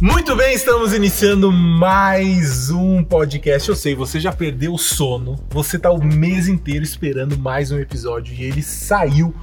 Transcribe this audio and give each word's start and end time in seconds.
Muito 0.00 0.34
bem, 0.34 0.54
estamos 0.54 0.94
iniciando 0.94 1.52
mais 1.52 2.70
um 2.70 3.04
podcast. 3.04 3.68
Eu 3.68 3.76
sei, 3.76 3.94
você 3.94 4.18
já 4.18 4.32
perdeu 4.32 4.72
o 4.72 4.78
sono, 4.78 5.38
você 5.50 5.78
tá 5.78 5.90
o 5.90 6.02
mês 6.02 6.48
inteiro 6.48 6.82
esperando 6.82 7.38
mais 7.38 7.70
um 7.70 7.78
episódio 7.78 8.32
e 8.32 8.42
ele 8.42 8.62
saiu 8.62 9.34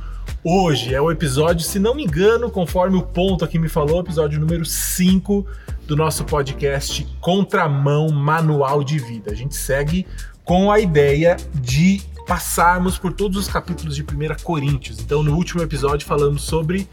hoje. 0.44 0.96
É 0.96 1.00
o 1.00 1.12
episódio, 1.12 1.64
se 1.64 1.78
não 1.78 1.94
me 1.94 2.06
engano, 2.06 2.50
conforme 2.50 2.98
o 2.98 3.04
ponto 3.04 3.46
aqui 3.46 3.60
me 3.60 3.70
falou, 3.70 4.00
episódio 4.00 4.40
número 4.40 4.66
5 4.66 5.46
do 5.86 5.96
nosso 5.96 6.26
podcast 6.26 7.08
Contramão 7.22 8.10
Manual 8.10 8.84
de 8.84 8.98
Vida. 8.98 9.32
A 9.32 9.36
gente 9.36 9.56
segue 9.56 10.08
com 10.44 10.72
a 10.72 10.80
ideia 10.80 11.38
de 11.54 12.02
passarmos 12.26 12.98
por 12.98 13.14
todos 13.14 13.38
os 13.38 13.48
capítulos 13.48 13.96
de 13.96 14.02
1 14.02 14.44
Coríntios. 14.44 15.00
Então, 15.00 15.22
no 15.22 15.36
último 15.36 15.62
episódio 15.62 16.08
falamos 16.08 16.42
sobre 16.42 16.90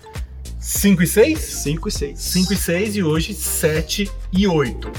5 0.66 1.02
e 1.02 1.06
6? 1.06 1.38
5 1.38 1.88
e 1.88 1.92
6. 1.92 2.18
5 2.18 2.52
e 2.54 2.56
6 2.56 2.96
e 2.96 3.02
hoje 3.02 3.34
7 3.34 4.10
e 4.32 4.48
8. 4.48 4.90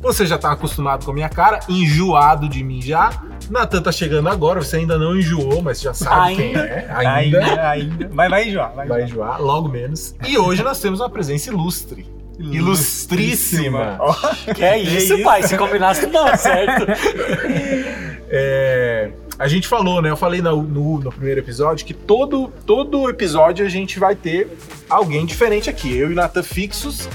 Você 0.00 0.24
já 0.24 0.38
tá 0.38 0.50
acostumado 0.50 1.04
com 1.04 1.10
a 1.10 1.14
minha 1.14 1.28
cara, 1.28 1.60
enjoado 1.68 2.48
de 2.48 2.64
mim 2.64 2.80
já. 2.80 3.22
Natan 3.50 3.82
tá 3.82 3.92
chegando 3.92 4.30
agora, 4.30 4.62
você 4.62 4.78
ainda 4.78 4.96
não 4.96 5.14
enjoou, 5.14 5.60
mas 5.60 5.78
já 5.82 5.92
sabe 5.92 6.36
quem 6.36 6.46
Ainda. 6.56 6.60
é. 6.60 6.86
Ainda, 6.90 7.68
ainda. 7.68 8.10
Mas 8.14 8.30
vai 8.30 8.48
enjoar, 8.48 8.72
vai, 8.74 8.88
Vai 8.88 9.02
enjoar. 9.02 9.34
enjoar, 9.36 9.42
logo 9.42 9.68
menos. 9.68 10.14
E 10.26 10.38
hoje 10.38 10.62
nós 10.62 10.80
temos 10.80 11.00
uma 11.00 11.10
presença 11.10 11.50
ilustre. 11.50 12.06
Ilustríssima. 12.38 13.96
Ó, 14.00 14.14
Que 14.54 14.64
é 14.64 14.78
isso, 14.78 15.22
pai? 15.22 15.42
Se 15.42 15.58
combinasse, 15.58 16.06
não, 16.06 16.34
certo? 16.34 16.86
É, 18.32 19.10
a 19.40 19.48
gente 19.48 19.66
falou, 19.66 20.00
né? 20.02 20.10
Eu 20.10 20.16
falei 20.16 20.40
no, 20.42 20.62
no- 20.62 20.98
no 21.00 21.10
primeiro 21.10 21.40
episódio 21.40 21.84
que 21.86 21.94
todo, 21.94 22.52
todo 22.66 23.08
episódio 23.08 23.64
a 23.66 23.68
gente 23.68 23.98
vai 23.98 24.14
ter 24.14 24.56
alguém 24.88 25.24
diferente 25.26 25.68
aqui. 25.70 25.96
Eu 25.96 26.10
e 26.10 26.12
o 26.12 26.16
Natan 26.16 26.42
fixos. 26.42 27.08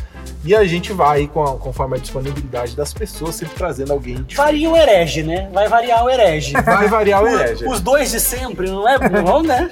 E 0.44 0.54
a 0.56 0.64
gente 0.66 0.94
vai, 0.94 1.26
com 1.28 1.44
a- 1.44 1.58
conforme 1.58 1.96
a 1.98 2.00
disponibilidade 2.00 2.76
das 2.76 2.94
pessoas, 2.94 3.34
sempre 3.36 3.56
trazendo 3.56 3.92
alguém 3.94 4.16
diferente. 4.16 4.36
Varia 4.38 4.70
o 4.70 4.76
herege, 4.78 5.24
né? 5.24 5.50
Vai 5.54 5.68
variar 5.68 6.04
o 6.04 6.10
herege. 6.10 6.54
Vai 6.62 6.88
variar 6.88 7.24
o 7.24 7.28
herege. 7.28 7.66
Os 7.68 7.80
dois 7.80 8.12
de 8.12 8.20
sempre, 8.20 8.70
não 8.70 8.88
é 8.88 8.98
bom, 9.00 9.42
né? 9.42 9.72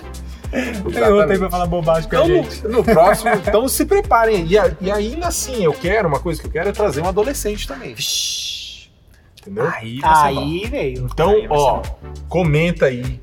Tem 0.52 1.04
outro 1.12 1.32
aí 1.32 1.38
pra 1.40 1.50
falar 1.50 1.66
bobagem 1.66 2.08
com 2.10 2.16
a 2.16 2.20
Então, 2.24 2.44
gente. 2.44 2.64
no, 2.64 2.70
no 2.70 2.84
próximo, 2.84 3.32
então 3.36 3.68
se 3.68 3.86
preparem. 3.86 4.46
E, 4.48 4.58
a- 4.58 4.72
e 4.82 4.92
ainda 4.92 5.28
assim, 5.28 5.64
eu 5.64 5.74
quero, 5.74 6.08
uma 6.08 6.20
coisa 6.20 6.40
que 6.42 6.48
eu 6.48 6.52
quero 6.52 6.70
é 6.70 6.72
trazer 6.72 7.02
um 7.02 7.08
adolescente 7.08 7.68
também. 7.68 7.96
Entendeu? 9.44 9.70
Aí. 9.76 10.00
Aí, 10.04 10.66
veio. 10.68 11.08
Então, 11.12 11.32
aí 11.32 11.48
ó, 11.50 11.82
comenta 12.30 12.86
aí. 12.86 13.22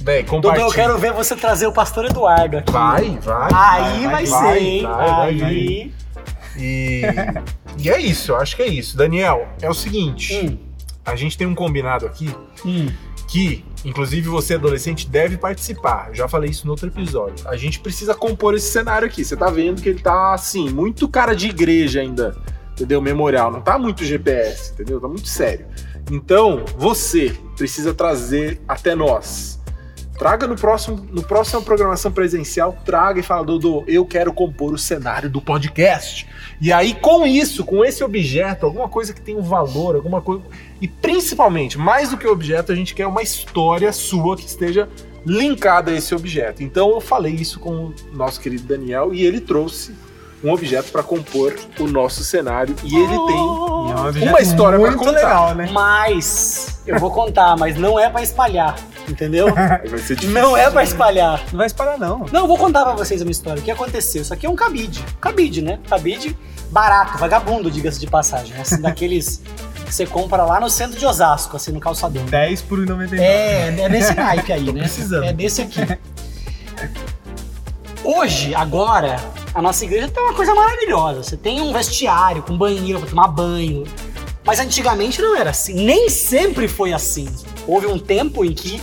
Véi, 0.00 0.22
Dudu, 0.22 0.42
compartilha. 0.42 0.64
eu 0.64 0.72
quero 0.72 0.98
ver 0.98 1.12
você 1.12 1.34
trazer 1.34 1.66
o 1.66 1.72
pastor 1.72 2.04
Eduardo 2.04 2.58
aqui. 2.58 2.70
Vai, 2.70 3.18
vai. 3.20 3.50
Aí 3.52 4.06
vai, 4.06 4.26
vai, 4.26 4.26
ser, 4.26 4.62
hein? 4.62 4.82
vai, 4.82 5.34
vai, 5.34 5.42
aí. 5.42 5.94
E, 6.56 7.02
e 7.78 7.90
é 7.90 8.00
isso, 8.00 8.32
eu 8.32 8.36
acho 8.36 8.56
que 8.56 8.62
é 8.62 8.66
isso. 8.66 8.96
Daniel, 8.96 9.48
é 9.60 9.68
o 9.68 9.74
seguinte: 9.74 10.34
Hum, 10.34 10.58
a 11.04 11.16
gente 11.16 11.36
tem 11.36 11.46
um 11.46 11.54
combinado 11.54 12.06
aqui 12.06 12.34
hum. 12.64 12.86
que, 13.28 13.64
inclusive 13.84 14.28
você, 14.28 14.54
adolescente, 14.54 15.08
deve 15.08 15.36
participar. 15.36 16.08
Eu 16.08 16.14
já 16.14 16.28
falei 16.28 16.50
isso 16.50 16.66
no 16.66 16.72
outro 16.72 16.88
episódio. 16.88 17.48
A 17.48 17.56
gente 17.56 17.80
precisa 17.80 18.14
compor 18.14 18.54
esse 18.54 18.70
cenário 18.70 19.06
aqui. 19.06 19.24
Você 19.24 19.36
tá 19.36 19.50
vendo 19.50 19.82
que 19.82 19.88
ele 19.88 20.00
tá, 20.00 20.34
assim, 20.34 20.70
muito 20.70 21.08
cara 21.08 21.34
de 21.34 21.48
igreja 21.48 22.00
ainda, 22.00 22.36
entendeu? 22.76 23.00
Memorial. 23.00 23.50
Não 23.50 23.62
tá 23.62 23.78
muito 23.78 24.04
GPS, 24.04 24.72
entendeu? 24.72 25.00
Tá 25.00 25.08
muito 25.08 25.26
sério. 25.26 25.66
Então, 26.10 26.64
você 26.76 27.34
precisa 27.56 27.94
trazer 27.94 28.60
até 28.68 28.94
nós. 28.94 29.58
Traga 30.18 30.46
no 30.46 30.56
próximo, 30.56 31.06
no 31.10 31.22
próximo 31.22 31.62
programação 31.62 32.10
presencial, 32.10 32.78
traga 32.86 33.20
e 33.20 33.22
fala, 33.22 33.44
Dodô, 33.44 33.84
eu 33.86 34.06
quero 34.06 34.32
compor 34.32 34.72
o 34.72 34.78
cenário 34.78 35.28
do 35.28 35.42
podcast. 35.42 36.26
E 36.58 36.72
aí, 36.72 36.94
com 36.94 37.26
isso, 37.26 37.64
com 37.64 37.84
esse 37.84 38.02
objeto, 38.02 38.64
alguma 38.64 38.88
coisa 38.88 39.12
que 39.12 39.20
tem 39.20 39.36
um 39.36 39.42
valor, 39.42 39.94
alguma 39.94 40.22
coisa. 40.22 40.42
E 40.80 40.88
principalmente, 40.88 41.76
mais 41.76 42.10
do 42.10 42.16
que 42.16 42.26
o 42.26 42.32
objeto, 42.32 42.72
a 42.72 42.74
gente 42.74 42.94
quer 42.94 43.06
uma 43.06 43.22
história 43.22 43.92
sua 43.92 44.36
que 44.36 44.46
esteja 44.46 44.88
linkada 45.26 45.90
a 45.90 45.94
esse 45.94 46.14
objeto. 46.14 46.62
Então 46.62 46.90
eu 46.92 47.00
falei 47.00 47.34
isso 47.34 47.58
com 47.58 47.86
o 47.86 47.94
nosso 48.12 48.40
querido 48.40 48.62
Daniel 48.62 49.12
e 49.12 49.26
ele 49.26 49.40
trouxe 49.40 49.92
um 50.46 50.52
objeto 50.52 50.92
para 50.92 51.02
compor 51.02 51.54
o 51.78 51.86
nosso 51.86 52.22
cenário 52.24 52.74
e 52.84 52.94
ele 52.96 53.08
tem 53.08 53.36
é 53.36 54.26
um 54.26 54.28
uma 54.28 54.40
história 54.40 54.78
pra 54.78 54.88
muito 54.88 54.98
contar. 54.98 55.12
legal, 55.12 55.54
né? 55.54 55.68
Mas, 55.72 56.80
eu 56.86 56.98
vou 56.98 57.10
contar, 57.10 57.56
mas 57.56 57.76
não 57.76 57.98
é 57.98 58.08
pra 58.08 58.22
espalhar, 58.22 58.76
entendeu? 59.08 59.52
vai 59.54 59.98
ser 59.98 60.14
difícil. 60.14 60.30
Não 60.30 60.56
é 60.56 60.70
pra 60.70 60.84
espalhar. 60.84 61.42
Não 61.50 61.58
vai 61.58 61.66
espalhar, 61.66 61.98
não. 61.98 62.26
Não, 62.30 62.42
eu 62.42 62.46
vou 62.46 62.56
contar 62.56 62.84
pra 62.84 62.92
vocês 62.94 63.20
a 63.20 63.24
minha 63.24 63.32
história. 63.32 63.60
O 63.60 63.64
que 63.64 63.70
aconteceu? 63.70 64.22
Isso 64.22 64.32
aqui 64.32 64.46
é 64.46 64.50
um 64.50 64.56
cabide. 64.56 65.04
Cabide, 65.20 65.62
né? 65.62 65.78
Cabide 65.88 66.36
barato, 66.70 67.18
vagabundo, 67.18 67.70
diga-se 67.70 67.98
de 67.98 68.06
passagem. 68.06 68.56
Assim, 68.60 68.80
daqueles 68.80 69.42
que 69.84 69.94
você 69.94 70.06
compra 70.06 70.44
lá 70.44 70.60
no 70.60 70.68
centro 70.68 70.98
de 70.98 71.06
Osasco, 71.06 71.56
assim, 71.56 71.72
no 71.72 71.80
calçadão. 71.80 72.24
10 72.26 72.62
por 72.62 72.78
99. 72.78 73.22
É, 73.22 73.80
é 73.80 73.88
desse 73.88 74.14
naipe 74.14 74.52
aí, 74.52 74.64
Tô 74.64 74.72
né? 74.72 74.80
precisando. 74.80 75.24
É 75.24 75.32
desse 75.32 75.62
aqui. 75.62 75.80
Hoje, 78.04 78.54
agora, 78.54 79.16
a 79.56 79.62
nossa 79.62 79.86
igreja 79.86 80.08
tem 80.08 80.22
uma 80.22 80.34
coisa 80.34 80.54
maravilhosa. 80.54 81.22
Você 81.22 81.34
tem 81.34 81.62
um 81.62 81.72
vestiário 81.72 82.42
com 82.42 82.58
banheiro 82.58 83.00
pra 83.00 83.08
tomar 83.08 83.28
banho. 83.28 83.84
Mas 84.44 84.60
antigamente 84.60 85.22
não 85.22 85.34
era 85.34 85.48
assim. 85.48 85.72
Nem 85.72 86.10
sempre 86.10 86.68
foi 86.68 86.92
assim. 86.92 87.26
Houve 87.66 87.86
um 87.86 87.98
tempo 87.98 88.44
em 88.44 88.52
que 88.52 88.82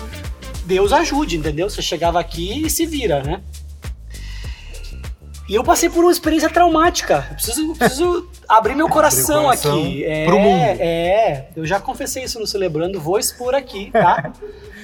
Deus 0.66 0.91
ajude, 0.91 1.38
entendeu? 1.38 1.69
Você 1.69 1.79
chegava 1.79 2.19
aqui 2.19 2.66
e 2.66 2.72
se 2.72 2.88
vira, 2.88 3.22
né? 3.22 3.41
E 5.47 5.53
eu 5.53 5.63
passei 5.63 5.91
por 5.91 6.03
uma 6.03 6.12
experiência 6.12 6.50
traumática. 6.50 7.28
Eu 7.29 7.35
preciso, 7.35 7.67
eu 7.67 7.75
preciso 7.75 8.29
abrir 8.50 8.73
meu 8.73 8.89
coração, 8.89 9.44
coração 9.44 9.78
aqui. 9.79 10.03
É, 10.03 10.25
pro 10.25 10.39
mundo. 10.39 10.59
É, 10.59 11.50
eu 11.56 11.67
já 11.67 11.79
confessei 11.79 12.23
isso 12.23 12.39
no 12.39 12.47
Celebrando, 12.47 13.00
vou 13.00 13.19
expor 13.19 13.53
aqui, 13.53 13.91
tá? 13.91 14.33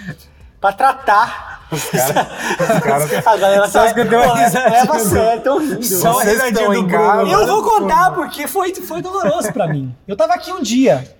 pra 0.61 0.71
tratar. 0.71 1.58
Caras- 1.69 3.13
a 3.27 3.37
galera 3.37 3.67
Só 3.69 3.79
tá, 3.79 3.85
escutei 3.87 4.17
uma 4.17 4.33
leva 4.33 4.95
a 4.95 4.99
sério, 4.99 5.41
tão 5.43 5.59
rindo. 5.59 5.83
Só 5.83 6.13
Vocês 6.13 6.33
risadinha 6.33 6.61
estão 6.61 6.73
do 6.73 6.79
em 6.79 6.87
casa. 6.87 7.29
Eu 7.29 7.45
vou 7.47 7.63
contar 7.63 8.11
porque 8.13 8.47
foi, 8.47 8.73
foi 8.75 9.01
doloroso 9.01 9.53
pra 9.53 9.67
mim. 9.67 9.95
Eu 10.07 10.15
tava 10.17 10.33
aqui 10.33 10.51
um 10.51 10.61
dia. 10.61 11.15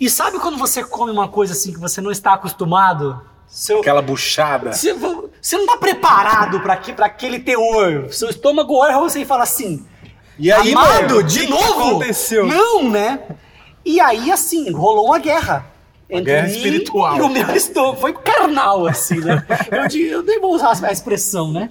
E 0.00 0.08
sabe 0.10 0.38
quando 0.38 0.56
você 0.58 0.82
come 0.82 1.12
uma 1.12 1.28
coisa 1.28 1.52
assim 1.52 1.72
que 1.72 1.78
você 1.78 2.00
não 2.00 2.10
está 2.10 2.32
acostumado? 2.34 3.20
Seu, 3.46 3.80
Aquela 3.80 4.00
buchada. 4.00 4.72
você, 4.72 4.94
você 4.94 5.58
não 5.58 5.66
tá 5.66 5.76
preparado 5.76 6.60
pra, 6.60 6.74
que, 6.76 6.92
pra 6.92 7.06
aquele 7.06 7.38
teor. 7.38 8.08
Seu 8.10 8.30
estômago 8.30 8.74
olha 8.74 8.92
pra 8.94 9.00
você 9.02 9.20
e 9.20 9.24
fala 9.26 9.42
assim: 9.42 9.84
E 10.38 10.50
aí, 10.50 10.72
Amado, 10.72 11.16
mano, 11.16 11.22
de 11.22 11.40
que 11.40 11.50
novo? 11.50 11.90
aconteceu? 11.90 12.46
Não, 12.46 12.88
né? 12.88 13.20
E 13.84 14.00
aí, 14.00 14.32
assim, 14.32 14.70
rolou 14.72 15.06
uma 15.06 15.18
guerra. 15.18 15.66
Entre 16.18 16.24
guerra 16.32 16.46
mim 16.48 16.52
espiritual. 16.56 17.16
E 17.16 17.20
o 17.20 17.28
meu 17.28 17.50
estômago. 17.56 18.00
Foi 18.00 18.12
carnal, 18.12 18.86
assim, 18.86 19.20
né? 19.20 19.44
Eu, 19.70 20.00
eu 20.00 20.22
nem 20.22 20.40
vou 20.40 20.54
usar 20.54 20.76
a 20.86 20.92
expressão, 20.92 21.50
né? 21.52 21.68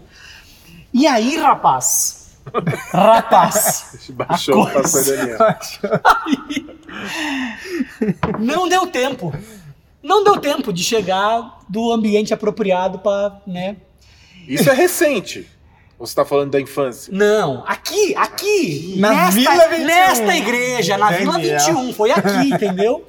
E 0.93 1.05
aí, 1.07 1.37
rapaz. 1.37 2.19
Rapaz. 2.91 4.07
baixou 4.09 4.63
o 4.63 4.71
coisa- 4.71 4.81
pastor 4.81 5.17
Daniel. 5.17 5.37
Não 8.39 8.67
deu 8.67 8.87
tempo. 8.87 9.33
Não 10.03 10.23
deu 10.23 10.37
tempo 10.37 10.73
de 10.73 10.83
chegar 10.83 11.59
do 11.69 11.91
ambiente 11.91 12.33
apropriado 12.33 12.99
pra, 12.99 13.39
né? 13.45 13.77
Isso 14.47 14.69
é 14.69 14.73
recente. 14.73 15.47
Ou 15.99 16.07
você 16.07 16.15
tá 16.15 16.25
falando 16.25 16.49
da 16.49 16.59
infância? 16.59 17.13
Não, 17.15 17.63
aqui, 17.67 18.15
aqui, 18.15 18.95
Na 18.97 19.09
nesta, 19.13 19.31
Vila 19.39 19.67
21. 19.67 19.85
nesta 19.85 20.35
igreja, 20.35 20.97
na 20.97 21.11
Vila 21.11 21.37
Entendi. 21.39 21.65
21, 21.71 21.93
foi 21.93 22.09
aqui, 22.11 22.49
entendeu? 22.51 23.05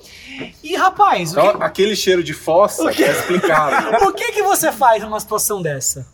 E 0.62 0.74
rapaz, 0.76 1.32
o 1.32 1.40
que, 1.40 1.46
Então, 1.46 1.62
aquele 1.62 1.94
cheiro 1.96 2.22
de 2.22 2.32
fossa 2.32 2.84
O 2.84 2.90
quê? 2.90 3.04
é 3.04 3.10
explicado. 3.12 3.96
O 4.08 4.12
que 4.12 4.32
que 4.32 4.42
você 4.42 4.70
faz 4.72 5.02
numa 5.02 5.18
situação 5.20 5.60
dessa? 5.62 6.06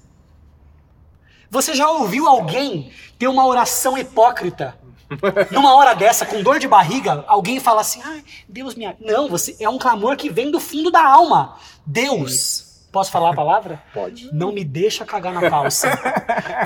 Você 1.50 1.74
já 1.74 1.88
ouviu 1.90 2.28
alguém 2.28 2.90
ter 3.18 3.26
uma 3.28 3.46
oração 3.46 3.96
hipócrita? 3.96 4.74
Numa 5.50 5.74
hora 5.74 5.94
dessa, 5.94 6.26
com 6.26 6.42
dor 6.42 6.58
de 6.58 6.68
barriga, 6.68 7.24
alguém 7.26 7.58
fala 7.58 7.80
assim: 7.80 8.00
ai, 8.04 8.22
Deus 8.46 8.74
me. 8.74 8.84
a-" 8.84 8.94
Não, 9.00 9.26
você 9.28 9.56
é 9.58 9.66
um 9.68 9.78
clamor 9.78 10.16
que 10.16 10.28
vem 10.28 10.50
do 10.50 10.60
fundo 10.60 10.90
da 10.90 11.02
alma. 11.02 11.56
Deus, 11.86 12.86
posso 12.92 13.10
falar 13.10 13.30
a 13.30 13.34
palavra? 13.34 13.82
Pode. 13.94 14.28
Não 14.34 14.52
me 14.52 14.62
deixa 14.62 15.06
cagar 15.06 15.32
na 15.32 15.48
calça. 15.48 15.88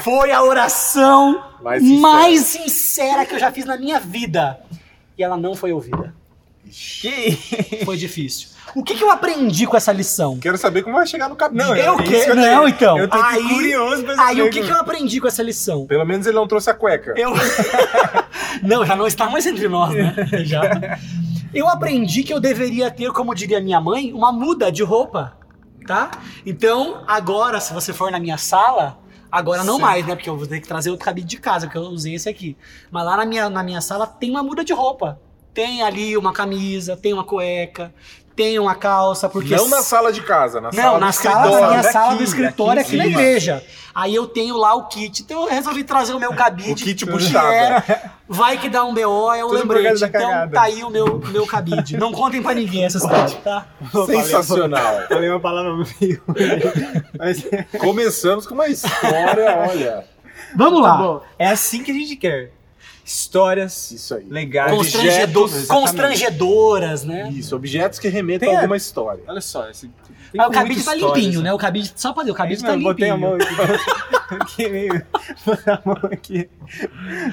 Foi 0.02 0.32
a 0.32 0.42
oração 0.42 1.40
Mais 1.62 1.80
sincera. 1.82 2.00
mais 2.00 2.40
sincera 2.40 3.26
que 3.26 3.34
eu 3.36 3.38
já 3.38 3.52
fiz 3.52 3.64
na 3.64 3.76
minha 3.76 4.00
vida. 4.00 4.60
E 5.16 5.22
ela 5.22 5.36
não 5.36 5.54
foi 5.54 5.72
ouvida. 5.72 6.12
Que... 6.70 7.32
Foi 7.84 7.96
difícil. 7.96 8.48
O 8.74 8.82
que, 8.82 8.94
que 8.94 9.02
eu 9.04 9.10
aprendi 9.10 9.66
com 9.66 9.76
essa 9.76 9.92
lição? 9.92 10.38
Quero 10.38 10.56
saber 10.56 10.82
como 10.82 10.96
vai 10.96 11.06
chegar 11.06 11.28
no 11.28 11.36
cabelo. 11.36 11.68
Não, 11.68 11.76
Eu 11.76 11.98
é 11.98 12.02
que- 12.02 12.14
eu 12.14 12.34
não, 12.34 12.42
tenho. 12.42 12.68
então. 12.68 12.98
Eu 12.98 13.08
tô 13.08 13.16
Aí- 13.20 13.42
curioso 13.48 14.02
pra 14.04 14.26
Aí 14.26 14.40
o 14.40 14.48
que, 14.50 14.62
que 14.62 14.70
eu 14.70 14.76
aprendi 14.76 15.20
com 15.20 15.26
essa 15.28 15.42
lição? 15.42 15.86
Pelo 15.86 16.04
menos 16.06 16.26
ele 16.26 16.36
não 16.36 16.46
trouxe 16.46 16.70
a 16.70 16.74
cueca. 16.74 17.12
Eu. 17.16 17.32
não, 18.62 18.84
já 18.86 18.96
não 18.96 19.06
está 19.06 19.28
mais 19.28 19.46
entre 19.46 19.68
nós, 19.68 19.92
né? 19.94 20.14
Já. 20.44 20.62
Eu 21.52 21.68
aprendi 21.68 22.22
que 22.22 22.32
eu 22.32 22.40
deveria 22.40 22.90
ter, 22.90 23.10
como 23.12 23.34
diria 23.34 23.60
minha 23.60 23.80
mãe, 23.80 24.12
uma 24.12 24.32
muda 24.32 24.72
de 24.72 24.82
roupa, 24.82 25.36
tá? 25.86 26.10
Então, 26.46 27.02
agora, 27.06 27.60
se 27.60 27.74
você 27.74 27.92
for 27.92 28.10
na 28.10 28.18
minha 28.20 28.38
sala, 28.38 28.98
Agora 29.30 29.64
não 29.64 29.76
Certo. 29.78 29.86
mais, 29.86 30.06
né? 30.06 30.14
Porque 30.14 30.28
eu 30.28 30.36
vou 30.36 30.46
ter 30.46 30.60
que 30.60 30.68
trazer 30.68 30.90
outro 30.90 31.06
cabide 31.06 31.26
de 31.26 31.38
casa, 31.38 31.64
porque 31.66 31.78
eu 31.78 31.84
usei 31.84 32.16
esse 32.16 32.28
aqui. 32.28 32.54
Mas 32.90 33.02
lá 33.02 33.16
na 33.16 33.24
minha, 33.24 33.48
na 33.48 33.62
minha 33.62 33.80
sala 33.80 34.06
tem 34.06 34.28
uma 34.28 34.42
muda 34.42 34.62
de 34.62 34.74
roupa. 34.74 35.18
Tem 35.54 35.82
ali 35.82 36.16
uma 36.16 36.32
camisa, 36.32 36.96
tem 36.96 37.12
uma 37.12 37.24
cueca, 37.24 37.92
tem 38.34 38.58
uma 38.58 38.74
calça, 38.74 39.28
porque. 39.28 39.54
Não 39.54 39.68
na 39.68 39.82
sala 39.82 40.10
de 40.12 40.22
casa, 40.22 40.60
na 40.60 40.70
Não, 40.72 40.82
sala 40.82 40.98
na 40.98 41.06
do 41.08 41.12
sala, 41.12 41.34
na 41.34 41.40
escritório. 41.42 41.68
minha 41.68 41.82
daqui, 41.82 41.92
sala 41.92 42.14
do 42.16 42.22
escritório 42.22 42.82
daqui 42.82 42.88
aqui 42.88 42.96
na 42.96 43.06
igreja. 43.06 43.64
Aí 43.94 44.14
eu 44.14 44.26
tenho 44.26 44.56
lá 44.56 44.74
o 44.74 44.88
kit. 44.88 45.22
Então 45.22 45.42
eu 45.42 45.48
resolvi 45.50 45.84
trazer 45.84 46.14
o 46.14 46.18
meu 46.18 46.32
cabide. 46.34 46.72
O 46.72 46.74
kit 46.74 47.04
que 47.04 47.10
puxado. 47.10 47.46
é, 47.46 48.10
vai 48.26 48.56
que 48.56 48.70
dá 48.70 48.82
um 48.84 48.94
BO, 48.94 49.30
é 49.34 49.44
o 49.44 49.48
Tudo 49.48 49.58
lembrete. 49.60 50.02
Então 50.04 50.10
cagada. 50.30 50.52
tá 50.54 50.62
aí 50.62 50.82
o 50.82 50.88
meu, 50.88 51.18
meu 51.28 51.46
cabide. 51.46 51.98
Não 51.98 52.10
contem 52.10 52.42
pra 52.42 52.54
ninguém 52.54 52.86
essa 52.86 52.96
história, 52.96 53.36
tá? 53.44 53.66
Sensacional. 54.06 55.06
Falei 55.08 55.28
uma 55.28 55.40
palavra 55.40 55.74
meio. 56.00 56.22
Mas 57.18 57.44
Começamos 57.78 58.46
com 58.46 58.54
uma 58.54 58.68
história, 58.68 59.58
olha. 59.68 60.04
Vamos 60.56 60.80
tá 60.80 60.88
lá. 60.88 60.96
bom. 60.96 61.20
É 61.38 61.48
assim 61.48 61.82
que 61.82 61.90
a 61.90 61.94
gente 61.94 62.16
quer. 62.16 62.50
Histórias 63.12 63.90
Isso 63.90 64.14
aí. 64.14 64.24
legais. 64.28 64.70
Constrangedor- 64.72 65.44
objetos, 65.44 65.66
constrangedoras, 65.68 67.04
né? 67.04 67.30
Isso, 67.32 67.54
objetos 67.54 67.98
que 67.98 68.08
remetem 68.08 68.48
Tem 68.48 68.56
a 68.56 68.60
alguma 68.60 68.76
história. 68.76 69.22
Olha 69.26 69.40
só, 69.40 69.68
esse. 69.68 69.90
Tem 70.32 70.40
o 70.40 70.50
cabide 70.50 70.82
tá 70.82 70.94
limpinho, 70.94 71.30
essa- 71.34 71.42
né? 71.42 71.52
O 71.52 71.58
cabide, 71.58 71.92
só 71.94 72.12
pra 72.14 72.24
ver, 72.24 72.30
o 72.30 72.34
cabide 72.34 72.62
É 72.62 72.66
tá 72.66 72.68
isso 72.72 72.76
mesmo, 72.78 72.90
botei 72.90 73.10
a 73.10 73.16
mão 73.18 73.36
limpinho. 73.36 73.62
aqui. 73.62 74.34
aqui 74.40 74.68
meio. 74.70 75.06
Botei 75.44 75.72
a 75.74 75.82
mão 75.84 75.98
aqui. 76.10 76.48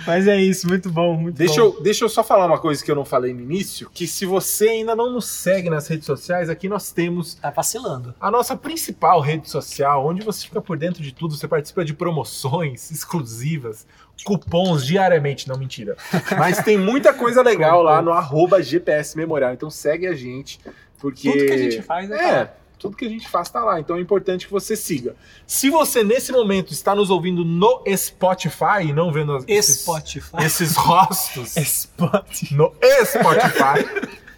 Mas 0.06 0.28
é 0.28 0.36
isso, 0.36 0.68
muito 0.68 0.90
bom, 0.92 1.16
muito 1.16 1.36
Deixa 1.38 1.62
bom. 1.62 1.68
eu, 1.78 1.82
deixa 1.82 2.04
eu 2.04 2.10
só 2.10 2.22
falar 2.26 2.46
uma 2.46 2.60
coisa 2.60 2.84
que 2.84 2.92
eu 2.92 2.96
não 2.96 3.06
falei 3.06 3.34
no 3.34 3.40
início, 3.40 3.90
que 3.94 4.06
se 4.06 4.26
você 4.26 4.68
ainda 4.68 4.96
não 4.98 5.10
nos 5.14 5.26
segue 5.28 5.70
nas 5.70 5.88
redes 5.88 6.06
sociais, 6.06 6.50
aqui 6.50 6.68
nós 6.68 6.92
temos 6.92 7.36
Tá 7.36 7.52
vacilando. 7.52 8.14
a 8.20 8.30
nossa 8.30 8.58
principal 8.58 9.22
rede 9.22 9.50
social, 9.50 10.06
onde 10.06 10.22
você 10.26 10.44
fica 10.46 10.60
por 10.62 10.78
dentro 10.78 11.02
de 11.02 11.14
tudo, 11.14 11.36
você 11.38 11.48
participa 11.48 11.86
de 11.86 11.94
promoções 11.94 12.92
exclusivas, 12.92 13.88
cupons 14.24 14.86
diariamente, 14.86 15.48
não 15.48 15.58
mentira. 15.58 15.96
Mas 16.38 16.64
tem 16.64 16.78
muita 16.78 17.14
coisa 17.14 17.42
legal 17.42 17.82
lá 17.82 18.02
no 18.02 18.12
arroba 18.12 18.62
GPS 18.62 19.16
Memorial, 19.18 19.54
então 19.54 19.70
segue 19.70 20.08
a 20.08 20.14
gente, 20.14 20.60
porque... 20.98 21.32
Tudo 21.32 21.46
que 21.46 21.52
a 21.54 21.58
gente 21.58 21.82
faz 21.82 22.12
é. 22.12 22.16
É, 22.16 22.54
tudo 22.80 22.96
que 22.96 23.06
a 23.06 23.10
gente 23.10 23.28
faz 23.28 23.50
tá 23.50 23.64
lá, 23.64 23.80
então 23.80 23.98
é 23.98 24.00
importante 24.00 24.48
que 24.48 24.52
você 24.52 24.76
siga. 24.76 25.16
Se 25.46 25.70
você 25.70 26.04
nesse 26.04 26.32
momento 26.32 26.72
está 26.72 26.96
nos 26.96 27.10
ouvindo 27.10 27.44
no 27.44 27.84
Spotify 27.96 28.88
e 28.88 28.94
não 28.94 29.12
vendo 29.12 29.44
esses, 29.48 29.82
Spotify. 29.82 30.38
esses 30.40 30.76
rostos 30.76 31.58
Spot. 31.58 32.52
no 32.52 32.74
Spotify. 33.06 34.20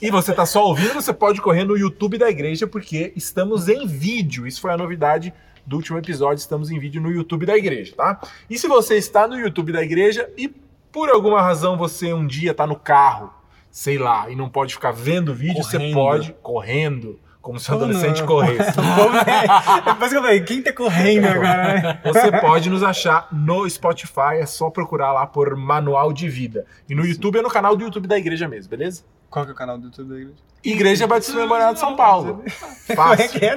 E 0.00 0.10
você 0.10 0.32
tá 0.32 0.46
só 0.46 0.64
ouvindo, 0.64 0.94
você 0.94 1.12
pode 1.12 1.42
correr 1.42 1.62
no 1.62 1.76
YouTube 1.76 2.16
da 2.16 2.30
igreja, 2.30 2.66
porque 2.66 3.12
estamos 3.14 3.68
em 3.68 3.86
vídeo. 3.86 4.46
Isso 4.46 4.62
foi 4.62 4.72
a 4.72 4.78
novidade 4.78 5.32
do 5.68 5.76
último 5.76 5.98
episódio. 5.98 6.40
Estamos 6.40 6.70
em 6.70 6.78
vídeo 6.78 7.00
no 7.00 7.10
YouTube 7.10 7.44
da 7.44 7.56
igreja, 7.56 7.94
tá? 7.94 8.20
E 8.48 8.58
se 8.58 8.66
você 8.66 8.96
está 8.96 9.28
no 9.28 9.38
YouTube 9.38 9.70
da 9.70 9.82
igreja 9.82 10.28
e 10.36 10.48
por 10.90 11.10
alguma 11.10 11.42
razão 11.42 11.76
você 11.76 12.12
um 12.12 12.26
dia 12.26 12.54
tá 12.54 12.66
no 12.66 12.74
carro, 12.74 13.30
sei 13.70 13.98
lá, 13.98 14.30
e 14.30 14.34
não 14.34 14.48
pode 14.48 14.74
ficar 14.74 14.92
vendo 14.92 15.30
o 15.30 15.34
vídeo, 15.34 15.62
você 15.62 15.76
Correndo. 15.76 15.94
pode 15.94 16.36
correndo, 16.42 17.20
como 17.42 17.60
se 17.60 17.70
o 17.70 17.74
adolescente 17.74 18.24
corresse. 18.24 18.72
Depois 19.84 20.10
que 20.10 20.16
eu 20.16 20.22
falei, 20.22 20.40
quem 20.40 20.62
tá 20.62 20.72
correndo 20.72 21.26
agora, 21.26 21.74
né? 21.74 22.00
Você 22.02 22.32
pode 22.40 22.70
nos 22.70 22.82
achar 22.82 23.28
no 23.30 23.68
Spotify, 23.68 24.40
é 24.40 24.46
só 24.46 24.70
procurar 24.70 25.12
lá 25.12 25.26
por 25.26 25.54
Manual 25.54 26.14
de 26.14 26.30
Vida. 26.30 26.64
E 26.88 26.94
no 26.94 27.04
YouTube 27.04 27.40
é 27.40 27.42
no 27.42 27.50
canal 27.50 27.76
do 27.76 27.84
YouTube 27.84 28.08
da 28.08 28.16
igreja 28.16 28.48
mesmo, 28.48 28.70
beleza? 28.70 29.04
Qual 29.30 29.44
que 29.44 29.50
é 29.50 29.54
o 29.54 29.56
canal 29.56 29.78
do 29.78 29.86
YouTube 29.86 30.08
da 30.08 30.16
igreja? 30.16 30.34
Igreja 30.64 31.06
Batista 31.06 31.36
Memorial 31.36 31.72
de 31.72 31.80
São 31.80 31.94
Paulo. 31.94 32.42
É 32.88 32.94
Fácil. 32.94 33.28
que 33.30 33.44
é? 33.44 33.54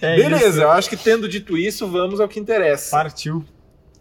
É 0.00 0.16
Beleza, 0.16 0.62
eu 0.62 0.70
acho 0.70 0.88
que 0.88 0.96
tendo 0.96 1.28
dito 1.28 1.56
isso, 1.56 1.86
vamos 1.86 2.20
ao 2.20 2.28
que 2.28 2.40
interessa. 2.40 2.96
Partiu. 2.96 3.44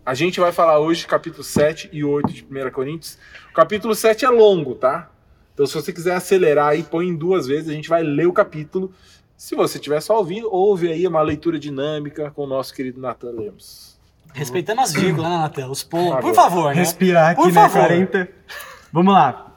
A 0.06 0.14
gente 0.14 0.40
vai 0.40 0.52
falar 0.54 0.80
hoje 0.80 1.06
capítulo 1.06 1.44
7 1.44 1.90
e 1.92 2.04
8 2.04 2.32
de 2.32 2.46
1 2.50 2.72
Coríntios. 2.72 3.18
O 3.52 3.54
capítulo 3.54 3.94
7 3.94 4.24
é 4.26 4.30
longo, 4.30 4.74
tá? 4.76 5.10
Então 5.54 5.66
se 5.66 5.74
você 5.74 5.92
quiser 5.92 6.16
acelerar 6.16 6.70
aí, 6.70 6.84
põe 6.84 7.08
em 7.08 7.16
duas 7.16 7.46
vezes, 7.46 7.68
a 7.70 7.74
gente 7.74 7.90
vai 7.90 8.04
ler 8.04 8.28
o 8.28 8.32
capítulo. 8.34 8.94
Se 9.36 9.54
você 9.54 9.78
estiver 9.78 10.00
só 10.02 10.18
ouvindo, 10.18 10.48
ouve 10.50 10.90
aí 10.90 11.06
uma 11.06 11.22
leitura 11.22 11.60
dinâmica 11.60 12.32
com 12.32 12.44
o 12.44 12.48
nosso 12.48 12.74
querido 12.74 13.02
Nathan 13.02 13.32
Lemos. 13.32 14.00
Respeitando 14.34 14.82
as 14.82 14.94
vírgulas, 14.94 15.30
né, 15.30 15.38
Natan? 15.38 15.68
Os 15.70 15.84
pontos. 15.84 16.16
Por 16.22 16.22
Por 16.22 16.34
favor, 16.36 16.70
né? 16.70 16.74
Respirar 16.82 17.32
aqui, 17.32 17.42
Por 17.42 17.48
né? 17.48 17.54
favor. 17.54 17.88
40. 17.88 18.30
Vamos 18.92 19.14
lá. 19.14 19.54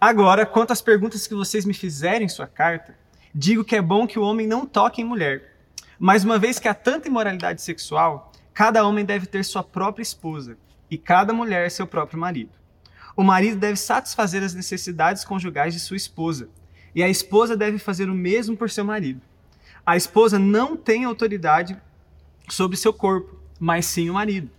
Agora, 0.00 0.44
quanto 0.44 0.72
às 0.72 0.82
perguntas 0.82 1.26
que 1.26 1.34
vocês 1.34 1.64
me 1.64 1.72
fizerem 1.72 2.26
em 2.26 2.28
sua 2.28 2.46
carta, 2.46 2.96
digo 3.34 3.64
que 3.64 3.76
é 3.76 3.80
bom 3.80 4.06
que 4.06 4.18
o 4.18 4.22
homem 4.22 4.46
não 4.46 4.66
toque 4.66 5.00
em 5.00 5.04
mulher. 5.04 5.54
Mas 5.98 6.24
uma 6.24 6.38
vez 6.38 6.58
que 6.58 6.68
há 6.68 6.74
tanta 6.74 7.08
imoralidade 7.08 7.62
sexual, 7.62 8.32
cada 8.52 8.84
homem 8.84 9.04
deve 9.04 9.26
ter 9.26 9.44
sua 9.44 9.62
própria 9.62 10.02
esposa 10.02 10.58
e 10.90 10.98
cada 10.98 11.32
mulher 11.32 11.70
seu 11.70 11.86
próprio 11.86 12.18
marido. 12.18 12.50
O 13.16 13.22
marido 13.22 13.58
deve 13.58 13.76
satisfazer 13.76 14.42
as 14.42 14.54
necessidades 14.54 15.24
conjugais 15.24 15.72
de 15.72 15.80
sua 15.80 15.96
esposa, 15.96 16.48
e 16.94 17.02
a 17.02 17.08
esposa 17.08 17.56
deve 17.56 17.78
fazer 17.78 18.10
o 18.10 18.14
mesmo 18.14 18.56
por 18.56 18.68
seu 18.68 18.84
marido. 18.84 19.20
A 19.84 19.96
esposa 19.96 20.38
não 20.38 20.76
tem 20.76 21.04
autoridade 21.04 21.76
sobre 22.48 22.76
seu 22.76 22.92
corpo, 22.92 23.38
mas 23.58 23.86
sim 23.86 24.10
o 24.10 24.14
marido. 24.14 24.50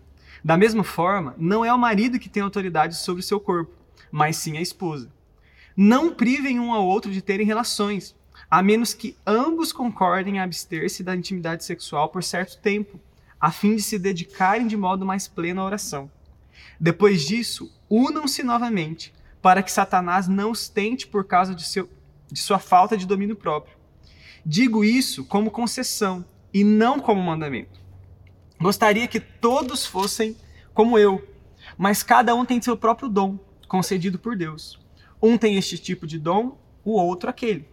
Da 0.43 0.57
mesma 0.57 0.83
forma, 0.83 1.35
não 1.37 1.63
é 1.65 1.73
o 1.73 1.77
marido 1.77 2.19
que 2.19 2.29
tem 2.29 2.43
autoridade 2.43 2.95
sobre 2.95 3.21
o 3.21 3.25
seu 3.25 3.39
corpo, 3.39 3.73
mas 4.11 4.37
sim 4.37 4.57
a 4.57 4.61
esposa. 4.61 5.11
Não 5.75 6.13
privem 6.13 6.59
um 6.59 6.73
ao 6.73 6.85
outro 6.85 7.11
de 7.11 7.21
terem 7.21 7.45
relações, 7.45 8.15
a 8.49 8.63
menos 8.63 8.93
que 8.93 9.15
ambos 9.25 9.71
concordem 9.71 10.37
em 10.37 10.39
abster-se 10.39 11.03
da 11.03 11.15
intimidade 11.15 11.63
sexual 11.63 12.09
por 12.09 12.23
certo 12.23 12.59
tempo, 12.59 12.99
a 13.39 13.51
fim 13.51 13.75
de 13.75 13.81
se 13.81 13.99
dedicarem 13.99 14.67
de 14.67 14.77
modo 14.77 15.05
mais 15.05 15.27
pleno 15.27 15.61
à 15.61 15.65
oração. 15.65 16.09
Depois 16.79 17.23
disso, 17.23 17.71
unam-se 17.89 18.43
novamente, 18.43 19.13
para 19.41 19.61
que 19.61 19.71
Satanás 19.71 20.27
não 20.27 20.51
os 20.51 20.67
tente 20.67 21.07
por 21.07 21.23
causa 21.25 21.53
de, 21.53 21.63
seu, 21.63 21.89
de 22.31 22.39
sua 22.39 22.59
falta 22.59 22.97
de 22.97 23.05
domínio 23.05 23.35
próprio. 23.35 23.77
Digo 24.45 24.83
isso 24.83 25.25
como 25.25 25.51
concessão 25.51 26.25
e 26.53 26.63
não 26.63 26.99
como 26.99 27.21
mandamento. 27.21 27.79
Gostaria 28.59 29.07
que 29.07 29.19
todos 29.19 29.85
fossem 29.85 30.35
como 30.73 30.97
eu, 30.97 31.27
mas 31.77 32.01
cada 32.01 32.33
um 32.33 32.43
tem 32.43 32.61
seu 32.61 32.75
próprio 32.75 33.07
dom, 33.07 33.37
concedido 33.67 34.17
por 34.17 34.35
Deus. 34.35 34.79
Um 35.21 35.37
tem 35.37 35.55
este 35.57 35.77
tipo 35.77 36.07
de 36.07 36.17
dom, 36.17 36.57
o 36.83 36.93
outro 36.93 37.29
aquele. 37.29 37.67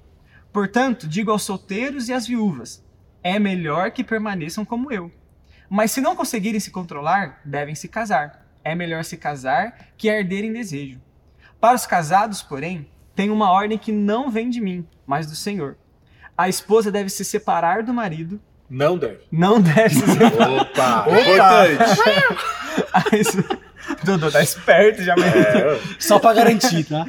Portanto, 0.52 1.08
digo 1.08 1.30
aos 1.30 1.42
solteiros 1.42 2.08
e 2.08 2.12
às 2.12 2.26
viúvas: 2.26 2.84
é 3.22 3.38
melhor 3.38 3.90
que 3.90 4.04
permaneçam 4.04 4.64
como 4.64 4.92
eu. 4.92 5.10
Mas 5.70 5.90
se 5.90 6.00
não 6.00 6.14
conseguirem 6.14 6.60
se 6.60 6.70
controlar, 6.70 7.40
devem 7.44 7.74
se 7.74 7.88
casar. 7.88 8.46
É 8.62 8.74
melhor 8.74 9.04
se 9.04 9.16
casar 9.16 9.92
que 9.96 10.10
arder 10.10 10.44
em 10.44 10.52
desejo. 10.52 11.00
Para 11.60 11.74
os 11.74 11.86
casados, 11.86 12.42
porém, 12.42 12.86
tem 13.14 13.30
uma 13.30 13.50
ordem 13.50 13.78
que 13.78 13.90
não 13.90 14.30
vem 14.30 14.50
de 14.50 14.60
mim, 14.60 14.86
mas 15.06 15.26
do 15.26 15.34
Senhor. 15.34 15.78
A 16.36 16.48
esposa 16.48 16.92
deve 16.92 17.08
se 17.08 17.24
separar 17.24 17.82
do 17.82 17.94
marido, 17.94 18.40
Não 18.68 18.96
deve. 18.96 19.20
não 19.30 19.60
deve 19.60 19.94
se 19.94 20.00
separar. 20.00 20.50
Opa! 20.50 21.06
Importante! 23.10 23.64
Dudu, 24.02 24.30
tá 24.30 24.42
esperto 24.42 25.02
já, 25.02 25.14
mas... 25.16 25.34
É, 25.34 25.80
Só 25.98 26.18
pra 26.18 26.32
garantir, 26.32 26.84
tá? 26.84 27.06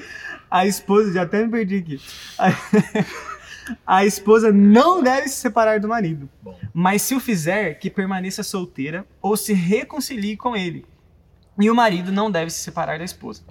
A 0.49 0.65
esposa, 0.65 1.13
já 1.13 1.23
até 1.23 1.43
me 1.43 1.51
perdi 1.51 1.77
aqui. 1.77 2.01
A, 2.37 2.51
a 3.85 4.05
esposa 4.05 4.51
não 4.51 5.01
deve 5.01 5.27
se 5.27 5.37
separar 5.37 5.79
do 5.79 5.87
marido. 5.87 6.29
Bom. 6.41 6.57
Mas 6.73 7.01
se 7.01 7.15
o 7.15 7.19
fizer, 7.19 7.75
que 7.75 7.89
permaneça 7.89 8.43
solteira 8.43 9.05
ou 9.21 9.35
se 9.35 9.53
reconcilie 9.53 10.37
com 10.37 10.55
ele. 10.55 10.85
E 11.59 11.69
o 11.69 11.75
marido 11.75 12.11
não 12.11 12.29
deve 12.29 12.51
se 12.51 12.59
separar 12.59 12.97
da 12.99 13.05
esposa. 13.05 13.43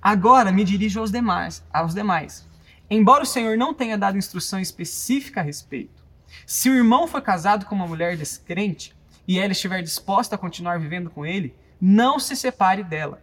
Agora 0.00 0.50
me 0.50 0.64
dirijo 0.64 1.00
aos 1.00 1.10
demais, 1.10 1.62
aos 1.72 1.94
demais. 1.94 2.46
Embora 2.90 3.22
o 3.22 3.26
Senhor 3.26 3.56
não 3.56 3.72
tenha 3.72 3.96
dado 3.96 4.18
instrução 4.18 4.60
específica 4.60 5.40
a 5.40 5.42
respeito, 5.42 6.03
se 6.46 6.68
o 6.68 6.74
irmão 6.74 7.06
for 7.06 7.20
casado 7.20 7.66
com 7.66 7.74
uma 7.74 7.86
mulher 7.86 8.16
descrente 8.16 8.94
e 9.26 9.38
ela 9.38 9.52
estiver 9.52 9.82
disposta 9.82 10.34
a 10.34 10.38
continuar 10.38 10.78
vivendo 10.78 11.10
com 11.10 11.24
ele, 11.24 11.54
não 11.80 12.18
se 12.18 12.36
separe 12.36 12.82
dela. 12.82 13.22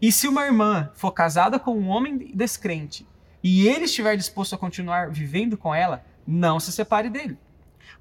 E 0.00 0.10
se 0.12 0.28
uma 0.28 0.44
irmã 0.44 0.90
for 0.94 1.12
casada 1.12 1.58
com 1.58 1.72
um 1.72 1.88
homem 1.88 2.18
descrente 2.34 3.06
e 3.42 3.66
ele 3.66 3.84
estiver 3.84 4.16
disposto 4.16 4.54
a 4.54 4.58
continuar 4.58 5.10
vivendo 5.10 5.56
com 5.56 5.74
ela, 5.74 6.04
não 6.26 6.60
se 6.60 6.72
separe 6.72 7.08
dele. 7.08 7.38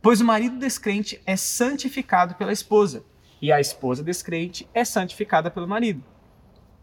Pois 0.01 0.21
o 0.21 0.25
marido 0.25 0.57
descrente 0.57 1.21
é 1.25 1.35
santificado 1.35 2.35
pela 2.35 2.53
esposa, 2.53 3.03
e 3.41 3.51
a 3.51 3.59
esposa 3.59 4.03
descrente 4.03 4.67
é 4.73 4.83
santificada 4.83 5.49
pelo 5.49 5.67
marido. 5.67 6.03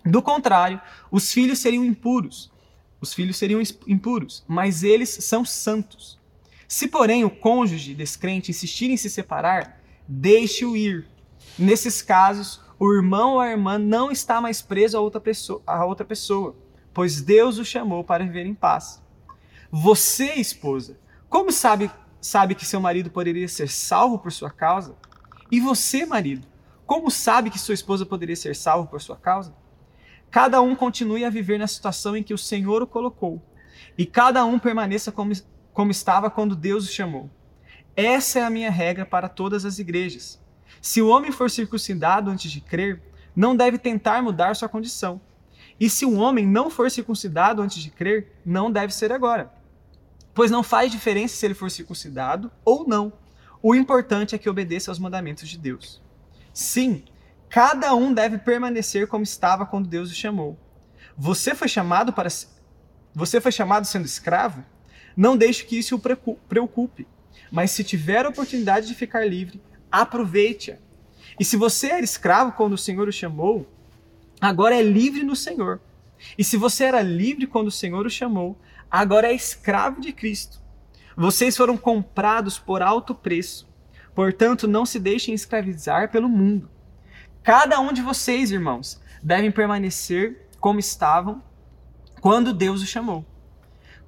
Do 0.05 0.23
contrário, 0.23 0.81
os 1.11 1.33
filhos 1.33 1.59
seriam 1.59 1.85
impuros. 1.85 2.51
Os 3.01 3.13
filhos 3.13 3.37
seriam 3.37 3.61
impuros, 3.87 4.45
mas 4.49 4.83
eles 4.83 5.11
são 5.11 5.45
santos. 5.45 6.16
Se, 6.69 6.89
porém, 6.89 7.25
o 7.25 7.31
cônjuge 7.31 7.95
descrente 7.95 8.51
insistir 8.51 8.91
em 8.91 8.97
se 8.97 9.09
separar, 9.09 9.81
deixe-o 10.07 10.77
ir. 10.77 11.07
Nesses 11.59 12.03
casos, 12.03 12.61
o 12.79 12.93
irmão 12.93 13.35
ou 13.35 13.41
a 13.41 13.51
irmã 13.51 13.79
não 13.79 14.11
está 14.11 14.41
mais 14.41 14.61
preso 14.61 14.97
a 14.97 15.01
outra 15.01 15.21
pessoa, 15.21 15.63
a 15.67 15.85
outra 15.85 16.05
pessoa, 16.05 16.57
pois 16.93 17.21
Deus 17.21 17.59
o 17.59 17.65
chamou 17.65 18.05
para 18.05 18.25
viver 18.25 18.47
em 18.47 18.55
paz. 18.55 19.03
Você, 19.71 20.35
esposa, 20.35 20.99
como 21.29 21.51
sabe 21.51 21.91
sabe 22.21 22.57
que 22.57 22.67
seu 22.67 22.81
marido 22.81 23.09
poderia 23.11 23.47
ser 23.47 23.69
salvo 23.69 24.19
por 24.19 24.33
sua 24.33 24.51
causa? 24.51 24.97
E 25.51 25.61
você, 25.61 26.05
marido, 26.05 26.47
como 26.85 27.11
sabe 27.11 27.51
que 27.51 27.59
sua 27.59 27.75
esposa 27.75 28.05
poderia 28.05 28.37
ser 28.37 28.57
salva 28.57 28.89
por 28.89 29.01
sua 29.01 29.17
causa? 29.17 29.55
Cada 30.31 30.61
um 30.61 30.75
continue 30.75 31.25
a 31.25 31.31
viver 31.31 31.59
na 31.59 31.67
situação 31.67 32.17
em 32.17 32.23
que 32.23 32.35
o 32.35 32.39
Senhor 32.39 32.83
o 32.83 32.87
colocou, 32.87 33.41
e 33.97 34.05
cada 34.05 34.45
um 34.45 34.59
permaneça 34.59 35.13
como, 35.13 35.33
como 35.77 35.91
estava 35.91 36.31
quando 36.31 36.57
Deus 36.57 36.89
o 36.89 36.91
chamou. 36.91 37.29
Essa 37.95 38.39
é 38.39 38.43
a 38.43 38.49
minha 38.49 38.71
regra 38.71 39.05
para 39.05 39.29
todas 39.29 39.67
as 39.67 39.79
igrejas. 39.79 40.43
Se 40.81 41.03
o 41.03 41.09
homem 41.09 41.31
for 41.31 41.51
circuncidado 41.51 42.31
antes 42.31 42.51
de 42.51 42.63
crer, 42.63 43.03
não 43.37 43.55
deve 43.55 43.77
tentar 43.77 44.23
mudar 44.23 44.57
sua 44.57 44.71
condição. 44.71 45.21
E 45.79 45.91
se 45.91 46.07
um 46.07 46.19
homem 46.19 46.47
não 46.47 46.71
for 46.71 46.91
circuncidado 46.91 47.61
antes 47.61 47.83
de 47.83 47.91
crer, 47.91 48.41
não 48.43 48.73
deve 48.73 48.95
ser 48.95 49.13
agora. 49.13 49.53
Pois 50.33 50.51
não 50.51 50.63
faz 50.63 50.91
diferença 50.91 51.37
se 51.37 51.45
ele 51.45 51.53
for 51.53 51.71
circuncidado 51.71 52.51
ou 52.65 52.89
não. 52.89 53.13
O 53.63 53.75
importante 53.75 54.35
é 54.35 54.39
que 54.39 54.49
obedeça 54.49 54.91
aos 54.91 54.99
mandamentos 54.99 55.47
de 55.47 55.59
Deus. 55.59 56.03
Sim, 56.55 57.05
cada 57.51 57.95
um 57.95 58.15
deve 58.15 58.39
permanecer 58.39 59.09
como 59.09 59.25
estava 59.25 59.67
quando 59.67 59.91
Deus 59.91 60.11
o 60.11 60.15
chamou. 60.15 60.59
Você 61.19 61.55
foi 61.55 61.69
chamado 61.69 62.15
para 62.15 62.31
você 63.13 63.43
foi 63.43 63.53
chamado 63.53 63.85
sendo 63.85 64.07
escravo? 64.07 64.65
Não 65.17 65.37
deixe 65.37 65.65
que 65.65 65.79
isso 65.79 65.97
o 65.97 66.01
preocupe. 66.49 67.07
Mas 67.51 67.71
se 67.71 67.83
tiver 67.83 68.27
a 68.27 68.29
oportunidade 68.29 68.87
de 68.87 68.95
ficar 68.95 69.27
livre, 69.27 69.61
aproveite-a. 69.91 70.77
E 71.39 71.45
se 71.45 71.57
você 71.57 71.89
era 71.89 72.05
escravo 72.05 72.53
quando 72.53 72.75
o 72.75 72.79
Senhor 72.79 73.09
o 73.09 73.13
chamou, 73.13 73.67
agora 74.41 74.77
é 74.77 74.83
livre 74.83 75.23
no 75.23 75.37
Senhor. 75.37 75.81
E 76.37 76.45
se 76.45 76.57
você 76.57 76.85
era 76.85 77.03
livre 77.03 77.47
quando 77.47 77.69
o 77.69 77.73
Senhor 77.73 78.05
o 78.07 78.11
chamou, 78.11 78.59
agora 78.91 79.29
é 79.29 79.35
escravo 79.35 80.01
de 80.01 80.13
Cristo. 80.13 80.61
Vocês 81.17 81.57
foram 81.57 81.77
comprados 81.77 82.59
por 82.59 82.83
alto 82.83 83.15
preço. 83.15 83.67
Portanto, 84.15 84.67
não 84.67 84.87
se 84.87 84.99
deixem 84.99 85.35
escravizar 85.35 86.11
pelo 86.11 86.29
mundo. 86.29 86.71
Cada 87.43 87.79
um 87.81 87.93
de 87.93 88.03
vocês, 88.03 88.51
irmãos, 88.51 89.01
devem 89.23 89.51
permanecer 89.51 90.49
como 90.59 90.81
estavam 90.81 91.43
quando 92.21 92.53
Deus 92.53 92.83
o 92.83 92.87
chamou. 92.87 93.25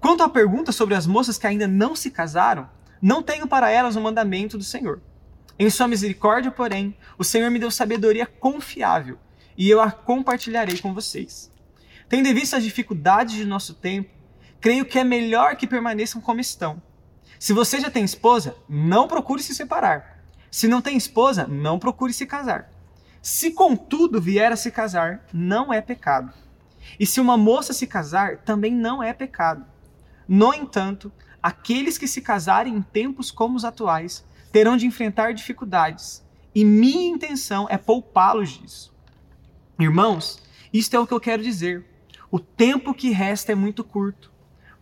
Quanto 0.00 0.22
à 0.22 0.28
pergunta 0.28 0.72
sobre 0.72 0.94
as 0.94 1.06
moças 1.06 1.38
que 1.38 1.46
ainda 1.46 1.66
não 1.66 1.96
se 1.96 2.10
casaram, 2.10 2.68
não 3.02 3.22
tenho 3.22 3.46
para 3.46 3.70
elas 3.70 3.96
o 3.96 4.00
mandamento 4.00 4.56
do 4.56 4.64
Senhor. 4.64 5.00
Em 5.58 5.68
sua 5.70 5.88
misericórdia, 5.88 6.50
porém, 6.50 6.96
o 7.18 7.24
Senhor 7.24 7.50
me 7.50 7.58
deu 7.58 7.70
sabedoria 7.70 8.26
confiável, 8.26 9.18
e 9.56 9.68
eu 9.68 9.80
a 9.80 9.90
compartilharei 9.90 10.78
com 10.78 10.94
vocês. 10.94 11.50
Tendo 12.08 12.28
em 12.28 12.34
vista 12.34 12.56
as 12.56 12.62
dificuldades 12.62 13.34
de 13.34 13.44
nosso 13.44 13.74
tempo, 13.74 14.10
creio 14.60 14.84
que 14.84 14.98
é 14.98 15.04
melhor 15.04 15.56
que 15.56 15.66
permaneçam 15.66 16.20
como 16.20 16.40
estão. 16.40 16.80
Se 17.38 17.52
você 17.52 17.80
já 17.80 17.90
tem 17.90 18.04
esposa, 18.04 18.56
não 18.68 19.08
procure 19.08 19.42
se 19.42 19.54
separar. 19.54 20.22
Se 20.50 20.68
não 20.68 20.80
tem 20.80 20.96
esposa, 20.96 21.46
não 21.46 21.78
procure 21.78 22.12
se 22.12 22.24
casar. 22.24 22.70
Se 23.20 23.50
contudo 23.50 24.20
vier 24.20 24.52
a 24.52 24.56
se 24.56 24.70
casar, 24.70 25.24
não 25.32 25.72
é 25.72 25.80
pecado. 25.80 26.32
E 26.98 27.04
se 27.04 27.20
uma 27.20 27.36
moça 27.36 27.72
se 27.72 27.86
casar, 27.86 28.38
também 28.38 28.72
não 28.72 29.02
é 29.02 29.12
pecado. 29.12 29.64
No 30.28 30.52
entanto, 30.52 31.10
aqueles 31.42 31.96
que 31.96 32.06
se 32.06 32.20
casarem 32.20 32.74
em 32.74 32.82
tempos 32.82 33.30
como 33.30 33.56
os 33.56 33.64
atuais 33.64 34.22
terão 34.52 34.76
de 34.76 34.84
enfrentar 34.84 35.32
dificuldades, 35.32 36.22
e 36.54 36.64
minha 36.64 37.08
intenção 37.08 37.66
é 37.70 37.78
poupá-los 37.78 38.50
disso. 38.50 38.94
Irmãos, 39.78 40.38
isto 40.72 40.94
é 40.94 40.98
o 40.98 41.06
que 41.06 41.14
eu 41.14 41.20
quero 41.20 41.42
dizer. 41.42 41.86
O 42.30 42.38
tempo 42.38 42.92
que 42.92 43.10
resta 43.10 43.52
é 43.52 43.54
muito 43.54 43.82
curto. 43.82 44.30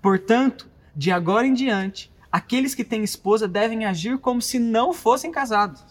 Portanto, 0.03 0.69
de 0.97 1.12
agora 1.12 1.47
em 1.47 1.55
diante, 1.55 2.11
aqueles 2.33 2.75
que 2.75 2.85
têm 2.85 3.05
esposa 3.05 3.47
devem 3.47 3.85
agir 3.85 4.19
como 4.19 4.43
se 4.43 4.59
não 4.59 4.93
fossem 4.93 5.31
casados. 5.31 5.85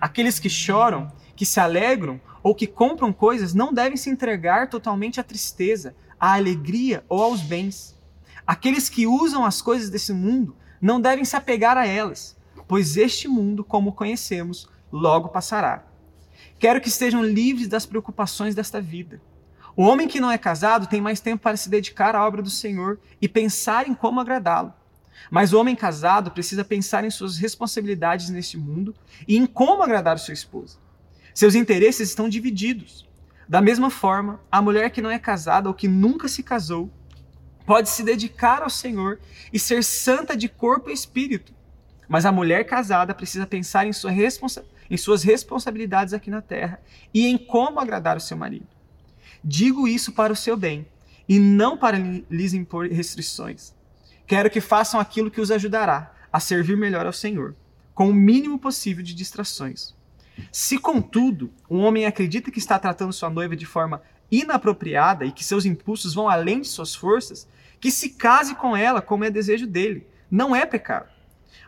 Aqueles 0.00 0.38
que 0.38 0.50
choram, 0.50 1.10
que 1.34 1.46
se 1.46 1.58
alegram 1.58 2.20
ou 2.42 2.54
que 2.54 2.66
compram 2.66 3.12
coisas 3.12 3.54
não 3.54 3.72
devem 3.72 3.96
se 3.96 4.10
entregar 4.10 4.68
totalmente 4.68 5.20
à 5.20 5.22
tristeza, 5.22 5.94
à 6.18 6.34
alegria 6.34 7.04
ou 7.08 7.22
aos 7.22 7.40
bens. 7.40 7.96
Aqueles 8.50 8.88
que 8.88 9.06
usam 9.06 9.44
as 9.44 9.62
coisas 9.62 9.90
desse 9.90 10.12
mundo 10.12 10.56
não 10.82 11.00
devem 11.00 11.24
se 11.24 11.36
apegar 11.36 11.78
a 11.78 11.86
elas, 11.86 12.36
pois 12.66 12.96
este 12.96 13.28
mundo, 13.28 13.62
como 13.62 13.92
conhecemos, 13.92 14.68
logo 14.90 15.28
passará. 15.28 15.84
Quero 16.58 16.80
que 16.80 16.88
estejam 16.88 17.24
livres 17.24 17.68
das 17.68 17.86
preocupações 17.86 18.52
desta 18.52 18.80
vida. 18.80 19.22
O 19.76 19.84
homem 19.84 20.08
que 20.08 20.18
não 20.18 20.32
é 20.32 20.36
casado 20.36 20.88
tem 20.88 21.00
mais 21.00 21.20
tempo 21.20 21.44
para 21.44 21.56
se 21.56 21.70
dedicar 21.70 22.16
à 22.16 22.26
obra 22.26 22.42
do 22.42 22.50
Senhor 22.50 22.98
e 23.22 23.28
pensar 23.28 23.86
em 23.86 23.94
como 23.94 24.18
agradá-lo. 24.18 24.74
Mas 25.30 25.52
o 25.52 25.60
homem 25.60 25.76
casado 25.76 26.32
precisa 26.32 26.64
pensar 26.64 27.04
em 27.04 27.10
suas 27.10 27.38
responsabilidades 27.38 28.30
neste 28.30 28.58
mundo 28.58 28.92
e 29.28 29.36
em 29.36 29.46
como 29.46 29.80
agradar 29.80 30.18
sua 30.18 30.34
esposa. 30.34 30.76
Seus 31.32 31.54
interesses 31.54 32.08
estão 32.08 32.28
divididos. 32.28 33.08
Da 33.48 33.60
mesma 33.60 33.90
forma, 33.90 34.40
a 34.50 34.60
mulher 34.60 34.90
que 34.90 35.00
não 35.00 35.08
é 35.08 35.20
casada 35.20 35.68
ou 35.68 35.74
que 35.74 35.86
nunca 35.86 36.26
se 36.26 36.42
casou 36.42 36.90
pode 37.66 37.88
se 37.88 38.02
dedicar 38.02 38.62
ao 38.62 38.70
Senhor 38.70 39.18
e 39.52 39.58
ser 39.58 39.84
santa 39.84 40.36
de 40.36 40.48
corpo 40.48 40.90
e 40.90 40.92
espírito. 40.92 41.52
Mas 42.08 42.26
a 42.26 42.32
mulher 42.32 42.64
casada 42.64 43.14
precisa 43.14 43.46
pensar 43.46 43.86
em, 43.86 43.92
sua 43.92 44.10
responsa 44.10 44.64
em 44.90 44.96
suas 44.96 45.22
responsabilidades 45.22 46.12
aqui 46.12 46.30
na 46.30 46.42
terra 46.42 46.80
e 47.14 47.26
em 47.26 47.38
como 47.38 47.78
agradar 47.78 48.16
o 48.16 48.20
seu 48.20 48.36
marido. 48.36 48.66
Digo 49.42 49.86
isso 49.86 50.12
para 50.12 50.32
o 50.32 50.36
seu 50.36 50.56
bem 50.56 50.84
e 51.28 51.38
não 51.38 51.78
para 51.78 51.96
lhes 51.96 52.52
impor 52.52 52.88
restrições. 52.88 53.72
Quero 54.26 54.50
que 54.50 54.60
façam 54.60 54.98
aquilo 54.98 55.30
que 55.30 55.40
os 55.40 55.50
ajudará 55.50 56.12
a 56.32 56.40
servir 56.40 56.76
melhor 56.76 57.06
ao 57.06 57.12
Senhor, 57.12 57.54
com 57.94 58.10
o 58.10 58.14
mínimo 58.14 58.58
possível 58.58 59.02
de 59.02 59.14
distrações. 59.14 59.94
Se, 60.50 60.78
contudo, 60.78 61.52
um 61.68 61.80
homem 61.80 62.06
acredita 62.06 62.50
que 62.50 62.58
está 62.58 62.78
tratando 62.78 63.12
sua 63.12 63.30
noiva 63.30 63.54
de 63.54 63.66
forma 63.66 64.02
inapropriada 64.30 65.24
e 65.24 65.32
que 65.32 65.44
seus 65.44 65.64
impulsos 65.64 66.14
vão 66.14 66.28
além 66.28 66.60
de 66.60 66.68
suas 66.68 66.94
forças, 66.94 67.48
que 67.80 67.90
se 67.90 68.10
case 68.10 68.54
com 68.54 68.76
ela 68.76 69.00
como 69.00 69.24
é 69.24 69.30
desejo 69.30 69.66
dele. 69.66 70.06
Não 70.30 70.54
é 70.54 70.64
pecado. 70.64 71.08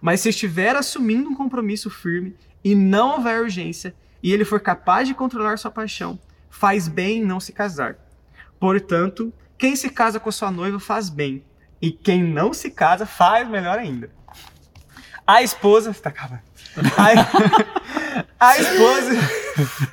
Mas 0.00 0.20
se 0.20 0.28
estiver 0.28 0.76
assumindo 0.76 1.28
um 1.28 1.34
compromisso 1.34 1.88
firme 1.88 2.36
e 2.62 2.74
não 2.74 3.12
houver 3.12 3.40
urgência, 3.40 3.94
e 4.22 4.32
ele 4.32 4.44
for 4.44 4.60
capaz 4.60 5.08
de 5.08 5.14
controlar 5.14 5.58
sua 5.58 5.70
paixão, 5.70 6.18
faz 6.48 6.86
bem 6.86 7.18
em 7.18 7.24
não 7.24 7.40
se 7.40 7.52
casar. 7.52 7.96
Portanto, 8.60 9.32
quem 9.58 9.74
se 9.74 9.90
casa 9.90 10.20
com 10.20 10.30
sua 10.30 10.50
noiva 10.50 10.78
faz 10.78 11.08
bem, 11.08 11.44
e 11.80 11.90
quem 11.90 12.22
não 12.22 12.52
se 12.52 12.70
casa 12.70 13.04
faz 13.04 13.48
melhor 13.48 13.78
ainda. 13.78 14.10
A 15.26 15.42
esposa. 15.42 15.90
Está 15.90 16.10
acabando. 16.10 16.42
A, 16.96 17.10
a 18.48 18.58
esposa. 18.58 19.10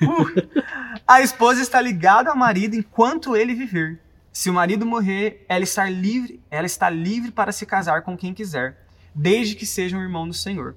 Uh, 0.02 0.79
a 1.10 1.24
esposa 1.24 1.60
está 1.60 1.82
ligada 1.82 2.30
ao 2.30 2.38
marido 2.38 2.76
enquanto 2.76 3.36
ele 3.36 3.56
viver. 3.56 4.00
Se 4.32 4.48
o 4.48 4.54
marido 4.54 4.86
morrer, 4.86 5.44
ela 5.50 5.64
está 5.64 5.90
livre, 5.90 6.40
ela 6.52 6.68
está 6.68 6.88
livre 6.88 7.32
para 7.32 7.52
se 7.52 7.66
casar 7.66 8.04
com 8.04 8.16
quem 8.16 8.32
quiser, 8.32 8.86
desde 9.16 9.56
que 9.56 9.66
seja 9.66 9.98
um 9.98 10.04
irmão 10.04 10.28
do 10.28 10.36
Senhor. 10.36 10.76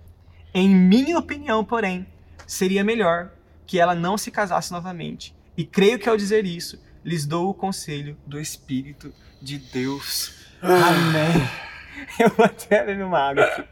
Em 0.55 0.75
minha 0.75 1.19
opinião, 1.19 1.63
porém, 1.63 2.07
seria 2.47 2.83
melhor 2.83 3.31
que 3.67 3.79
ela 3.79 3.95
não 3.95 4.17
se 4.17 4.31
casasse 4.31 4.73
novamente. 4.73 5.37
E 5.55 5.67
creio 5.67 5.99
que 5.99 6.09
ao 6.09 6.17
dizer 6.17 6.47
isso, 6.47 6.83
lhes 7.05 7.27
dou 7.27 7.51
o 7.51 7.55
conselho 7.55 8.17
do 8.27 8.41
Espírito 8.41 9.13
de 9.41 9.59
Deus. 9.59 10.47
Ah. 10.63 10.89
Amém. 10.89 11.51
Eu 12.19 12.31
vou 12.31 12.47
até 12.47 12.83
beber 12.87 13.05
uma 13.05 13.19
água 13.19 13.45
aqui. 13.45 13.65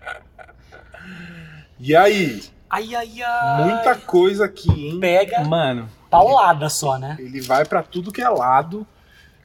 E 1.78 1.96
aí? 1.96 2.42
Ai, 2.70 2.94
ai, 2.94 3.22
ai. 3.22 3.64
Muita 3.64 3.96
coisa 3.96 4.44
aqui, 4.44 4.70
hein? 4.70 5.00
Pega. 5.00 5.44
Mano. 5.44 5.88
Paulada 6.08 6.68
só, 6.68 6.98
né? 6.98 7.16
Ele 7.18 7.40
vai 7.40 7.64
para 7.64 7.82
tudo 7.82 8.12
que 8.12 8.22
é 8.22 8.28
lado. 8.28 8.86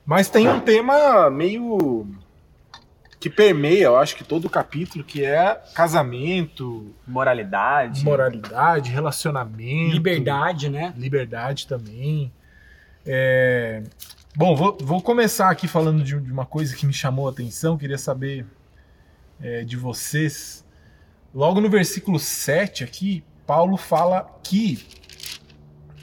Mas 0.06 0.30
tem 0.30 0.48
um 0.48 0.60
tema 0.60 1.30
meio 1.32 2.08
que 3.20 3.30
permeia, 3.30 3.86
eu 3.86 3.98
acho 3.98 4.16
que 4.16 4.24
todo 4.24 4.46
o 4.46 4.50
capítulo, 4.50 5.04
que 5.04 5.26
é 5.26 5.60
casamento, 5.74 6.94
moralidade, 7.08 8.04
moralidade, 8.04 8.92
relacionamento, 8.92 9.94
liberdade, 9.94 10.70
né? 10.70 10.94
Liberdade 10.96 11.66
também. 11.66 12.32
É... 13.04 13.82
Bom, 14.36 14.56
vou, 14.56 14.78
vou, 14.80 15.02
começar 15.02 15.50
aqui 15.50 15.68
falando 15.68 16.04
de, 16.04 16.20
de, 16.20 16.32
uma 16.32 16.46
coisa 16.46 16.76
que 16.76 16.86
me 16.86 16.94
chamou 16.94 17.28
a 17.28 17.32
atenção, 17.32 17.78
queria 17.78 17.98
saber 17.98 18.46
é, 19.42 19.64
de 19.64 19.78
vocês. 19.78 20.65
Logo 21.36 21.62
no 21.62 21.70
versículo 21.70 22.18
7 22.18 22.84
aqui, 22.84 23.24
Paulo 23.46 23.78
fala 23.78 24.40
que 24.42 24.84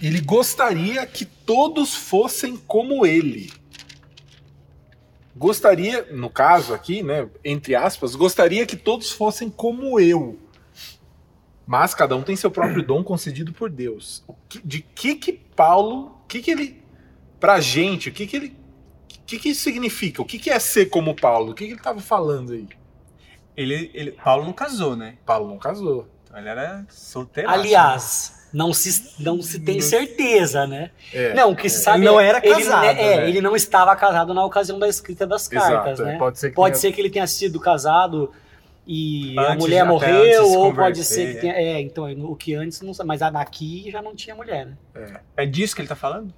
ele 0.01 0.21
gostaria 0.21 1.05
que 1.07 1.25
todos 1.25 1.95
fossem 1.95 2.57
como 2.57 3.05
ele 3.05 3.51
gostaria, 5.43 6.07
no 6.13 6.31
caso 6.31 6.75
aqui, 6.75 7.03
né, 7.03 7.29
entre 7.45 7.75
aspas, 7.75 8.15
gostaria 8.15 8.67
que 8.67 8.77
todos 8.77 9.11
fossem 9.11 9.51
como 9.51 9.99
eu. 9.99 10.39
Mas 11.67 11.95
cada 11.95 12.15
um 12.17 12.23
tem 12.23 12.37
seu 12.37 12.51
próprio 12.51 12.83
dom 12.83 13.03
concedido 13.03 13.53
por 13.53 13.71
Deus. 13.71 14.25
De 14.65 14.81
que 14.81 15.15
que 15.15 15.33
Paulo, 15.33 16.17
que 16.29 16.41
que 16.41 16.51
ele 16.51 16.83
pra 17.41 17.61
gente, 17.61 18.09
o 18.09 18.13
que 18.13 18.27
que 18.27 18.37
ele 18.37 18.57
que 19.27 19.39
que 19.39 19.49
isso 19.51 19.63
significa? 19.63 20.21
O 20.21 20.25
que 20.25 20.39
que 20.39 20.51
é 20.51 20.59
ser 20.59 20.87
como 20.87 21.17
Paulo? 21.17 21.53
O 21.53 21.55
que 21.55 21.65
que 21.65 21.71
ele 21.71 21.81
estava 21.81 22.01
falando 22.01 22.53
aí? 22.53 22.69
Ele, 23.57 23.91
ele, 23.93 24.13
Paulo 24.13 24.45
não 24.45 24.53
casou, 24.53 24.97
né? 24.97 25.15
Paulo 25.27 25.49
não 25.49 25.59
casou. 25.59 26.09
Então 26.25 26.39
ele 26.39 26.49
era 26.49 26.85
solteiro. 26.89 27.51
Aliás, 27.51 28.49
não 28.53 28.73
se, 28.73 29.15
não 29.23 29.43
se 29.43 29.61
tem 29.61 29.81
certeza, 29.81 30.67
né? 30.67 30.91
É, 31.13 31.35
não, 31.35 31.51
o 31.53 31.57
que 31.57 31.69
se 31.69 31.83
sabe 31.83 31.99
Ele 31.99 32.07
não 32.07 32.19
é- 32.21 32.27
era 32.29 32.39
ele, 32.43 32.55
casado, 32.55 32.83
né, 32.83 33.03
é, 33.03 33.17
né? 33.19 33.29
ele 33.29 33.41
não 33.41 33.55
estava 33.55 33.95
casado 33.97 34.33
na 34.33 34.45
ocasião 34.45 34.79
da 34.79 34.89
escrita 34.89 35.27
das 35.27 35.49
cartas, 35.49 35.93
Exato, 35.99 36.03
é, 36.03 36.13
né? 36.13 36.19
pode 36.19 36.39
ser 36.39 36.49
que 36.51 36.57
Pode 36.57 36.73
tenha- 36.75 36.81
ser 36.81 36.93
que 36.95 37.01
ele 37.01 37.11
tenha 37.11 37.27
sido 37.27 37.61
casado 37.61 38.33
e 38.87 39.39
a 39.39 39.53
Antes, 39.53 39.59
mulher 39.59 39.81
até 39.81 39.89
morreu, 39.91 40.51
ou 40.53 40.75
pode 40.75 41.05
ser 41.05 41.33
que 41.33 41.37
é. 41.39 41.41
tenha. 41.41 41.53
É, 41.55 41.81
então, 41.81 42.05
o 42.25 42.35
que 42.35 42.55
antes 42.55 42.81
não 42.81 42.93
sabe, 42.95 43.09
mas 43.09 43.23
aqui 43.23 43.91
já 43.91 44.01
não 44.03 44.15
tinha 44.17 44.35
mulher, 44.35 44.67
né? 44.67 44.77
É 45.37 45.45
disso 45.47 45.75
que 45.77 45.83
ele 45.83 45.89
tá 45.89 45.95
falando? 45.97 46.33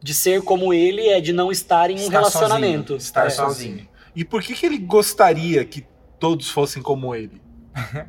De 0.00 0.14
ser 0.14 0.42
como 0.42 0.72
ele 0.72 1.08
é 1.08 1.20
de 1.20 1.32
não 1.32 1.50
estar 1.50 1.90
em 1.90 1.94
um 1.94 1.96
Estar 1.96 2.10
relacionamento. 2.12 2.92
sozinho, 2.92 2.98
estar 2.98 3.26
É. 3.26 3.30
sozinho. 3.30 3.88
E 4.14 4.24
por 4.24 4.42
que, 4.42 4.54
que 4.54 4.64
ele 4.64 4.78
gostaria 4.78 5.64
que 5.64 5.84
todos 6.18 6.50
fossem 6.50 6.82
como 6.82 7.14
ele? 7.14 7.40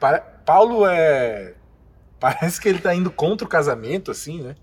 Pa- 0.00 0.20
Paulo 0.20 0.86
é. 0.86 1.54
Parece 2.20 2.60
que 2.60 2.68
ele 2.68 2.78
tá 2.80 2.94
indo 2.94 3.10
contra 3.10 3.46
o 3.46 3.48
casamento, 3.50 4.10
assim, 4.10 4.42
né? 4.42 4.56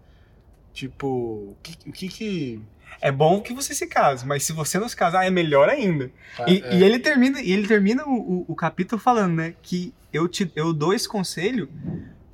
Tipo, 0.74 1.08
o 1.08 1.58
que 1.64 1.90
o 1.90 1.92
que. 1.92 2.08
que- 2.10 2.62
É 3.02 3.12
bom 3.12 3.42
que 3.42 3.54
você 3.54 3.74
se 3.74 3.88
case, 3.88 4.26
mas 4.26 4.44
se 4.44 4.54
você 4.54 4.78
não 4.80 4.88
se 4.90 4.96
casar, 4.96 5.26
é 5.26 5.30
melhor 5.30 5.70
ainda. 5.70 6.12
E, 6.48 6.62
é, 6.64 6.76
e 6.76 6.84
ele 6.84 7.00
termina, 7.00 7.42
e 7.42 7.52
ele 7.52 7.68
termina 7.68 8.04
o, 8.06 8.14
o- 8.14 8.46
o 8.50 8.56
capítulo 8.56 9.00
falando, 9.02 9.36
né? 9.36 9.54
Que 9.62 9.94
eu, 10.14 10.28
te, 10.28 10.52
eu 10.56 10.74
dou 10.74 10.94
esse 10.94 11.08
conselho 11.08 11.70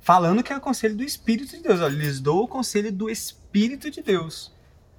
falando 0.00 0.42
que 0.42 0.52
é 0.52 0.56
o 0.56 0.60
conselho 0.60 0.96
do 0.96 1.04
Espírito 1.04 1.56
de 1.56 1.62
Deus. 1.62 1.80
Olha, 1.80 1.92
lhes 1.94 2.20
dou 2.20 2.44
o 2.44 2.48
conselho 2.48 2.90
do 2.92 3.08
Espírito 3.10 3.90
de 3.90 4.02
Deus. 4.02 4.52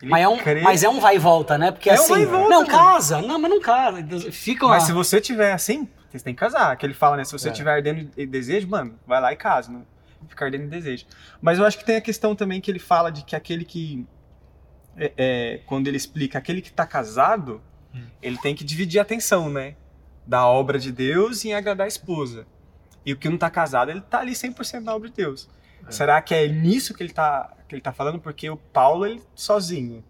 Ele 0.03 0.11
Mas 0.11 0.21
é, 0.23 0.27
um, 0.27 0.37
crê- 0.37 0.61
mas 0.61 0.83
é 0.83 0.89
um 0.89 0.99
vai 0.99 1.15
e 1.15 1.19
volta, 1.19 1.57
né? 1.57 1.71
Porque 1.71 1.89
É 1.89 1.93
um 1.93 1.95
assim. 1.95 2.09
vai 2.13 2.21
e 2.23 2.25
volta, 2.25 2.49
não, 2.49 2.65
casa. 2.65 3.21
Não, 3.21 3.39
mas 3.39 3.49
não 3.49 3.61
casa. 3.61 4.05
Fica 4.31 4.65
uma. 4.65 4.75
Mas 4.75 4.83
se 4.83 4.91
você 4.91 5.19
tiver 5.21 5.53
assim, 5.53 5.87
você 6.11 6.19
tem 6.23 6.33
que 6.35 6.39
casar. 6.39 6.75
Que 6.77 6.85
ele 6.85 6.93
fala, 6.93 7.15
né? 7.17 7.23
Se 7.23 7.31
você 7.31 7.49
É. 7.49 7.51
tiver 7.51 7.71
ardendo 7.71 8.03
de 8.13 8.25
desejo, 8.25 8.67
mano, 8.67 8.99
vai 9.07 9.21
lá 9.21 9.31
e 9.31 9.35
casa. 9.37 9.71
Não 9.71 9.85
fica 10.27 10.43
ardendo 10.45 10.63
de 10.65 10.69
desejo. 10.69 11.05
Mas 11.41 11.57
eu 11.57 11.65
acho 11.65 11.77
que 11.77 11.85
tem 11.85 11.95
a 11.95 12.01
questão 12.01 12.35
também 12.35 12.59
que 12.61 12.69
ele 12.69 12.79
fala 12.79 13.09
de 13.11 13.23
que 13.23 13.35
aquele 13.35 13.63
que. 13.65 14.05
é, 14.97 15.11
é, 15.17 15.59
quando 15.65 15.87
ele 15.87 15.97
explica 15.97 16.37
aquele 16.37 16.61
que 16.61 16.71
tá 16.71 16.85
casado, 16.85 17.61
Hum. 17.95 18.03
ele 18.21 18.37
tem 18.37 18.53
que 18.53 18.63
dividir 18.63 18.99
a 18.99 19.01
atenção, 19.03 19.49
né? 19.49 19.75
Da 20.27 20.45
obra 20.47 20.77
de 20.77 20.91
Deus 20.91 21.43
em 21.45 21.53
agradar 21.53 21.85
a 21.85 21.87
esposa. 21.87 22.45
E 23.05 23.11
o 23.13 23.17
que 23.17 23.27
não 23.29 23.37
tá 23.37 23.49
casado, 23.49 23.89
ele 23.89 24.01
tá 24.01 24.19
ali 24.19 24.33
100% 24.35 24.83
na 24.83 24.93
obra 24.95 25.09
de 25.09 25.15
Deus. 25.15 25.49
É. 25.87 25.91
Será 25.91 26.21
que 26.21 26.33
é 26.33 26.47
nisso 26.47 26.93
que 26.93 27.03
ele 27.03 27.13
tá, 27.13 27.53
que 27.67 27.75
ele 27.75 27.81
tá 27.81 27.91
falando? 27.91 28.19
Porque 28.19 28.49
o 28.49 28.57
Paulo, 28.57 29.05
ele 29.05 29.21
sozinho, 29.35 30.03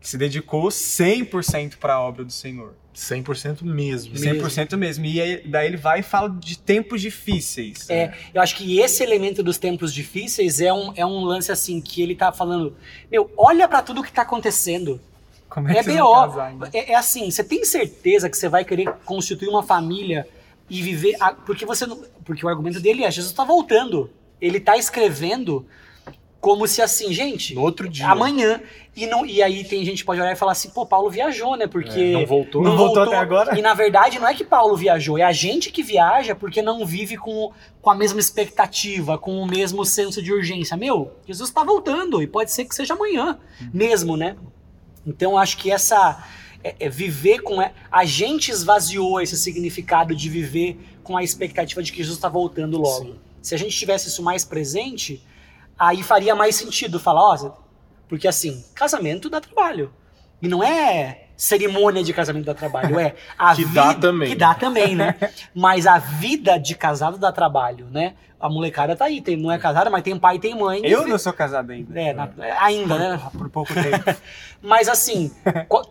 se 0.00 0.16
dedicou 0.16 0.68
100% 0.68 1.76
para 1.78 1.94
a 1.94 2.00
obra 2.00 2.24
do 2.24 2.32
Senhor. 2.32 2.74
100% 2.94 3.62
mesmo. 3.62 4.14
100% 4.14 4.76
mesmo. 4.76 5.04
E 5.06 5.20
aí, 5.20 5.42
daí 5.46 5.66
ele 5.68 5.76
vai 5.76 6.00
e 6.00 6.02
fala 6.02 6.28
de 6.28 6.58
tempos 6.58 7.00
difíceis. 7.00 7.88
É, 7.88 8.12
eu 8.34 8.42
acho 8.42 8.56
que 8.56 8.78
esse 8.80 9.02
elemento 9.02 9.42
dos 9.42 9.58
tempos 9.58 9.94
difíceis 9.94 10.60
é 10.60 10.72
um, 10.72 10.92
é 10.96 11.06
um 11.06 11.20
lance 11.24 11.52
assim 11.52 11.80
que 11.80 12.02
ele 12.02 12.14
tá 12.16 12.32
falando. 12.32 12.76
Meu, 13.10 13.30
olha 13.36 13.68
pra 13.68 13.80
tudo 13.82 14.02
que 14.02 14.12
tá 14.12 14.22
acontecendo. 14.22 15.00
Como 15.48 15.68
É 15.68 15.74
casar 15.82 16.52
BO. 16.54 16.66
É, 16.72 16.92
é 16.92 16.94
assim, 16.94 17.30
você 17.30 17.42
tem 17.44 17.64
certeza 17.64 18.28
que 18.28 18.36
você 18.36 18.48
vai 18.48 18.64
querer 18.64 18.92
constituir 19.04 19.48
uma 19.48 19.62
família 19.62 20.26
e 20.68 20.82
viver. 20.82 21.16
a- 21.20 21.32
porque 21.32 21.64
você 21.64 21.86
não. 21.86 22.02
Porque 22.24 22.44
o 22.44 22.48
argumento 22.48 22.80
dele 22.80 23.04
é: 23.04 23.10
Jesus 23.10 23.32
tá 23.32 23.44
voltando. 23.44 24.10
Ele 24.40 24.58
tá 24.60 24.76
escrevendo 24.76 25.66
como 26.40 26.66
se 26.66 26.80
assim, 26.80 27.12
gente, 27.12 27.54
No 27.54 27.60
outro 27.60 27.86
dia. 27.86 28.08
amanhã. 28.08 28.62
E, 28.96 29.06
não, 29.06 29.26
e 29.26 29.42
aí 29.42 29.62
tem 29.62 29.84
gente 29.84 29.98
que 29.98 30.04
pode 30.04 30.20
olhar 30.20 30.32
e 30.32 30.36
falar 30.36 30.52
assim, 30.52 30.70
pô, 30.70 30.86
Paulo 30.86 31.10
viajou, 31.10 31.54
né? 31.54 31.66
Porque. 31.66 32.00
É, 32.00 32.12
não 32.12 32.24
voltou. 32.26 32.62
Não 32.62 32.76
voltou 32.78 33.02
até 33.02 33.16
agora? 33.16 33.58
E 33.58 33.62
na 33.62 33.74
verdade 33.74 34.18
não 34.18 34.26
é 34.26 34.34
que 34.34 34.42
Paulo 34.42 34.74
viajou, 34.76 35.18
é 35.18 35.22
a 35.22 35.32
gente 35.32 35.70
que 35.70 35.82
viaja 35.82 36.34
porque 36.34 36.62
não 36.62 36.84
vive 36.86 37.16
com, 37.18 37.52
com 37.82 37.90
a 37.90 37.94
mesma 37.94 38.18
expectativa, 38.20 39.18
com 39.18 39.38
o 39.40 39.46
mesmo 39.46 39.84
senso 39.84 40.22
de 40.22 40.32
urgência. 40.32 40.76
Meu, 40.78 41.12
Jesus 41.26 41.50
está 41.50 41.62
voltando 41.62 42.22
e 42.22 42.26
pode 42.26 42.50
ser 42.52 42.64
que 42.64 42.74
seja 42.74 42.94
amanhã 42.94 43.38
mesmo, 43.72 44.16
né? 44.16 44.36
Então 45.06 45.36
acho 45.36 45.58
que 45.58 45.70
essa. 45.70 46.24
é- 46.64 46.74
é 46.80 46.88
viver 46.88 47.40
com. 47.40 47.60
é- 47.60 47.72
A 47.92 48.04
gente 48.06 48.50
esvaziou 48.50 49.20
esse 49.20 49.36
significado 49.36 50.14
de 50.16 50.28
viver 50.30 50.78
com 51.04 51.16
a 51.16 51.22
expectativa 51.22 51.82
de 51.82 51.92
que 51.92 51.98
Jesus 51.98 52.16
está 52.16 52.28
voltando 52.30 52.78
logo. 52.78 53.04
Sim. 53.04 53.14
Se 53.42 53.54
a 53.54 53.58
gente 53.58 53.76
tivesse 53.76 54.08
isso 54.08 54.22
mais 54.22 54.44
presente, 54.44 55.24
aí 55.78 56.02
faria 56.02 56.34
mais 56.34 56.54
sentido 56.56 56.98
falar, 57.00 57.22
ó, 57.22 57.52
porque 58.08 58.28
assim, 58.28 58.64
casamento 58.74 59.28
dá 59.30 59.40
trabalho. 59.40 59.92
E 60.42 60.48
não 60.48 60.62
é 60.64 61.26
cerimônia 61.36 62.02
de 62.02 62.12
casamento 62.12 62.44
dá 62.46 62.54
trabalho, 62.54 62.98
é 62.98 63.14
a 63.38 63.54
Que 63.54 63.64
vida 63.64 63.74
dá 63.82 63.94
também. 63.94 64.28
que 64.28 64.34
dá 64.34 64.54
também, 64.54 64.94
né? 64.94 65.14
Mas 65.54 65.86
a 65.86 65.98
vida 65.98 66.58
de 66.58 66.74
casado 66.74 67.16
dá 67.18 67.32
trabalho, 67.32 67.86
né? 67.90 68.14
A 68.38 68.48
molecada 68.48 68.94
tá 68.96 69.04
aí, 69.06 69.20
tem, 69.20 69.36
não 69.36 69.50
é 69.52 69.58
casada, 69.58 69.90
mas 69.90 70.02
tem 70.02 70.18
pai 70.18 70.36
e 70.36 70.38
tem 70.38 70.54
mãe. 70.58 70.80
Eu 70.82 71.06
não 71.06 71.18
sou 71.18 71.30
casado 71.30 71.72
ainda. 71.72 72.00
É, 72.00 72.14
na- 72.14 72.30
ainda, 72.60 72.98
né? 72.98 73.20
Por 73.36 73.50
pouco 73.50 73.74
tempo. 73.74 74.18
Mas 74.62 74.88
assim, 74.88 75.30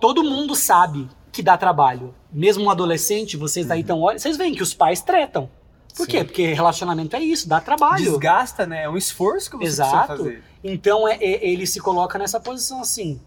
todo 0.01 0.23
mundo 0.23 0.55
sabe 0.55 1.07
que 1.31 1.43
dá 1.43 1.55
trabalho. 1.57 2.15
Mesmo 2.33 2.63
um 2.63 2.71
adolescente, 2.71 3.37
vocês 3.37 3.67
daí 3.67 3.81
estão 3.81 4.01
olhando, 4.01 4.19
vocês 4.19 4.35
veem 4.35 4.55
que 4.55 4.63
os 4.63 4.73
pais 4.73 4.99
tretam. 5.03 5.47
Por 5.95 6.05
Sim. 6.05 6.11
quê? 6.11 6.23
Porque 6.23 6.53
relacionamento 6.53 7.15
é 7.15 7.19
isso, 7.21 7.47
dá 7.47 7.59
trabalho. 7.59 8.03
Desgasta, 8.03 8.65
né? 8.65 8.83
É 8.83 8.89
um 8.89 8.97
esforço 8.97 9.49
que 9.49 9.57
você 9.57 9.65
Exato. 9.65 9.91
precisa 10.07 10.17
fazer. 10.17 10.43
Então 10.63 11.07
é- 11.07 11.15
é- 11.15 11.49
ele 11.49 11.65
se 11.67 11.79
coloca 11.79 12.17
nessa 12.17 12.39
posição 12.39 12.81
assim. 12.81 13.19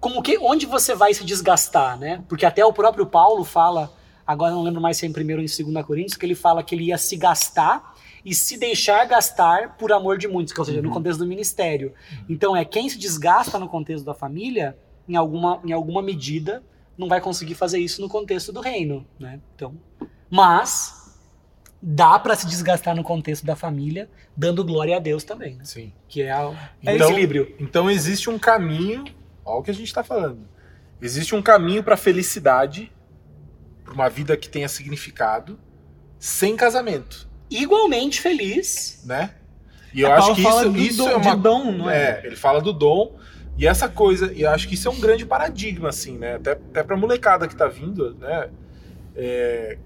Como 0.00 0.22
que 0.22 0.38
onde 0.38 0.66
você 0.66 0.94
vai 0.94 1.12
se 1.14 1.24
desgastar, 1.24 1.98
né? 1.98 2.22
Porque 2.28 2.44
até 2.46 2.64
o 2.64 2.72
próprio 2.72 3.06
Paulo 3.06 3.44
fala, 3.44 3.92
agora 4.26 4.52
não 4.52 4.62
lembro 4.62 4.80
mais 4.80 4.96
se 4.96 5.06
é 5.06 5.08
em 5.08 5.12
1 5.12 5.36
ou 5.36 5.42
em 5.42 5.46
2 5.46 5.84
Coríntios, 5.86 6.16
que 6.16 6.26
ele 6.26 6.34
fala 6.34 6.62
que 6.62 6.74
ele 6.74 6.84
ia 6.84 6.98
se 6.98 7.16
gastar 7.16 7.94
e 8.24 8.34
se 8.34 8.56
deixar 8.58 9.04
gastar 9.06 9.76
por 9.76 9.92
amor 9.92 10.18
de 10.18 10.26
muitos, 10.28 10.52
que, 10.52 10.60
ou 10.60 10.64
seja, 10.66 10.82
no 10.82 10.90
contexto 10.90 11.20
do 11.20 11.26
ministério. 11.26 11.94
Então 12.28 12.56
é 12.56 12.64
quem 12.64 12.88
se 12.88 12.98
desgasta 12.98 13.58
no 13.58 13.68
contexto 13.68 14.04
da 14.04 14.14
família, 14.14 14.76
em 15.08 15.14
alguma, 15.16 15.60
em 15.64 15.72
alguma 15.72 16.02
medida, 16.02 16.62
não 16.98 17.08
vai 17.08 17.20
conseguir 17.20 17.54
fazer 17.54 17.78
isso 17.78 18.00
no 18.00 18.08
contexto 18.08 18.52
do 18.52 18.60
reino, 18.60 19.06
né? 19.18 19.40
Então, 19.54 19.74
mas 20.28 21.05
dá 21.88 22.18
para 22.18 22.34
se 22.34 22.48
desgastar 22.48 22.96
no 22.96 23.04
contexto 23.04 23.46
da 23.46 23.54
família, 23.54 24.10
dando 24.36 24.64
glória 24.64 24.96
a 24.96 24.98
Deus 24.98 25.22
também, 25.22 25.54
né? 25.54 25.64
Sim. 25.64 25.92
que 26.08 26.20
é 26.22 26.36
o 26.36 26.52
Então- 26.82 27.08
equilíbrio. 27.10 27.54
Então 27.60 27.88
existe 27.88 28.28
um 28.28 28.38
caminho, 28.40 29.04
olha 29.44 29.58
o 29.58 29.62
que 29.62 29.70
a 29.70 29.74
gente 29.74 29.86
está 29.86 30.02
falando. 30.02 30.40
Existe 31.00 31.34
um 31.34 31.40
caminho 31.42 31.84
para 31.84 31.96
felicidade, 31.96 32.90
para 33.84 33.94
uma 33.94 34.08
vida 34.08 34.36
que 34.36 34.48
tenha 34.48 34.68
significado, 34.68 35.58
sem 36.18 36.56
casamento, 36.56 37.28
Igualmente 37.48 38.20
feliz. 38.20 39.02
né? 39.06 39.30
E 39.94 40.00
eu 40.00 40.08
É, 40.08 40.12
acho 40.14 40.42
Paulo 40.42 40.72
que 40.74 40.80
isso, 40.80 40.94
isso 40.94 41.04
dom- 41.04 41.10
é 41.10 41.16
uma 41.16 41.36
dom, 41.36 41.70
não 41.72 41.88
é? 41.88 42.20
É, 42.22 42.26
ele 42.26 42.34
fala 42.36 42.60
do 42.60 42.72
dom 42.72 43.16
e 43.56 43.64
essa 43.66 43.88
coisa, 43.88 44.32
e 44.32 44.42
eu 44.42 44.50
acho 44.50 44.66
que 44.66 44.74
isso 44.74 44.88
é 44.88 44.90
um 44.90 44.98
grande 45.00 45.24
paradigma, 45.24 45.90
assim, 45.90 46.18
né? 46.18 46.34
Até, 46.34 46.52
até 46.52 46.82
pra 46.82 46.96
molecada 46.96 47.46
que 47.46 47.54
tá 47.54 47.68
vindo, 47.68 48.14
né? 48.16 48.50
É, 49.14 49.78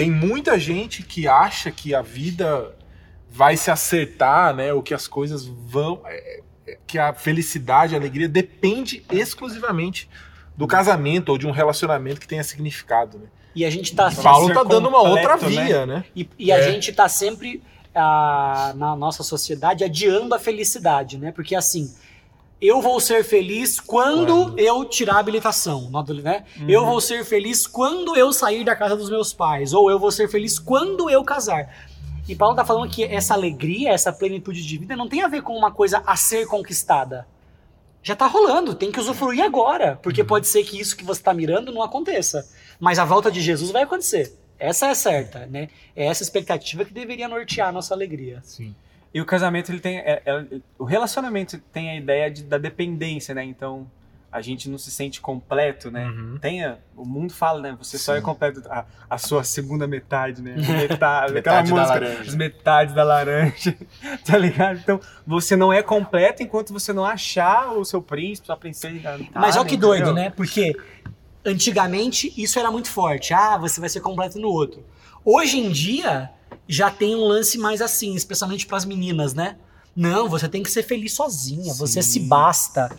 tem 0.00 0.10
muita 0.10 0.58
gente 0.58 1.02
que 1.02 1.28
acha 1.28 1.70
que 1.70 1.94
a 1.94 2.00
vida 2.00 2.74
vai 3.28 3.56
se 3.56 3.70
acertar, 3.70 4.54
né? 4.54 4.72
Ou 4.72 4.82
que 4.82 4.94
as 4.94 5.06
coisas 5.06 5.44
vão. 5.44 6.00
é, 6.06 6.40
é, 6.66 6.78
que 6.86 6.98
a 6.98 7.12
felicidade, 7.12 7.94
a 7.94 7.98
alegria 7.98 8.28
depende 8.28 9.04
exclusivamente 9.10 10.08
do 10.56 10.66
casamento 10.66 11.30
ou 11.30 11.38
de 11.38 11.46
um 11.46 11.50
relacionamento 11.50 12.20
que 12.20 12.26
tenha 12.26 12.42
significado, 12.44 13.18
né? 13.18 13.26
E 13.54 13.64
a 13.64 13.70
gente 13.70 13.94
tá. 13.94 14.10
Paulo 14.22 14.46
ser 14.46 14.54
tá 14.54 14.62
dando 14.62 14.88
uma 14.88 15.02
outra 15.02 15.36
né? 15.36 15.48
via, 15.48 15.86
né? 15.86 16.04
E, 16.14 16.28
e 16.38 16.52
a 16.52 16.58
É. 16.58 16.62
gente 16.70 16.92
tá 16.92 17.08
sempre 17.08 17.62
ah, 17.94 18.72
na 18.76 18.94
nossa 18.96 19.22
sociedade 19.22 19.84
adiando 19.84 20.34
a 20.34 20.38
felicidade, 20.38 21.18
né? 21.18 21.32
Porque 21.32 21.54
assim. 21.54 21.92
Eu 22.60 22.82
vou 22.82 23.00
ser 23.00 23.24
feliz 23.24 23.80
quando, 23.80 24.26
Quando? 24.26 24.58
eu 24.58 24.84
tirar 24.84 25.14
a 25.14 25.18
habilitação, 25.18 25.90
né? 26.22 26.44
Eu 26.68 26.84
vou 26.84 27.00
ser 27.00 27.24
feliz 27.24 27.66
quando 27.66 28.14
eu 28.16 28.32
sair 28.32 28.64
da 28.64 28.76
casa 28.76 28.94
dos 28.94 29.08
meus 29.08 29.32
pais, 29.32 29.72
ou 29.72 29.90
eu 29.90 29.98
vou 29.98 30.10
ser 30.10 30.28
feliz 30.28 30.58
quando 30.58 31.08
eu 31.08 31.24
casar. 31.24 31.74
E 32.28 32.36
Paulo 32.36 32.54
tá 32.54 32.64
falando 32.64 32.90
que 32.90 33.02
essa 33.02 33.32
alegria, 33.32 33.90
essa 33.90 34.12
plenitude 34.12 34.64
de 34.64 34.78
vida 34.78 34.94
não 34.94 35.08
tem 35.08 35.22
a 35.22 35.28
ver 35.28 35.42
com 35.42 35.56
uma 35.56 35.72
coisa 35.72 36.02
a 36.06 36.14
ser 36.16 36.46
conquistada. 36.46 37.26
Já 38.02 38.14
tá 38.14 38.26
rolando, 38.26 38.74
tem 38.74 38.92
que 38.92 39.00
usufruir 39.00 39.42
agora, 39.42 39.98
porque 40.02 40.22
pode 40.22 40.46
ser 40.46 40.62
que 40.62 40.78
isso 40.78 40.96
que 40.96 41.04
você 41.04 41.22
tá 41.22 41.32
mirando 41.34 41.72
não 41.72 41.82
aconteça. 41.82 42.46
Mas 42.78 42.98
a 42.98 43.04
volta 43.04 43.30
de 43.30 43.40
Jesus 43.40 43.70
vai 43.70 43.82
acontecer. 43.82 44.38
Essa 44.58 44.88
é 44.88 44.94
certa, 44.94 45.46
né? 45.46 45.68
É 45.96 46.06
essa 46.06 46.22
expectativa 46.22 46.84
que 46.84 46.92
deveria 46.92 47.26
nortear 47.26 47.68
a 47.68 47.72
nossa 47.72 47.94
alegria. 47.94 48.40
Sim. 48.42 48.74
E 49.12 49.20
o 49.20 49.24
casamento, 49.26 49.70
ele 49.72 49.80
tem. 49.80 49.98
é- 49.98 50.22
é- 50.24 50.44
o 50.78 50.84
relacionamento 50.84 51.58
tem 51.72 51.90
a 51.90 51.96
ideia 51.96 52.30
de, 52.30 52.44
da 52.44 52.58
dependência, 52.58 53.34
né? 53.34 53.42
Então, 53.44 53.90
a 54.32 54.40
gente 54.40 54.70
não 54.70 54.78
se 54.78 54.92
sente 54.92 55.20
completo, 55.20 55.90
né? 55.90 56.06
Uhum. 56.06 56.38
Tem 56.40 56.60
o 56.96 57.04
mundo 57.04 57.32
fala, 57.32 57.60
né? 57.60 57.76
Você 57.80 57.98
só 57.98 58.12
Sim. 58.12 58.18
é 58.18 58.22
completo 58.22 58.62
a, 58.70 58.84
a 59.10 59.18
sua 59.18 59.42
segunda 59.42 59.88
metade, 59.88 60.40
né? 60.40 60.54
Metade, 60.56 61.32
Metade 61.34 61.38
aquela 61.38 61.62
da 61.62 61.62
música, 61.62 62.00
laranja. 62.00 62.20
As 62.30 62.34
metades 62.36 62.94
da 62.94 63.02
laranja, 63.02 63.76
tá 64.24 64.38
ligado? 64.38 64.78
Então, 64.78 65.00
você 65.26 65.56
não 65.56 65.72
é 65.72 65.82
completo 65.82 66.44
enquanto 66.44 66.72
você 66.72 66.92
não 66.92 67.04
achar 67.04 67.72
o 67.72 67.84
seu 67.84 68.00
príncipe, 68.00 68.46
sua 68.46 68.56
princesa. 68.56 69.18
Mas 69.34 69.56
Ah, 69.56 69.60
olha 69.60 69.68
que 69.68 69.76
doido, 69.76 70.02
entendeu? 70.10 70.14
né? 70.14 70.30
Porque 70.30 70.76
Antigamente, 71.44 72.32
isso 72.36 72.58
era 72.58 72.70
muito 72.70 72.88
forte. 72.90 73.32
Ah, 73.32 73.56
você 73.56 73.80
vai 73.80 73.88
ser 73.88 74.00
completo 74.00 74.38
no 74.38 74.48
outro. 74.48 74.84
Hoje 75.24 75.58
em 75.58 75.70
dia, 75.70 76.30
já 76.70 76.88
tem 76.88 77.16
um 77.16 77.24
lance 77.24 77.58
mais 77.58 77.82
assim, 77.82 78.14
especialmente 78.14 78.64
para 78.64 78.76
as 78.76 78.84
meninas, 78.84 79.34
né? 79.34 79.56
Não, 79.94 80.28
você 80.28 80.48
tem 80.48 80.62
que 80.62 80.70
ser 80.70 80.84
feliz 80.84 81.12
sozinha, 81.12 81.74
você 81.74 82.00
se 82.00 82.20
basta. 82.20 82.96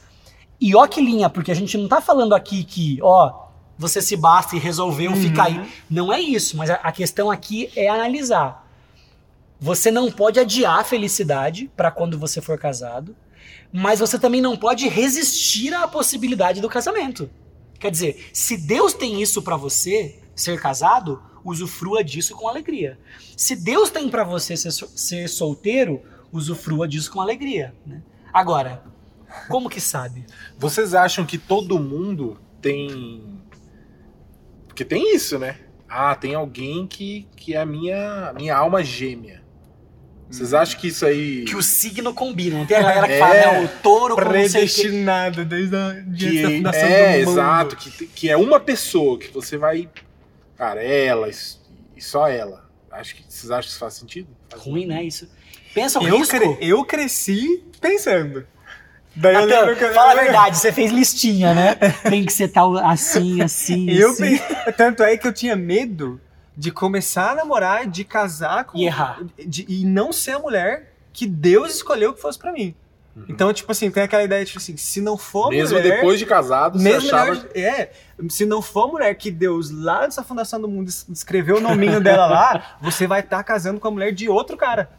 E 0.60 0.76
ó 0.76 0.86
que 0.86 1.00
linha, 1.00 1.30
porque 1.30 1.54
a 1.54 1.56
gente 1.56 1.78
não 1.78 1.88
tá 1.88 2.02
falando 2.02 2.36
aqui 2.36 2.66
que, 2.66 3.00
ó, 3.02 3.48
você 3.78 4.02
se 4.02 4.18
basta 4.18 4.58
e 4.58 4.60
resolveu 4.60 5.16
ficar 5.16 5.46
aí. 5.46 5.74
Não 5.90 6.12
é 6.12 6.20
isso, 6.20 6.58
mas 6.58 6.70
a, 6.70 6.76
a 6.76 6.92
questão 6.92 7.32
aqui 7.32 7.72
é 7.74 7.88
analisar. 7.88 8.70
Você 9.58 9.90
não 9.90 10.12
pode 10.12 10.38
adiar 10.38 10.80
a 10.82 10.84
felicidade 10.84 11.72
para 11.74 11.90
quando 11.90 12.20
você 12.20 12.42
for 12.42 12.60
casado, 12.60 13.16
mas 13.72 14.02
você 14.02 14.20
também 14.20 14.42
não 14.42 14.58
pode 14.58 14.86
resistir 14.90 15.74
à 15.74 15.88
possibilidade 15.88 16.60
do 16.60 16.68
casamento. 16.68 17.30
Quer 17.80 17.90
dizer, 17.90 18.30
se 18.34 18.58
Deus 18.58 18.94
tem 18.94 19.22
isso 19.22 19.42
para 19.42 19.56
você, 19.56 20.20
ser 20.36 20.60
casado, 20.60 21.24
usufrua 21.43 22.04
disso 22.04 22.36
com 22.36 22.47
alegria. 22.47 22.97
Se 23.36 23.56
Deus 23.56 23.89
tem 23.89 24.10
para 24.10 24.23
você 24.23 24.56
ser, 24.58 24.71
ser 24.71 25.27
solteiro, 25.30 26.01
usufrua 26.32 26.88
disso 26.88 27.12
com 27.12 27.19
alegria. 27.21 27.73
né? 27.86 28.01
Agora, 28.34 28.84
como 29.47 29.69
que 29.69 29.82
sabe? 29.82 30.25
Vocês 30.58 30.93
acham 30.93 31.25
que 31.25 31.38
todo 31.38 31.80
mundo 31.80 32.39
tem. 32.62 33.39
Porque 34.67 34.86
tem 34.86 35.15
isso, 35.15 35.38
né? 35.38 35.58
Ah, 35.89 36.15
tem 36.15 36.34
alguém 36.36 36.88
que, 36.88 37.27
que 37.36 37.54
é 37.54 37.60
a 37.62 37.65
minha, 37.65 38.32
minha 38.34 38.56
alma 38.56 38.82
gêmea. 38.84 39.41
Vocês 40.30 40.54
acham 40.54 40.80
que 40.80 40.88
isso 40.88 41.06
aí. 41.06 41.43
Que 41.43 41.58
o 41.58 41.62
signo 41.62 42.13
combina. 42.13 42.58
Não 42.58 42.65
tem 42.65 42.77
a 42.77 42.82
galera 42.84 43.06
que 43.08 43.13
É. 43.13 43.19
fala, 43.19 43.34
né, 43.34 43.65
o 43.65 43.67
touro. 43.84 44.15
Predestinado 44.15 45.43
desde 45.43 45.75
a, 45.75 45.88
antes 45.88 46.06
da 46.41 46.47
que 46.47 46.56
fundação 46.58 46.88
é, 46.88 47.17
mundo. 47.19 47.32
exato, 47.32 47.75
que, 47.75 48.08
que 48.08 48.30
é 48.30 48.38
uma 48.38 48.58
pessoa 48.60 49.19
que 49.19 49.27
você 49.34 49.58
vai. 49.58 49.89
Cara, 50.62 50.84
ela 50.84 51.28
e 51.28 52.00
só 52.00 52.28
ela. 52.28 52.69
Acho 52.91 53.15
que 53.15 53.24
vocês 53.28 53.50
acham 53.50 53.62
que 53.63 53.69
isso 53.69 53.80
faz 53.80 53.95
sentido? 53.95 54.28
Faz 54.47 54.62
Ruim, 54.62 54.86
né, 54.86 55.02
isso? 55.04 55.28
Pensa 55.74 56.00
o 56.00 56.08
Eu, 56.08 56.19
risco. 56.19 56.38
cre- 56.38 56.58
eu 56.62 56.86
cresci 56.86 57.63
pensando. 57.82 58.45
Daí 59.15 59.34
eu 59.34 59.47
Natan, 59.47 59.60
lembro 59.62 59.76
que 59.76 59.84
eu- 59.86 59.93
fala 59.95 60.12
a 60.12 60.15
verdade, 60.24 60.58
você 60.60 60.71
fez 60.71 60.91
listinha, 60.91 61.52
né? 61.56 61.74
Tem 62.08 62.24
que 62.24 62.32
ser 62.32 62.50
tal 62.50 62.78
assim, 62.78 63.41
assim, 63.41 63.89
Eu 63.89 64.12
assim. 64.12 64.38
pe- 64.38 64.71
Tanto 64.74 65.02
é 65.02 65.17
que 65.17 65.28
eu 65.28 65.34
tinha 65.34 65.56
medo 65.56 66.21
de 66.56 66.69
começar 66.69 67.32
a 67.32 67.36
namorar, 67.36 67.88
de 67.88 68.04
casar 68.04 68.65
com, 68.65 68.78
E 68.78 68.86
errar. 68.86 69.19
de- 69.43 69.65
e 69.67 69.84
não 69.84 70.13
ser 70.13 70.34
a 70.34 70.39
mulher 70.39 70.93
que 71.12 71.26
Deus 71.26 71.74
escolheu 71.74 72.13
que 72.13 72.21
fosse 72.21 72.38
pra 72.38 72.52
mim. 72.54 72.76
Então, 73.28 73.52
tipo 73.52 73.71
assim, 73.71 73.91
tem 73.91 74.04
aquela 74.04 74.24
ideia, 74.24 74.45
tipo 74.45 74.58
assim, 74.58 74.78
se 74.78 75.02
não 75.02 75.17
for 75.17 75.47
a 75.47 75.50
Mesmo 75.50 75.78
mulher. 75.78 75.95
depois 75.97 76.17
de 76.17 76.26
casado, 76.26 76.78
você 76.80 76.84
Mesmo 76.84 77.10
achava. 77.10 77.32
melhor- 77.32 77.47
é, 77.56 77.91
se 78.30 78.45
não 78.45 78.62
for 78.62 78.86
a 78.86 78.88
mulher 78.88 79.13
que 79.15 79.30
Deus, 79.30 79.69
lá 79.69 80.02
nessa 80.02 80.24
fundação 80.24 80.62
do 80.62 80.67
mundo, 80.67 80.88
es- 80.88 81.06
escreveu 81.10 81.58
o 81.58 81.62
nominho 81.62 82.00
dela 82.00 82.26
lá, 82.28 82.78
você 82.82 83.08
vai 83.08 83.19
estar 83.19 83.43
casando 83.43 83.80
com 83.82 83.88
a 83.89 83.91
mulher 83.91 84.13
de 84.13 84.30
outro 84.30 84.56
cara. 84.56 84.89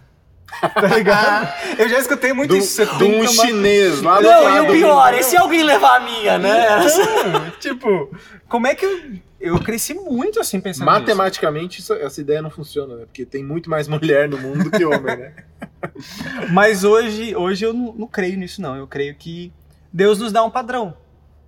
Tá 0.75 0.87
ligado? 0.87 1.53
Eu 1.79 1.89
já 1.89 1.99
escutei 1.99 2.33
muito 2.33 2.51
Do, 2.51 2.57
isso. 2.57 2.75
Você 2.85 2.87
de 2.87 3.05
um 3.05 3.27
chinês 3.27 4.01
lá 4.03 4.21
do 4.21 4.23
Não, 4.29 4.57
e 4.57 4.61
o 4.69 4.73
pior, 4.73 5.15
e 5.15 5.23
se 5.23 5.37
alguém 5.37 5.63
levar 5.63 5.97
a 5.97 6.01
minha, 6.01 6.39
né? 6.39 6.67
Não, 6.79 7.51
tipo, 7.59 8.15
como 8.49 8.67
é 8.67 8.75
que 8.75 8.85
eu, 8.85 9.01
eu 9.41 9.61
cresci 9.61 9.95
muito 9.95 10.39
assim 10.39 10.61
pensando 10.61 10.85
nisso. 10.89 11.01
Matematicamente, 11.01 11.81
isso- 11.81 11.95
essa 11.95 12.21
ideia 12.21 12.41
não 12.43 12.51
funciona, 12.51 12.97
né? 12.97 13.05
Porque 13.07 13.25
tem 13.25 13.43
muito 13.43 13.69
mais 13.69 13.89
mulher 13.89 14.29
no 14.29 14.39
mundo 14.39 14.65
do 14.65 14.71
que 14.71 14.85
homem, 14.85 15.17
né? 15.17 15.35
Mas 16.53 16.85
hoje, 16.85 17.35
hoje 17.35 17.65
eu 17.65 17.73
não, 17.73 17.93
não 17.93 18.07
creio 18.07 18.37
nisso, 18.39 18.61
não. 18.63 18.77
Eu 18.77 18.87
creio 18.87 19.15
que 19.15 19.53
Deus 19.93 20.19
nos 20.19 20.33
dá 20.33 20.45
um 20.45 20.51
padrão, 20.51 20.97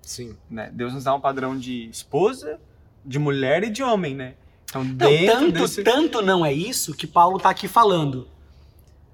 Sim. 0.02 0.36
né? 0.50 0.70
Deus 0.72 0.92
nos 0.92 1.04
dá 1.04 1.14
um 1.14 1.20
padrão 1.20 1.56
de 1.56 1.88
esposa, 1.88 2.58
de 3.04 3.18
mulher 3.18 3.62
e 3.64 3.70
de 3.70 3.82
homem, 3.82 4.14
né? 4.14 4.34
Então, 4.68 4.82
Não, 4.82 4.96
tanto, 5.26 5.52
desse... 5.52 5.82
tanto 5.84 6.20
não 6.20 6.44
é 6.44 6.52
isso 6.52 6.94
que 6.94 7.06
Paulo 7.06 7.38
tá 7.38 7.48
aqui 7.50 7.68
falando. 7.68 8.26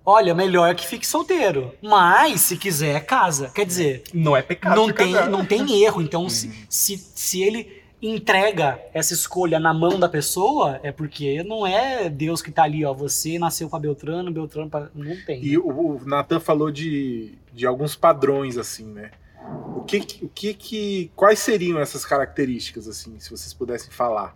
Olha, 0.04 0.34
melhor 0.34 0.74
que 0.74 0.86
fique 0.86 1.06
solteiro. 1.06 1.74
Mas, 1.82 2.40
se 2.42 2.56
quiser, 2.56 3.04
casa. 3.04 3.50
Quer 3.54 3.66
dizer, 3.66 4.02
Não 4.14 4.36
é 4.36 4.42
pecado 4.42 4.76
não 4.76 4.92
tem, 4.92 5.12
casar. 5.12 5.30
não 5.30 5.44
tem 5.44 5.82
erro. 5.82 6.00
Então, 6.00 6.28
se, 6.28 6.50
se, 6.68 6.96
se 6.96 7.42
ele 7.42 7.80
entrega 8.02 8.80
essa 8.94 9.12
escolha 9.12 9.60
na 9.60 9.74
mão 9.74 10.00
da 10.00 10.08
pessoa, 10.08 10.80
é 10.82 10.90
porque 10.90 11.42
não 11.44 11.66
é 11.66 12.08
Deus 12.08 12.40
que 12.40 12.50
tá 12.50 12.62
ali, 12.62 12.84
ó. 12.84 12.94
Você 12.94 13.38
nasceu 13.38 13.68
pra 13.68 13.78
Beltrano, 13.78 14.32
Beltrano 14.32 14.70
pra... 14.70 14.88
Não 14.94 15.14
tem. 15.26 15.44
E 15.44 15.58
o, 15.58 15.68
o 15.68 16.00
Nathan 16.06 16.40
falou 16.40 16.70
de, 16.70 17.34
de 17.52 17.66
alguns 17.66 17.94
padrões, 17.94 18.56
assim, 18.56 18.86
né? 18.86 19.10
O 19.76 19.82
que, 19.82 19.98
o 20.22 20.28
que 20.28 20.54
que. 20.54 21.10
Quais 21.16 21.38
seriam 21.38 21.80
essas 21.80 22.04
características, 22.04 22.86
assim, 22.86 23.18
se 23.18 23.30
vocês 23.30 23.52
pudessem 23.52 23.90
falar? 23.90 24.34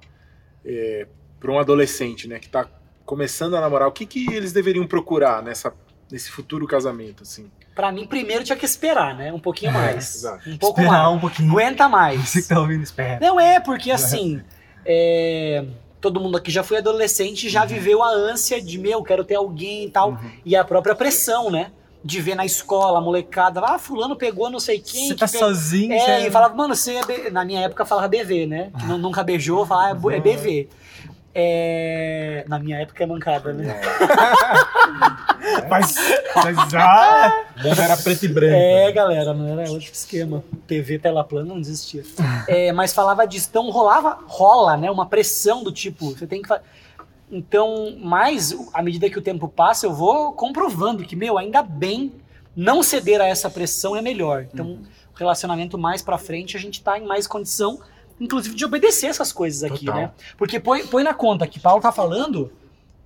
para 1.38 1.52
um 1.52 1.58
adolescente, 1.58 2.26
né, 2.26 2.38
que 2.38 2.48
tá 2.48 2.66
começando 3.04 3.54
a 3.56 3.60
namorar, 3.60 3.88
o 3.88 3.92
que, 3.92 4.06
que 4.06 4.32
eles 4.32 4.52
deveriam 4.52 4.86
procurar 4.86 5.42
nessa, 5.42 5.72
nesse 6.10 6.30
futuro 6.30 6.66
casamento, 6.66 7.22
assim? 7.22 7.50
Pra 7.74 7.90
mim, 7.90 8.06
primeiro 8.06 8.44
tinha 8.44 8.56
que 8.56 8.64
esperar, 8.64 9.16
né? 9.16 9.32
Um 9.32 9.40
pouquinho 9.40 9.70
É, 9.70 9.74
mais. 9.74 10.14
exato. 10.14 10.48
um 10.48 10.56
pouco 10.56 10.80
Esperar 10.80 11.02
mais. 11.04 11.16
um 11.16 11.18
pouquinho. 11.20 11.50
Aguenta 11.52 11.88
mais. 11.88 12.20
Você 12.28 12.42
que 12.42 12.48
tá 12.48 12.60
ouvindo, 12.60 12.82
espera. 12.82 13.18
Não 13.20 13.38
é, 13.40 13.58
porque 13.60 13.90
assim, 13.90 14.40
é, 14.86 15.64
todo 16.00 16.20
mundo 16.20 16.36
aqui 16.36 16.50
já 16.50 16.62
foi 16.62 16.78
adolescente 16.78 17.44
e 17.44 17.46
Uhum. 17.46 17.52
já 17.52 17.64
viveu 17.64 18.02
a 18.02 18.08
ânsia 18.10 18.60
de, 18.62 18.78
meu, 18.78 19.02
quero 19.02 19.24
ter 19.24 19.34
alguém 19.34 19.86
e 19.86 19.90
tal. 19.90 20.18
E 20.44 20.54
a 20.54 20.64
própria 20.64 20.94
pressão, 20.94 21.50
né? 21.50 21.72
De 22.04 22.20
ver 22.20 22.34
na 22.34 22.44
escola, 22.44 22.98
a 22.98 23.00
molecada, 23.00 23.60
ah, 23.64 23.78
fulano 23.78 24.14
pegou 24.14 24.50
não 24.50 24.60
sei 24.60 24.78
quem. 24.78 25.08
Você 25.08 25.14
que 25.14 25.20
tá 25.20 25.26
pegou- 25.26 25.48
sozinho, 25.48 25.92
É, 25.94 26.20
você... 26.20 26.28
e 26.28 26.30
falava, 26.30 26.54
mano, 26.54 26.74
você 26.76 26.96
é 26.96 27.04
B- 27.04 27.30
Na 27.30 27.44
minha 27.46 27.62
época 27.62 27.84
falava 27.86 28.06
BV, 28.08 28.46
né? 28.46 28.70
Que 28.78 28.84
nu- 28.86 28.98
nunca 28.98 29.22
beijou, 29.24 29.64
falava, 29.66 29.90
é 29.90 29.94
bu- 29.94 30.10
é 30.10 30.20
BV. 30.20 30.68
É, 31.34 32.44
Na 32.48 32.58
minha 32.58 32.78
época 32.78 33.02
é 33.02 33.06
mancada, 33.06 33.52
né? 33.52 33.74
Mas, 35.68 35.94
mas 36.34 36.56
O 36.56 37.68
mundo 37.68 37.80
era 37.80 37.96
preto 37.96 38.24
e 38.24 38.28
branco. 38.28 38.54
É, 38.56 38.90
galera, 38.92 39.32
não 39.34 39.60
era 39.60 39.70
outro 39.70 39.90
esquema. 39.92 40.42
TV 40.66 40.98
tela 40.98 41.22
plana 41.22 41.46
não 41.50 41.58
existia. 41.58 42.02
É, 42.48 42.72
mas 42.72 42.92
falava 42.92 43.26
disso. 43.26 43.48
Então 43.50 43.70
rolava, 43.70 44.18
rola, 44.26 44.76
né? 44.76 44.90
Uma 44.90 45.06
pressão 45.06 45.62
do 45.62 45.70
tipo, 45.72 46.10
você 46.10 46.26
tem 46.26 46.42
que 46.42 46.48
fa- 46.48 46.60
Então, 47.30 47.96
mais 48.00 48.54
à 48.72 48.82
medida 48.82 49.08
que 49.08 49.18
o 49.18 49.22
tempo 49.22 49.48
passa, 49.48 49.86
eu 49.86 49.92
vou 49.94 50.32
comprovando 50.32 51.04
que, 51.04 51.14
meu, 51.16 51.38
ainda 51.38 51.62
bem 51.62 52.12
não 52.56 52.82
ceder 52.82 53.20
a 53.20 53.26
essa 53.26 53.48
pressão 53.50 53.94
é 53.96 54.02
melhor. 54.02 54.46
Então, 54.52 54.78
o 55.14 55.18
relacionamento 55.18 55.76
mais 55.78 56.02
pra 56.02 56.18
frente, 56.18 56.56
a 56.56 56.60
gente 56.60 56.82
tá 56.82 56.98
em 56.98 57.06
mais 57.06 57.26
condição, 57.26 57.80
inclusive, 58.20 58.54
de 58.54 58.64
obedecer 58.64 59.06
essas 59.06 59.32
coisas 59.32 59.64
aqui, 59.64 59.86
Total. 59.86 60.00
né? 60.02 60.10
Porque 60.36 60.58
põe, 60.60 60.86
põe 60.86 61.02
na 61.02 61.14
conta 61.14 61.46
que 61.46 61.58
Paulo 61.60 61.80
tá 61.82 61.90
falando, 61.92 62.52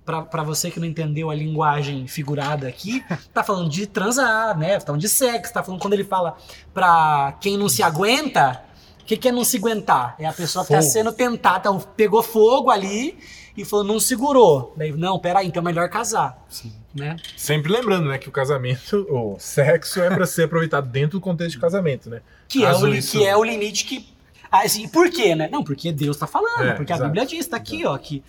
pra, 0.05 0.21
pra 0.23 0.43
você 0.43 0.69
que 0.71 0.79
não 0.79 0.87
entendeu 0.87 1.29
a 1.29 1.35
linguagem 1.35 2.07
figurada 2.07 2.67
aqui, 2.67 3.03
tá 3.33 3.43
falando 3.43 3.69
de 3.69 3.85
transar, 3.87 4.57
né? 4.57 4.79
Tá 4.79 4.85
falando 4.87 5.01
de 5.01 5.09
sexo, 5.09 5.53
tá 5.53 5.63
falando 5.63 5.81
quando 5.81 5.93
ele 5.93 6.03
fala 6.03 6.37
pra 6.73 7.37
quem 7.41 7.57
não 7.57 7.69
se 7.69 7.83
aguenta, 7.83 8.63
o 9.01 9.05
que, 9.05 9.17
que 9.17 9.27
é 9.27 9.31
não 9.31 9.43
se 9.43 9.57
aguentar? 9.57 10.15
É 10.19 10.25
a 10.25 10.33
pessoa 10.33 10.63
que 10.65 10.71
tá 10.73 10.81
sendo 10.81 11.11
tentada, 11.11 11.71
pegou 11.97 12.21
fogo 12.21 12.69
ali 12.69 13.17
e 13.57 13.65
falou, 13.65 13.83
não 13.83 13.99
segurou. 13.99 14.73
Daí, 14.77 14.91
não, 14.91 15.19
peraí, 15.19 15.47
então 15.47 15.61
é 15.61 15.65
melhor 15.65 15.89
casar. 15.89 16.45
Né? 16.93 17.17
Sempre 17.37 17.71
lembrando, 17.71 18.07
né, 18.09 18.17
que 18.17 18.29
o 18.29 18.31
casamento, 18.31 19.05
o 19.09 19.35
sexo 19.39 19.99
é 20.01 20.09
para 20.09 20.25
ser 20.25 20.43
aproveitado 20.45 20.87
dentro 20.89 21.19
do 21.19 21.21
contexto 21.21 21.51
de 21.55 21.59
casamento, 21.59 22.09
né? 22.09 22.21
Que, 22.47 22.63
é 22.65 22.73
o, 22.73 22.87
isso- 22.87 23.17
que 23.17 23.25
é 23.25 23.35
o 23.37 23.43
limite 23.43 23.85
que. 23.85 24.07
Assim, 24.51 24.87
por 24.87 25.09
quê, 25.11 25.35
né? 25.35 25.47
Não, 25.51 25.63
porque 25.63 25.91
Deus 25.91 26.17
tá 26.17 26.25
falando, 26.27 26.63
É, 26.69 26.73
porque 26.73 26.91
a 26.91 26.95
exato, 26.95 27.11
Bíblia 27.11 27.25
diz, 27.25 27.45
tá 27.47 27.57
aqui, 27.57 27.85
ó. 27.85 27.97
Que, 27.97 28.23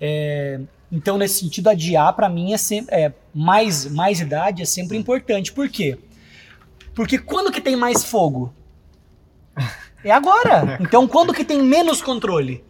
é, 0.00 0.60
então, 0.90 1.16
nesse 1.16 1.40
sentido, 1.40 1.68
adiar, 1.68 2.12
pra 2.14 2.28
mim, 2.28 2.52
é 2.52 2.58
sempre. 2.58 2.94
É, 2.94 3.12
mais, 3.34 3.86
mais 3.86 4.20
idade 4.20 4.60
é 4.62 4.64
sempre 4.66 4.96
importante. 4.98 5.52
Por 5.52 5.68
quê? 5.68 5.98
Porque 6.94 7.18
quando 7.18 7.50
que 7.50 7.60
tem 7.60 7.74
mais 7.76 8.04
fogo? 8.04 8.52
É 10.04 10.10
agora. 10.10 10.78
Então, 10.82 11.06
quando 11.08 11.32
que 11.32 11.44
tem 11.44 11.62
menos 11.62 12.02
controle? 12.02 12.62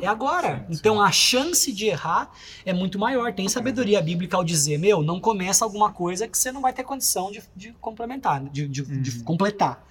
É 0.00 0.06
agora. 0.06 0.64
Então, 0.70 1.00
a 1.02 1.10
chance 1.10 1.72
de 1.72 1.86
errar 1.86 2.30
é 2.64 2.72
muito 2.72 2.98
maior. 2.98 3.32
Tem 3.32 3.48
sabedoria 3.48 4.00
bíblica 4.00 4.36
ao 4.36 4.44
dizer, 4.44 4.78
meu, 4.78 5.02
não 5.02 5.18
começa 5.18 5.64
alguma 5.64 5.92
coisa 5.92 6.28
que 6.28 6.38
você 6.38 6.52
não 6.52 6.60
vai 6.60 6.72
ter 6.72 6.84
condição 6.84 7.30
de, 7.32 7.42
de 7.56 7.72
complementar, 7.80 8.40
de, 8.44 8.68
de- 8.68 8.82
de 9.00 9.22
completar. 9.24 9.84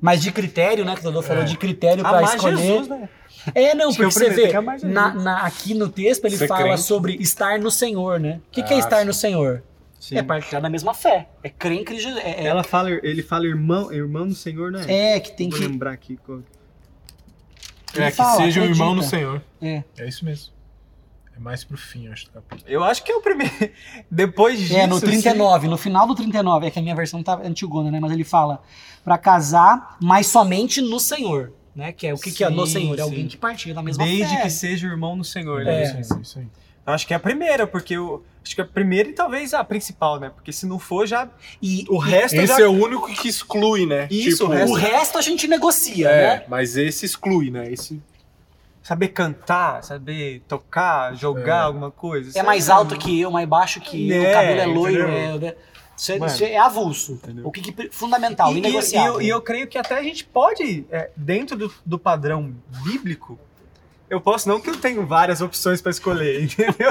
Mas 0.00 0.22
de 0.22 0.30
critério, 0.30 0.84
né? 0.84 0.94
Que 0.94 1.00
o 1.00 1.04
Dodô 1.04 1.22
falou 1.22 1.42
É. 1.42 1.46
de 1.46 1.56
critério 1.56 2.02
pra 2.04 2.18
amar 2.18 2.36
escolher. 2.36 2.56
Jesus, 2.56 2.88
né? 2.88 3.08
É, 3.54 3.74
não, 3.74 3.90
é 3.90 3.94
porque 3.94 4.04
você 4.04 4.30
vê, 4.30 4.52
na, 4.84 5.12
na- 5.14 5.42
aqui 5.42 5.74
no 5.74 5.88
texto 5.88 6.24
ele 6.24 6.36
Ser 6.36 6.46
fala 6.48 6.62
crente. 6.62 6.82
sobre 6.82 7.14
estar 7.16 7.58
no 7.58 7.70
Senhor, 7.70 8.20
né? 8.20 8.40
O 8.48 8.50
que, 8.52 8.62
que 8.62 8.72
é 8.74 8.76
Ah, 8.76 8.80
estar 8.80 9.00
sim. 9.00 9.04
no 9.06 9.12
Senhor? 9.14 9.62
Sim. 9.98 10.16
É 10.16 10.22
partilhar 10.22 10.62
da 10.62 10.70
mesma 10.70 10.94
fé. 10.94 11.28
É 11.42 11.48
crer 11.48 11.80
em 11.80 11.84
Cristo. 11.84 12.04
Jesus. 12.08 12.24
É, 12.24 12.44
é- 12.44 12.46
Ela 12.46 12.62
fala, 12.62 12.90
ele 12.90 13.22
fala 13.22 13.46
irmão, 13.46 13.92
irmão 13.92 14.28
do 14.28 14.34
Senhor, 14.34 14.70
né? 14.70 14.84
é 14.88 15.18
que 15.18 15.32
tem 15.36 15.48
Vou 15.50 15.58
que. 15.58 15.66
lembrar 15.66 15.92
aqui. 15.92 16.16
qual- 16.24 16.40
é, 17.96 18.10
que 18.10 18.16
fala, 18.16 18.36
seja 18.36 18.60
um 18.60 18.64
irmão 18.64 18.94
no 18.94 19.00
acredita. 19.02 19.16
Senhor. 19.16 19.42
É. 19.60 19.82
É 19.98 20.08
isso 20.08 20.24
mesmo. 20.24 20.52
É 21.38 21.40
mais 21.40 21.62
pro 21.62 21.76
fim, 21.78 22.06
eu 22.06 22.12
acho, 22.12 22.24
do 22.26 22.32
capítulo. 22.32 22.62
Eu 22.66 22.82
acho 22.82 23.04
que 23.04 23.12
é 23.12 23.14
o 23.16 23.20
primeiro. 23.20 23.52
Depois 24.10 24.58
disso. 24.58 24.76
É, 24.76 24.86
no 24.86 24.96
assim, 24.96 25.06
39, 25.06 25.68
no 25.68 25.76
final 25.78 26.06
do 26.06 26.14
39, 26.14 26.66
é 26.66 26.70
que 26.70 26.78
a 26.78 26.82
minha 26.82 26.94
versão 26.96 27.22
tá 27.22 27.40
antigona, 27.44 27.90
né? 27.90 28.00
Mas 28.00 28.10
ele 28.12 28.24
fala 28.24 28.60
pra 29.04 29.16
casar, 29.16 29.96
mas 30.02 30.26
somente 30.26 30.80
no 30.80 30.98
Senhor. 30.98 31.52
né? 31.74 31.92
Que 31.92 32.08
é 32.08 32.14
o 32.14 32.18
que, 32.18 32.32
que 32.32 32.42
é 32.42 32.50
no 32.50 32.66
Sim, 32.66 32.72
Senhor, 32.72 32.98
é 32.98 33.02
alguém 33.02 33.22
sim. 33.22 33.28
que 33.28 33.36
partilha 33.36 33.72
da 33.74 33.82
mesma 33.82 34.04
Desde 34.04 34.34
fé. 34.34 34.42
que 34.42 34.50
seja 34.50 34.86
o 34.88 34.90
irmão 34.90 35.14
no 35.14 35.24
Senhor, 35.24 35.62
É. 35.62 35.64
né? 35.64 35.82
Isso, 35.84 36.00
isso, 36.00 36.20
isso 36.20 36.38
aí. 36.40 36.46
Eu 36.86 36.92
acho 36.94 37.06
que 37.06 37.12
é 37.12 37.16
a 37.16 37.20
primeira, 37.20 37.66
porque 37.66 37.94
eu 37.94 38.24
acho 38.42 38.54
que 38.54 38.60
é 38.62 38.64
a 38.64 38.66
primeira 38.66 39.10
e 39.10 39.12
talvez 39.12 39.52
a 39.54 39.62
principal, 39.62 40.18
né? 40.18 40.30
Porque 40.34 40.50
se 40.52 40.64
não 40.66 40.78
for, 40.78 41.06
já. 41.06 41.28
E 41.62 41.84
O 41.90 41.98
resto 41.98 42.34
Esse 42.36 42.46
já. 42.46 42.60
é 42.62 42.66
o 42.66 42.72
único 42.72 43.06
que 43.14 43.28
exclui, 43.28 43.84
né? 43.86 44.08
Isso, 44.10 44.38
Tipo, 44.38 44.50
o 44.50 44.54
resto- 44.54 44.72
o 44.72 44.74
resto 44.74 45.18
a 45.18 45.20
gente 45.20 45.46
negocia, 45.46 46.08
É, 46.08 46.36
né? 46.38 46.44
mas 46.48 46.76
esse 46.78 47.04
exclui, 47.04 47.50
né? 47.50 47.70
Esse 47.70 48.02
Saber 48.88 49.08
cantar, 49.08 49.84
saber 49.84 50.40
tocar, 50.48 51.14
jogar 51.14 51.56
É. 51.56 51.60
alguma 51.66 51.90
coisa. 51.90 52.38
É 52.38 52.42
mais 52.42 52.70
alto 52.70 52.96
que 52.96 53.20
eu, 53.20 53.30
mais 53.30 53.46
baixo 53.46 53.82
que 53.82 54.08
eu, 54.08 54.24
É, 54.24 54.30
o 54.30 54.32
cabelo 54.32 54.60
é 54.62 54.64
loiro, 54.66 55.02
entendeu? 55.10 55.34
é, 55.34 55.38
né? 55.38 55.54
Isso 55.94 56.12
é, 56.12 56.18
Mano. 56.18 56.32
isso 56.32 56.44
é 56.44 56.56
avulso. 56.56 57.12
Entendeu? 57.12 57.46
O 57.46 57.52
que, 57.52 57.60
que 57.60 57.90
fundamental, 57.90 58.50
E, 58.56 58.60
e, 58.60 58.66
e, 58.66 58.96
eu, 58.96 59.20
e 59.20 59.28
eu 59.28 59.42
creio 59.42 59.66
que 59.66 59.76
até 59.76 59.98
a 59.98 60.02
gente 60.02 60.24
pode, 60.24 60.86
é, 60.90 61.10
dentro 61.14 61.54
do, 61.54 61.70
do 61.84 61.98
padrão 61.98 62.54
bíblico, 62.82 63.38
eu 64.08 64.22
posso, 64.22 64.48
não 64.48 64.58
que 64.58 64.70
eu 64.70 64.76
tenho 64.78 65.06
várias 65.06 65.42
opções 65.42 65.82
pra 65.82 65.90
escolher, 65.90 66.40
entendeu? 66.48 66.88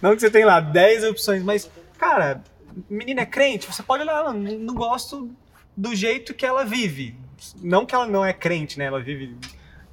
não 0.00 0.14
que 0.14 0.20
você 0.20 0.30
tem 0.30 0.44
lá 0.44 0.60
10 0.60 1.02
opções, 1.02 1.42
mas, 1.42 1.68
cara, 1.98 2.44
menina 2.88 3.22
é 3.22 3.26
crente, 3.26 3.66
você 3.66 3.82
pode 3.82 4.04
olhar, 4.04 4.22
não, 4.22 4.34
não 4.34 4.74
gosto 4.74 5.28
do 5.76 5.96
jeito 5.96 6.32
que 6.32 6.46
ela 6.46 6.64
vive. 6.64 7.16
Não 7.60 7.84
que 7.84 7.92
ela 7.92 8.06
não 8.06 8.24
é 8.24 8.32
crente, 8.32 8.78
né? 8.78 8.84
Ela 8.84 9.00
vive, 9.02 9.36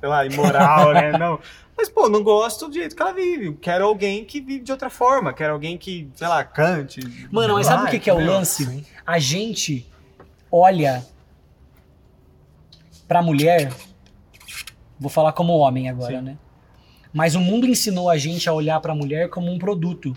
sei 0.02 0.10
lá, 0.10 0.26
imoral, 0.26 0.94
né? 0.94 1.12
Não. 1.18 1.40
Mas, 1.78 1.90
pô, 1.90 2.10
não 2.10 2.22
gosto 2.22 2.68
do 2.68 2.74
jeito 2.74 2.96
que 2.96 3.02
ela 3.02 3.14
vive. 3.14 3.54
Quero 3.54 3.86
alguém 3.86 4.26
que 4.26 4.40
vive 4.40 4.64
de 4.64 4.72
outra 4.72 4.90
forma. 4.90 5.34
Quero 5.34 5.54
alguém 5.54 5.78
que, 5.78 6.12
sei 6.14 6.28
lá, 6.28 6.44
cante. 6.44 7.00
Mano, 7.32 7.56
mas 7.56 7.66
sabe 7.66 7.86
o 7.86 7.90
que, 7.90 8.00
que 8.00 8.10
é 8.10 8.14
o 8.14 8.24
lance? 8.24 8.86
A 9.06 9.18
gente 9.18 9.90
olha 10.52 11.04
pra 13.08 13.22
mulher, 13.24 13.74
vou 15.00 15.10
falar 15.10 15.32
como 15.32 15.58
homem 15.58 15.90
agora, 15.90 16.20
Sim. 16.20 16.22
né? 16.22 16.38
Mas 17.12 17.36
o 17.36 17.40
mundo 17.40 17.66
ensinou 17.66 18.10
a 18.10 18.18
gente 18.18 18.48
a 18.48 18.54
olhar 18.54 18.80
pra 18.80 18.94
mulher 18.94 19.30
como 19.30 19.52
um 19.52 19.58
produto 19.58 20.14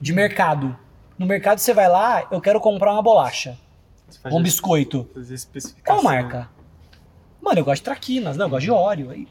de 0.00 0.12
mercado. 0.12 0.76
No 1.16 1.24
mercado 1.24 1.58
você 1.60 1.72
vai 1.72 1.88
lá, 1.88 2.26
eu 2.30 2.40
quero 2.40 2.60
comprar 2.60 2.92
uma 2.92 3.02
bolacha, 3.02 3.56
um 4.24 4.42
biscoito. 4.42 5.08
Qual 5.84 6.02
marca? 6.02 6.50
Mano, 7.46 7.60
eu 7.60 7.64
gosto 7.64 7.76
de 7.80 7.84
traquinas, 7.84 8.36
não, 8.36 8.46
eu 8.46 8.50
gosto 8.50 8.64
de 8.64 8.70
óleo. 8.70 9.14
E- 9.14 9.28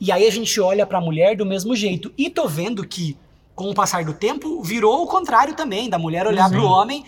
E 0.00 0.12
aí 0.12 0.26
a 0.26 0.30
gente 0.30 0.60
olha 0.60 0.84
pra 0.84 1.00
mulher 1.00 1.36
do 1.36 1.46
mesmo 1.46 1.74
jeito. 1.74 2.12
E 2.18 2.28
tô 2.28 2.46
vendo 2.46 2.86
que, 2.86 3.16
com 3.54 3.70
o 3.70 3.74
passar 3.74 4.04
do 4.04 4.12
tempo, 4.12 4.62
virou 4.62 5.02
o 5.02 5.06
contrário 5.06 5.54
também, 5.54 5.88
da 5.88 5.98
mulher 5.98 6.26
olhar 6.26 6.50
pro 6.50 6.64
homem. 6.66 7.02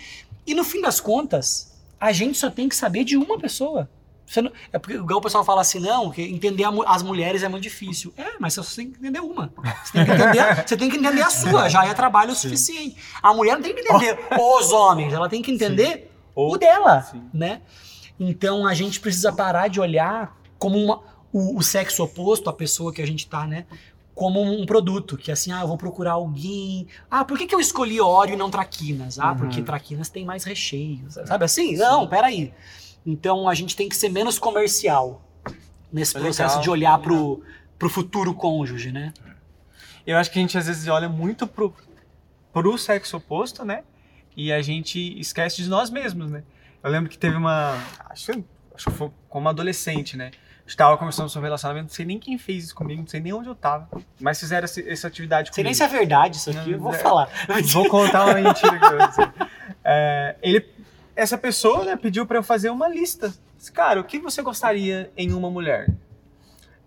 E 0.46 0.54
no 0.54 0.64
fim 0.64 0.80
das 0.80 0.98
contas, 1.00 1.76
a 2.00 2.12
gente 2.12 2.38
só 2.38 2.48
tem 2.48 2.66
que 2.68 2.74
saber 2.74 3.04
de 3.04 3.16
uma 3.16 3.38
pessoa. 3.38 3.90
Você 4.26 4.40
não- 4.40 4.50
é 4.72 4.78
porque 4.78 4.96
igual 4.96 5.18
o 5.18 5.22
pessoal 5.22 5.44
fala 5.44 5.60
assim, 5.62 5.78
não, 5.80 6.10
que 6.10 6.22
entender 6.22 6.64
a 6.64 6.70
as 6.86 7.02
mulheres 7.02 7.42
é 7.42 7.48
muito 7.48 7.62
difícil. 7.64 8.12
É, 8.16 8.32
mas 8.38 8.54
você 8.54 8.62
só 8.62 8.76
tem 8.76 8.90
que 8.90 8.98
entender 8.98 9.20
uma. 9.20 9.52
Você 9.84 9.92
tem 9.92 10.04
que 10.06 10.12
entender, 10.12 10.44
você 10.68 10.76
tem 10.76 10.90
que 10.90 10.96
entender 10.96 11.22
a 11.22 11.30
sua, 11.30 11.68
já 11.68 11.84
é 11.86 11.92
trabalho 11.94 12.32
o 12.32 12.34
suficiente. 12.34 12.96
A 13.22 13.34
mulher 13.34 13.54
não 13.56 13.62
tem 13.62 13.74
que 13.74 13.80
entender 13.82 14.18
os 14.38 14.70
homens, 14.72 15.12
ela 15.12 15.28
tem 15.28 15.42
que 15.42 15.50
entender 15.50 16.10
Ou- 16.34 16.54
o 16.54 16.56
dela, 16.58 17.02
Sim. 17.02 17.22
né? 17.34 17.60
Então 18.18 18.66
a 18.66 18.74
gente 18.74 19.00
precisa 19.00 19.32
parar 19.32 19.68
de 19.68 19.80
olhar 19.80 20.36
como 20.58 20.76
uma, 20.78 21.00
o, 21.32 21.58
o 21.58 21.62
sexo 21.62 22.02
oposto, 22.02 22.50
a 22.50 22.52
pessoa 22.52 22.92
que 22.92 23.00
a 23.02 23.06
gente 23.06 23.26
tá, 23.28 23.46
né? 23.46 23.66
Como 24.14 24.42
um 24.42 24.66
produto, 24.66 25.16
que 25.16 25.30
assim, 25.30 25.52
ah, 25.52 25.60
eu 25.60 25.68
vou 25.68 25.76
procurar 25.78 26.12
alguém. 26.12 26.88
Ah, 27.08 27.24
por 27.24 27.38
que, 27.38 27.46
que 27.46 27.54
eu 27.54 27.60
escolhi 27.60 28.00
óleo 28.00 28.32
e 28.34 28.36
não 28.36 28.50
traquinas? 28.50 29.18
Ah, 29.18 29.30
Uhum. 29.30 29.36
porque 29.38 29.62
traquinas 29.62 30.08
tem 30.08 30.24
mais 30.24 30.42
recheios. 30.42 31.14
Sabe 31.14 31.44
assim? 31.44 31.76
Não, 31.76 32.08
peraí. 32.08 32.52
Então 33.06 33.48
a 33.48 33.54
gente 33.54 33.76
tem 33.76 33.88
que 33.88 33.94
ser 33.96 34.08
menos 34.08 34.38
comercial 34.38 35.22
nesse 35.92 36.16
É 36.16 36.20
processo 36.20 36.56
legal. 36.56 36.62
de 36.62 36.70
olhar 36.70 36.98
pro, 36.98 37.42
pro 37.78 37.88
futuro 37.88 38.34
cônjuge, 38.34 38.90
né? 38.90 39.12
Eu 40.04 40.16
acho 40.16 40.30
que 40.32 40.38
a 40.38 40.42
gente 40.42 40.58
às 40.58 40.66
vezes 40.66 40.88
olha 40.88 41.08
muito 41.08 41.46
pro, 41.46 41.72
pro 42.52 42.76
sexo 42.76 43.18
oposto, 43.18 43.64
né? 43.64 43.84
E 44.36 44.50
a 44.52 44.60
gente 44.60 44.98
esquece 45.20 45.62
de 45.62 45.68
nós 45.68 45.90
mesmos, 45.90 46.30
né? 46.30 46.42
Eu 46.82 46.90
lembro 46.90 47.10
que 47.10 47.18
teve 47.18 47.36
uma. 47.36 47.74
Acho, 48.10 48.44
acho 48.74 48.90
que 48.90 48.96
foi 48.96 49.10
como 49.28 49.48
adolescente, 49.48 50.16
né? 50.16 50.30
Estava 50.66 50.98
conversando 50.98 51.30
sobre 51.30 51.46
relacionamento, 51.46 51.86
não 51.86 51.94
sei 51.94 52.04
nem 52.04 52.18
quem 52.18 52.36
fez 52.36 52.64
isso 52.64 52.74
comigo, 52.74 53.00
não 53.00 53.08
sei 53.08 53.20
nem 53.20 53.32
onde 53.32 53.48
eu 53.48 53.54
tava. 53.54 53.88
Mas 54.20 54.38
fizeram 54.38 54.64
essa, 54.64 54.80
essa 54.82 55.06
atividade 55.08 55.48
Não 55.48 55.54
sei 55.54 55.64
nem 55.64 55.72
comigo. 55.72 55.88
se 55.88 55.94
é 55.94 55.98
verdade 55.98 56.36
isso 56.36 56.50
aqui, 56.50 56.72
eu 56.72 56.78
vou 56.78 56.92
é. 56.92 56.98
falar. 56.98 57.30
Vou 57.72 57.88
contar 57.88 58.26
uma 58.26 58.34
mentira 58.34 58.78
que 58.78 58.84
eu 58.84 59.08
dizer. 59.08 59.32
É, 59.82 60.36
ele, 60.42 60.66
essa 61.16 61.38
pessoa 61.38 61.84
né, 61.84 61.96
pediu 61.96 62.26
pra 62.26 62.36
eu 62.36 62.42
fazer 62.42 62.68
uma 62.68 62.86
lista. 62.86 63.32
Disse, 63.56 63.72
Cara, 63.72 63.98
o 63.98 64.04
que 64.04 64.18
você 64.18 64.42
gostaria 64.42 65.10
em 65.16 65.32
uma 65.32 65.50
mulher? 65.50 65.88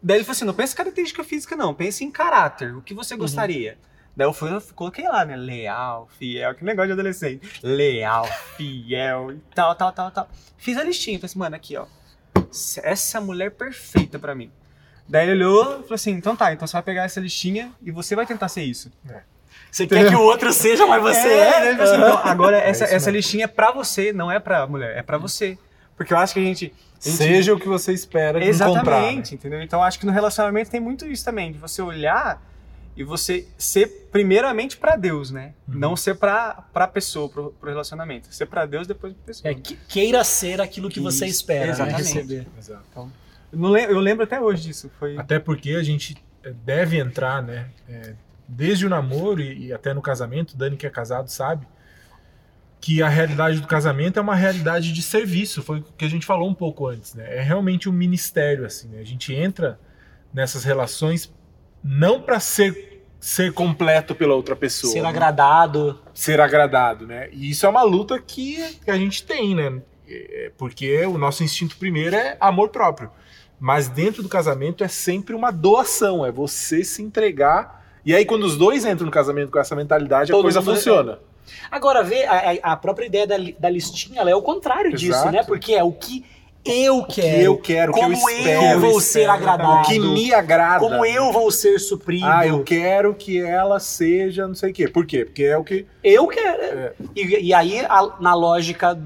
Daí 0.02 0.18
ele 0.18 0.24
falou 0.24 0.34
assim: 0.34 0.46
não 0.46 0.54
pensa 0.54 0.74
em 0.74 0.78
característica 0.78 1.24
física, 1.24 1.56
não, 1.56 1.74
pense 1.74 2.04
em 2.04 2.12
caráter. 2.12 2.76
O 2.76 2.82
que 2.82 2.94
você 2.94 3.16
gostaria? 3.16 3.78
Daí 4.16 4.28
eu 4.28 4.34
fui, 4.34 4.54
eu 4.54 4.62
coloquei 4.76 5.08
lá, 5.08 5.24
né? 5.24 5.36
Leal, 5.36 6.08
fiel, 6.20 6.54
que 6.56 6.64
negócio 6.66 6.88
de 6.88 6.94
adolescente. 6.94 7.60
Leal, 7.64 8.26
fiel 8.58 9.32
e 9.32 9.38
tal, 9.56 9.74
tal, 9.76 9.92
tal, 9.92 10.12
tal. 10.12 10.30
Fiz 10.58 10.78
a 10.78 10.84
listinha, 10.84 11.18
falei 11.18 11.26
assim, 11.30 11.40
mano, 11.40 11.56
aqui, 11.56 11.78
ó. 11.78 11.86
Essa 12.84 13.18
é 13.18 13.22
mulher 13.22 13.52
perfeita 13.52 14.20
pra 14.20 14.36
mim. 14.36 14.52
Daí 15.08 15.30
ele 15.30 15.44
olhou 15.44 15.80
e 15.80 15.84
falou 15.84 15.96
assim: 15.96 16.12
então 16.12 16.36
tá, 16.36 16.54
então 16.54 16.68
você 16.68 16.74
vai 16.74 16.84
pegar 16.84 17.04
essa 17.04 17.20
listinha 17.20 17.72
e 17.82 17.92
você 17.92 18.16
vai 18.16 18.26
tentar 18.26 18.48
ser 18.50 18.64
isso. 18.64 18.92
Você 19.70 19.88
quer 19.88 20.10
que 20.10 20.16
o 20.16 20.22
outro 20.22 20.52
seja, 20.52 20.86
mas 20.86 21.02
você 21.02 21.28
é. 21.28 21.52
daí 21.52 21.68
ele 21.70 21.78
falou 21.78 21.94
assim, 21.94 22.02
então, 22.02 22.32
agora 22.32 22.58
essa, 22.58 22.84
isso 22.86 22.94
essa 22.96 23.06
mesmo. 23.08 23.12
listinha 23.18 23.44
é 23.46 23.48
pra 23.48 23.72
você, 23.72 24.12
não 24.14 24.30
é 24.32 24.40
pra 24.40 24.68
mulher, 24.68 24.98
é 24.98 25.02
pra 25.02 25.18
você. 25.18 25.58
Porque 25.96 26.14
eu 26.14 26.18
acho 26.18 26.34
que 26.34 26.40
a 26.40 26.44
gente. 26.44 26.74
a 27.06 27.10
gente- 27.10 27.18
Seja 27.18 27.54
o 27.54 27.60
que 27.60 27.68
você 27.68 27.94
espera 27.94 28.40
de 28.40 28.48
Exatamente, 28.48 28.80
comprar. 28.82 29.02
né? 29.02 29.14
entendeu? 29.32 29.62
Então 29.62 29.82
acho 29.84 30.00
que 30.00 30.06
no 30.06 30.12
relacionamento 30.12 30.70
tem 30.70 30.80
muito 30.82 31.06
isso 31.06 31.24
também, 31.24 31.52
de 31.52 31.58
você 31.58 31.82
olhar 31.82 32.42
e 32.96 33.04
você 33.04 33.48
ser 33.58 34.08
primeiramente 34.12 34.76
pra 34.78 34.96
Deus, 34.96 35.32
né? 35.32 35.54
Uhum. 35.68 35.80
Não 35.80 35.96
ser 35.96 36.16
pra, 36.16 36.66
pra 36.74 36.88
pessoa, 36.88 37.30
pro, 37.30 37.52
pro 37.54 37.70
relacionamento. 37.70 38.34
Ser 38.34 38.46
pra 38.48 38.66
Deus, 38.66 38.86
depois 38.88 39.14
pra 39.14 39.24
pessoa. 39.26 39.50
É, 39.52 39.56
que- 39.56 39.78
queira 39.88 40.24
ser 40.24 40.60
aquilo 40.62 40.90
que 40.90 41.00
você 41.00 41.26
Isso, 41.26 41.36
espera, 41.42 41.66
né? 41.68 41.72
exatamente. 41.72 41.98
Receber. 42.04 42.48
Exato. 42.58 42.84
Eu, 43.52 43.60
não 43.60 43.70
lem- 43.70 43.86
eu 43.86 44.00
lembro 44.00 44.24
até 44.24 44.40
hoje 44.42 44.64
disso. 44.64 44.92
Foi. 45.00 45.18
Até 45.18 45.40
porque 45.40 45.72
a 45.72 45.84
gente 45.84 46.16
eh, 46.44 46.54
deve 46.66 46.98
entrar, 47.00 47.42
né? 47.42 47.70
é, 47.88 48.14
desde 48.48 48.86
o 48.86 48.90
namoro 48.90 49.42
e, 49.42 49.68
e 49.68 49.74
até 49.74 49.94
no 49.94 50.02
casamento, 50.02 50.58
Dani 50.58 50.76
que 50.76 50.86
é 50.86 50.90
casado 50.90 51.30
sabe 51.30 51.66
que 52.82 53.02
a 53.04 53.08
realidade 53.08 53.60
do 53.62 53.68
casamento 53.68 54.18
é 54.18 54.22
uma 54.22 54.36
realidade 54.36 54.92
de 54.92 55.02
serviço, 55.04 55.62
foi 55.62 55.80
o 55.80 55.84
que 55.84 56.04
a 56.04 56.10
gente 56.10 56.26
falou 56.26 56.50
um 56.50 56.54
pouco 56.54 56.88
antes, 56.88 57.14
né? 57.14 57.38
É 57.38 57.40
realmente 57.42 57.88
um 57.88 57.92
ministério 57.94 58.66
assim, 58.66 58.88
né? 58.88 59.00
A 59.00 59.06
gente 59.06 59.34
entra 59.36 59.80
nessas 60.34 60.64
relações 60.64 61.32
não 61.84 62.22
para 62.22 62.40
ser 62.40 62.90
ser 63.20 63.54
completo 63.54 64.16
pela 64.16 64.34
outra 64.34 64.56
pessoa, 64.56 64.92
Ser 64.94 65.04
né? 65.04 65.08
agradado. 65.10 66.00
ser 66.12 66.40
agradado, 66.42 67.06
né? 67.06 67.30
E 67.32 67.52
isso 67.52 67.68
é 67.68 67.70
uma 67.70 67.84
luta 67.84 68.20
que, 68.20 68.58
que 68.84 68.90
a 68.90 68.98
gente 68.98 69.24
tem, 69.24 69.54
né? 69.54 69.80
É, 70.10 70.52
Porque 70.58 71.06
o 71.06 71.20
nosso 71.20 71.44
instinto 71.44 71.78
primeiro 71.78 72.16
é 72.16 72.36
amor 72.40 72.70
próprio. 72.70 73.12
Mas 73.60 73.88
dentro 73.88 74.24
do 74.24 74.28
casamento 74.30 74.84
é 74.84 74.88
sempre 74.88 75.36
uma 75.36 75.52
doação, 75.52 76.26
é 76.26 76.32
você 76.32 76.84
se 76.84 77.04
entregar. 77.04 77.86
E 78.04 78.16
aí, 78.16 78.26
quando 78.26 78.44
os 78.44 78.58
dois 78.58 78.86
entram 78.86 79.06
no 79.06 79.12
casamento 79.12 79.52
com 79.52 79.60
essa 79.60 79.76
mentalidade, 79.76 80.32
a 80.32 80.36
Todo 80.36 80.42
coisa 80.44 80.60
mundo- 80.62 80.74
funciona. 80.74 81.20
Agora, 81.70 82.02
vê, 82.04 82.26
a, 82.26 82.34
a- 82.64 82.72
a 82.74 82.76
própria 82.76 83.06
ideia 83.06 83.28
da, 83.28 83.36
da 83.60 83.70
listinha 83.70 84.22
é 84.24 84.36
o 84.36 84.42
contrário 84.42 84.92
disso, 84.96 85.12
Exato. 85.14 85.32
né? 85.32 85.44
Porque 85.44 85.74
é 85.76 85.84
o 85.84 85.92
que 85.92 86.26
eu 86.64 86.98
O 87.00 87.06
que 87.06 87.22
quero. 87.22 87.42
eu 87.42 87.58
quero, 87.58 87.92
o 87.92 87.96
que 87.96 88.00
eu 88.00 88.04
como 88.04 88.30
espero. 88.30 88.64
eu 88.66 88.80
vou 88.80 89.00
ser 89.02 89.30
agradado. 89.30 89.80
O 89.80 89.82
que 89.84 90.00
me 90.00 90.34
agrada. 90.34 90.80
Como 90.80 91.06
eu 91.06 91.32
vou 91.32 91.50
ser 91.52 91.80
suprido. 91.80 92.26
Ah, 92.26 92.46
eu 92.46 92.64
quero 92.64 93.14
que 93.16 93.40
ela 93.42 93.80
seja 93.80 94.48
não 94.48 94.56
sei 94.56 94.72
o 94.72 94.74
quê. 94.74 94.88
Por 94.88 95.06
quê? 95.06 95.26
Porque 95.26 95.44
é 95.44 95.58
o 95.58 95.64
que. 95.64 95.86
Eu 96.04 96.28
quero. 96.28 96.94
E, 97.16 97.48
e 97.48 97.54
aí, 97.54 97.80
a- 97.80 98.16
na 98.20 98.34
lógica 98.36 98.98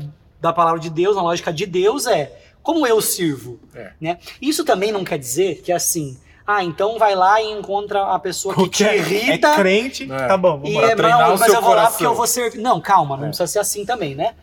da 0.41 0.51
palavra 0.53 0.79
de 0.79 0.89
Deus, 0.89 1.15
na 1.15 1.21
lógica 1.23 1.51
de 1.53 1.65
Deus, 1.65 2.05
é 2.07 2.31
como 2.61 2.85
eu 2.85 2.99
sirvo. 3.01 3.59
É. 3.73 3.91
Né? 4.01 4.17
Isso 4.41 4.63
também 4.65 4.91
não 4.91 5.03
quer 5.03 5.17
dizer 5.17 5.61
que 5.63 5.71
assim, 5.71 6.17
ah, 6.45 6.63
então 6.63 6.99
vai 6.99 7.15
lá 7.15 7.41
e 7.41 7.51
encontra 7.51 8.03
a 8.13 8.19
pessoa 8.19 8.53
que 8.53 8.69
te 8.69 8.83
Qualquer- 8.83 8.97
irrita. 8.97 9.47
É 9.47 9.55
crente, 9.55 10.11
É. 10.11 10.27
tá 10.27 10.35
bom, 10.37 10.57
vamos 10.59 10.69
E 10.69 10.73
lá. 10.75 10.91
é, 10.91 10.95
treinar 10.95 11.19
não, 11.29 11.35
o 11.35 11.39
mas 11.39 11.45
seu 11.49 11.55
eu 11.55 11.61
vou 11.61 11.69
lá 11.69 11.75
coração. 11.77 11.91
porque 11.93 12.05
eu 12.05 12.15
vou 12.15 12.27
ser. 12.27 12.55
Não, 12.55 12.81
calma, 12.81 13.15
não 13.17 13.25
É. 13.25 13.27
precisa 13.29 13.47
ser 13.47 13.59
assim 13.59 13.85
também, 13.85 14.13
né? 14.13 14.33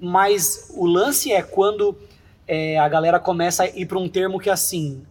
Mas 0.00 0.70
o 0.74 0.86
lance 0.86 1.32
é 1.32 1.42
quando 1.42 1.96
é, 2.46 2.78
a 2.78 2.88
galera 2.88 3.18
começa 3.18 3.62
a 3.64 3.66
ir 3.68 3.86
para 3.86 3.98
um 3.98 4.08
termo 4.08 4.38
que 4.38 4.48
é 4.48 4.52
assim. 4.52 5.04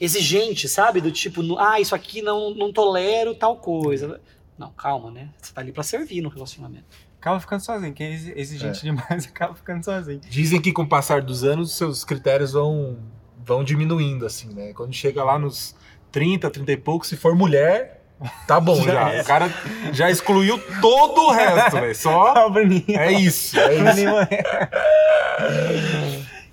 Exigente, 0.00 0.68
sabe? 0.68 1.00
Do 1.00 1.10
tipo, 1.12 1.40
ah, 1.58 1.80
isso 1.80 1.94
aqui 1.94 2.20
não, 2.20 2.54
não 2.54 2.72
tolero 2.72 3.34
tal 3.34 3.56
coisa. 3.56 4.20
Não, 4.58 4.70
calma, 4.72 5.10
né? 5.10 5.28
Você 5.40 5.52
tá 5.52 5.60
ali 5.60 5.72
pra 5.72 5.82
servir 5.82 6.20
no 6.20 6.28
relacionamento. 6.28 6.84
Acaba 7.20 7.40
ficando 7.40 7.60
sozinho. 7.64 7.92
Quem 7.94 8.08
é 8.08 8.12
exi- 8.12 8.32
exigente 8.36 8.82
demais 8.82 9.24
acaba 9.30 9.54
ficando 9.54 9.84
sozinho. 9.84 10.20
Dizem 10.28 10.60
que 10.60 10.72
com 10.72 10.82
o 10.82 10.86
passar 10.88 11.22
dos 11.22 11.42
anos, 11.44 11.70
os 11.70 11.76
seus 11.76 12.04
critérios 12.04 12.52
vão, 12.52 12.98
vão 13.44 13.64
diminuindo, 13.64 14.26
assim, 14.26 14.48
né? 14.52 14.72
Quando 14.74 14.92
chega 14.92 15.22
lá 15.24 15.38
nos 15.38 15.74
30, 16.12 16.50
30 16.50 16.72
e 16.72 16.76
pouco, 16.76 17.06
se 17.06 17.16
for 17.16 17.34
mulher, 17.34 18.02
tá 18.46 18.60
bom 18.60 18.76
Já 18.82 18.92
já. 18.92 19.12
é. 19.14 19.22
O 19.22 19.24
cara 19.24 19.48
já 19.92 20.10
excluiu 20.10 20.58
todo 20.80 21.20
o 21.22 21.30
resto, 21.30 21.72
velho. 21.80 21.94
Só 21.94 22.34
é 22.98 23.12
isso. 23.12 23.58
É 23.58 23.74
isso. 23.82 24.04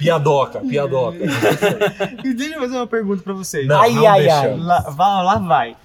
É- 0.02 0.04
Piadoca, 0.04 0.60
piadoca. 0.62 1.18
E 2.24 2.34
deixa 2.34 2.56
eu 2.56 2.60
fazer 2.62 2.76
uma 2.78 2.88
pergunta 2.88 3.22
pra 3.24 3.34
vocês. 3.34 3.68
Não, 3.68 3.80
Ai, 3.82 3.92
não 3.94 4.08
ai, 4.08 4.30
ai. 4.30 4.56
Lá, 4.58 4.80
vai- 4.90 5.24
lá 5.24 5.38
vai. 5.38 5.78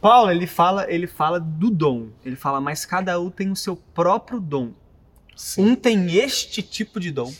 Paulo, 0.00 0.30
ele 0.30 0.46
fala, 0.46 0.86
ele 0.90 1.06
fala 1.06 1.38
do 1.38 1.70
dom. 1.70 2.08
Ele 2.24 2.34
fala, 2.36 2.60
mas 2.60 2.84
cada 2.84 3.20
um 3.20 3.30
tem 3.30 3.50
o 3.50 3.56
seu 3.56 3.76
próprio 3.76 4.40
dom. 4.40 4.70
Um 5.58 5.74
tem 5.74 6.14
este 6.16 6.62
tipo 6.62 6.98
de 7.00 7.10
dom 7.10 7.32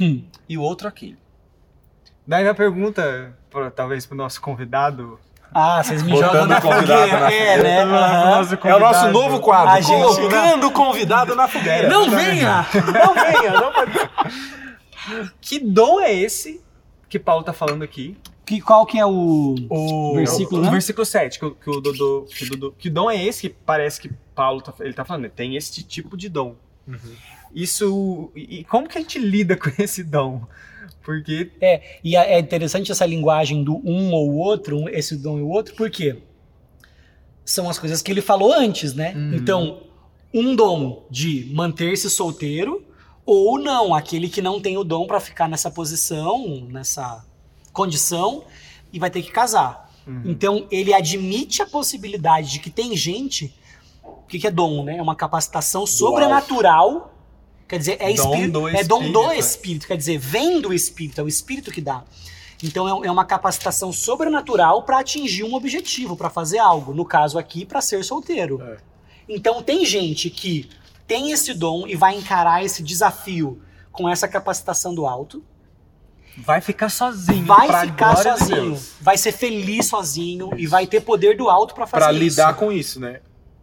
Hum. 0.00 0.22
e 0.48 0.56
o 0.58 0.62
outro 0.62 0.86
aquele. 0.88 1.18
Daí 2.26 2.42
minha 2.42 2.54
pergunta, 2.54 3.34
pra- 3.50 3.70
talvez 3.70 4.06
pro 4.06 4.16
nosso 4.16 4.40
convidado. 4.40 5.18
Ah, 5.54 5.82
vocês 5.82 6.02
me 6.02 6.12
Botando 6.12 6.28
jogam 6.32 6.46
na 6.46 6.60
fogueira. 6.62 7.20
na 7.20 7.30
É, 7.32 7.62
né? 7.62 7.84
Nosso 7.84 8.58
É 8.62 8.74
o 8.74 8.78
nosso 8.78 9.08
novo 9.10 9.40
quadro, 9.40 9.70
A 9.70 9.80
gente- 9.82 10.02
colocando 10.02 10.66
o 10.66 10.70
convidado 10.70 11.34
na 11.34 11.46
fogueira. 11.48 11.88
Não 11.90 12.08
venha! 12.10 12.66
não 12.74 13.14
venha, 13.14 13.52
não 13.60 13.72
pode... 13.72 13.92
Que 15.40 15.58
dom 15.58 16.00
é 16.00 16.12
esse 16.14 16.60
que 17.08 17.18
Paulo 17.18 17.44
tá 17.44 17.52
falando 17.52 17.82
aqui? 17.82 18.16
Que, 18.44 18.60
qual 18.60 18.84
que 18.86 18.98
é 18.98 19.06
o... 19.06 19.54
O 19.70 20.14
Versículo, 20.14 20.60
o, 20.60 20.64
né? 20.64 20.70
versículo 20.70 21.04
7, 21.06 21.38
que, 21.38 21.44
o- 21.44 21.54
que 21.54 21.70
o 21.70 21.80
Dodô, 21.80 22.26
que, 22.28 22.44
o 22.44 22.48
Dodô- 22.50 22.72
que 22.72 22.90
dom 22.90 23.10
é 23.10 23.22
esse 23.24 23.42
que 23.42 23.48
parece 23.48 24.00
que 24.00 24.10
Paulo 24.34 24.60
tá, 24.60 24.74
ele 24.80 24.92
tá 24.92 25.04
falando? 25.04 25.28
Tem 25.30 25.56
este 25.56 25.82
tipo 25.82 26.16
de 26.16 26.28
dom. 26.28 26.56
Uhum. 26.86 26.96
Isso. 27.54 28.32
E 28.34 28.60
e 28.60 28.64
como 28.64 28.88
que 28.88 28.98
a 28.98 29.00
gente 29.00 29.18
lida 29.18 29.56
com 29.58 29.70
esse 29.78 30.02
dom? 30.02 30.42
Porque 31.02 31.50
É, 31.60 31.98
e 32.02 32.16
é 32.16 32.34
é 32.34 32.38
interessante 32.40 32.90
essa 32.90 33.06
linguagem 33.06 33.62
do 33.62 33.76
um 33.88 34.12
ou 34.12 34.30
o 34.30 34.36
outro, 34.38 34.76
um- 34.76 34.88
esse 34.88 35.16
dom 35.16 35.38
e 35.38 35.42
o 35.42 35.48
outro, 35.48 35.74
porque 35.76 36.16
são 37.44 37.68
as 37.68 37.78
coisas 37.78 38.02
que 38.02 38.10
ele 38.10 38.20
falou 38.22 38.52
antes, 38.52 38.94
né? 38.94 39.12
Uhum. 39.14 39.34
Então, 39.34 39.82
um 40.32 40.54
dom 40.56 41.06
de 41.10 41.50
manter-se 41.52 42.08
solteiro 42.10 42.84
ou 43.24 43.58
não, 43.58 43.94
aquele 43.94 44.28
que 44.28 44.42
não 44.42 44.60
tem 44.60 44.76
o 44.76 44.84
dom 44.84 45.06
pra 45.06 45.20
ficar 45.20 45.48
nessa 45.48 45.70
posição, 45.70 46.66
nessa 46.68 47.24
condição 47.72 48.44
e 48.92 48.98
vai 48.98 49.10
ter 49.10 49.22
que 49.22 49.30
casar. 49.30 49.90
Uhum. 50.06 50.22
Então, 50.24 50.66
ele 50.70 50.92
admite 50.92 51.62
a 51.62 51.66
possibilidade 51.66 52.50
de 52.50 52.58
que 52.58 52.70
tem 52.70 52.96
gente. 52.96 53.54
O 54.02 54.26
que, 54.26 54.38
que 54.38 54.46
é 54.46 54.50
dom, 54.50 54.84
né? 54.84 54.96
É 54.96 55.02
uma 55.02 55.14
capacitação 55.14 55.86
sobrenatural. 55.86 57.14
Quer 57.68 57.78
dizer, 57.78 57.96
é, 58.00 58.12
Dom 58.12 58.34
espírito, 58.34 58.52
do 58.52 58.68
é 58.68 58.84
dom 58.84 58.98
do 59.00 59.06
espírito, 59.06 59.30
é. 59.30 59.38
espírito. 59.38 59.86
Quer 59.86 59.96
dizer, 59.96 60.18
vem 60.18 60.60
do 60.60 60.74
espírito, 60.74 61.20
é 61.20 61.24
o 61.24 61.28
espírito 61.28 61.70
que 61.70 61.80
dá. 61.80 62.04
Então, 62.62 63.04
é, 63.04 63.06
é 63.06 63.10
uma 63.10 63.24
capacitação 63.24 63.92
sobrenatural 63.92 64.82
para 64.82 64.98
atingir 64.98 65.44
um 65.44 65.54
objetivo, 65.54 66.16
para 66.16 66.28
fazer 66.28 66.58
algo. 66.58 66.92
No 66.92 67.04
caso 67.04 67.38
aqui, 67.38 67.64
para 67.64 67.80
ser 67.80 68.04
solteiro. 68.04 68.60
É. 68.62 68.76
Então, 69.28 69.62
tem 69.62 69.84
gente 69.86 70.28
que 70.28 70.68
tem 71.06 71.30
esse 71.32 71.52
dom 71.54 71.86
e 71.86 71.94
vai 71.96 72.16
encarar 72.16 72.64
esse 72.64 72.82
desafio 72.82 73.60
com 73.90 74.08
essa 74.08 74.26
capacitação 74.28 74.94
do 74.94 75.06
alto 75.06 75.44
vai 76.38 76.60
ficar 76.62 76.88
sozinho. 76.88 77.44
vai 77.44 77.66
pra 77.66 77.80
ficar 77.82 78.14
de 78.14 78.22
sozinho, 78.22 78.62
Deus. 78.70 78.92
vai 79.00 79.18
ser 79.18 79.32
feliz 79.32 79.86
sozinho 79.86 80.50
e 80.56 80.66
vai 80.66 80.86
ter 80.86 81.00
poder 81.02 81.36
do 81.36 81.50
alto 81.50 81.74
pra 81.74 81.86
fazer 81.86 82.04
Pra 82.04 82.12
isso. 82.12 82.22
lidar 82.22 82.54
com 82.54 82.72
isso, 82.72 82.98
né? 82.98 83.20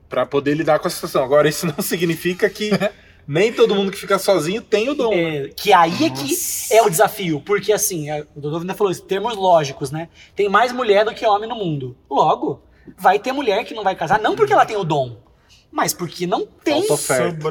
Pra 0.07 0.25
poder 0.25 0.53
lidar 0.53 0.77
com 0.79 0.87
a 0.87 0.91
situação. 0.91 1.23
Agora, 1.23 1.49
isso 1.49 1.65
não 1.65 1.75
significa 1.81 2.47
que 2.47 2.69
nem 3.27 3.51
todo 3.51 3.73
mundo 3.73 3.91
que 3.91 3.97
fica 3.97 4.19
sozinho 4.19 4.61
tem 4.61 4.87
o 4.89 4.93
dom. 4.93 5.09
né? 5.09 5.45
É, 5.45 5.47
que 5.49 5.73
aí 5.73 6.05
é 6.05 6.09
que 6.11 6.35
é 6.71 6.83
o 6.83 6.89
desafio, 6.91 7.41
porque 7.41 7.73
assim, 7.73 8.09
é, 8.11 8.21
o 8.35 8.39
Dodô 8.39 8.57
ainda 8.59 8.75
falou 8.75 8.91
isso, 8.91 9.01
termos 9.01 9.35
lógicos, 9.35 9.89
né? 9.89 10.07
Tem 10.35 10.47
mais 10.47 10.71
mulher 10.71 11.03
do 11.05 11.13
que 11.13 11.25
homem 11.25 11.49
no 11.49 11.55
mundo. 11.55 11.97
Logo, 12.09 12.61
vai 12.97 13.17
ter 13.17 13.31
mulher 13.31 13.63
que 13.65 13.73
não 13.73 13.83
vai 13.83 13.95
casar, 13.95 14.19
não 14.19 14.35
porque 14.35 14.53
ela 14.53 14.65
tem 14.65 14.77
o 14.77 14.83
dom, 14.83 15.17
mas 15.71 15.93
porque 15.93 16.25
não 16.27 16.45
tem, 16.45 16.83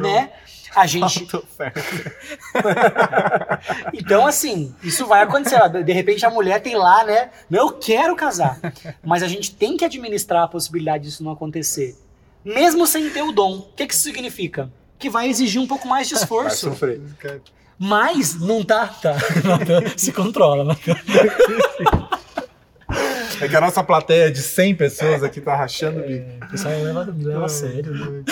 né? 0.01 0.31
A 0.75 0.87
gente. 0.87 1.27
Então, 3.93 4.27
assim, 4.27 4.75
isso 4.83 5.07
vai 5.07 5.23
acontecer. 5.23 5.59
De 5.85 5.93
repente 5.93 6.25
a 6.25 6.31
mulher 6.31 6.61
tem 6.63 6.77
lá, 6.77 7.05
né? 7.05 7.31
Não, 7.51 7.67
eu 7.69 7.73
quero 7.73 8.15
casar. 8.17 8.59
Mas 9.05 9.23
a 9.23 9.29
gente 9.29 9.55
tem 9.55 9.77
que 9.77 9.85
administrar 9.85 10.45
a 10.45 10.49
possibilidade 10.49 11.05
disso 11.05 11.23
não 11.25 11.33
acontecer. 11.33 11.97
Mesmo 12.45 12.87
sem 12.87 13.11
ter 13.11 13.23
o 13.23 13.33
dom. 13.33 13.59
O 13.59 13.63
que, 13.75 13.87
que 13.87 13.95
isso 13.95 14.05
significa? 14.05 14.71
Que 14.99 15.11
vai 15.11 15.29
exigir 15.29 15.61
um 15.61 15.67
pouco 15.67 15.87
mais 15.87 16.09
de 16.09 16.15
Vai 16.15 16.23
esforço. 16.23 16.71
sofrer. 16.71 17.01
Mas 17.79 18.35
não 18.41 18.65
tá. 18.65 18.87
tá. 18.89 19.15
Natan, 19.45 19.97
Se 19.97 20.13
controla, 20.13 20.65
Natan. 20.65 20.97
É 23.41 23.49
que 23.49 23.57
a 23.57 23.61
nossa 23.61 23.83
plateia 23.85 24.31
de 24.31 24.43
100 24.43 24.75
pessoas 24.77 25.23
aqui 25.23 25.41
tá 25.41 25.55
rachando 25.55 26.01
o 26.01 26.07
bico. 26.07 26.45
O 26.45 26.51
pessoal 26.51 26.75
leva, 26.83 27.15
leva 27.17 27.45
a 27.45 27.49
sério. 27.49 27.93
né? 27.93 28.25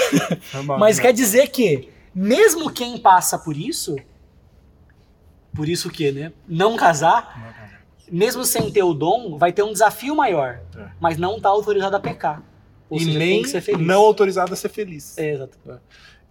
Vamos 0.52 0.78
Mas 0.78 0.98
quer 0.98 1.12
dizer 1.12 1.48
que, 1.48 1.88
mesmo 2.14 2.70
quem 2.70 2.98
passa 2.98 3.38
por 3.38 3.56
isso, 3.56 3.96
por 5.54 5.68
isso 5.68 5.90
que, 5.90 6.12
né? 6.12 6.32
Não 6.46 6.76
casar, 6.76 7.74
mesmo 8.10 8.44
sem 8.44 8.70
ter 8.70 8.82
o 8.82 8.92
dom, 8.92 9.38
vai 9.38 9.52
ter 9.52 9.62
um 9.62 9.72
desafio 9.72 10.14
maior. 10.14 10.60
É. 10.76 10.86
Mas 11.00 11.16
não 11.16 11.40
tá 11.40 11.48
autorizado 11.48 11.96
a 11.96 12.00
pecar. 12.00 12.42
Ou 12.88 12.98
e 12.98 13.04
seja, 13.04 13.18
nem 13.18 13.28
tem 13.34 13.42
que 13.42 13.48
ser 13.48 13.60
feliz. 13.60 13.86
não 13.86 14.00
autorizado 14.02 14.52
a 14.52 14.56
ser 14.56 14.68
feliz. 14.68 15.18
É, 15.18 15.32
exato. 15.32 15.58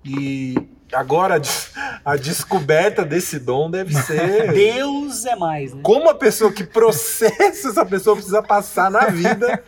E 0.06 0.56
agora 0.94 1.36
a 1.36 1.38
des- 1.40 1.72
a 2.06 2.16
descoberta 2.16 3.04
desse 3.04 3.40
dom 3.40 3.70
deve 3.72 3.94
ser. 3.94 4.52
Deus 4.54 5.26
é 5.26 5.36
mais, 5.36 5.74
né? 5.74 5.82
Como 5.84 6.10
a 6.10 6.14
pessoa 6.16 6.52
que 6.52 6.64
processa 6.64 7.70
essa 7.70 7.86
pessoa 7.86 8.16
precisa 8.16 8.44
passar 8.44 8.92
na 8.92 9.08
vida 9.08 9.64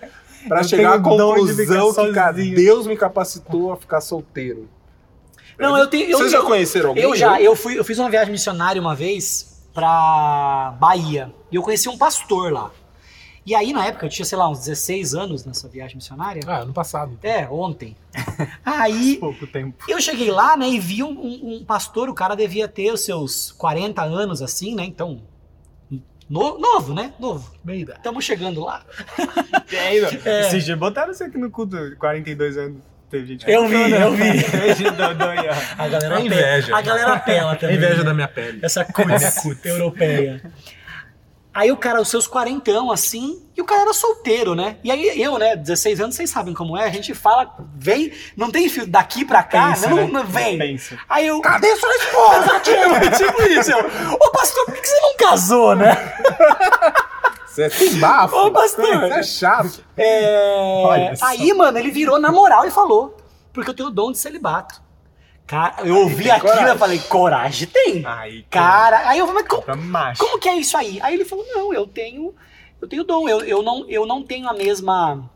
Eu 0.50 0.64
chegar 0.64 0.94
à 0.94 0.98
de 0.98 1.04
conclusão 1.04 1.90
ficar 1.90 2.06
que 2.08 2.14
cara. 2.14 2.34
Deus 2.56 2.86
me 2.88 2.96
capacitou 2.96 3.72
a 3.74 3.78
ficar 3.78 4.00
solteiro. 4.02 4.70
Não, 5.60 5.76
eu 5.76 5.88
tenho. 5.88 6.08
Eu, 6.12 6.20
Vocês 6.20 6.32
já 6.32 6.42
conheceram 6.44 6.90
alguém? 6.90 7.04
Eu 7.04 7.16
já, 7.16 7.42
eu 7.42 7.56
fui, 7.56 7.80
eu 7.80 7.84
fiz 7.84 7.98
uma 7.98 8.10
viagem 8.12 8.32
missionária 8.32 8.80
uma 8.80 8.94
vez 8.96 9.64
pra 9.74 10.76
Bahia. 10.80 11.34
E 11.52 11.56
eu 11.56 11.64
conheci 11.64 11.90
um 11.90 11.98
pastor 11.98 12.52
lá. 12.52 12.70
E 13.48 13.56
aí, 13.56 13.72
na 13.72 13.86
época, 13.86 14.06
eu 14.06 14.10
tinha, 14.10 14.26
sei 14.26 14.38
lá, 14.38 14.50
uns 14.50 14.60
16 14.60 15.16
anos 15.16 15.46
nessa 15.46 15.70
viagem 15.70 15.96
missionária. 15.96 16.42
Ah, 16.46 16.58
ano 16.58 16.74
passado. 16.74 17.18
É, 17.24 17.48
ontem. 17.48 17.96
Aí, 18.66 19.16
Pouco 19.22 19.48
tempo. 19.48 19.86
eu 19.88 20.02
cheguei 20.02 20.30
lá, 20.30 20.58
né, 20.58 20.68
e 20.68 20.78
vi 20.80 21.02
um, 21.02 21.12
um- 21.12 21.56
um 21.56 21.64
pastor, 21.66 22.10
o 22.10 22.14
cara 22.14 22.36
devia 22.36 22.68
ter 22.68 22.92
os 22.92 23.06
seus 23.06 23.54
40 23.54 24.04
anos, 24.04 24.42
assim, 24.42 24.76
né, 24.76 24.84
então... 24.84 25.22
no- 26.30 26.60
novo, 26.60 26.94
né? 26.94 27.14
Novo. 27.18 27.50
Bem 27.64 27.80
idade. 27.84 28.00
Estamos 28.00 28.26
chegando 28.26 28.62
lá. 28.64 28.84
É. 29.72 30.42
Esses 30.48 30.64
dias 30.66 30.78
botaram 30.80 31.14
você 31.14 31.26
aqui 31.26 31.38
no 31.38 31.50
culto, 31.50 31.78
42 32.00 32.58
anos. 32.58 32.78
Teve 33.10 33.26
gente 33.28 33.50
Eu 33.50 33.68
vi, 33.68 33.76
eu 33.92 34.12
vi. 34.14 34.24
A 35.78 35.88
galera 35.88 36.20
É 36.20 36.26
inveja. 36.26 36.66
Pela, 36.68 36.78
a 36.78 36.82
galera 36.82 37.20
pela 37.20 37.54
É 37.54 37.56
também. 37.56 37.76
inveja 37.78 37.98
né? 38.00 38.04
da 38.04 38.14
minha 38.14 38.28
pele. 38.28 38.60
Essa 38.62 38.84
cutis 38.86 39.66
europeia. 39.66 40.42
Aí 41.58 41.72
o 41.72 41.76
cara, 41.76 42.00
os 42.00 42.08
seus 42.08 42.28
quarentão, 42.28 42.92
assim, 42.92 43.42
e 43.58 43.62
o 43.64 43.66
cara 43.66 43.82
era 43.82 43.92
solteiro, 43.92 44.54
né? 44.54 44.78
E 44.84 44.92
aí 44.92 45.20
eu, 45.20 45.40
né, 45.40 45.56
16 45.56 46.00
anos, 46.00 46.16
vocês 46.16 46.30
sabem 46.30 46.54
como 46.54 46.78
é, 46.78 46.86
a 46.86 46.92
gente 46.92 47.16
fala, 47.16 47.52
vem, 47.76 48.14
não 48.36 48.52
tem 48.52 48.70
fio 48.70 48.86
daqui 48.86 49.26
pra 49.26 49.42
cá, 49.42 49.70
Pensa, 49.70 49.90
não, 49.90 49.96
né? 49.96 50.08
não 50.12 50.24
vem. 50.24 50.60
Pensa. 50.60 51.00
Aí 51.10 51.26
eu, 51.26 51.42
Cadê 51.42 51.76
sua 51.76 51.96
esposa? 51.96 52.60
tipo 53.18 53.42
isso, 53.42 53.72
eu, 53.72 53.80
ô 54.22 54.30
pastor, 54.30 54.66
por 54.66 54.76
que 54.76 54.88
você 54.88 55.02
não 55.02 55.18
casou, 55.18 55.76
né? 55.76 56.14
Você 57.48 57.70
tem 57.72 57.96
bafo. 57.96 58.36
Ô, 58.36 58.52
pastor. 58.52 58.86
Você 58.86 59.14
é 59.14 59.24
chato. 59.24 59.84
É. 59.98 61.12
Aí, 61.24 61.52
mano, 61.56 61.80
ele 61.80 61.90
virou 61.90 62.20
na 62.20 62.32
moral 62.32 62.68
e 62.68 62.70
falou, 62.70 63.18
porque 63.52 63.72
eu 63.72 63.74
tenho 63.74 63.90
o 63.90 63.92
dom 63.92 64.12
de 64.12 64.20
celibato. 64.20 64.80
Cara, 65.48 65.88
eu 65.88 65.96
ouvi 65.96 66.30
aquilo 66.30 66.68
e 66.68 66.78
falei, 66.78 67.00
coragem 67.00 67.70
tem. 67.70 68.06
Aí, 68.06 68.44
Cara, 68.50 69.08
aí 69.08 69.18
eu 69.18 69.26
falei, 69.26 69.44
mas 69.44 69.66
como, 69.66 69.82
macho. 69.82 70.22
Como 70.22 70.38
que 70.40 70.50
é 70.50 70.58
isso 70.58 70.76
aí? 70.76 71.00
Aí 71.02 71.14
ele 71.14 71.24
falou: 71.24 71.46
não, 71.48 71.74
eu 71.74 71.88
tenho. 71.88 72.36
Eu 72.82 72.88
tenho 72.88 73.04
dom, 73.06 73.28
eu, 73.30 73.40
eu, 73.42 73.64
não, 73.64 73.90
eu 73.90 74.06
não 74.06 74.22
tenho 74.22 74.48
a 74.50 74.54
mesma. 74.54 75.32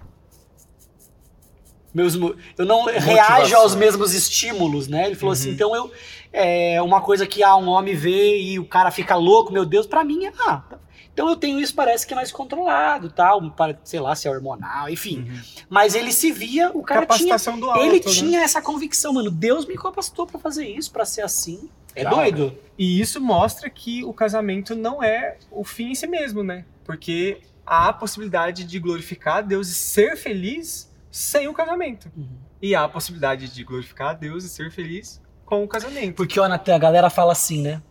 Mesmo, 1.94 2.36
eu 2.58 2.66
não 2.66 2.86
reajo 2.86 3.56
aos 3.56 3.74
mesmos 3.74 4.14
estímulos, 4.14 4.88
né? 4.88 5.08
Ele 5.08 5.16
falou 5.16 5.32
assim, 5.34 5.52
então 5.52 5.74
eu. 5.74 5.90
É 6.34 6.82
uma 6.82 7.02
coisa 7.02 7.28
que 7.28 7.44
ah, 7.44 7.58
um 7.58 7.68
homem 7.68 7.94
vê 7.94 8.38
e 8.38 8.60
o 8.60 8.66
cara 8.66 8.92
fica 8.92 9.16
louco, 9.16 9.52
meu 9.52 9.66
Deus, 9.66 9.86
pra 9.86 10.04
mim 10.04 10.26
é. 10.26 10.34
Ah, 10.40 10.62
tá. 10.70 10.80
Então 11.22 11.30
eu 11.30 11.36
tenho 11.36 11.60
isso, 11.60 11.76
parece 11.76 12.06
que 12.08 12.14
é 12.14 12.16
mais 12.16 12.32
controlado, 12.32 13.12
tal, 13.12 13.52
para- 13.52 13.78
sei 13.84 14.00
lá, 14.00 14.16
se 14.16 14.28
é 14.28 14.32
hormonal, 14.32 14.90
enfim. 14.90 15.32
Mas 15.70 15.94
ele 15.94 16.12
se 16.12 16.32
via, 16.32 16.72
o 16.74 16.82
cara 16.82 17.06
tinha. 17.06 17.38
Do 17.38 17.70
alto, 17.70 17.84
Ele 17.86 17.94
né? 17.98 18.00
tinha 18.00 18.42
essa 18.42 18.62
convicção, 18.62 19.14
mano. 19.14 19.30
Deus 19.30 19.66
me 19.66 19.76
capacitou 19.78 20.26
pra 20.26 20.40
fazer 20.40 20.68
isso, 20.68 20.92
pra 20.92 21.06
ser 21.06 21.22
assim. 21.22 21.70
É 21.96 22.04
Cara. 22.04 22.16
doido. 22.16 22.58
E 22.78 23.00
isso 23.00 23.22
mostra 23.22 23.70
que 23.70 24.04
o 24.04 24.14
casamento 24.14 24.76
não 24.76 25.04
é 25.04 25.38
o 25.52 25.64
fim 25.64 25.92
em 25.92 25.96
si 25.96 26.08
mesmo, 26.08 26.42
né? 26.44 26.66
Porque 26.84 27.42
há 27.66 27.90
a 27.90 27.94
possibilidade 27.94 28.64
de 28.64 28.80
glorificar 28.80 29.38
a 29.38 29.42
Deus 29.42 29.70
e 29.70 29.74
ser 29.76 30.18
feliz 30.18 30.90
sem 31.12 31.48
o 31.48 31.54
casamento. 31.54 32.10
Uhum. 32.18 32.28
E 32.62 32.74
há 32.74 32.86
a 32.86 32.90
possibilidade 32.90 33.48
de 33.54 33.64
glorificar 33.64 34.10
a 34.10 34.14
Deus 34.14 34.44
e 34.46 34.50
ser 34.50 34.72
feliz 34.72 35.22
com 35.46 35.64
o 35.64 35.68
casamento. 35.68 36.16
Porque, 36.16 36.40
ó, 36.40 36.46
a 36.46 36.78
galera 36.78 37.10
fala 37.10 37.34
assim, 37.34 37.62
né? 37.62 37.82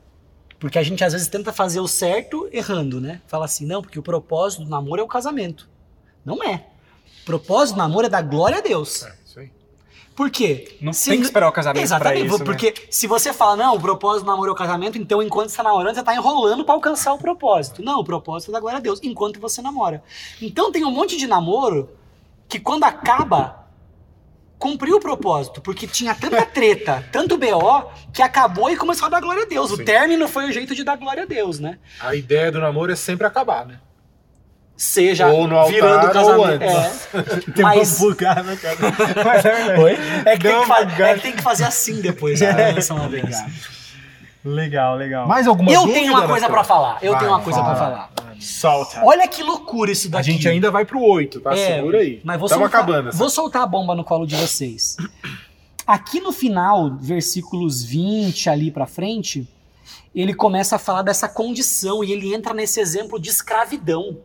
Porque 0.61 0.79
a 0.79 0.83
gente 0.83 1.03
às 1.03 1.15
vezes 1.15 1.27
tenta 1.27 1.55
fazer 1.55 1.81
o 1.81 1.89
certo 1.89 2.47
errando, 2.53 3.01
né? 3.01 3.23
Fala 3.27 3.47
assim, 3.47 3.65
não, 3.65 3.81
porque 3.81 3.99
o 3.99 4.03
propósito 4.03 4.63
do 4.63 4.69
namoro 4.69 5.01
é 5.01 5.05
o 5.05 5.09
casamento. 5.09 5.67
Não 6.23 6.45
é. 6.45 6.67
O 7.23 7.25
propósito 7.25 7.77
do 7.77 7.79
namoro 7.79 8.07
é 8.07 8.11
dar 8.11 8.21
glória 8.21 8.59
a 8.59 8.61
Deus. 8.61 9.03
É, 9.03 9.15
isso 9.25 9.41
aí. 9.41 9.51
Por 10.15 10.31
quê? 10.31 10.77
Não 10.83 10.93
Se 10.93 11.09
tem 11.09 11.19
que 11.19 11.25
esperar 11.25 11.49
o 11.49 11.53
casamento 11.53 11.83
Exatamente, 11.83 12.27
isso, 12.27 12.39
né? 12.41 12.45
porque 12.45 12.75
se 12.91 13.07
você 13.07 13.33
fala, 13.33 13.57
não, 13.57 13.75
o 13.75 13.81
propósito 13.81 14.25
do 14.25 14.31
namoro 14.31 14.51
é 14.51 14.53
o 14.53 14.57
casamento, 14.57 14.99
então 14.99 15.23
enquanto 15.23 15.49
você 15.49 15.57
tá 15.57 15.63
namorando, 15.63 15.95
você 15.95 16.03
tá 16.03 16.15
enrolando 16.15 16.63
pra 16.63 16.75
alcançar 16.75 17.15
o 17.15 17.19
propósito. 17.19 17.83
Não, 17.83 18.01
o 18.01 18.05
propósito 18.05 18.51
é 18.51 18.53
da 18.53 18.61
glória 18.61 18.77
a 18.77 18.83
Deus, 18.83 19.01
enquanto 19.03 19.41
você 19.41 19.63
namora. 19.63 20.05
Então 20.43 20.71
tem 20.71 20.85
um 20.85 20.91
monte 20.91 21.17
de 21.17 21.27
namoro 21.27 21.89
que 22.47 22.61
quando 22.61 22.85
acaba, 22.85 23.60
cumpriu 24.61 24.97
o 24.97 25.01
propósito, 25.01 25.61
porque 25.63 25.87
tinha 25.87 26.15
tanta 26.15 26.45
treta, 26.45 27.03
tanto 27.11 27.37
BO, 27.39 27.91
que 28.13 28.21
acabou 28.23 28.71
e 28.71 28.77
começou 28.77 29.07
a 29.07 29.09
dar 29.09 29.21
glória 29.21 29.43
a 29.45 29.47
Deus. 29.47 29.73
O 29.73 29.77
Sim. 29.79 29.85
término 29.85 30.29
foi 30.29 30.49
o 30.49 30.53
jeito 30.53 30.75
de 30.75 30.85
dar 30.85 30.97
glória 30.99 31.23
a 31.23 31.27
Deus, 31.27 31.59
né? 31.59 31.79
A 31.99 32.15
ideia 32.15 32.53
do 32.53 32.61
namoro 32.61 32.93
é 32.93 32.97
sempre 32.97 33.27
acabar, 33.27 33.65
né? 33.67 33.77
Seja 34.77 35.27
Ou 35.29 35.47
no 35.49 35.57
altar, 35.59 35.75
virando 35.75 36.07
ou 36.07 36.13
casamento. 36.13 36.63
antes. 36.65 37.09
É. 37.15 37.51
Tem 37.53 37.65
Mas- 37.65 38.01
uma 38.01 38.09
bugada, 38.11 38.57
cara. 38.57 38.77
Mas 39.25 39.45
é 39.45 39.55
verdade. 39.55 39.81
Oi? 39.83 39.99
É 40.25 40.37
que, 40.37 40.49
tem 40.49 40.61
que, 40.61 40.67
fa- 40.67 41.03
é 41.05 41.15
que 41.15 41.21
tem 41.21 41.33
que 41.33 41.43
fazer 41.43 41.65
assim 41.65 42.01
depois. 42.01 42.41
né? 42.41 42.73
Lança 42.73 42.95
uma 42.95 43.09
vez. 43.09 43.37
Legal, 44.45 44.97
legal. 44.97 45.26
Mais 45.28 45.47
alguma 45.47 45.70
Eu 45.70 45.86
tenho 45.93 46.12
uma 46.12 46.26
coisa 46.26 46.49
pra 46.49 46.64
falar. 46.64 46.99
Eu 47.03 47.12
Vai, 47.12 47.20
tenho 47.20 47.32
uma 47.32 47.41
coisa 47.43 47.62
pra 47.62 47.76
fala. 47.76 48.09
falar. 48.14 48.34
Solta. 48.41 49.03
Olha 49.05 49.28
que 49.28 49.43
loucura 49.43 49.91
isso 49.93 50.09
A 50.09 50.12
daqui. 50.12 50.32
gente 50.32 50.49
ainda 50.49 50.70
vai 50.70 50.84
pro 50.86 51.01
8, 51.03 51.41
tá? 51.41 51.53
É, 51.53 51.76
Segura 51.76 51.99
aí. 51.99 52.20
Mas 52.24 52.38
vou 52.38 52.47
Estamos 52.47 52.70
soltar, 52.70 52.80
acabando. 52.82 53.09
essa. 53.11 53.18
Vou 53.18 53.28
soltar 53.28 53.62
a 53.62 53.66
bomba 53.66 53.95
no 53.95 54.03
colo 54.03 54.26
de 54.26 54.34
vocês. 54.36 54.97
Aqui 55.86 56.20
no 56.20 56.32
final, 56.32 56.97
versículos 56.99 57.82
20 57.84 58.49
ali 58.49 58.70
pra 58.70 58.86
frente, 58.86 59.47
ele 60.14 60.32
começa 60.32 60.76
a 60.76 60.78
falar 60.78 61.03
dessa 61.03 61.28
condição 61.28 62.03
e 62.03 62.11
ele 62.12 62.32
entra 62.34 62.55
nesse 62.55 62.80
exemplo 62.80 63.20
de 63.20 63.28
escravidão. 63.28 64.18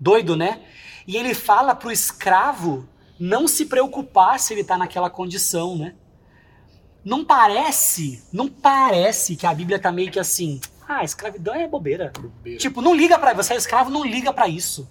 Doido, 0.00 0.34
né? 0.36 0.60
E 1.06 1.16
ele 1.16 1.34
fala 1.34 1.72
pro 1.74 1.92
escravo 1.92 2.88
não 3.18 3.46
se 3.46 3.66
preocupar 3.66 4.40
se 4.40 4.52
ele 4.52 4.64
tá 4.64 4.76
naquela 4.76 5.08
condição, 5.08 5.76
né? 5.76 5.94
Não 7.06 7.24
parece, 7.24 8.20
não 8.32 8.48
parece 8.48 9.36
que 9.36 9.46
a 9.46 9.54
Bíblia 9.54 9.78
tá 9.78 9.92
meio 9.92 10.10
que 10.10 10.18
assim, 10.18 10.60
ah, 10.88 11.04
escravidão 11.04 11.54
é 11.54 11.68
bobeira. 11.68 12.10
Bobeira. 12.20 12.58
Tipo, 12.58 12.82
não 12.82 12.92
liga 12.96 13.16
pra 13.16 13.32
você 13.32 13.54
é 13.54 13.56
escravo, 13.56 13.90
não 13.90 14.04
liga 14.04 14.32
pra 14.32 14.48
isso. 14.48 14.90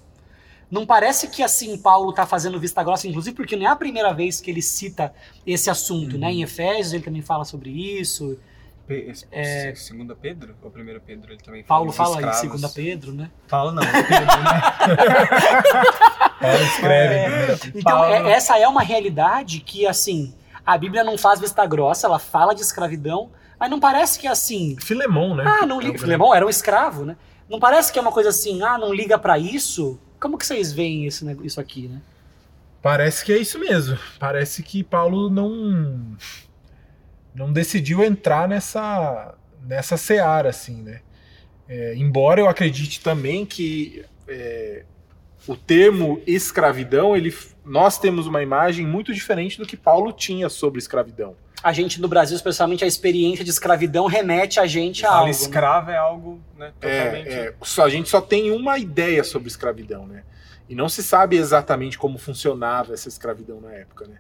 Não 0.72 0.86
parece 0.86 1.28
que 1.28 1.44
assim 1.44 1.78
Paulo 1.78 2.14
tá 2.14 2.26
fazendo 2.26 2.58
vista 2.58 2.82
grossa, 2.82 3.06
inclusive 3.06 3.36
porque 3.36 3.58
não 3.58 3.66
é 3.66 3.70
a 3.70 3.76
primeira 3.76 4.14
vez 4.14 4.40
que 4.40 4.50
ele 4.50 4.62
cita 4.62 5.14
esse 5.46 5.70
assunto, 5.70 6.18
né? 6.18 6.32
Em 6.32 6.42
Efésios 6.42 6.94
ele 6.94 7.04
também 7.04 7.22
fala 7.22 7.44
sobre 7.44 7.70
isso. 7.70 8.40
Pe- 8.88 9.12
é... 9.32 9.74
Segunda 9.76 10.16
Pedro? 10.16 10.56
Ou 10.64 10.72
primeiro 10.72 11.02
Pedro? 11.02 11.34
Ele 11.34 11.42
também 11.42 11.64
Paulo 11.66 11.92
fala 11.92 12.22
em 12.22 12.34
segunda 12.34 12.70
Pedro, 12.70 13.12
né? 13.14 13.30
Paulo 13.50 13.74
não, 13.74 13.84
Pedro, 13.84 14.26
né? 14.44 14.62
Paulo 16.40 16.64
escreve. 16.64 17.70
Então, 17.76 17.98
Paulo. 18.00 18.14
é- 18.14 18.32
essa 18.32 18.58
é 18.58 18.68
uma 18.68 18.82
realidade 18.84 19.60
que 19.60 19.86
assim, 19.86 20.34
a 20.66 20.78
Bíblia 20.78 21.04
não 21.04 21.18
faz 21.18 21.40
vista 21.40 21.66
grossa, 21.66 22.08
ela 22.08 22.20
fala 22.20 22.54
de 22.54 22.62
escravidão, 22.62 23.30
mas 23.60 23.70
não 23.70 23.80
parece 23.80 24.18
que 24.20 24.28
assim, 24.28 24.76
Filemão, 24.80 25.36
né? 25.36 25.44
ah, 25.46 25.66
não 25.66 25.78
É 25.80 25.84
liga, 25.86 25.92
grande- 25.94 26.00
Filemão 26.00 26.34
era 26.36 26.46
um 26.46 26.50
escravo, 26.50 27.06
né? 27.06 27.16
Não 27.50 27.60
parece 27.60 27.92
que 27.94 28.00
é 28.00 28.02
uma 28.02 28.12
coisa 28.12 28.30
assim, 28.30 28.62
ah, 28.64 28.78
não 28.78 28.94
liga 28.94 29.18
pra 29.20 29.38
isso. 29.38 30.00
Como 30.20 30.38
que 30.38 30.46
vocês 30.46 30.74
veem 30.74 31.08
nego- 31.22 31.46
isso 31.46 31.60
aqui, 31.62 31.88
né? 31.88 32.02
Parece 32.82 33.24
que 33.24 33.32
é 33.32 33.38
isso 33.38 33.60
mesmo. 33.60 33.98
Parece 34.20 34.64
que 34.64 34.84
Paulo 34.84 35.30
não 35.30 36.16
não 37.34 37.52
decidiu 37.52 38.04
entrar 38.04 38.48
nessa 38.48 39.36
nessa 39.62 39.98
seara 39.98 40.50
assim, 40.50 40.82
né? 40.84 41.02
É, 41.68 41.96
embora 41.96 42.40
eu 42.40 42.48
acredite 42.48 43.02
também 43.02 43.46
que 43.46 44.06
é, 44.28 44.84
o 45.48 45.56
termo 45.56 46.22
escravidão, 46.28 47.16
ele, 47.16 47.36
nós 47.66 47.98
temos 47.98 48.28
uma 48.28 48.44
imagem 48.44 48.86
muito 48.86 49.14
diferente 49.14 49.58
do 49.58 49.66
que 49.66 49.76
Paulo 49.76 50.12
tinha 50.12 50.50
sobre 50.50 50.80
escravidão. 50.80 51.36
A 51.64 51.74
gente 51.74 52.00
no 52.00 52.08
Brasil, 52.08 52.36
especialmente 52.36 52.84
a 52.84 52.88
experiência 52.88 53.44
de 53.44 53.50
escravidão, 53.50 54.06
remete 54.06 54.60
a 54.60 54.68
gente 54.68 55.06
a 55.06 55.10
algo. 55.10 55.26
né? 55.26 55.32
escravo 55.32 55.92
é 55.92 55.98
algo, 55.98 56.40
né? 56.56 56.72
Totalmente. 56.80 57.30
É, 57.30 57.48
é, 57.48 57.54
só, 57.64 57.86
a 57.86 57.90
gente 57.90 58.08
só 58.08 58.22
tem 58.22 58.52
uma 58.52 58.78
ideia 58.78 59.24
sobre 59.24 59.48
escravidão, 59.48 60.06
né? 60.06 60.24
E 60.70 60.76
não 60.76 60.88
se 60.88 61.02
sabe 61.02 61.38
exatamente 61.38 61.98
como 61.98 62.18
funcionava 62.18 62.94
essa 62.94 63.08
escravidão 63.08 63.60
na 63.62 63.72
época, 63.72 64.08
né? 64.08 64.18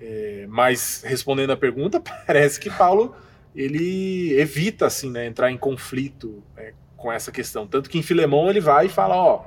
É, 0.00 0.46
mas 0.48 1.02
respondendo 1.04 1.50
a 1.50 1.56
pergunta, 1.56 2.00
parece 2.26 2.58
que 2.58 2.70
Paulo 2.70 3.14
ele 3.54 4.32
evita 4.38 4.86
assim, 4.86 5.10
né, 5.10 5.26
entrar 5.26 5.50
em 5.50 5.58
conflito 5.58 6.42
é, 6.56 6.72
com 6.96 7.10
essa 7.10 7.32
questão. 7.32 7.66
Tanto 7.66 7.90
que 7.90 7.98
em 7.98 8.02
Filemão 8.02 8.48
ele 8.48 8.60
vai 8.60 8.86
e 8.86 8.88
fala, 8.88 9.16
ó, 9.16 9.44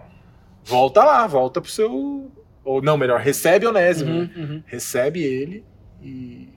volta 0.64 1.04
lá, 1.04 1.26
volta 1.28 1.62
pro 1.62 1.72
seu, 1.72 2.32
ou 2.64 2.82
não, 2.82 2.98
melhor, 2.98 3.20
recebe 3.20 3.66
Onésimo, 3.68 4.12
Uhum, 4.12 4.20
né? 4.22 4.30
uhum. 4.38 4.64
recebe 4.66 5.22
ele 5.24 5.64
e, 6.02 6.50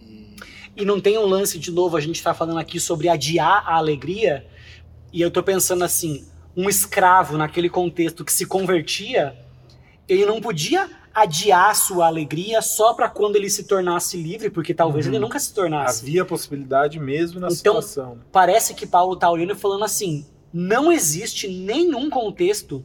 e- 0.00 0.36
E 0.76 0.84
não 0.84 1.00
tem 1.00 1.16
um 1.18 1.26
lance 1.26 1.58
de 1.58 1.70
novo, 1.70 1.96
a 1.96 2.00
gente 2.00 2.22
tá 2.22 2.34
falando 2.34 2.58
aqui 2.58 2.80
sobre 2.80 3.08
adiar 3.08 3.62
a 3.66 3.76
alegria, 3.76 4.46
e 5.12 5.20
eu 5.20 5.30
tô 5.30 5.42
pensando 5.42 5.84
assim, 5.84 6.24
um 6.56 6.68
escravo 6.68 7.36
naquele 7.36 7.68
contexto 7.70 8.24
que 8.24 8.32
se 8.32 8.44
convertia, 8.46 9.36
ele 10.08 10.24
não 10.26 10.40
podia 10.40 10.88
adiar 11.14 11.70
a 11.70 11.74
sua 11.74 12.06
alegria 12.08 12.60
só 12.60 12.92
para 12.92 13.08
quando 13.08 13.36
ele 13.36 13.48
se 13.48 13.64
tornasse 13.64 14.16
livre, 14.20 14.50
porque 14.50 14.74
talvez 14.74 15.06
Uhum. 15.06 15.12
ele 15.12 15.18
nunca 15.20 15.38
se 15.38 15.54
tornasse. 15.54 16.02
havia 16.02 16.24
possibilidade 16.24 16.98
mesmo 16.98 17.38
na 17.38 17.46
Então, 17.46 17.80
situação. 17.80 18.16
né? 18.16 18.22
Parece 18.32 18.74
que 18.74 18.84
Paulo 18.84 19.14
tá 19.14 19.30
olhando 19.30 19.52
e 19.52 19.56
falando 19.56 19.84
assim: 19.84 20.26
não 20.52 20.90
existe 20.90 21.46
nenhum 21.46 22.10
contexto 22.10 22.84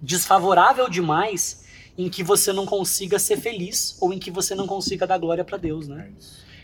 desfavorável 0.00 0.88
demais 0.88 1.64
em 2.04 2.08
que 2.10 2.22
você 2.22 2.52
não 2.52 2.66
consiga 2.66 3.18
ser 3.18 3.36
feliz 3.36 3.96
ou 4.00 4.12
em 4.12 4.18
que 4.18 4.30
você 4.30 4.54
não 4.54 4.66
consiga 4.66 5.06
dar 5.06 5.18
glória 5.18 5.44
para 5.44 5.58
Deus, 5.58 5.88
né? 5.88 6.06
É. 6.08 6.12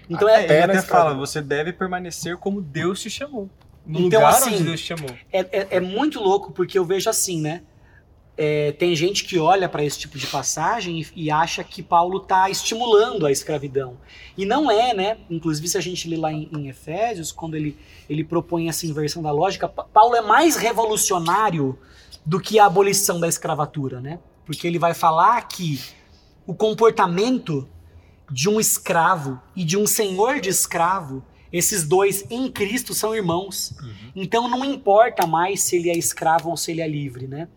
Então 0.09 0.29
É, 0.29 0.47
é, 0.47 0.59
ele 0.59 0.67
na 0.67 0.75
até 0.75 0.79
escravidão. 0.79 1.15
fala, 1.15 1.15
você 1.15 1.43
deve 1.43 1.73
permanecer 1.73 2.37
como 2.39 2.61
Deus 2.63 3.01
te 3.01 3.11
chamou. 3.11 3.51
No 3.85 4.01
Então, 4.01 4.21
lugar 4.21 4.29
assim, 4.29 4.51
onde 4.51 4.65
Deus 4.65 4.81
te 4.81 4.87
chamou. 4.87 5.21
é, 5.33 5.41
é, 5.41 5.67
é 5.77 5.81
muito 5.81 6.21
louco 6.21 6.53
porque 6.53 6.79
eu 6.79 6.85
vejo 6.85 7.09
assim, 7.11 7.41
né? 7.41 7.63
É, 8.39 8.73
tem 8.73 8.95
gente 8.95 9.25
que 9.25 9.39
olha 9.39 9.67
para 9.69 9.83
esse 9.83 9.99
tipo 9.99 10.19
de 10.19 10.27
passagem 10.27 11.01
e, 11.01 11.25
e 11.25 11.31
acha 11.31 11.65
que 11.65 11.83
Paulo 11.83 12.19
está 12.19 12.51
estimulando 12.51 13.25
a 13.27 13.33
escravidão. 13.33 13.97
E 14.37 14.45
não 14.45 14.71
é, 14.71 14.93
né? 14.93 15.19
Inclusive, 15.31 15.67
se 15.69 15.79
a 15.79 15.81
gente 15.81 16.07
lê 16.09 16.17
lá 16.19 16.31
em, 16.33 16.49
em 16.53 16.69
Efésios, 16.69 17.33
quando 17.33 17.55
ele, 17.57 17.79
ele 18.11 18.23
propõe 18.23 18.69
essa 18.69 18.87
inversão 18.87 19.23
da 19.23 19.31
lógica, 19.33 19.67
Pa- 19.69 19.85
Paulo 19.85 20.15
é 20.17 20.21
mais 20.21 20.57
revolucionário 20.57 21.79
do 22.27 22.39
que 22.41 22.59
a 22.59 22.67
abolição 22.67 23.19
da 23.19 23.29
escravatura, 23.29 24.01
né? 24.01 24.19
Porque 24.47 24.67
ele 24.67 24.79
vai 24.79 24.95
falar 24.95 25.43
que 25.43 25.81
o 26.47 26.55
comportamento 26.55 27.69
de 28.31 28.49
um 28.49 28.59
escravo 28.59 29.41
e 29.55 29.65
de 29.65 29.77
um 29.77 29.87
senhor 29.87 30.41
de 30.41 30.49
escravo, 30.49 31.23
esses 31.53 31.87
dois 31.87 32.25
em 32.31 32.51
Cristo 32.51 32.95
são 32.95 33.15
irmãos. 33.15 33.75
Então 34.15 34.49
não 34.49 34.65
importa 34.65 35.27
mais 35.27 35.63
se 35.63 35.77
ele 35.77 35.91
é 35.91 35.99
escravo 35.99 36.51
ou 36.51 36.57
se 36.57 36.71
ele 36.71 36.81
é 36.81 36.89
livre, 36.89 37.27
né? 37.27 37.49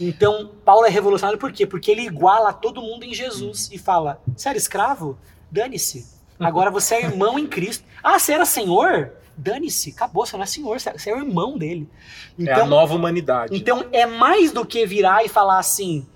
Então, 0.00 0.50
Paulo 0.64 0.84
é 0.86 0.90
revolucionário 0.90 1.38
por 1.38 1.50
quê? 1.52 1.66
Porque 1.66 1.90
ele 1.90 2.02
iguala 2.02 2.52
todo 2.52 2.82
mundo 2.82 3.04
em 3.04 3.14
Jesus 3.14 3.70
e 3.72 3.78
fala: 3.78 4.20
você 4.36 4.48
era 4.50 4.58
escravo? 4.58 5.18
Dane-se. 5.50 6.06
Agora 6.38 6.70
você 6.70 6.96
é 6.96 7.04
irmão 7.04 7.38
em 7.38 7.46
Cristo. 7.46 7.84
Ah, 8.04 8.20
você 8.20 8.34
era 8.34 8.44
senhor? 8.44 9.14
Dane-se, 9.36 9.90
acabou, 9.90 10.24
você 10.24 10.36
não 10.36 10.44
é 10.44 10.46
senhor, 10.46 10.78
você 10.78 11.10
é 11.10 11.14
o 11.14 11.18
irmão 11.18 11.58
dele. 11.58 11.90
é 12.38 12.52
a 12.52 12.64
nova 12.64 12.94
humanidade. 12.94 13.56
Então 13.56 13.86
é 13.90 14.06
mais 14.06 14.52
do 14.52 14.64
que 14.64 14.86
virar 14.86 15.24
e 15.24 15.28
falar 15.28 15.58
assim, 15.58 16.06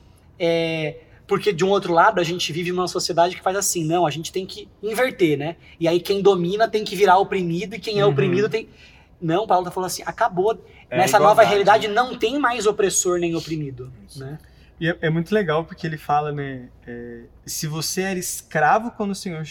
é, 0.41 0.97
porque 1.27 1.53
de 1.53 1.65
um 1.65 1.69
outro 1.69 1.93
lado 1.93 2.19
a 2.21 2.25
gente 2.25 2.53
vive 2.53 2.73
numa 2.73 2.89
sociedade 2.89 3.37
que 3.37 3.43
faz 3.43 3.57
assim, 3.57 3.85
não, 3.85 4.07
a 4.07 4.11
gente 4.11 4.33
tem 4.33 4.45
que 4.47 4.67
inverter, 4.83 5.39
né? 5.39 5.57
E 5.79 5.87
aí 5.87 6.01
quem 6.01 6.23
domina 6.23 6.67
tem 6.67 6.83
que 6.83 6.97
virar 6.97 7.19
oprimido 7.19 7.77
e 7.77 7.79
quem 7.79 8.01
é 8.01 8.05
Uhum. 8.05 8.11
oprimido 8.11 8.49
tem. 8.49 8.69
Não, 9.21 9.47
Paulo 9.47 9.67
tá 9.67 9.71
falando 9.71 9.87
assim, 9.89 10.03
acabou. 10.07 10.53
É 10.89 10.97
Nessa 10.97 11.19
igualdade. 11.19 11.23
nova 11.23 11.43
realidade 11.43 11.87
não 11.87 12.19
tem 12.19 12.39
mais 12.39 12.67
opressor 12.67 13.19
nem 13.21 13.37
oprimido, 13.37 13.93
Isso. 14.09 14.19
né? 14.19 14.39
E 14.81 14.89
é, 14.89 14.97
é 15.03 15.11
muito 15.11 15.33
legal 15.35 15.65
porque 15.65 15.87
ele 15.87 15.99
fala, 15.99 16.33
né? 16.33 16.71
é, 16.87 17.25
se 17.45 17.67
você 17.67 18.01
era 18.01 18.19
escravo 18.19 18.91
quando 18.93 19.11
o 19.11 19.15
Senhor 19.15 19.45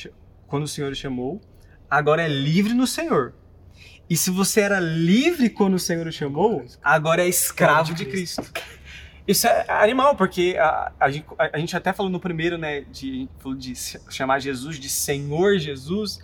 quando 0.47 0.63
o 0.63 0.67
Senhor 0.67 0.93
chamou, 0.95 1.39
agora 1.87 2.23
é 2.23 2.27
livre 2.27 2.73
no 2.73 2.87
Senhor. 2.87 3.35
E 4.09 4.17
se 4.17 4.31
você 4.31 4.61
era 4.61 4.79
livre 4.79 5.47
quando 5.49 5.75
o 5.75 5.79
Senhor 5.79 6.07
o 6.07 6.11
chamou, 6.11 6.65
agora 6.83 7.23
é 7.23 7.27
escravo 7.29 7.93
de 7.93 8.05
Cristo. 8.05 8.41
Isso 9.31 9.45
é 9.47 9.65
animal, 9.69 10.15
porque 10.15 10.57
a, 10.59 10.91
a, 10.99 11.11
gente, 11.11 11.25
a- 11.37 11.49
a 11.53 11.57
gente 11.59 11.75
até 11.77 11.93
falou 11.93 12.11
no 12.11 12.19
primeiro, 12.19 12.57
né, 12.57 12.81
de, 12.81 13.27
de 13.57 13.73
chamar 14.09 14.39
Jesus 14.39 14.79
de 14.79 14.89
Senhor 14.89 15.57
Jesus. 15.59 16.19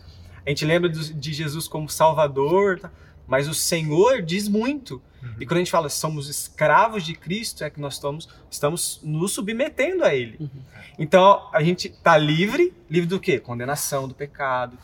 A 0.45 0.49
gente 0.49 0.65
lembra 0.65 0.89
do- 0.89 1.13
de 1.13 1.33
Jesus 1.33 1.67
como 1.67 1.87
Salvador, 1.87 2.79
tá? 2.79 2.91
mas 3.27 3.47
o 3.47 3.53
Senhor 3.53 4.21
diz 4.21 4.47
muito. 4.47 5.01
E 5.39 5.45
quando 5.45 5.57
a 5.57 5.59
gente 5.59 5.71
fala 5.71 5.89
somos 5.89 6.29
escravos 6.29 7.03
de 7.03 7.15
Cristo, 7.15 7.63
é 7.63 7.69
que 7.69 7.79
nós 7.79 7.95
estamos, 7.95 8.29
estamos 8.49 8.99
nos 9.03 9.31
submetendo 9.33 10.03
a 10.03 10.13
Ele. 10.13 10.37
Uhum. 10.39 10.49
Então 10.99 11.49
a 11.51 11.63
gente 11.63 11.87
está 11.87 12.15
livre, 12.15 12.71
livre 12.89 13.09
do 13.09 13.19
quê? 13.19 13.39
Condenação 13.39 14.07
do 14.07 14.13
pecado. 14.13 14.77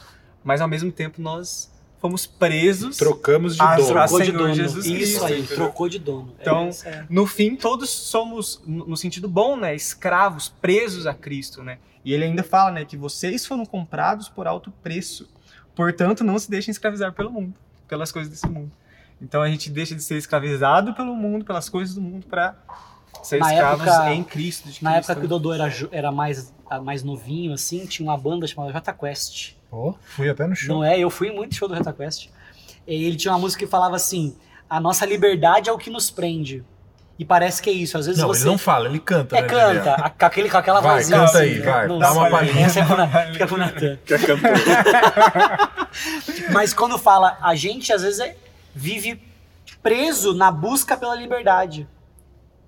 Mas 0.43 0.59
ao 0.59 0.67
mesmo 0.67 0.91
tempo 0.91 1.21
nós 1.21 1.70
fomos 2.01 2.25
presos. 2.25 2.97
Trocamos 2.97 3.53
de 3.53 3.59
dono. 3.59 3.75
troca- 3.75 3.93
Trocou 4.07 4.21
de 4.21 4.31
dono. 4.31 4.53
Jesus 4.55 4.85
Isso 4.85 4.93
Cristo, 4.95 5.25
aí, 5.25 5.39
entendeu? 5.39 5.55
trocou 5.55 5.87
de 5.87 5.99
dono. 5.99 6.33
Então, 6.41 6.65
É, 6.65 6.69
isso 6.69 6.87
é. 6.87 7.05
No 7.09 7.25
fim, 7.27 7.55
todos 7.55 7.89
somos, 7.89 8.61
no 8.65 8.97
sentido 8.97 9.29
bom, 9.29 9.55
né? 9.55 9.75
Escravos, 9.75 10.49
presos 10.49 11.05
a 11.05 11.13
Cristo, 11.13 11.61
né? 11.63 11.77
E 12.03 12.13
ele 12.13 12.25
ainda 12.25 12.41
fala, 12.43 12.71
né? 12.71 12.83
Que 12.83 12.97
vocês 12.97 13.45
foram 13.45 13.65
comprados 13.65 14.27
por 14.27 14.47
alto 14.47 14.71
preço. 14.83 15.29
Portanto, 15.75 16.23
não 16.23 16.37
se 16.39 16.49
deixem 16.49 16.71
escravizar 16.71 17.13
pelo 17.13 17.31
mundo, 17.31 17.53
pelas 17.87 18.11
coisas 18.11 18.29
desse 18.31 18.47
mundo. 18.47 18.71
Então 19.21 19.41
a 19.41 19.47
gente 19.47 19.69
deixa 19.69 19.93
de 19.95 20.01
ser 20.01 20.17
escravizado 20.17 20.95
pelo 20.95 21.15
mundo, 21.15 21.45
pelas 21.45 21.69
coisas 21.69 21.93
do 21.93 22.01
mundo, 22.01 22.25
para 22.25 22.55
ser 23.21 23.39
Na 23.39 23.53
escravos 23.53 23.85
época- 23.87 24.13
em 24.13 24.23
Cristo. 24.23 24.67
de 24.69 24.83
Na 24.83 24.93
Cristo, 24.93 25.11
época 25.11 25.13
que 25.13 25.19
o 25.19 25.23
né? 25.23 25.27
Dodô 25.29 25.53
era, 25.53 25.71
era 25.91 26.11
mais, 26.11 26.51
mais 26.83 27.03
novinho, 27.03 27.53
assim, 27.53 27.85
tinha 27.85 28.09
uma 28.09 28.17
banda 28.17 28.47
chamada 28.47 28.73
Jota 28.73 28.91
Quest. 28.91 29.53
Ó, 29.71 29.93
fui 30.03 30.29
até 30.29 30.45
no 30.45 30.55
show. 30.55 30.75
Não 30.75 30.83
é? 30.83 30.99
Eu 30.99 31.09
fui 31.09 31.29
em 31.29 31.35
muito 31.35 31.55
show 31.55 31.67
do 31.67 31.75
Jota 31.75 31.93
Quest. 31.93 32.27
E 32.87 33.05
ele 33.05 33.15
tinha 33.15 33.31
uma 33.33 33.39
música 33.39 33.65
que 33.65 33.71
falava 33.71 33.95
assim: 33.95 34.35
a 34.69 34.79
nossa 34.79 35.05
liberdade 35.05 35.69
é 35.69 35.73
o 35.73 35.77
que 35.77 35.89
nos 35.89 36.11
prende. 36.11 36.63
E 37.19 37.25
parece 37.25 37.61
que 37.61 37.69
é 37.69 37.73
isso. 37.73 37.97
Às 37.97 38.07
vezes 38.07 38.19
Não, 38.19 38.27
você. 38.27 38.41
ele 38.41 38.49
não 38.49 38.57
fala, 38.57 38.89
ele 38.89 38.99
canta, 38.99 39.37
É, 39.37 39.41
né, 39.43 39.47
canta, 39.47 39.93
a- 39.93 40.09
com, 40.09 40.25
aquele, 40.25 40.49
com 40.49 40.57
aquela 40.57 40.81
Vai, 40.81 40.97
vozinha 40.97 41.19
canta 41.19 41.31
assim, 41.37 41.47
aí, 41.49 41.59
né? 41.59 41.65
vai, 41.71 41.87
Não 41.87 41.99
dá 41.99 42.11
uma 42.13 42.29
palhinha. 42.29 42.65
Essa 42.65 42.79
é 42.79 43.31
fica 43.33 43.47
pro 43.47 43.57
Natan. 43.57 43.97
Que 44.03 44.13
é 44.15 44.17
cantor. 44.17 44.49
Mas 46.51 46.73
quando 46.73 46.97
fala, 46.97 47.37
a 47.41 47.53
gente 47.55 47.93
às 47.93 48.01
vezes 48.01 48.19
é- 48.19 48.35
vive 48.73 49.21
preso 49.83 50.33
na 50.33 50.51
busca 50.51 50.97
pela 50.97 51.15
liberdade. 51.15 51.87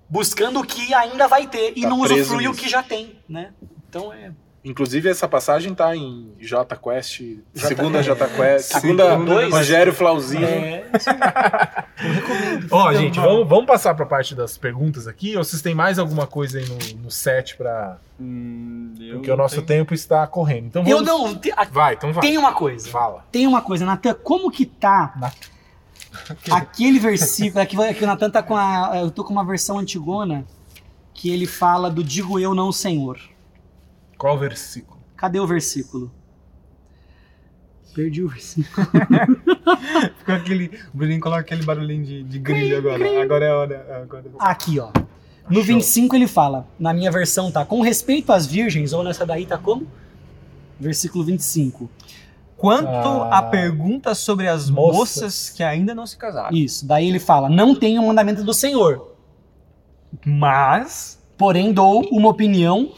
Buscando 0.08 0.60
o 0.60 0.64
que 0.64 0.94
ainda 0.94 1.26
vai 1.26 1.46
ter 1.48 1.72
e 1.76 1.82
Tá 1.82 1.88
não 1.88 1.98
preso 2.00 2.14
usufrui 2.20 2.46
o 2.48 2.54
que 2.54 2.68
já 2.68 2.82
tem, 2.82 3.18
né? 3.28 3.50
Então 3.88 4.12
é. 4.12 4.30
Inclusive, 4.64 5.10
essa 5.10 5.28
passagem 5.28 5.74
tá 5.74 5.94
em 5.94 6.32
J 6.40 6.74
Quest, 6.76 7.20
J- 7.20 7.42
segunda 7.54 7.98
é. 7.98 8.02
J 8.02 8.26
Quest, 8.28 8.70
Tá 8.72 8.80
segunda 8.80 9.14
dois? 9.16 9.52
Rogério 9.52 9.92
Flauzino. 9.92 10.46
é 10.46 10.84
Ó, 12.70 12.92
gente, 12.94 13.18
vamos, 13.20 13.48
vamos 13.48 13.66
passar 13.66 13.94
pra 13.94 14.06
parte 14.06 14.34
das 14.34 14.56
perguntas 14.56 15.06
aqui, 15.06 15.36
ou 15.36 15.44
vocês 15.44 15.60
têm 15.62 15.74
mais 15.74 15.98
alguma 15.98 16.26
coisa 16.26 16.58
aí 16.58 16.64
no, 16.66 17.02
no 17.02 17.10
set 17.10 17.56
pra... 17.56 17.98
Hum, 18.18 18.94
eu 19.00 19.16
Porque 19.16 19.30
o 19.30 19.36
nosso 19.36 19.56
tenho- 19.56 19.66
tempo 19.66 19.92
está 19.94 20.26
correndo. 20.26 20.66
Então 20.66 20.82
eu 20.86 21.04
vamos... 21.04 21.32
não. 21.32 21.38
te- 21.38 21.52
a- 21.52 21.64
Vai, 21.70 21.94
então 21.94 22.12
vai. 22.12 22.22
Tem 22.22 22.38
uma 22.38 22.52
coisa. 22.52 22.88
Fala. 22.88 23.24
Tem 23.30 23.46
uma 23.46 23.60
coisa, 23.60 23.84
Natan, 23.84 24.14
como 24.14 24.50
que 24.50 24.64
tá 24.64 25.12
Natan. 25.16 26.56
aquele 26.56 26.98
versículo? 26.98 27.60
Aqui, 27.62 27.80
aqui 27.82 28.04
o 28.04 28.06
Natan 28.06 28.30
tá 28.30 28.42
com 28.42 28.56
a. 28.56 28.92
Eu 28.94 29.10
tô 29.10 29.24
com 29.24 29.32
uma 29.32 29.44
versão 29.44 29.78
antigona 29.78 30.44
que 31.12 31.28
ele 31.30 31.46
fala 31.46 31.90
do 31.90 32.02
digo 32.04 32.38
eu 32.38 32.54
não 32.54 32.70
Senhor. 32.72 33.18
Qual 34.18 34.38
versículo? 34.38 34.98
Cadê 35.16 35.38
o 35.40 35.46
versículo? 35.46 36.10
Perdi 37.94 38.22
o 38.22 38.28
versículo. 38.28 38.86
Ficou 40.18 40.34
aquele. 40.34 40.66
O 40.92 40.96
Bruninho 40.96 41.20
coloca 41.20 41.40
aquele 41.42 41.62
barulhinho 41.62 42.04
de, 42.04 42.22
de 42.24 42.38
grilho 42.40 42.78
agora. 42.78 43.22
Agora 43.22 43.44
é 43.44 43.50
a 43.50 43.56
hora. 43.56 44.00
Agora... 44.02 44.24
Aqui, 44.40 44.80
ó. 44.80 44.90
No 45.48 45.62
25 45.62 46.16
ele 46.16 46.26
fala, 46.26 46.66
na 46.78 46.92
minha 46.94 47.10
versão 47.12 47.52
tá, 47.52 47.64
com 47.66 47.82
respeito 47.82 48.32
às 48.32 48.46
virgens, 48.46 48.92
ou 48.92 49.04
nessa 49.04 49.24
daí 49.26 49.44
tá 49.46 49.58
como? 49.58 49.86
Versículo 50.80 51.22
25. 51.22 51.88
Quanto 52.56 52.88
Ah. 52.88 53.38
à 53.38 53.42
pergunta 53.42 54.14
sobre 54.14 54.48
as 54.48 54.70
Moças. 54.70 54.96
moças. 55.22 55.50
que 55.50 55.62
ainda 55.62 55.94
não 55.94 56.06
se 56.06 56.16
casaram. 56.16 56.56
Isso. 56.56 56.86
Daí 56.86 57.08
ele 57.08 57.18
fala, 57.20 57.48
não 57.50 57.74
tenho 57.74 58.02
o 58.02 58.06
mandamento 58.06 58.42
do 58.42 58.54
Senhor, 58.54 59.14
Mas. 60.24 61.22
porém 61.36 61.72
dou 61.72 62.02
uma 62.10 62.30
opinião 62.30 62.92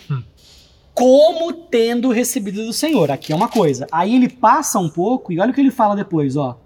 como 0.97 1.53
tendo 1.53 2.11
recebido 2.11 2.65
do 2.65 2.73
Senhor. 2.73 3.11
Aqui 3.11 3.31
é 3.31 3.37
uma 3.37 3.49
coisa. 3.49 3.87
Aí 3.93 4.15
ele 4.15 4.31
passa 4.31 4.79
um 4.79 4.89
pouco 4.89 5.31
e 5.31 5.39
olha 5.39 5.51
o 5.51 5.55
que 5.55 5.61
ele 5.61 5.71
fala 5.71 5.95
depois, 5.95 6.37
ó. 6.39 6.59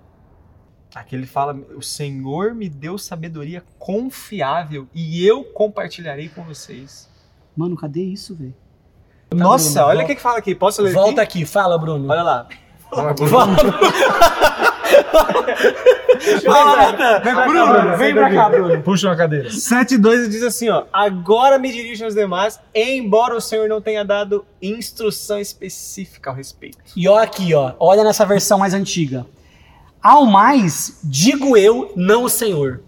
Aqui 0.94 1.16
ele 1.16 1.26
fala: 1.26 1.58
O 1.76 1.82
Senhor 1.82 2.54
me 2.54 2.68
deu 2.68 2.96
sabedoria 2.96 3.62
confiável 3.76 4.86
e 4.94 5.26
eu 5.26 5.42
compartilharei 5.42 6.28
com 6.28 6.44
vocês. 6.44 7.10
Mano, 7.56 7.76
cadê 7.76 8.02
isso, 8.04 8.36
velho? 8.36 8.54
Nossa, 9.34 9.80
Bruno, 9.80 9.88
olha 9.88 10.04
o 10.04 10.06
que, 10.06 10.14
que 10.14 10.22
fala 10.22 10.38
aqui. 10.38 10.54
Posso 10.54 10.80
ler 10.80 10.92
Volta 10.92 11.22
aqui? 11.22 11.38
aqui, 11.40 11.46
fala, 11.46 11.76
Bruno. 11.76 12.08
Olha 12.08 12.22
lá. 12.22 12.48
Fala, 12.88 13.12
Natan. 13.46 13.70
Vem 14.58 14.59
pra 15.10 17.34
cá, 17.34 17.46
Bruno, 17.46 17.72
Bruno, 17.72 17.96
vem 17.96 18.14
pra 18.14 18.32
cá. 18.32 18.48
Bruno. 18.48 18.82
Puxa 18.82 19.08
uma 19.08 19.16
cadeira. 19.16 19.48
7.2 19.48 20.28
diz 20.28 20.42
assim, 20.42 20.68
ó. 20.68 20.84
Agora 20.92 21.58
me 21.58 21.72
dirijo 21.72 22.04
aos 22.04 22.14
demais, 22.14 22.60
embora 22.74 23.36
o 23.36 23.40
Senhor 23.40 23.68
não 23.68 23.80
tenha 23.80 24.04
dado 24.04 24.44
instrução 24.60 25.38
específica 25.38 26.30
ao 26.30 26.36
respeito. 26.36 26.78
E 26.96 27.08
ó 27.08 27.18
aqui, 27.18 27.54
ó. 27.54 27.72
Olha 27.78 28.04
nessa 28.04 28.24
versão 28.24 28.58
mais 28.58 28.74
antiga. 28.74 29.26
Ao 30.02 30.24
mais, 30.24 30.98
digo 31.04 31.56
eu, 31.56 31.92
não 31.94 32.24
o 32.24 32.28
Senhor. 32.28 32.80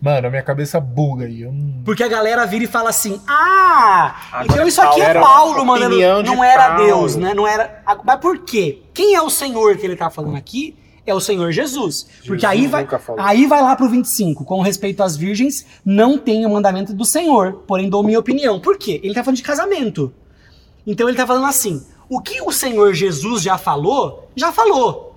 Mano, 0.00 0.28
a 0.28 0.30
minha 0.30 0.42
cabeça 0.42 0.78
buga 0.78 1.24
aí. 1.24 1.42
Eu 1.42 1.52
não... 1.52 1.82
Porque 1.82 2.02
a 2.02 2.08
galera 2.08 2.44
vira 2.46 2.64
e 2.64 2.66
fala 2.66 2.90
assim: 2.90 3.20
Ah, 3.26 4.14
Agora 4.30 4.52
então 4.52 4.68
isso 4.68 4.82
aqui 4.82 5.00
é 5.00 5.14
Paulo 5.14 5.72
opinião 5.72 6.22
de 6.22 6.30
Não 6.30 6.44
era 6.44 6.68
Paulo. 6.68 6.84
Deus, 6.84 7.16
né? 7.16 7.32
Não 7.34 7.46
era. 7.46 7.82
Mas 8.04 8.20
por 8.20 8.38
quê? 8.40 8.82
Quem 8.92 9.14
é 9.14 9.22
o 9.22 9.30
Senhor 9.30 9.76
que 9.76 9.86
ele 9.86 9.96
tá 9.96 10.10
falando 10.10 10.36
aqui? 10.36 10.76
É 11.06 11.14
o 11.14 11.20
Senhor 11.20 11.52
Jesus. 11.52 12.06
Porque 12.26 12.44
Jesus 12.44 12.44
aí 12.44 12.66
vai, 12.66 12.88
aí 13.18 13.46
vai 13.46 13.62
lá 13.62 13.76
pro 13.76 13.88
25. 13.88 14.44
Com 14.44 14.60
respeito 14.60 15.02
às 15.02 15.16
virgens, 15.16 15.64
não 15.84 16.18
tenho 16.18 16.48
o 16.48 16.52
mandamento 16.52 16.92
do 16.92 17.04
Senhor, 17.04 17.62
porém 17.66 17.88
dou 17.88 18.02
minha 18.02 18.18
opinião. 18.18 18.60
Por 18.60 18.76
quê? 18.76 19.00
Ele 19.02 19.14
tá 19.14 19.22
falando 19.22 19.36
de 19.36 19.42
casamento. 19.42 20.12
Então 20.86 21.08
ele 21.08 21.16
tá 21.16 21.26
falando 21.26 21.46
assim: 21.46 21.84
o 22.08 22.20
que 22.20 22.40
o 22.42 22.52
Senhor 22.52 22.92
Jesus 22.94 23.42
já 23.42 23.56
falou, 23.56 24.28
já 24.34 24.52
falou. 24.52 25.14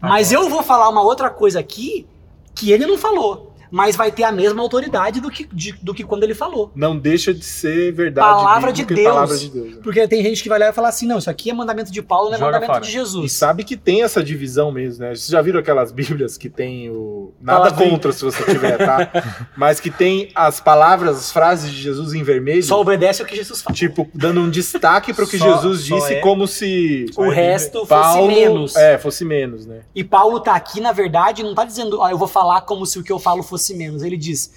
Mas 0.00 0.32
eu 0.32 0.48
vou 0.50 0.62
falar 0.62 0.88
uma 0.88 1.02
outra 1.02 1.30
coisa 1.30 1.60
aqui 1.60 2.06
que 2.54 2.70
ele 2.70 2.86
não 2.86 2.98
falou. 2.98 3.53
Mas 3.74 3.96
vai 3.96 4.12
ter 4.12 4.22
a 4.22 4.30
mesma 4.30 4.62
autoridade 4.62 5.20
do 5.20 5.28
que, 5.28 5.48
de- 5.52 5.72
do 5.82 5.92
que 5.92 6.04
quando 6.04 6.22
ele 6.22 6.32
falou. 6.34 6.70
Não 6.76 6.96
deixa 6.96 7.34
de 7.34 7.44
ser 7.44 7.92
verdade. 7.92 8.24
Palavra 8.36 8.72
de 8.72 8.82
e 8.82 8.84
Deus. 8.84 9.02
Palavra 9.08 9.36
de 9.36 9.48
Deus. 9.50 9.74
né? 9.74 9.80
Porque 9.82 10.06
tem 10.06 10.22
gente 10.22 10.44
que 10.44 10.48
vai 10.48 10.60
lá 10.60 10.68
e 10.68 10.72
falar 10.72 10.90
assim: 10.90 11.08
não, 11.08 11.18
isso 11.18 11.28
aqui 11.28 11.50
é 11.50 11.52
mandamento 11.52 11.90
de 11.90 12.00
Paulo, 12.00 12.28
não 12.28 12.36
é 12.36 12.38
Joga 12.38 12.52
mandamento 12.52 12.72
fora. 12.72 12.84
de 12.84 12.88
E 12.90 12.92
Jesus. 12.92 13.32
sabe 13.32 13.64
que 13.64 13.76
tem 13.76 14.02
essa 14.04 14.22
divisão 14.22 14.70
mesmo, 14.70 15.02
né? 15.02 15.08
Vocês 15.08 15.26
já 15.26 15.42
viram 15.42 15.58
aquelas 15.58 15.90
bíblias 15.90 16.38
que 16.38 16.48
tem 16.48 16.88
o. 16.88 17.32
Nada 17.40 17.72
contra 17.72 18.12
se 18.12 18.24
você 18.24 18.44
tiver, 18.44 18.78
tá? 18.78 19.10
Mas 19.56 19.80
que 19.80 19.90
tem 19.90 20.30
as 20.36 20.60
palavras, 20.60 21.16
as 21.16 21.32
frases 21.32 21.68
de 21.72 21.82
Jesus 21.82 22.12
em 22.12 22.22
vermelho. 22.22 22.62
Só 22.62 22.80
obedece 22.80 23.22
o 23.22 23.26
que 23.26 23.34
Jesus 23.34 23.60
fala. 23.60 23.74
Tipo, 23.74 24.08
dando 24.14 24.40
um 24.40 24.48
destaque 24.50 25.12
para 25.12 25.24
o 25.24 25.26
que 25.26 25.36
Só- 25.36 25.52
Jesus 25.56 25.80
só 25.86 25.96
disse, 25.96 26.14
é- 26.14 26.20
como 26.20 26.46
se 26.46 27.06
O 27.16 27.28
resto 27.28 27.80
fosse 27.80 27.88
Paulo, 27.88 28.28
menos. 28.28 28.76
É, 28.76 28.98
fosse 28.98 29.24
menos, 29.24 29.66
né? 29.66 29.80
E 29.94 30.04
Paulo 30.04 30.38
tá 30.38 30.54
aqui, 30.54 30.80
na 30.80 30.92
verdade, 30.92 31.42
não 31.42 31.54
tá 31.56 31.64
dizendo, 31.64 31.98
ó, 31.98 32.08
eu 32.08 32.16
vou 32.16 32.28
falar 32.28 32.60
como 32.60 32.86
se 32.86 33.00
o 33.00 33.02
que 33.02 33.10
eu 33.10 33.18
falo 33.18 33.42
fosse 33.42 33.63
menos. 33.72 34.02
Ele 34.02 34.16
diz: 34.16 34.52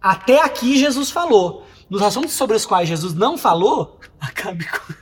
até 0.00 0.42
aqui 0.42 0.76
Jesus 0.76 1.10
falou. 1.10 1.64
Nos 1.88 2.00
assuntos 2.00 2.32
sobre 2.32 2.56
os 2.56 2.64
quais 2.64 2.88
Jesus 2.88 3.12
não 3.12 3.36
falou, 3.36 4.00
acabe 4.18 4.66
com. 4.66 4.94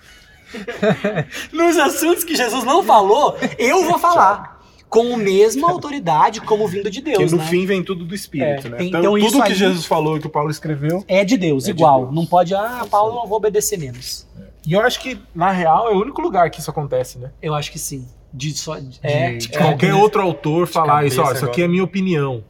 Nos 1.56 1.78
assuntos 1.78 2.24
que 2.24 2.34
Jesus 2.34 2.64
não 2.64 2.82
falou, 2.82 3.36
eu 3.56 3.84
vou 3.84 3.96
falar. 3.98 4.58
Com 4.88 5.14
a 5.14 5.16
mesma 5.16 5.70
autoridade 5.70 6.40
como 6.40 6.66
vindo 6.66 6.90
de 6.90 7.00
Deus. 7.00 7.30
No 7.30 7.38
né? 7.38 7.46
fim 7.46 7.64
vem 7.64 7.80
tudo 7.80 8.04
do 8.04 8.12
Espírito, 8.12 8.66
É, 8.66 8.70
né? 8.70 8.76
Então, 8.80 9.00
então 9.00 9.12
tudo 9.12 9.24
isso 9.24 9.42
que 9.44 9.54
Jesus 9.54 9.86
falou 9.86 10.16
e 10.16 10.20
que 10.20 10.26
o 10.26 10.30
Paulo 10.30 10.50
escreveu. 10.50 11.04
É 11.06 11.24
de 11.24 11.36
Deus, 11.36 11.62
É 11.62 11.66
de 11.66 11.78
igual. 11.78 12.06
Deus. 12.06 12.14
Não 12.16 12.26
pode, 12.26 12.52
ah, 12.56 12.84
Paulo, 12.90 13.14
não 13.14 13.28
vou 13.28 13.36
obedecer 13.36 13.78
menos. 13.78 14.26
E 14.66 14.72
eu 14.72 14.80
acho 14.80 14.98
que, 14.98 15.16
na 15.32 15.52
real, 15.52 15.88
é 15.88 15.94
o 15.94 16.00
único 16.00 16.20
lugar 16.20 16.50
que 16.50 16.58
isso 16.58 16.70
acontece, 16.70 17.18
né? 17.18 17.30
Eu 17.40 17.54
acho 17.54 17.70
que 17.70 17.78
sim. 17.78 18.04
De 18.34 18.52
só, 18.52 18.76
é, 19.00 19.36
de 19.36 19.48
é, 19.52 19.58
qualquer 19.58 19.94
outro 19.94 20.22
autor 20.22 20.66
falar 20.66 21.06
isso, 21.06 21.22
ó, 21.22 21.32
isso 21.32 21.44
aqui 21.44 21.62
é 21.62 21.68
minha 21.68 21.84
opinião. 21.84 22.42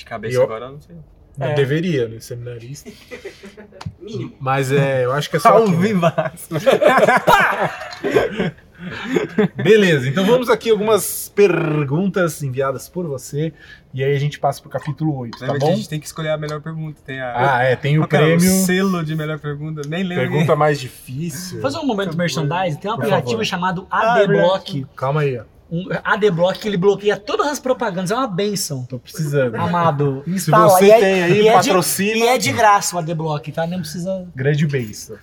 De 0.00 0.04
cabeça 0.06 0.36
Eu- 0.36 0.42
agora 0.44 0.66
eu 0.66 0.72
não 0.72 0.80
sei. 0.80 0.96
É. 1.38 1.54
Deveria, 1.54 2.08
né? 2.08 2.18
Seminarista. 2.20 2.90
Mínimo. 4.00 4.34
Mas 4.40 4.72
é, 4.72 5.04
eu 5.04 5.12
acho 5.12 5.30
que 5.30 5.36
é 5.36 5.40
só. 5.40 5.52
Tá 5.52 5.58
aqui, 5.58 5.70
né? 5.70 5.76
vivaço. 5.78 6.48
Beleza, 9.62 10.08
então 10.08 10.24
vamos 10.24 10.48
aqui 10.48 10.70
algumas 10.70 11.30
perguntas 11.34 12.42
enviadas 12.42 12.88
por 12.88 13.06
você. 13.06 13.52
E 13.92 14.02
aí 14.02 14.14
a 14.14 14.18
gente 14.18 14.40
passa 14.40 14.60
pro 14.60 14.70
capítulo 14.70 15.14
8, 15.18 15.38
tá 15.38 15.46
Lembra 15.46 15.58
bom? 15.60 15.72
a 15.72 15.76
gente 15.76 15.88
tem 15.88 16.00
que 16.00 16.06
escolher 16.06 16.30
a 16.30 16.38
melhor 16.38 16.60
pergunta. 16.62 17.00
Tem 17.04 17.20
a. 17.20 17.56
Ah, 17.56 17.62
é, 17.62 17.76
tem 17.76 17.98
o 17.98 18.08
prêmio. 18.08 18.36
O 18.36 18.64
selo 18.64 19.04
de 19.04 19.14
melhor 19.14 19.38
pergunta. 19.38 19.82
Nem 19.86 20.02
lembro. 20.02 20.28
Pergunta 20.30 20.56
mais 20.56 20.80
difícil. 20.80 21.60
Fazer 21.60 21.78
um 21.78 21.86
momento 21.86 22.16
merchandising, 22.16 22.78
tem 22.80 22.90
um 22.90 22.94
aplicativo 22.94 23.30
favor. 23.32 23.44
chamado 23.44 23.86
Ah, 23.90 24.20
é 24.20 24.24
ADBlock. 24.24 24.86
Calma 24.96 25.20
aí, 25.20 25.38
ó. 25.38 25.44
Um 25.72 25.86
ADBlock 26.02 26.58
que 26.58 26.66
ele 26.68 26.76
bloqueia 26.76 27.16
todas 27.16 27.46
as 27.46 27.60
propagandas, 27.60 28.10
é 28.10 28.14
uma 28.16 28.26
benção. 28.26 28.84
Tô 28.84 28.98
precisando. 28.98 29.54
Amado. 29.54 30.22
Se 30.26 30.30
Instala. 30.32 30.68
você 30.68 30.84
E 30.86 30.90
é- 30.90 30.98
tem 31.00 31.22
aí, 31.22 31.32
e 31.42 31.48
é 31.48 31.58
de- 31.60 31.68
patrocina. 31.68 32.16
E 32.16 32.22
é 32.28 32.38
de 32.38 32.52
graça 32.52 32.96
o 32.96 32.98
ADBlock, 32.98 33.52
tá? 33.52 33.66
Nem 33.66 33.78
precisa. 33.78 34.26
Grande 34.34 34.66
beijo. 34.66 35.18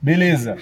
Beleza. 0.00 0.56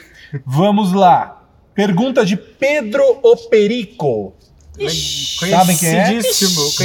Vamos 0.47 0.93
lá. 0.93 1.43
Pergunta 1.75 2.25
de 2.25 2.37
Pedro 2.37 3.03
Operico. 3.23 4.35
Ixi. 4.79 5.51
Sabem 5.51 5.77
quem 5.77 5.89
é? 5.95 6.19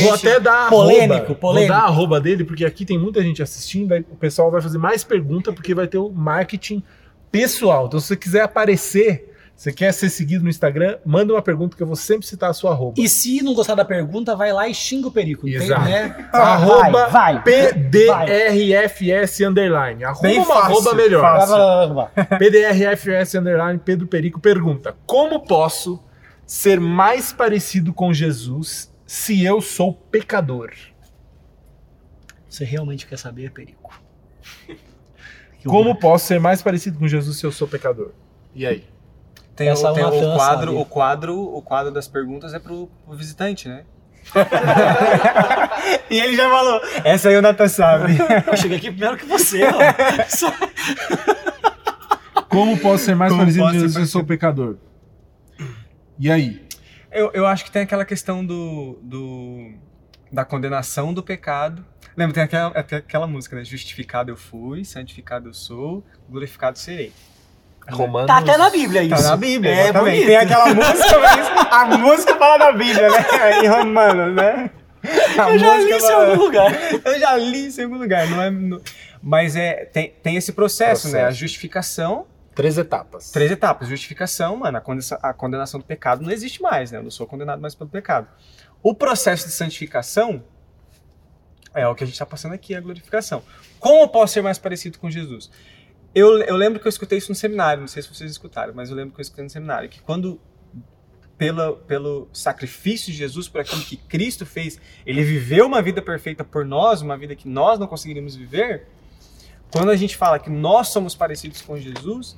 Vou 0.03 0.13
até 0.13 0.39
dar 0.39 0.67
a 0.67 0.69
Polêmico, 0.69 1.13
arroba. 1.13 1.35
polêmico. 1.35 1.71
Vou 1.73 1.79
dar 1.79 1.85
a 1.85 1.87
arroba 1.87 2.19
dele, 2.19 2.43
porque 2.43 2.65
aqui 2.65 2.83
tem 2.83 2.97
muita 2.97 3.21
gente 3.21 3.41
assistindo. 3.41 3.93
Aí 3.93 4.01
o 4.11 4.15
pessoal 4.15 4.51
vai 4.51 4.61
fazer 4.61 4.77
mais 4.77 5.03
pergunta, 5.03 5.53
porque 5.53 5.73
vai 5.73 5.87
ter 5.87 5.97
o 5.97 6.09
marketing 6.09 6.83
pessoal. 7.31 7.85
Então, 7.87 7.99
se 7.99 8.07
você 8.07 8.17
quiser 8.17 8.41
aparecer, 8.41 9.33
Você 9.55 9.71
quer 9.71 9.93
ser 9.93 10.09
seguido 10.09 10.43
no 10.43 10.49
Instagram? 10.49 10.97
Manda 11.05 11.33
uma 11.33 11.41
pergunta 11.41 11.77
que 11.77 11.81
eu 11.81 11.87
vou 11.87 11.95
sempre 11.95 12.27
citar 12.27 12.49
a 12.49 12.53
sua 12.53 12.71
arroba. 12.71 12.95
E 12.99 13.07
se 13.07 13.41
não 13.41 13.53
gostar 13.53 13.73
da 13.73 13.85
pergunta, 13.85 14.35
vai 14.35 14.51
lá 14.51 14.67
e 14.67 14.73
xinga 14.73 15.07
o 15.07 15.11
perico. 15.11 15.43
Tem, 15.43 15.55
Exato. 15.55 15.85
né? 15.85 16.27
Arroba 16.33 17.07
vai, 17.07 17.35
vai. 17.35 17.43
PDRFS 17.43 19.39
underline. 19.41 20.03
Arroba 20.03 20.21
Bem 20.21 20.39
uma 20.39 20.45
fácil, 20.45 20.61
arroba 20.61 20.93
melhor. 20.93 21.21
fácil. 21.21 22.37
PDRFS 22.37 23.35
underline 23.39 23.79
Pedro 23.79 24.07
Perico 24.07 24.41
pergunta: 24.41 24.93
Como 25.05 25.39
posso 25.39 26.03
ser 26.45 26.79
mais 26.79 27.31
parecido 27.31 27.93
com 27.93 28.13
Jesus 28.13 28.93
se 29.07 29.41
eu 29.41 29.61
sou 29.61 29.93
pecador? 29.93 30.71
Você 32.49 32.65
realmente 32.65 33.07
quer 33.07 33.17
saber, 33.17 33.51
perico? 33.51 34.01
Como 35.65 35.95
posso 35.95 36.27
ser 36.27 36.39
mais 36.39 36.61
parecido 36.61 36.99
com 36.99 37.07
Jesus 37.07 37.37
se 37.37 37.45
eu 37.45 37.51
sou 37.51 37.67
pecador? 37.67 38.11
E 38.53 38.65
aí? 38.65 38.83
Tem, 39.55 39.71
o, 39.71 39.93
tem 39.93 40.03
o 40.03 40.35
quadro, 40.35 40.71
sabe. 40.71 40.81
o 40.81 40.85
quadro, 40.85 41.39
o 41.39 41.61
quadro 41.61 41.91
das 41.91 42.07
perguntas 42.07 42.53
é 42.53 42.59
pro, 42.59 42.87
pro 43.05 43.15
visitante, 43.15 43.69
né? 43.69 43.85
e 46.09 46.19
ele 46.19 46.35
já 46.35 46.49
falou. 46.49 46.81
Essa 47.03 47.29
aí 47.29 47.37
o 47.37 47.41
Natan 47.41 47.67
sabe. 47.67 48.17
Eu 48.47 48.57
cheguei 48.57 48.77
aqui 48.77 48.91
primeiro 48.91 49.15
que 49.17 49.25
você, 49.25 49.61
ó. 49.63 49.71
Como 52.49 52.77
posso 52.77 53.05
ser 53.05 53.15
mais 53.15 53.31
Como 53.31 53.43
parecido 53.43 53.65
ser 53.67 53.73
Jesus 53.73 53.93
se 53.93 53.99
eu 53.99 54.05
sou 54.05 54.23
pecador? 54.23 54.77
E 56.17 56.31
aí? 56.31 56.65
Eu, 57.11 57.31
eu 57.33 57.45
acho 57.45 57.65
que 57.65 57.71
tem 57.71 57.81
aquela 57.81 58.05
questão 58.05 58.45
do, 58.45 58.97
do 59.01 59.73
da 60.31 60.45
condenação 60.45 61.13
do 61.13 61.21
pecado. 61.21 61.85
Lembra, 62.15 62.33
tem 62.33 62.43
aquela, 62.43 62.67
até 62.69 62.95
aquela 62.97 63.27
música, 63.27 63.57
né? 63.57 63.65
Justificado 63.65 64.31
eu 64.31 64.37
fui, 64.37 64.85
santificado 64.85 65.49
eu 65.49 65.53
sou, 65.53 66.05
glorificado 66.29 66.79
serei. 66.79 67.11
Romanos. 67.91 68.27
Tá 68.27 68.37
até 68.37 68.57
na 68.57 68.69
Bíblia 68.69 69.03
isso. 69.03 69.15
Tá 69.23 69.29
na 69.29 69.37
Bíblia, 69.37 69.71
É 69.71 69.83
exatamente. 69.83 70.11
bonito. 70.13 70.25
Tem 70.27 70.35
aquela 70.37 70.65
música, 70.73 71.19
mas 71.19 71.47
a 71.71 71.85
música 71.97 72.35
fala 72.37 72.57
da 72.57 72.71
Bíblia, 72.71 73.09
né? 73.09 73.63
Em 73.63 73.67
Romanos, 73.67 74.35
né? 74.35 74.69
A 75.37 75.51
Eu 75.51 75.59
já 75.59 75.77
li 75.77 75.89
isso 75.91 75.95
em 75.97 76.09
fala- 76.09 76.29
algum 76.31 76.41
lugar. 76.43 76.71
Eu 77.05 77.19
já 77.19 77.37
li 77.37 77.67
isso 77.67 77.81
em 77.81 77.83
algum 77.83 77.97
lugar, 77.97 78.27
não 78.27 78.41
é. 78.41 78.49
no- 78.49 78.81
Mas 79.21 79.55
é, 79.55 79.85
tem, 79.85 80.13
tem 80.23 80.35
esse 80.35 80.51
processo, 80.53 81.09
né? 81.09 81.19
A 81.19 81.21
Processo. 81.25 81.39
justificação, 81.39 82.25
Três 82.55 82.77
etapas. 82.77 83.31
três 83.31 83.51
etapas. 83.51 83.87
Justificação, 83.87 84.55
mano, 84.55 84.77
a 84.77 84.81
condenação, 84.81 85.19
a 85.21 85.33
condenação 85.33 85.79
do 85.79 85.85
pecado 85.85 86.23
não 86.23 86.31
existe 86.31 86.61
mais, 86.61 86.91
né? 86.91 86.97
Eu 86.97 87.03
não 87.03 87.11
sou 87.11 87.27
condenado 87.27 87.61
mais 87.61 87.75
pelo 87.75 87.89
pecado. 87.89 88.27
O 88.81 88.95
processo 88.95 89.45
de 89.45 89.51
santificação 89.53 90.41
é 91.73 91.85
o 91.87 91.93
que 91.93 92.03
a 92.03 92.07
gente 92.07 92.13
está 92.15 92.25
passando 92.25 92.53
aqui, 92.53 92.73
a 92.73 92.79
glorificação. 92.81 93.43
Como 93.79 94.01
eu 94.03 94.07
posso 94.07 94.33
ser 94.33 94.41
mais 94.41 94.57
parecido 94.57 94.97
com 94.97 95.09
Jesus? 95.11 95.51
Eu, 96.15 96.39
eu 96.43 96.55
lembro 96.55 96.79
que 96.79 96.87
eu 96.87 96.89
escutei 96.89 97.17
isso 97.17 97.29
no 97.29 97.35
seminário, 97.35 97.81
não 97.81 97.87
sei 97.89 98.01
se 98.01 98.07
vocês 98.07 98.31
escutaram, 98.31 98.73
mas 98.73 98.89
eu 98.89 98.95
lembro 98.95 99.13
que 99.13 99.19
eu 99.19 99.23
escutei 99.23 99.43
no 99.43 99.49
seminário, 99.49 99.89
que 99.89 99.99
quando, 100.01 100.39
pela, 101.37 101.73
pelo 101.75 102.29
sacrifício 102.31 103.11
de 103.11 103.17
Jesus, 103.17 103.49
por 103.49 103.59
aquilo 103.59 103.81
que 103.81 103.97
Cristo 103.97 104.45
fez, 104.45 104.79
ele 105.05 105.23
viveu 105.23 105.65
uma 105.65 105.81
vida 105.81 106.01
perfeita 106.01 106.41
por 106.43 106.63
nós, 106.63 107.01
uma 107.01 107.17
vida 107.17 107.35
que 107.35 107.49
nós 107.49 107.77
não 107.77 107.85
conseguiríamos 107.85 108.33
viver, 108.35 108.87
quando 109.71 109.89
a 109.91 109.95
gente 109.97 110.15
fala 110.15 110.39
que 110.39 110.49
nós 110.49 110.87
somos 110.87 111.13
parecidos 111.13 111.61
com 111.61 111.77
Jesus, 111.77 112.37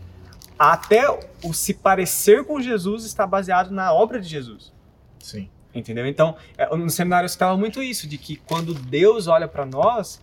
até 0.57 1.07
o 1.43 1.53
se 1.53 1.75
parecer 1.75 2.43
com 2.45 2.59
Jesus 2.59 3.05
está 3.05 3.27
baseado 3.27 3.69
na 3.69 3.93
obra 3.93 4.19
de 4.19 4.27
Jesus. 4.27 4.73
Sim. 5.19 5.47
Entendeu? 5.75 6.07
Então, 6.07 6.35
é, 6.57 6.75
no 6.75 6.89
seminário 6.89 7.25
eu 7.25 7.29
citava 7.29 7.55
muito 7.55 7.83
isso, 7.83 8.07
de 8.07 8.17
que 8.17 8.37
quando 8.37 8.73
Deus 8.73 9.27
olha 9.27 9.47
para 9.47 9.67
nós, 9.67 10.19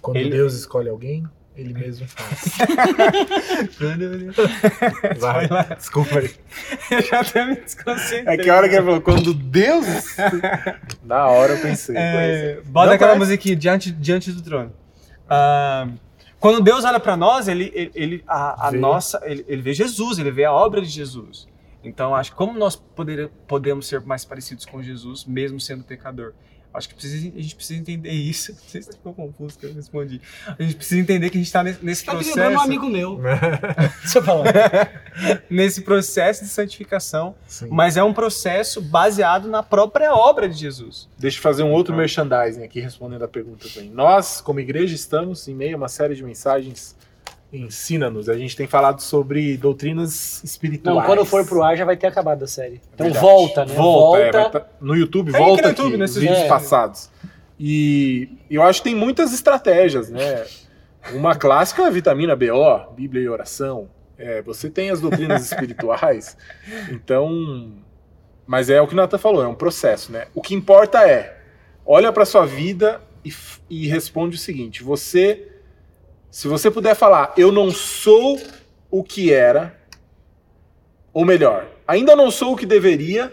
Quando 0.00 0.16
Ele- 0.16 0.30
Deus 0.30 0.54
escolhe 0.54 0.88
alguém, 0.88 1.24
ele 1.56 1.74
mesmo 1.74 2.06
faz. 2.08 2.58
Vai 5.18 5.46
Vai, 5.48 5.76
desculpa 5.76 6.18
aí. 6.18 6.30
eu 6.90 7.02
já 7.02 7.20
até 7.20 7.46
me 7.46 7.56
desconcentrei. 7.56 8.34
É 8.34 8.36
que 8.38 8.48
a 8.50 8.56
hora 8.56 8.68
que 8.68 8.74
ele 8.74 8.84
falou, 8.84 9.00
quando 9.00 9.34
Deus. 9.34 9.86
Na 11.04 11.26
hora 11.28 11.54
eu 11.54 11.60
pensei. 11.60 11.94
É, 11.96 12.56
mas- 12.56 12.66
bota 12.68 12.86
Não 12.88 12.94
aquela 12.94 13.16
musiquinha 13.16 13.56
diante, 13.56 13.90
diante 13.90 14.32
do 14.32 14.42
trono. 14.42 14.72
Ah, 15.28 15.88
quando 16.40 16.60
Deus 16.62 16.84
olha 16.84 16.98
para 17.00 17.16
nós, 17.16 17.48
ele, 17.48 17.70
ele, 17.74 17.90
ele- 17.94 18.24
a, 18.26 18.68
a 18.68 18.70
Vê. 18.70 18.78
nossa, 18.78 19.20
ele, 19.24 19.44
ele 19.48 19.62
vê 19.62 19.72
Jesus, 19.74 20.18
ele 20.18 20.30
vê 20.30 20.44
a 20.44 20.52
obra 20.52 20.80
de 20.80 20.88
Jesus. 20.88 21.46
Então, 21.84 22.14
acho 22.14 22.30
que 22.30 22.36
como 22.36 22.56
nós 22.58 22.76
poder, 22.76 23.28
podemos 23.46 23.86
ser 23.88 24.00
mais 24.02 24.24
parecidos 24.24 24.64
com 24.64 24.82
Jesus, 24.82 25.24
mesmo 25.24 25.60
sendo 25.60 25.82
pecador? 25.84 26.32
Acho 26.74 26.88
que 26.88 26.94
precisa, 26.94 27.16
a 27.36 27.42
gente 27.42 27.54
precisa 27.54 27.78
entender 27.78 28.10
isso. 28.10 28.52
Não 28.58 28.58
sei 28.68 28.82
se 28.82 28.92
ficou 28.92 29.12
confuso 29.12 29.58
que 29.58 29.66
eu 29.66 29.74
respondi. 29.74 30.20
A 30.46 30.62
gente 30.62 30.76
precisa 30.76 31.00
entender 31.00 31.30
que 31.30 31.36
a 31.36 31.40
gente 31.40 31.46
está 31.46 31.62
nesse, 31.62 31.84
nesse 31.84 32.04
Tá 32.04 32.12
me 32.12 32.18
processo. 32.18 32.38
lembrando 32.38 32.58
um 32.58 32.62
amigo 32.62 32.88
meu. 32.88 33.20
Deixa 34.02 34.18
eu 34.18 34.22
falar. 34.22 34.44
nesse 35.50 35.82
processo 35.82 36.44
de 36.44 36.50
santificação, 36.50 37.34
Sim. 37.46 37.68
mas 37.70 37.96
é 37.96 38.02
um 38.02 38.12
processo 38.14 38.80
baseado 38.80 39.48
na 39.48 39.62
própria 39.62 40.14
obra 40.14 40.48
de 40.48 40.56
Jesus. 40.56 41.08
Deixa 41.18 41.38
eu 41.38 41.42
fazer 41.42 41.62
um 41.62 41.70
outro 41.72 41.94
merchandising 41.94 42.62
aqui, 42.62 42.80
respondendo 42.80 43.22
a 43.24 43.28
pergunta 43.28 43.68
também. 43.68 43.90
Nós, 43.90 44.40
como 44.40 44.60
igreja, 44.60 44.94
estamos 44.94 45.46
em 45.48 45.54
meio 45.54 45.74
a 45.74 45.78
uma 45.78 45.88
série 45.88 46.14
de 46.14 46.22
mensagens 46.22 46.96
Ensina-nos. 47.52 48.28
A 48.30 48.36
gente 48.36 48.56
tem 48.56 48.66
falado 48.66 49.00
sobre 49.00 49.56
doutrinas 49.58 50.42
espirituais. 50.42 50.96
Não, 50.96 51.04
quando 51.04 51.24
for 51.26 51.44
pro 51.44 51.62
ar 51.62 51.76
já 51.76 51.84
vai 51.84 51.96
ter 51.96 52.06
acabado 52.06 52.42
a 52.44 52.46
série. 52.46 52.80
Então 52.94 53.04
Verdade. 53.04 53.24
volta, 53.24 53.64
né? 53.66 53.74
Volta, 53.74 54.18
é, 54.22 54.32
vai 54.32 54.50
tá- 54.50 54.66
no 54.80 54.96
YouTube, 54.96 55.30
Tem 55.32 55.40
volta 55.40 55.60
aqui 55.60 55.68
aqui, 55.68 55.78
no 55.80 55.84
YouTube, 55.84 55.90
nos 55.92 56.00
nesses 56.00 56.16
vídeos 56.16 56.38
vídeos. 56.38 56.48
passados. 56.52 57.10
E 57.60 58.30
eu 58.50 58.62
acho 58.62 58.82
que 58.82 58.88
tem 58.88 58.96
muitas 58.98 59.34
estratégias, 59.34 60.08
né? 60.08 60.44
Uma 61.12 61.34
clássica 61.34 61.82
é 61.82 61.86
a 61.86 61.90
vitamina 61.90 62.34
BO, 62.34 62.92
Bíblia 62.96 63.22
e 63.22 63.28
oração. 63.28 63.88
É, 64.16 64.40
você 64.40 64.70
tem 64.70 64.90
as 64.90 65.00
doutrinas 65.00 65.44
espirituais, 65.44 66.36
então... 66.90 67.72
Mas 68.46 68.68
é 68.70 68.80
o 68.80 68.86
que 68.86 68.94
o 68.94 68.96
Nathan 68.96 69.18
falou, 69.18 69.42
é 69.42 69.46
um 69.46 69.54
processo, 69.54 70.10
né? 70.10 70.26
O 70.34 70.40
que 70.42 70.54
importa 70.54 71.06
é, 71.08 71.38
olha 71.86 72.12
para 72.12 72.24
sua 72.24 72.44
vida 72.44 73.00
e, 73.24 73.32
e 73.68 73.86
responde 73.88 74.36
o 74.36 74.38
seguinte, 74.38 74.82
você... 74.82 75.48
Se 76.32 76.48
você 76.48 76.70
puder 76.70 76.96
falar, 76.96 77.34
eu 77.36 77.52
não 77.52 77.70
sou 77.70 78.40
o 78.90 79.04
que 79.04 79.30
era, 79.30 79.78
ou 81.12 81.26
melhor, 81.26 81.66
ainda 81.86 82.16
não 82.16 82.30
sou 82.30 82.54
o 82.54 82.56
que 82.56 82.64
deveria, 82.64 83.30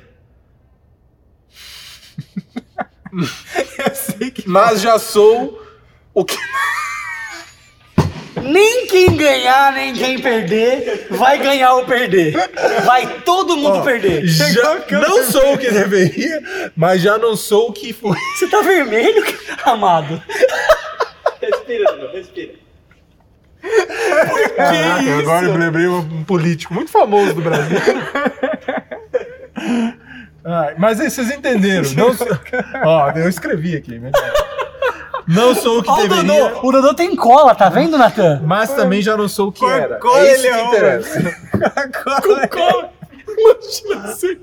Eu 3.79 3.95
sei 3.95 4.29
que 4.29 4.47
mas 4.47 4.81
já 4.81 4.99
sou 4.99 5.65
o 6.13 6.25
que. 6.25 6.37
Nem 8.43 8.85
quem 8.87 9.15
ganhar, 9.15 9.71
nem 9.73 9.93
quem 9.93 10.19
perder, 10.19 11.07
vai 11.09 11.39
ganhar 11.39 11.75
ou 11.75 11.85
perder. 11.85 12.33
Vai 12.83 13.21
todo 13.21 13.55
mundo 13.55 13.81
perder. 13.83 14.27
Já 14.27 14.85
não 14.91 15.23
sou 15.23 15.53
o 15.53 15.57
que 15.57 15.71
deveria, 15.71 16.71
mas 16.75 17.01
já 17.01 17.17
não 17.17 17.35
sou 17.37 17.69
o 17.69 17.73
que 17.73 17.93
fui. 17.93 18.17
Você 18.37 18.47
tá 18.49 18.61
vermelho, 18.61 19.23
amado? 19.63 20.21
Respira, 21.41 22.58
Bruno, 23.61 24.37
respira. 24.37 24.55
Caraca, 24.55 25.19
agora 25.19 25.45
eu 25.47 25.55
lembrei 25.57 25.87
um 25.87 26.23
político 26.23 26.73
muito 26.73 26.91
famoso 26.91 27.33
do 27.33 27.41
Brasil. 27.41 27.77
Ah, 30.51 30.73
mas 30.77 30.99
aí 31.01 31.11
vocês 31.11 31.29
entenderam. 31.29 31.87
Não 31.95 32.13
sou... 32.13 32.25
Ó, 32.85 33.11
eu 33.11 33.27
escrevi 33.27 33.75
aqui. 33.75 33.99
né? 33.99 34.09
Não 35.27 35.53
sou 35.53 35.79
o 35.79 35.83
que 35.83 35.89
Ó, 35.89 35.95
o 35.95 36.01
deveria, 36.07 36.23
Dodô, 36.23 36.67
o 36.67 36.71
Dodô 36.71 36.93
tem 36.93 37.13
cola, 37.15 37.53
tá 37.53 37.67
vendo, 37.69 37.97
Natan? 37.97 38.41
mas 38.45 38.73
também 38.73 39.01
já 39.01 39.17
não 39.17 39.27
sou 39.27 39.49
o 39.49 39.51
que 39.51 39.63
era. 39.65 39.95
Coca-Cola, 39.99 40.19
É 40.21 40.33
isso 40.33 40.41
que 40.41 40.47
Leão, 40.49 40.67
interessa. 40.69 41.19
Coca-Cola. 42.03 42.89
Imagina 43.37 44.09
assim. 44.09 44.37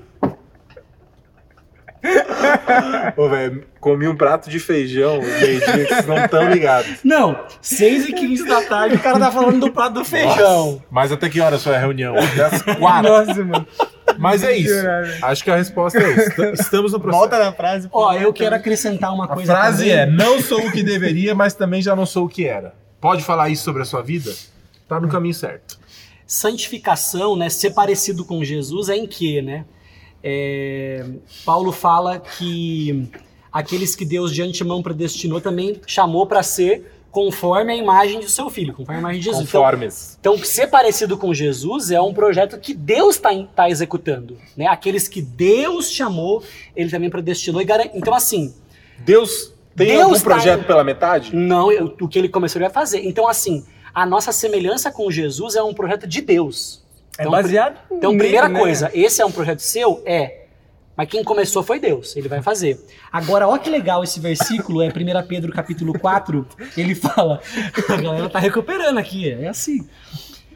Ô, 3.15 3.27
velho, 3.29 3.63
comi 3.79 4.07
um 4.07 4.15
prato 4.15 4.49
de 4.49 4.59
feijão 4.59 5.19
meio-dia 5.21 5.85
que 5.85 5.93
vocês 5.93 6.05
não 6.05 6.17
estão 6.17 6.49
ligados. 6.49 6.97
Não, 7.03 7.37
6 7.61 8.09
e 8.09 8.13
15 8.13 8.45
da 8.47 8.61
tarde 8.61 8.95
o 8.95 8.99
cara 8.99 9.19
tá 9.19 9.31
falando 9.31 9.59
do 9.59 9.71
prato 9.71 9.93
do 9.95 10.05
feijão. 10.05 10.81
Mas 10.91 11.11
até 11.11 11.29
que 11.29 11.39
horas 11.41 11.63
foi 11.63 11.75
a 11.75 11.79
reunião? 11.79 12.15
Até 12.17 12.43
as 12.43 12.61
quatro. 12.61 13.09
Nossa, 13.11 13.43
mano. 13.43 13.67
Mas 14.17 14.43
é 14.43 14.55
isso. 14.55 14.73
Acho 15.21 15.43
que 15.43 15.51
a 15.51 15.55
resposta 15.55 15.99
é 15.99 16.11
isso. 16.11 16.41
Est- 16.43 16.61
Estamos 16.61 16.93
no 16.93 16.99
processo. 16.99 17.19
Volta 17.19 17.39
na 17.43 17.51
frase. 17.51 17.89
Ó, 17.91 18.13
eu 18.13 18.31
quero 18.31 18.55
acrescentar 18.55 19.13
uma 19.13 19.25
A 19.25 19.27
coisa 19.29 19.53
frase 19.53 19.83
também. 19.89 19.93
é: 19.99 20.05
não 20.05 20.39
sou 20.41 20.59
o 20.67 20.71
que 20.71 20.81
deveria, 20.83 21.35
mas 21.35 21.53
também 21.53 21.81
já 21.81 21.95
não 21.95 22.05
sou 22.05 22.25
o 22.25 22.29
que 22.29 22.45
era. 22.45 22.73
Pode 23.01 23.23
falar 23.23 23.49
isso 23.49 23.63
sobre 23.63 23.81
a 23.81 23.85
sua 23.85 24.01
vida? 24.01 24.31
Tá 24.87 24.99
no 24.99 25.07
caminho 25.09 25.33
certo. 25.33 25.77
santificação, 26.25 27.35
né, 27.35 27.49
ser 27.49 27.71
parecido 27.71 28.23
com 28.25 28.43
Jesus 28.43 28.89
é 28.89 28.95
em 28.95 29.05
quê, 29.07 29.41
né? 29.41 29.65
É, 30.23 31.05
Paulo 31.45 31.71
fala 31.71 32.19
que 32.19 33.07
aqueles 33.51 33.95
que 33.95 34.03
Deus 34.05 34.33
de 34.33 34.41
antemão 34.41 34.81
predestinou 34.81 35.39
também 35.39 35.79
chamou 35.85 36.25
para 36.25 36.43
ser 36.43 36.93
conforme 37.11 37.71
a 37.73 37.75
imagem 37.75 38.19
do 38.19 38.29
seu 38.29 38.49
filho, 38.49 38.73
conforme 38.73 38.97
a 38.97 38.99
imagem 38.99 39.19
de 39.19 39.25
Jesus. 39.25 39.47
Então, 39.47 39.61
Conformes. 39.61 40.17
então, 40.19 40.37
ser 40.39 40.67
parecido 40.67 41.17
com 41.17 41.33
Jesus 41.33 41.89
é 41.89 41.99
um 41.99 42.13
projeto 42.13 42.59
que 42.59 42.73
Deus 42.73 43.15
está 43.15 43.29
tá 43.55 43.69
executando, 43.69 44.37
né? 44.55 44.67
Aqueles 44.67 45.07
que 45.07 45.21
Deus 45.21 45.89
chamou, 45.91 46.43
Ele 46.75 46.89
também 46.89 47.09
predestinou 47.09 47.61
e 47.61 47.65
garante. 47.65 47.91
Então, 47.95 48.13
assim, 48.13 48.53
Deus 48.99 49.51
tem 49.75 49.87
Deus 49.87 50.03
algum 50.03 50.15
tá 50.15 50.21
projeto 50.21 50.61
em- 50.61 50.63
pela 50.65 50.83
metade? 50.83 51.35
não 51.35 51.71
eu- 51.71 51.95
o 51.99 52.07
que 52.07 52.19
Ele 52.19 52.29
começou 52.29 52.59
ele 52.59 52.65
vai 52.67 52.73
fazer. 52.73 53.03
Então, 53.07 53.27
assim, 53.27 53.65
a 53.95 54.05
nossa 54.05 54.31
semelhança 54.31 54.91
com 54.91 55.09
Jesus 55.09 55.55
é 55.55 55.63
um 55.63 55.73
projeto 55.73 56.05
de 56.05 56.21
Deus. 56.21 56.83
É 57.17 57.21
Então, 57.21 57.31
baseado 57.31 57.79
Então, 57.91 58.17
primeira 58.17 58.49
né? 58.49 58.59
coisa, 58.59 58.91
esse 58.93 59.21
é 59.21 59.25
um 59.25 59.31
projeto 59.31 59.59
seu? 59.59 60.01
É. 60.05 60.45
Mas 60.95 61.09
quem 61.09 61.23
começou 61.23 61.61
foi 61.61 61.79
Deus, 61.79 62.15
ele 62.15 62.27
vai 62.27 62.41
fazer. 62.41 62.83
Agora, 63.11 63.47
olha 63.47 63.59
que 63.59 63.69
legal 63.69 64.03
esse 64.03 64.19
versículo, 64.19 64.81
é 64.81 64.87
1 64.87 65.27
Pedro 65.27 65.53
capítulo 65.53 65.97
4, 65.97 66.47
ele 66.75 66.95
fala, 66.95 67.39
a 67.87 67.95
galera 67.97 68.27
tá 68.27 68.39
recuperando 68.39 68.97
aqui, 68.97 69.29
é 69.29 69.47
assim. 69.47 69.87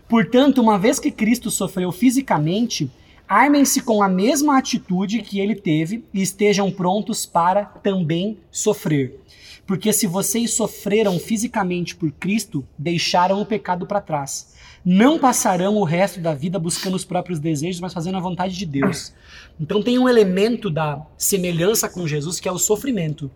Portanto, 0.09 0.59
uma 0.59 0.80
vez 0.80 0.99
que 0.99 1.12
Cristo 1.12 1.51
sofreu 1.51 1.91
fisicamente, 1.91 2.89
armem-se 3.28 3.82
com 3.82 4.01
a 4.01 4.09
mesma 4.09 4.57
atitude 4.57 5.22
que 5.22 5.39
ele 5.39 5.55
teve 5.55 6.03
e 6.12 6.22
estejam 6.24 6.72
prontos 6.72 7.26
para 7.26 7.64
também 7.64 8.39
sofrer. 8.51 9.22
Porque 9.66 9.93
se 9.93 10.07
vocês 10.07 10.53
sofreram 10.53 11.18
fisicamente 11.20 11.95
por 11.95 12.12
Cristo, 12.12 12.68
deixaram 12.78 13.41
o 13.41 13.45
pecado 13.45 13.86
para 13.86 14.01
trás. 14.01 14.53
Não 14.84 15.20
passarão 15.20 15.76
o 15.78 15.84
resto 15.84 16.20
da 16.20 16.34
vida 16.34 16.58
buscando 16.58 16.96
os 16.96 17.06
próprios 17.06 17.40
desejos, 17.40 17.80
mas 17.80 17.94
fazendo 17.94 18.18
a 18.18 18.22
vontade 18.22 18.58
de 18.58 18.66
Deus. 18.66 19.14
Então 19.60 19.82
tem 19.84 20.00
um 20.00 20.10
elemento 20.10 20.70
da 20.72 21.06
semelhança 21.18 21.88
com 21.88 22.08
Jesus 22.08 22.40
que 22.40 22.48
é 22.48 22.52
o 22.52 22.58
sofrimento. 22.58 23.30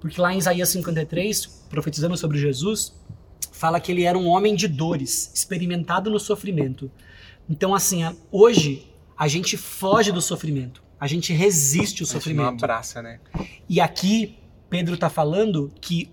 Porque 0.00 0.20
lá 0.20 0.32
em 0.32 0.38
Isaías 0.38 0.68
53, 0.68 1.46
profetizando 1.68 2.16
sobre 2.16 2.38
Jesus, 2.38 2.92
fala 3.50 3.80
que 3.80 3.90
ele 3.90 4.04
era 4.04 4.16
um 4.16 4.26
homem 4.28 4.54
de 4.54 4.68
dores, 4.68 5.30
experimentado 5.34 6.08
no 6.10 6.18
sofrimento. 6.20 6.90
Então, 7.50 7.74
assim, 7.74 8.02
a- 8.04 8.14
hoje 8.30 8.86
a 9.18 9.26
gente 9.28 9.56
foge 9.56 10.10
do 10.12 10.20
sofrimento, 10.20 10.82
a 11.00 11.06
gente 11.08 11.32
resiste 11.32 12.02
o 12.02 12.04
A 12.04 12.06
gente 12.06 12.12
não 12.14 12.20
sofrimento. 12.20 12.64
abraça, 12.64 13.02
né? 13.02 13.18
E 13.68 13.80
aqui 13.80 14.38
Pedro 14.70 14.94
está 14.94 15.10
falando 15.10 15.72
que 15.80 16.10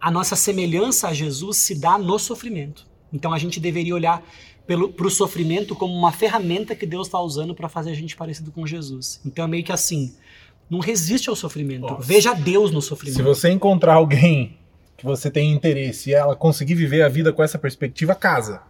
a 0.00 0.10
nossa 0.10 0.36
semelhança 0.36 1.08
a 1.08 1.14
Jesus 1.14 1.56
se 1.58 1.74
dá 1.78 1.96
no 1.96 2.18
sofrimento. 2.18 2.86
Então 3.14 3.32
a 3.32 3.38
gente 3.38 3.60
deveria 3.60 3.94
olhar 3.94 4.22
para 4.66 5.06
o 5.06 5.10
sofrimento 5.10 5.76
como 5.76 5.94
uma 5.94 6.10
ferramenta 6.10 6.74
que 6.74 6.84
Deus 6.84 7.06
está 7.06 7.20
usando 7.20 7.54
para 7.54 7.68
fazer 7.68 7.90
a 7.90 7.94
gente 7.94 8.16
parecido 8.16 8.50
com 8.50 8.66
Jesus. 8.66 9.20
Então 9.24 9.44
é 9.44 9.48
meio 9.48 9.62
que 9.62 9.72
assim, 9.72 10.12
não 10.68 10.80
resiste 10.80 11.30
ao 11.30 11.36
sofrimento. 11.36 11.82
Nossa. 11.82 12.02
Veja 12.02 12.34
Deus 12.34 12.70
no 12.70 12.82
sofrimento. 12.82 13.16
Se 13.16 13.22
você 13.22 13.50
encontrar 13.50 13.94
alguém 13.94 14.58
que 14.96 15.04
você 15.04 15.30
tem 15.30 15.52
interesse 15.52 16.10
e 16.10 16.14
ela 16.14 16.34
conseguir 16.34 16.74
viver 16.74 17.02
a 17.02 17.08
vida 17.08 17.32
com 17.32 17.42
essa 17.42 17.58
perspectiva, 17.58 18.14
casa. 18.14 18.62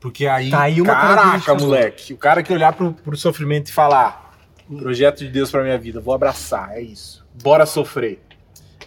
Porque 0.00 0.26
aí, 0.26 0.50
Tá 0.50 0.62
aí 0.62 0.80
uma 0.80 0.94
caraca, 0.94 1.54
moleque, 1.54 2.12
o 2.12 2.16
cara 2.16 2.42
que 2.42 2.52
olhar 2.52 2.72
pro, 2.72 2.92
pro 2.92 3.16
sofrimento 3.16 3.68
e 3.68 3.72
falar, 3.72 4.36
projeto 4.78 5.20
de 5.20 5.28
Deus 5.28 5.50
pra 5.50 5.62
minha 5.62 5.78
vida, 5.78 6.00
vou 6.00 6.12
abraçar, 6.12 6.76
é 6.76 6.82
isso. 6.82 7.24
Bora 7.40 7.64
sofrer. 7.66 8.20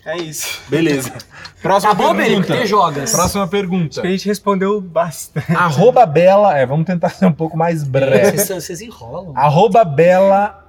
É 0.05 0.17
isso. 0.17 0.61
Beleza. 0.69 1.11
Próxima 1.61 1.95
Perico? 1.95 2.15
pergunta. 2.15 2.53
Tem 2.53 2.65
jogas. 2.67 3.11
Próxima 3.11 3.47
pergunta. 3.47 3.89
Acho 3.89 4.01
que 4.01 4.07
a 4.07 4.11
gente 4.11 4.27
respondeu 4.27 4.79
bastante. 4.79 5.51
Arroba 5.51 6.05
Bela, 6.05 6.55
é, 6.55 6.63
vamos 6.65 6.85
tentar 6.85 7.09
ser 7.09 7.25
um 7.25 7.33
pouco 7.33 7.57
mais 7.57 7.83
breve. 7.83 8.37
Vocês, 8.37 8.63
vocês 8.63 8.81
enrolam. 8.81 9.33
Arroba 9.35 9.83
Bela 9.83 10.63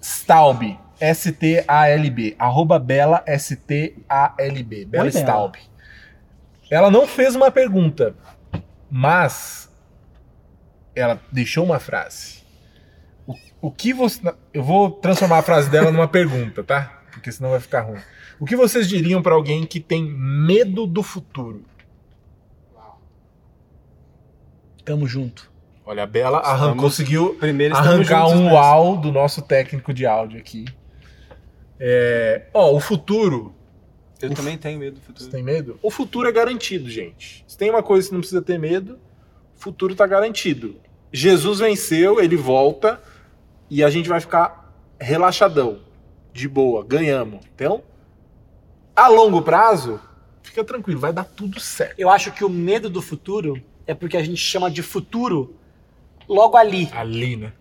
Staub. 0.00 0.78
S-T-A-L-B. 0.98 2.34
Arroba 2.38 2.78
Bela 2.78 3.22
S-T-A-L-B. 3.26 4.86
Bela 4.86 5.04
Oi, 5.04 5.10
Bela. 5.10 5.24
Staub. 5.24 5.56
Ela 6.70 6.90
não 6.90 7.06
fez 7.06 7.36
uma 7.36 7.50
pergunta, 7.50 8.14
mas 8.90 9.70
ela 10.96 11.20
deixou 11.30 11.64
uma 11.64 11.78
frase. 11.78 12.42
O, 13.26 13.34
o 13.60 13.70
que 13.70 13.92
você. 13.92 14.20
Eu 14.52 14.62
vou 14.62 14.90
transformar 14.90 15.38
a 15.38 15.42
frase 15.42 15.68
dela 15.68 15.90
numa 15.90 16.08
pergunta, 16.08 16.64
tá? 16.64 17.03
Porque 17.24 17.32
senão 17.32 17.52
vai 17.52 17.60
ficar 17.60 17.80
ruim. 17.80 18.00
O 18.38 18.44
que 18.44 18.54
vocês 18.54 18.86
diriam 18.86 19.22
pra 19.22 19.32
alguém 19.34 19.64
que 19.64 19.80
tem 19.80 20.04
medo 20.04 20.86
do 20.86 21.02
futuro? 21.02 21.62
Tamo 24.84 25.06
junto. 25.06 25.50
Olha, 25.86 26.02
a 26.02 26.06
Bela 26.06 26.40
arran- 26.40 26.66
Estamos- 26.72 26.82
conseguiu 26.82 27.34
Primeiro 27.40 27.74
arrancar 27.74 28.28
um 28.28 28.52
uau 28.52 28.98
do 28.98 29.10
nosso 29.10 29.40
técnico 29.40 29.94
de 29.94 30.04
áudio 30.04 30.38
aqui. 30.38 30.66
É, 31.80 32.42
ó, 32.52 32.70
o 32.74 32.78
futuro. 32.78 33.54
Eu 34.20 34.28
Uf. 34.28 34.36
também 34.36 34.58
tenho 34.58 34.78
medo 34.78 34.96
do 34.96 35.00
Você 35.00 35.06
futuro. 35.06 35.30
tem 35.30 35.42
medo? 35.42 35.78
O 35.82 35.90
futuro 35.90 36.28
é 36.28 36.32
garantido, 36.32 36.90
gente. 36.90 37.42
Se 37.48 37.56
tem 37.56 37.70
uma 37.70 37.82
coisa 37.82 38.02
que 38.02 38.08
você 38.10 38.14
não 38.14 38.20
precisa 38.20 38.42
ter 38.42 38.58
medo, 38.58 38.98
o 39.56 39.60
futuro 39.62 39.94
tá 39.94 40.06
garantido. 40.06 40.76
Jesus 41.10 41.60
venceu, 41.60 42.20
ele 42.20 42.36
volta 42.36 43.00
e 43.70 43.82
a 43.82 43.88
gente 43.88 44.10
vai 44.10 44.20
ficar 44.20 44.70
relaxadão, 45.00 45.78
de 46.34 46.48
boa, 46.48 46.84
ganhamos. 46.84 47.40
Então, 47.54 47.82
a 48.94 49.08
longo 49.08 49.40
prazo, 49.40 49.98
fica 50.42 50.62
tranquilo, 50.64 51.00
vai 51.00 51.12
dar 51.12 51.24
tudo 51.24 51.58
certo. 51.60 51.94
Eu 51.98 52.10
acho 52.10 52.32
que 52.32 52.44
o 52.44 52.50
medo 52.50 52.90
do 52.90 53.00
futuro 53.00 53.58
é 53.86 53.94
porque 53.94 54.16
a 54.16 54.22
gente 54.22 54.36
chama 54.40 54.70
de 54.70 54.82
futuro 54.82 55.54
logo 56.28 56.56
ali. 56.56 56.88
Ali, 56.92 57.36
né? 57.36 57.52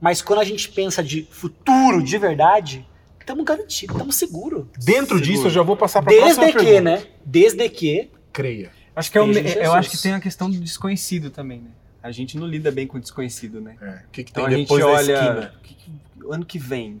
Mas 0.00 0.20
quando 0.22 0.40
a 0.40 0.44
gente 0.44 0.68
pensa 0.70 1.02
de 1.02 1.28
futuro 1.30 2.02
de 2.02 2.18
verdade, 2.18 2.84
estamos 3.20 3.44
garantidos, 3.44 3.94
estamos 3.94 4.16
seguros. 4.16 4.66
Dentro 4.78 5.18
Seguro. 5.18 5.20
disso, 5.20 5.46
eu 5.46 5.50
já 5.50 5.62
vou 5.62 5.76
passar 5.76 6.02
pra 6.02 6.10
Desde 6.10 6.34
próxima 6.34 6.46
que, 6.58 6.64
pergunta. 6.66 6.80
né? 6.82 7.06
Desde 7.24 7.68
que. 7.68 8.10
Creia. 8.32 8.72
Acho 8.96 9.10
que 9.12 9.18
é 9.18 9.22
em 9.22 9.32
eu 9.62 9.72
acho 9.74 9.90
que 9.90 10.02
tem 10.02 10.12
a 10.12 10.20
questão 10.20 10.50
do 10.50 10.58
desconhecido 10.58 11.30
também, 11.30 11.60
né? 11.60 11.70
A 12.02 12.10
gente 12.10 12.36
não 12.36 12.46
lida 12.46 12.70
bem 12.72 12.86
com 12.86 12.96
o 12.96 13.00
desconhecido, 13.00 13.60
né? 13.60 13.76
É, 13.80 13.90
o 14.06 14.10
que, 14.10 14.24
que 14.24 14.30
Então 14.32 14.44
tem 14.46 14.54
a 14.54 14.56
gente 14.58 14.66
depois 14.68 14.84
da 14.84 14.90
olha 14.90 15.12
esquina? 15.12 15.54
que 15.62 15.74
que- 15.74 16.24
o 16.24 16.32
ano 16.32 16.44
que 16.44 16.58
vem. 16.58 17.00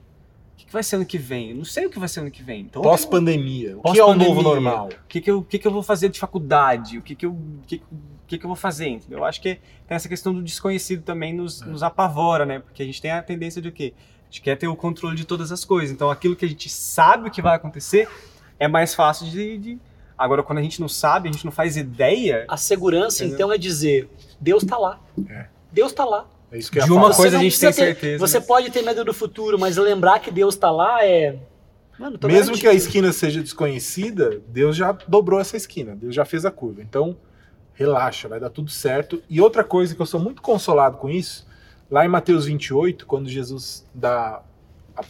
Que, 0.72 0.74
vai 0.74 0.82
ser 0.82 0.96
ano 0.96 1.04
que 1.06 1.18
vem? 1.18 1.50
Eu 1.50 1.56
não 1.56 1.64
sei 1.64 1.84
o 1.86 1.90
que 1.90 1.98
vai 1.98 2.08
ser 2.08 2.20
ano 2.20 2.30
que 2.30 2.42
vem. 2.42 2.62
Então, 2.62 2.80
Pós-pandemia. 2.82 3.76
O 3.82 3.92
que 3.92 4.00
é 4.00 4.04
o 4.04 4.14
novo 4.14 4.40
normal? 4.42 4.88
o 4.88 5.06
que, 5.06 5.20
que, 5.20 5.30
eu, 5.30 5.38
o 5.40 5.44
que, 5.44 5.58
que 5.58 5.66
eu 5.66 5.70
vou 5.72 5.82
fazer 5.82 6.08
de 6.08 6.18
faculdade? 6.18 6.98
O 6.98 7.02
que, 7.02 7.14
que, 7.14 7.26
eu, 7.26 7.32
o 7.32 7.60
que, 7.66 7.78
que- 7.78 7.84
que, 8.26 8.38
que 8.38 8.44
eu 8.46 8.48
vou 8.48 8.56
fazer? 8.56 8.88
Entendeu? 8.88 9.18
Eu 9.18 9.24
acho 9.26 9.42
que 9.42 9.56
tem 9.86 9.94
essa 9.94 10.08
questão 10.08 10.32
do 10.32 10.42
desconhecido 10.42 11.02
também 11.02 11.34
nos, 11.34 11.60
É. 11.60 11.66
nos 11.66 11.82
apavora, 11.82 12.46
né? 12.46 12.60
Porque 12.60 12.82
a 12.82 12.86
gente 12.86 13.02
tem 13.02 13.10
a 13.10 13.22
tendência 13.22 13.60
de 13.60 13.68
o 13.68 13.72
quê? 13.72 13.92
A 13.96 14.24
gente 14.30 14.40
quer 14.40 14.56
ter 14.56 14.66
o 14.68 14.74
controle 14.74 15.14
de 15.14 15.26
todas 15.26 15.52
as 15.52 15.62
coisas. 15.66 15.90
Então 15.94 16.10
aquilo 16.10 16.34
que 16.34 16.46
a 16.46 16.48
gente 16.48 16.70
sabe 16.70 17.28
o 17.28 17.30
que 17.30 17.42
vai 17.42 17.54
acontecer 17.54 18.08
é 18.58 18.66
mais 18.66 18.94
fácil 18.94 19.26
de. 19.26 19.58
de- 19.58 19.78
Agora, 20.16 20.42
quando 20.42 20.58
a 20.60 20.62
gente 20.62 20.80
não 20.80 20.88
sabe, 20.88 21.28
a 21.28 21.32
gente 21.32 21.44
não 21.44 21.52
faz 21.52 21.76
ideia. 21.76 22.44
A 22.48 22.56
segurança, 22.56 23.18
Entendeu? 23.24 23.34
então, 23.48 23.52
é 23.52 23.58
dizer: 23.58 24.08
Deus 24.40 24.64
tá 24.64 24.78
lá. 24.78 24.98
É. 25.28 25.46
Deus 25.70 25.92
tá 25.92 26.04
lá. 26.06 26.26
É 26.52 26.58
isso 26.58 26.70
que 26.70 26.78
De 26.80 26.92
uma 26.92 27.02
falar. 27.04 27.14
coisa 27.16 27.38
a 27.38 27.40
gente 27.40 27.58
tem 27.58 27.70
ter- 27.70 27.74
certeza, 27.74 28.18
Você 28.26 28.38
né? 28.38 28.44
pode 28.46 28.70
ter 28.70 28.82
medo 28.82 29.04
do 29.04 29.14
futuro, 29.14 29.58
mas 29.58 29.76
lembrar 29.76 30.18
que 30.20 30.30
Deus 30.30 30.54
tá 30.54 30.70
lá 30.70 31.04
é. 31.04 31.38
Mano, 31.98 32.18
tô 32.18 32.26
Mesmo 32.28 32.56
que 32.56 32.66
a 32.68 32.74
esquina 32.74 33.12
seja 33.12 33.40
desconhecida, 33.42 34.40
Deus 34.48 34.76
já 34.76 34.92
dobrou 35.08 35.40
essa 35.40 35.56
esquina, 35.56 35.94
Deus 35.96 36.14
já 36.14 36.24
fez 36.24 36.44
a 36.44 36.50
curva. 36.50 36.82
Então, 36.82 37.16
relaxa, 37.74 38.28
vai 38.28 38.38
dar 38.38 38.50
tudo 38.50 38.70
certo. 38.70 39.22
E 39.30 39.40
outra 39.40 39.64
coisa 39.64 39.94
que 39.94 40.00
eu 40.02 40.06
sou 40.06 40.20
muito 40.20 40.42
consolado 40.42 40.98
com 40.98 41.08
isso, 41.08 41.46
lá 41.90 42.04
em 42.04 42.08
Mateus 42.08 42.46
28, 42.46 43.06
quando 43.06 43.28
Jesus 43.28 43.86
dá 43.94 44.42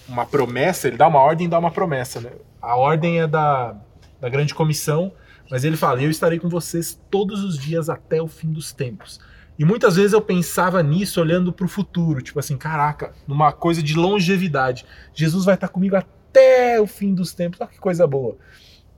uma 0.09 0.25
promessa, 0.25 0.87
ele 0.89 0.97
dá 0.97 1.09
uma 1.09 1.19
ordem 1.21 1.47
e 1.47 1.51
dá 1.51 1.59
uma 1.59 1.71
promessa, 1.71 2.21
né? 2.21 2.31
A 2.61 2.77
ordem 2.77 3.21
é 3.21 3.27
da, 3.27 3.75
da 4.21 4.29
grande 4.29 4.55
comissão, 4.55 5.13
mas 5.51 5.65
ele 5.65 5.77
fala: 5.77 6.01
Eu 6.03 6.11
estarei 6.11 6.39
com 6.39 6.49
vocês 6.49 6.99
todos 7.11 7.43
os 7.43 7.59
dias 7.59 7.89
até 7.89 8.23
o 8.23 8.29
fim 8.29 8.53
dos 8.53 8.73
tempos. 8.73 9.19
E 9.59 9.65
muitas 9.65 9.97
vezes 9.97 10.13
eu 10.13 10.21
pensava 10.21 10.83
nisso 10.83 11.21
olhando 11.21 11.53
para 11.53 11.67
o 11.67 11.69
futuro, 11.69 12.23
tipo 12.23 12.39
assim, 12.39 12.57
caraca, 12.57 13.13
numa 13.27 13.53
coisa 13.53 13.83
de 13.83 13.95
longevidade. 13.95 14.85
Jesus 15.15 15.45
vai 15.45 15.55
estar 15.55 15.69
comigo 15.69 15.97
até 15.97 16.81
o 16.81 16.87
fim 16.87 17.15
dos 17.15 17.33
tempos, 17.33 17.61
olha 17.61 17.71
que 17.71 17.79
coisa 17.79 18.07
boa. 18.07 18.37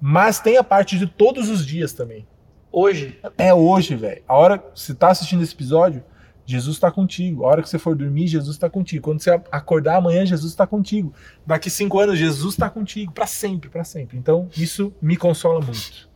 Mas 0.00 0.38
tem 0.38 0.57
a 0.57 0.64
parte 0.64 0.98
de 0.98 1.07
todos 1.07 1.48
os 1.48 1.66
dias 1.66 1.92
também. 1.92 2.26
Hoje, 2.70 3.18
É 3.38 3.55
hoje, 3.55 3.94
velho. 3.94 4.22
A 4.26 4.34
hora 4.34 4.59
que 4.59 4.80
você 4.80 4.94
tá 4.94 5.11
assistindo 5.11 5.42
esse 5.42 5.55
episódio, 5.55 6.02
Jesus 6.46 6.76
está 6.76 6.90
contigo. 6.90 7.44
A 7.44 7.48
hora 7.48 7.62
que 7.62 7.68
você 7.68 7.78
for 7.78 7.94
dormir, 7.94 8.26
Jesus 8.26 8.57
está 8.57 8.68
contigo. 8.68 9.05
Quando 9.05 9.22
você 9.22 9.30
acordar 9.50 9.96
amanhã, 9.96 10.26
Jesus 10.26 10.52
está 10.52 10.66
contigo. 10.66 11.14
Daqui 11.46 11.70
cinco 11.70 11.98
anos, 11.98 12.18
Jesus 12.18 12.55
está 12.55 12.68
contigo. 12.68 13.12
Para 13.12 13.26
sempre, 13.26 13.70
para 13.70 13.84
sempre. 13.84 14.18
Então, 14.18 14.48
isso 14.57 14.92
me 15.00 15.16
consola 15.16 15.61
muito. 15.61 16.09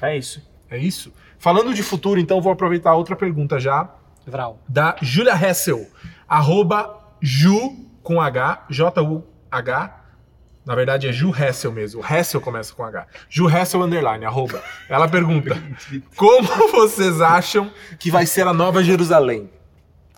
É 0.00 0.16
isso. 0.16 0.42
É 0.70 0.78
isso? 0.78 1.12
Falando 1.40 1.72
de 1.74 1.82
futuro, 1.82 2.20
então, 2.20 2.40
vou 2.40 2.52
aproveitar 2.52 2.94
outra 2.94 3.16
pergunta 3.16 3.58
já 3.58 3.88
Vral. 4.26 4.58
da 4.68 4.94
Julia 5.00 5.34
Hessel, 5.34 5.86
arroba 6.28 6.98
Ju 7.20 7.76
com 8.02 8.20
H, 8.20 8.66
J-U-H. 8.68 9.96
Na 10.66 10.74
verdade 10.74 11.08
é 11.08 11.12
Ju 11.12 11.34
Hessel 11.34 11.72
mesmo. 11.72 12.02
O 12.02 12.04
Hessel 12.06 12.40
começa 12.42 12.74
com 12.74 12.84
H. 12.84 13.06
Ju 13.30 13.48
Hessel 13.48 13.82
underline, 13.82 14.24
arroba. 14.26 14.62
Ela 14.88 15.08
pergunta: 15.08 15.56
Como 16.14 16.46
vocês 16.72 17.20
acham 17.22 17.70
que 17.98 18.10
vai 18.10 18.26
ser 18.26 18.46
a 18.46 18.52
nova 18.52 18.84
Jerusalém? 18.84 19.50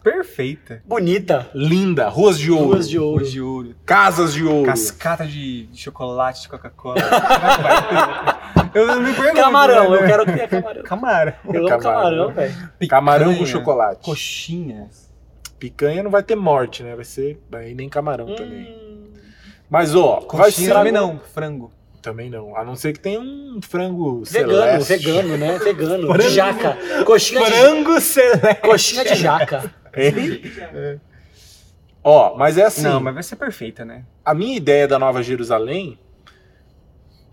Perfeita. 0.03 0.83
Bonita. 0.85 1.49
Linda, 1.55 2.09
ruas 2.09 2.37
de 2.37 2.51
ouro, 2.51 2.73
Ruas 2.75 2.89
de 2.91 2.99
ouro. 2.99 3.13
Ouro 3.23 3.31
de 3.31 3.41
ouro. 3.41 3.75
casas 3.87 4.35
de 4.35 4.45
ouro. 4.45 4.67
Cascata 4.67 5.25
de, 5.25 5.67
de 5.67 5.79
chocolate 5.79 6.43
de 6.43 6.49
Coca-Cola. 6.49 6.97
Que 8.73 8.79
vai 8.85 8.97
eu 8.97 9.01
não 9.01 9.03
me 9.03 9.15
pergunto. 9.15 9.37
Camarão, 9.37 9.91
né? 9.91 9.97
eu 9.97 10.07
quero 10.07 10.25
ter 10.25 10.49
camarão. 10.49 10.83
Camarão. 10.83 11.33
Eu 11.45 11.61
amo 11.61 11.69
Camarão. 11.69 11.81
camarão, 11.81 12.33
velho. 12.33 12.55
Camarão 12.89 13.35
com 13.37 13.47
chocolate. 13.47 14.05
Coxinha. 14.05 14.89
Picanha 15.59 16.03
não 16.03 16.11
vai 16.11 16.23
ter 16.23 16.35
morte, 16.35 16.83
né? 16.83 16.97
Vai 16.97 17.05
ser 17.05 17.39
aí 17.53 17.75
nem 17.75 17.89
camarão 17.89 18.35
também. 18.35 18.75
Hum, 18.75 19.13
Mas 19.71 19.95
ó, 19.95 20.21
vai 20.21 20.47
Coxinha 20.47 20.69
ser 20.69 20.75
também 20.75 20.93
não. 20.93 21.21
Frango. 21.33 21.73
Também 22.01 22.29
não. 22.29 22.57
A 22.57 22.65
não 22.65 22.75
ser 22.75 22.93
que 22.93 22.99
tenha 22.99 23.21
um 23.21 23.61
frango 23.63 24.25
vegano, 24.25 24.83
celeste. 24.83 25.07
vegano, 25.07 25.37
né? 25.37 25.59
Vegano. 25.59 26.09
Frango. 26.09 26.23
De 26.23 26.31
jaca. 26.31 26.77
Coxinha 27.07 27.45
de, 27.45 27.51
Frango 27.53 28.01
celeste. 28.01 28.61
coxinha 28.61 29.05
de 29.05 29.15
jaca. 29.15 29.73
Hein? 29.97 31.01
Ó, 32.03 32.35
mas 32.37 32.59
é 32.59 32.65
assim. 32.65 32.83
Não, 32.83 32.99
mas 33.01 33.15
vai 33.15 33.23
ser 33.23 33.37
perfeita, 33.37 33.85
né? 33.85 34.05
A 34.25 34.35
minha 34.35 34.57
ideia 34.57 34.89
da 34.89 34.99
Nova 34.99 35.23
Jerusalém 35.23 35.97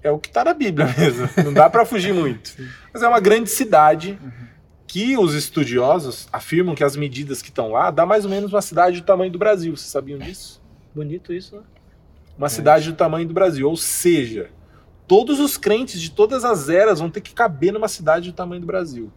é 0.02 0.12
o 0.12 0.20
que 0.20 0.30
tá 0.30 0.44
na 0.44 0.54
Bíblia 0.54 0.88
mesmo. 0.98 1.30
Não 1.44 1.54
dá 1.54 1.70
pra 1.70 1.86
fugir 1.86 2.14
muito. 2.14 2.54
Mas 2.94 3.04
é 3.04 3.08
uma 3.08 3.20
grande 3.20 3.50
cidade 3.50 4.20
que 4.88 5.18
os 5.18 5.34
estudiosos 5.34 6.28
afirmam 6.32 6.74
que 6.74 6.84
as 6.84 6.96
medidas 6.96 7.42
que 7.42 7.50
estão 7.50 7.72
lá 7.72 7.92
dá 7.92 8.06
mais 8.06 8.26
ou 8.26 8.32
menos 8.32 8.52
uma 8.52 8.62
cidade 8.62 9.02
do 9.02 9.06
tamanho 9.06 9.32
do 9.32 9.38
Brasil. 9.38 9.76
Vocês 9.76 9.92
sabiam 9.92 10.18
disso? 10.18 10.62
Bonito 10.96 11.32
isso, 11.32 11.58
né? 11.58 11.62
Uma 12.38 12.50
cidade 12.50 12.90
do 12.90 12.96
tamanho 12.96 13.28
do 13.28 13.34
Brasil. 13.34 13.70
Ou 13.70 13.76
seja, 13.76 14.50
todos 15.08 15.40
os 15.40 15.58
crentes 15.58 16.02
de 16.02 16.10
todas 16.10 16.46
as 16.46 16.70
eras 16.70 17.00
vão 17.00 17.10
ter 17.10 17.22
que 17.22 17.34
caber 17.34 17.74
numa 17.74 17.88
cidade 17.88 18.32
do 18.32 18.36
tamanho 18.36 18.62
do 18.62 18.68
Brasil. 18.68 19.12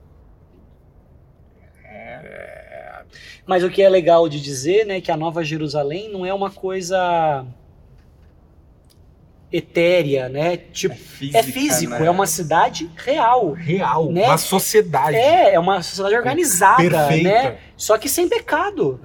Mas 3.46 3.64
o 3.64 3.70
que 3.70 3.82
é 3.82 3.88
legal 3.88 4.28
de 4.28 4.40
dizer, 4.40 4.86
né, 4.86 5.00
que 5.00 5.10
a 5.10 5.16
Nova 5.16 5.44
Jerusalém 5.44 6.10
não 6.10 6.24
é 6.24 6.32
uma 6.32 6.50
coisa 6.50 7.44
etérea, 9.52 10.28
né? 10.28 10.56
Tipo, 10.56 10.94
física, 10.94 11.38
é 11.38 11.42
físico, 11.42 11.92
né? 11.92 12.06
é 12.06 12.10
uma 12.10 12.26
cidade 12.26 12.90
real. 12.96 13.52
Real, 13.52 14.10
Né? 14.10 14.24
uma 14.24 14.38
sociedade. 14.38 15.16
É, 15.16 15.54
é 15.54 15.58
uma 15.60 15.82
sociedade 15.82 16.16
organizada, 16.16 16.82
Perfeita. 16.82 17.28
né? 17.28 17.58
Só 17.76 17.98
que 17.98 18.08
sem 18.08 18.28
pecado. 18.28 18.98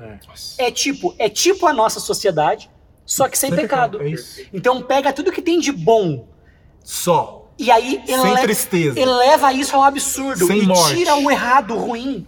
É 0.57 0.71
tipo, 0.71 1.13
é 1.19 1.27
tipo 1.27 1.67
a 1.67 1.73
nossa 1.73 1.99
sociedade, 1.99 2.69
só 3.05 3.27
que 3.27 3.37
sem, 3.37 3.53
pecado. 3.53 4.01
É 4.01 4.09
isso. 4.09 4.41
Então 4.53 4.81
pega 4.81 5.11
tudo 5.13 5.31
que 5.31 5.41
tem 5.41 5.59
de 5.59 5.71
bom 5.71 6.27
Só. 6.83 7.49
e 7.57 7.69
aí 7.71 8.01
Sem 8.05 8.27
ele, 8.31 8.41
tristeza. 8.41 8.99
eleva 8.99 9.51
isso 9.53 9.75
ao 9.75 9.83
absurdo 9.83 10.45
Sem 10.47 10.59
e 10.63 10.67
morte. 10.67 10.95
tira 10.95 11.15
o 11.15 11.29
errado, 11.29 11.75
o 11.75 11.77
ruim. 11.79 12.25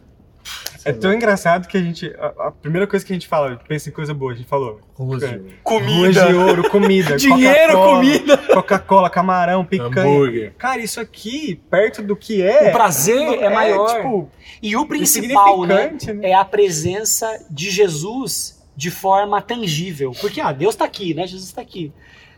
É 0.86 0.94
tão 0.94 1.14
engraçado 1.14 1.68
que 1.68 1.78
a 1.78 1.82
gente. 1.82 2.14
A, 2.20 2.48
a 2.48 2.52
primeira 2.52 2.86
coisa 2.88 3.06
que 3.06 3.12
a 3.12 3.16
gente 3.16 3.28
fala, 3.28 3.60
pensa 3.68 3.90
em 3.90 3.92
coisa 3.92 4.14
boa, 4.14 4.32
a 4.32 4.36
gente 4.36 4.48
falou. 4.48 4.80
Ruas 4.94 5.24
É. 5.24 5.38
de 5.38 5.56
Ruas 5.66 6.14
de 6.16 6.34
ouro, 6.34 6.70
comida. 6.70 7.16
Dinheiro, 7.18 7.74
Coca-Cola, 7.74 7.96
comida. 7.96 8.38
Coca-Cola, 8.38 9.10
camarão, 9.10 9.66
picanha. 9.66 9.90
hambúrguer. 10.02 10.54
Cara, 10.58 10.82
isso 10.82 11.00
aqui, 11.00 11.62
perto 11.70 12.02
do 12.02 12.16
que 12.16 12.42
é. 12.42 12.70
O 12.70 12.72
prazer 12.72 13.42
é 13.42 13.50
maior. 13.50 13.96
Tipo, 13.96 14.30
E 14.62 14.76
o 14.76 14.86
principal, 14.86 15.66
né, 15.66 15.96
né? 16.14 16.30
é 16.30 16.34
a 16.34 16.46
presença 16.46 17.46
de 17.50 17.70
Jesus 17.70 18.60
de 18.76 18.90
forma 18.90 19.42
tangível. 19.42 20.12
Porque, 20.22 20.40
ah, 20.40 20.52
Deus 20.52 20.76
tá 20.76 20.86
aqui, 20.86 21.14
né? 21.14 21.28
Jesus 21.28 21.52
tá 21.52 21.62
aqui. 21.62 21.92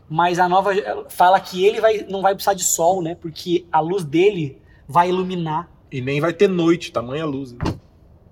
Mas 0.10 0.40
a 0.40 0.50
nova 0.50 0.72
fala 1.10 1.40
que 1.40 1.66
ele 1.66 1.80
vai, 1.80 2.06
não 2.10 2.22
vai 2.22 2.34
precisar 2.34 2.54
de 2.54 2.64
sol, 2.64 3.02
né? 3.02 3.16
Porque 3.16 3.66
a 3.72 3.80
luz 3.80 4.04
dele 4.04 4.58
vai 4.88 5.08
iluminar. 5.10 5.70
E 5.92 6.02
nem 6.02 6.20
vai 6.20 6.34
ter 6.34 6.50
noite, 6.50 6.92
tamanha 6.92 7.26
luz. 7.26 7.54
né? 7.54 7.60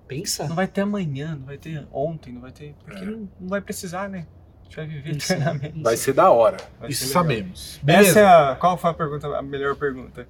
Pensa? 0.10 0.48
não 0.48 0.56
vai 0.56 0.68
ter 0.68 0.82
amanhã, 0.82 1.36
não 1.40 1.46
vai 1.46 1.58
ter 1.58 1.88
ontem, 1.94 2.34
não 2.34 2.42
vai 2.42 2.52
ter. 2.52 2.76
Porque 2.84 3.06
não, 3.06 3.30
não 3.40 3.48
vai 3.48 3.62
precisar, 3.62 4.10
né? 4.10 4.26
A 4.60 4.64
gente 4.64 4.76
vai 4.76 4.88
viver 4.88 5.12
eternamente. 5.16 5.82
Vai 5.82 5.96
ser 5.96 6.14
da 6.14 6.32
hora. 6.32 6.58
Vai 6.80 6.90
Isso 6.90 7.06
sabemos. 7.08 7.80
Essa 7.88 8.20
é 8.20 8.26
a. 8.26 8.58
Qual 8.60 8.76
foi 8.76 8.90
a 8.90 8.94
pergunta, 8.94 9.28
a 9.28 9.42
melhor 9.42 9.76
pergunta? 9.76 10.28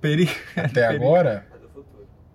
Peri... 0.00 0.28
Até 0.56 0.84
agora, 0.84 1.46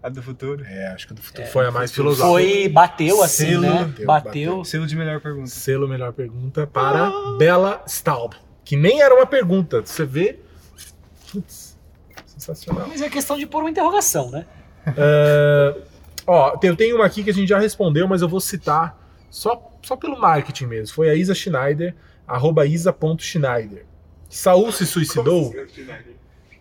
A 0.01 0.07
do 0.07 0.23
futuro. 0.23 0.63
é, 0.65 0.87
acho 0.87 1.05
que 1.07 1.11
a 1.13 1.15
do 1.17 1.21
futuro 1.21 1.47
foi 1.47 1.67
a 1.67 1.71
mais 1.71 1.91
filosófica. 1.91 2.29
Foi, 2.29 2.69
bateu 2.69 3.21
assim, 3.21 3.47
Selo, 3.47 3.61
né? 3.61 3.83
bateu, 3.83 4.05
Bateu. 4.05 4.63
Selo 4.63 4.87
de 4.87 4.95
melhor 4.95 5.19
pergunta. 5.19 5.49
Selo 5.49 5.85
melhor 5.87 6.13
pergunta 6.13 6.65
para 6.65 7.11
Bela 7.37 7.83
Staub. 7.85 8.33
Que 8.63 8.77
nem 8.77 9.01
era 9.01 9.13
uma 9.13 9.25
pergunta. 9.25 9.81
Você 9.81 10.05
vê. 10.05 10.39
Putz, 11.29 11.77
sensacional. 12.25 12.87
Mas 12.87 13.01
é 13.01 13.09
questão 13.09 13.37
de 13.37 13.45
pôr 13.45 13.59
uma 13.63 13.69
interrogação, 13.69 14.31
né? 14.31 14.45
É, 14.95 15.75
ó, 16.27 16.57
eu 16.61 16.75
tenho 16.75 16.97
uma 16.97 17.05
aqui 17.05 17.23
que 17.23 17.29
a 17.29 17.33
gente 17.33 17.47
já 17.47 17.57
respondeu, 17.57 18.07
mas 18.07 18.21
eu 18.21 18.27
vou 18.29 18.39
citar 18.39 19.01
só, 19.29 19.71
só 19.81 19.95
pelo 19.95 20.19
marketing 20.19 20.65
mesmo. 20.65 20.93
Foi 20.95 21.09
a 21.09 21.15
Isa 21.15 21.33
Schneider, 21.33 21.95
arroba 22.27 22.65
isa.schneider. 22.65 23.85
Saul 24.29 24.71
se 24.71 24.85
suicidou? 24.85 25.53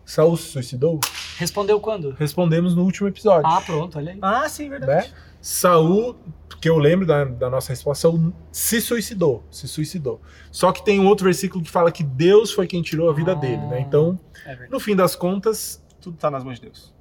Saul 0.05 0.37
se 0.37 0.45
suicidou? 0.51 1.01
Respondeu 1.37 1.81
quando? 1.81 2.13
Respondemos 2.13 2.75
no 2.77 2.85
último 2.85 3.09
episódio. 3.09 3.47
Ah, 3.51 3.61
pronto, 3.61 3.99
olha 3.99 4.13
aí. 4.13 4.19
Ah, 4.23 4.49
sim, 4.49 4.69
verdade. 4.69 5.09
né? 5.09 5.15
Saul, 5.43 6.17
que 6.61 6.69
eu 6.69 6.79
lembro 6.79 7.05
da, 7.07 7.25
da 7.25 7.51
nossa 7.51 7.71
resposta, 7.71 8.03
Saul 8.03 8.33
se 8.53 8.81
suicidou, 8.81 9.45
se 9.51 9.67
suicidou. 9.69 10.21
Só 10.51 10.71
que 10.73 10.85
tem 10.85 11.01
um 11.01 11.07
outro 11.07 11.25
versículo 11.25 11.63
que 11.63 11.71
fala 11.71 11.91
que 11.91 12.03
Deus 12.05 12.53
foi 12.53 12.67
quem 12.69 12.83
tirou 12.83 13.11
a 13.11 13.13
vida 13.13 13.33
Ah. 13.33 13.35
dele, 13.35 13.65
né? 13.67 13.81
Então, 13.81 14.19
É 14.45 14.69
no 14.71 14.79
fim 14.81 14.95
das 14.95 15.15
contas, 15.17 15.83
Tudo 16.01 16.17
tá 16.17 16.31
nas 16.31 16.45
mãos 16.45 16.55
de 16.61 16.63
Deus. 16.67 16.95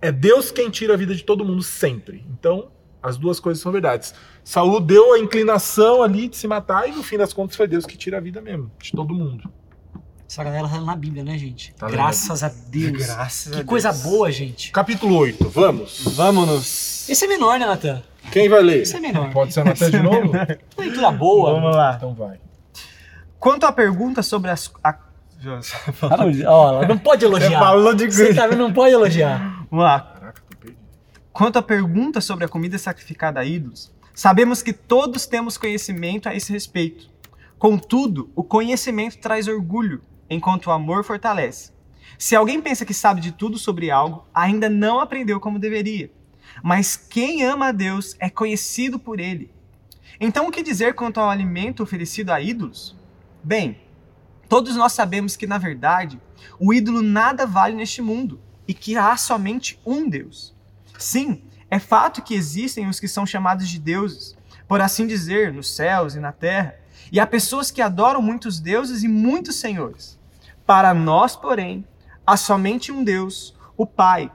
É 0.00 0.10
Deus 0.10 0.50
quem 0.50 0.70
tira 0.70 0.94
a 0.94 0.96
vida 0.96 1.14
de 1.14 1.22
todo 1.22 1.44
mundo 1.44 1.62
sempre. 1.62 2.24
Então, 2.30 2.68
as 3.02 3.16
duas 3.16 3.40
coisas 3.40 3.62
são 3.62 3.72
verdades. 3.72 4.14
Saul 4.44 4.80
deu 4.80 5.14
a 5.14 5.18
inclinação 5.18 6.02
ali 6.02 6.28
de 6.28 6.36
se 6.36 6.46
matar 6.46 6.88
e 6.88 6.92
no 6.92 7.02
fim 7.02 7.16
das 7.16 7.32
contas 7.32 7.56
foi 7.56 7.66
Deus 7.66 7.86
que 7.86 7.96
tira 7.96 8.18
a 8.18 8.20
vida 8.20 8.40
mesmo, 8.40 8.70
de 8.80 8.92
todo 8.92 9.14
mundo. 9.14 9.50
Essa 10.28 10.44
galera 10.44 10.68
tá 10.68 10.80
na 10.80 10.94
Bíblia, 10.94 11.24
né, 11.24 11.36
gente? 11.36 11.74
Tá 11.74 11.88
Graças 11.88 12.44
a 12.44 12.48
Deus. 12.68 13.04
Graças 13.04 13.48
a 13.48 13.50
Que 13.50 13.56
Deus. 13.56 13.66
coisa 13.68 13.92
boa, 13.92 14.30
gente. 14.30 14.70
Capítulo 14.70 15.16
8, 15.16 15.48
vamos. 15.48 16.04
Vamos. 16.14 17.08
Esse 17.08 17.24
é 17.24 17.28
menor, 17.28 17.58
né, 17.58 17.66
Natan? 17.66 18.00
Quem 18.30 18.48
vai 18.48 18.62
ler? 18.62 18.82
Esse 18.82 18.96
é 18.96 19.00
menor. 19.00 19.32
Pode 19.32 19.52
ser 19.52 19.60
a 19.60 19.64
Natan 19.64 19.90
de 19.90 20.00
novo? 20.00 20.30
Leitura 20.78 21.10
boa. 21.10 21.54
Vamos 21.54 21.74
lá. 21.74 21.94
Então 21.96 22.14
vai. 22.14 22.38
Quanto 23.40 23.64
à 23.66 23.72
pergunta 23.72 24.22
sobre 24.22 24.50
as. 24.50 24.70
A... 24.84 24.90
Ah, 26.02 26.16
não, 26.18 26.30
ó, 26.52 26.86
não 26.86 26.98
pode 26.98 27.22
Você 27.22 27.26
elogiar. 27.26 27.58
falou 27.58 27.94
de 27.94 28.06
Você 28.06 28.34
tá 28.34 28.46
vendo? 28.46 28.58
Não 28.58 28.72
pode 28.72 28.92
elogiar. 28.92 29.59
Vamos 29.70 29.84
lá. 29.84 30.00
Caraca, 30.00 30.42
tô 30.50 30.56
perdido. 30.56 30.80
Quanto 31.32 31.58
à 31.58 31.62
pergunta 31.62 32.20
sobre 32.20 32.44
a 32.44 32.48
comida 32.48 32.76
sacrificada 32.76 33.38
a 33.38 33.44
ídolos, 33.44 33.94
sabemos 34.12 34.62
que 34.62 34.72
todos 34.72 35.26
temos 35.26 35.56
conhecimento 35.56 36.28
a 36.28 36.34
esse 36.34 36.52
respeito. 36.52 37.08
Contudo, 37.56 38.30
o 38.34 38.42
conhecimento 38.42 39.18
traz 39.18 39.46
orgulho, 39.46 40.02
enquanto 40.28 40.66
o 40.66 40.70
amor 40.72 41.04
fortalece. 41.04 41.70
Se 42.18 42.34
alguém 42.34 42.60
pensa 42.60 42.84
que 42.84 42.92
sabe 42.92 43.20
de 43.20 43.30
tudo 43.30 43.58
sobre 43.58 43.92
algo, 43.92 44.26
ainda 44.34 44.68
não 44.68 44.98
aprendeu 44.98 45.38
como 45.38 45.58
deveria. 45.58 46.10
Mas 46.64 46.96
quem 46.96 47.44
ama 47.44 47.68
a 47.68 47.72
Deus 47.72 48.16
é 48.18 48.28
conhecido 48.28 48.98
por 48.98 49.20
ele. 49.20 49.52
Então, 50.18 50.48
o 50.48 50.50
que 50.50 50.64
dizer 50.64 50.94
quanto 50.94 51.20
ao 51.20 51.30
alimento 51.30 51.82
oferecido 51.82 52.30
a 52.30 52.40
ídolos? 52.40 52.96
Bem, 53.42 53.80
todos 54.48 54.74
nós 54.74 54.92
sabemos 54.92 55.36
que, 55.36 55.46
na 55.46 55.58
verdade, 55.58 56.20
o 56.58 56.74
ídolo 56.74 57.02
nada 57.02 57.46
vale 57.46 57.76
neste 57.76 58.02
mundo 58.02 58.40
e 58.70 58.74
que 58.74 58.96
há 58.96 59.16
somente 59.16 59.80
um 59.84 60.08
Deus. 60.08 60.54
Sim, 60.96 61.42
é 61.68 61.80
fato 61.80 62.22
que 62.22 62.36
existem 62.36 62.86
os 62.86 63.00
que 63.00 63.08
são 63.08 63.26
chamados 63.26 63.68
de 63.68 63.80
deuses, 63.80 64.36
por 64.68 64.80
assim 64.80 65.08
dizer, 65.08 65.52
nos 65.52 65.74
céus 65.74 66.14
e 66.14 66.20
na 66.20 66.30
terra, 66.30 66.76
e 67.10 67.18
há 67.18 67.26
pessoas 67.26 67.72
que 67.72 67.82
adoram 67.82 68.22
muitos 68.22 68.60
deuses 68.60 69.02
e 69.02 69.08
muitos 69.08 69.56
senhores. 69.56 70.16
Para 70.64 70.94
nós, 70.94 71.34
porém, 71.34 71.84
há 72.24 72.36
somente 72.36 72.92
um 72.92 73.02
Deus, 73.02 73.56
o 73.76 73.84
Pai, 73.84 74.30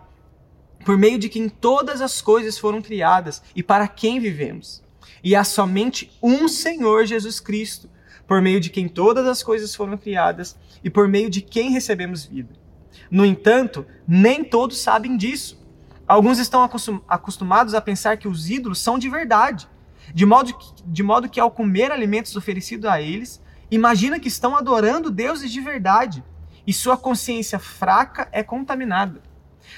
por 0.84 0.98
meio 0.98 1.18
de 1.18 1.30
quem 1.30 1.48
todas 1.48 2.02
as 2.02 2.22
coisas 2.22 2.58
foram 2.58 2.82
criadas 2.82 3.42
e 3.56 3.64
para 3.64 3.88
quem 3.88 4.20
vivemos. 4.20 4.84
E 5.24 5.34
há 5.34 5.46
somente 5.46 6.12
um 6.22 6.50
Senhor 6.50 7.06
Jesus 7.06 7.40
Cristo, 7.40 7.90
por 8.28 8.42
meio 8.42 8.60
de 8.60 8.70
quem 8.70 8.90
todas 8.90 9.26
as 9.28 9.42
coisas 9.42 9.74
foram 9.74 9.96
criadas 9.98 10.58
e 10.84 10.90
por 10.90 11.08
meio 11.08 11.30
de 11.30 11.40
quem 11.40 11.72
recebemos 11.72 12.26
vida. 12.26 12.65
No 13.10 13.26
entanto, 13.26 13.86
nem 14.08 14.44
todos 14.44 14.80
sabem 14.80 15.18
disso. 15.18 15.64
Alguns 16.08 16.38
estão 16.40 16.64
acostum- 16.64 17.02
acostumados 17.08 17.74
a 17.74 17.82
pensar 17.82 18.18
que 18.18 18.28
os 18.28 18.50
ídolos 18.50 18.80
são 18.80 19.00
de 19.00 19.10
verdade, 19.10 19.68
de 20.14 20.26
modo 20.26 20.54
que, 20.54 20.74
de 20.86 21.02
modo 21.02 21.28
que 21.30 21.40
ao 21.40 21.50
comer 21.50 21.92
alimentos 21.92 22.36
oferecidos 22.36 22.90
a 22.90 23.02
eles, 23.02 23.42
imagina 23.72 24.20
que 24.20 24.28
estão 24.28 24.56
adorando 24.56 25.10
deuses 25.10 25.52
de 25.52 25.60
verdade, 25.60 26.24
e 26.68 26.72
sua 26.74 26.96
consciência 26.96 27.58
fraca 27.58 28.28
é 28.32 28.44
contaminada. 28.44 29.22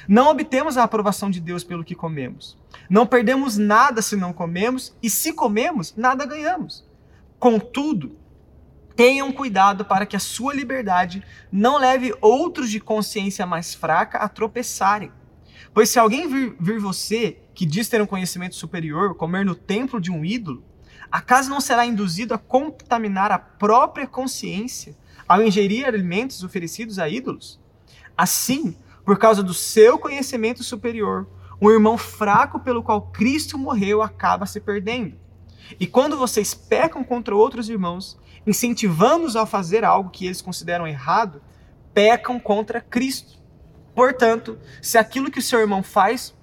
Não 0.07 0.29
obtemos 0.29 0.77
a 0.77 0.83
aprovação 0.83 1.29
de 1.29 1.39
Deus 1.39 1.63
pelo 1.63 1.83
que 1.83 1.95
comemos. 1.95 2.57
Não 2.89 3.05
perdemos 3.05 3.57
nada 3.57 4.01
se 4.01 4.17
não 4.17 4.33
comemos, 4.33 4.93
e 5.01 5.09
se 5.09 5.31
comemos, 5.31 5.93
nada 5.95 6.25
ganhamos. 6.25 6.85
Contudo, 7.39 8.16
tenham 8.97 9.31
cuidado 9.31 9.85
para 9.85 10.07
que 10.07 10.15
a 10.15 10.19
sua 10.19 10.55
liberdade 10.55 11.23
não 11.51 11.77
leve 11.77 12.15
outros 12.19 12.71
de 12.71 12.79
consciência 12.79 13.45
mais 13.45 13.75
fraca 13.75 14.17
a 14.17 14.27
tropeçarem. 14.27 15.11
Pois 15.71 15.89
se 15.89 15.99
alguém 15.99 16.27
vir, 16.27 16.55
vir 16.59 16.79
você, 16.79 17.37
que 17.53 17.63
diz 17.63 17.87
ter 17.87 18.01
um 18.01 18.07
conhecimento 18.07 18.55
superior, 18.55 19.13
comer 19.13 19.45
no 19.45 19.53
templo 19.53 20.01
de 20.01 20.11
um 20.11 20.25
ídolo, 20.25 20.63
acaso 21.11 21.47
não 21.47 21.61
será 21.61 21.85
induzido 21.85 22.33
a 22.33 22.39
contaminar 22.39 23.31
a 23.31 23.37
própria 23.37 24.07
consciência 24.07 24.97
ao 25.27 25.43
ingerir 25.43 25.85
alimentos 25.85 26.43
oferecidos 26.43 26.97
a 26.97 27.07
ídolos? 27.07 27.59
Assim, 28.17 28.75
por 29.05 29.19
causa 29.19 29.43
do 29.43 29.53
seu 29.53 29.99
conhecimento 29.99 30.63
superior, 30.63 31.29
um 31.61 31.69
irmão 31.69 31.99
fraco 31.99 32.59
pelo 32.59 32.81
qual 32.81 33.11
Cristo 33.11 33.59
morreu 33.59 34.01
acaba 34.01 34.47
se 34.47 34.59
perdendo. 34.59 35.15
E 35.79 35.85
quando 35.85 36.17
vocês 36.17 36.53
pecam 36.53 37.03
contra 37.03 37.35
outros 37.35 37.69
irmãos, 37.69 38.17
incentivando-os 38.47 39.35
a 39.35 39.45
fazer 39.45 39.83
algo 39.83 40.09
que 40.09 40.25
eles 40.25 40.41
consideram 40.41 40.87
errado, 40.87 41.41
pecam 41.93 42.39
contra 42.39 42.81
Cristo. 42.81 43.37
Portanto, 43.93 44.57
se 44.81 44.97
aquilo 44.97 45.29
que 45.29 45.39
o 45.39 45.43
seu 45.43 45.59
irmão 45.59 45.83
faz, 45.83 46.33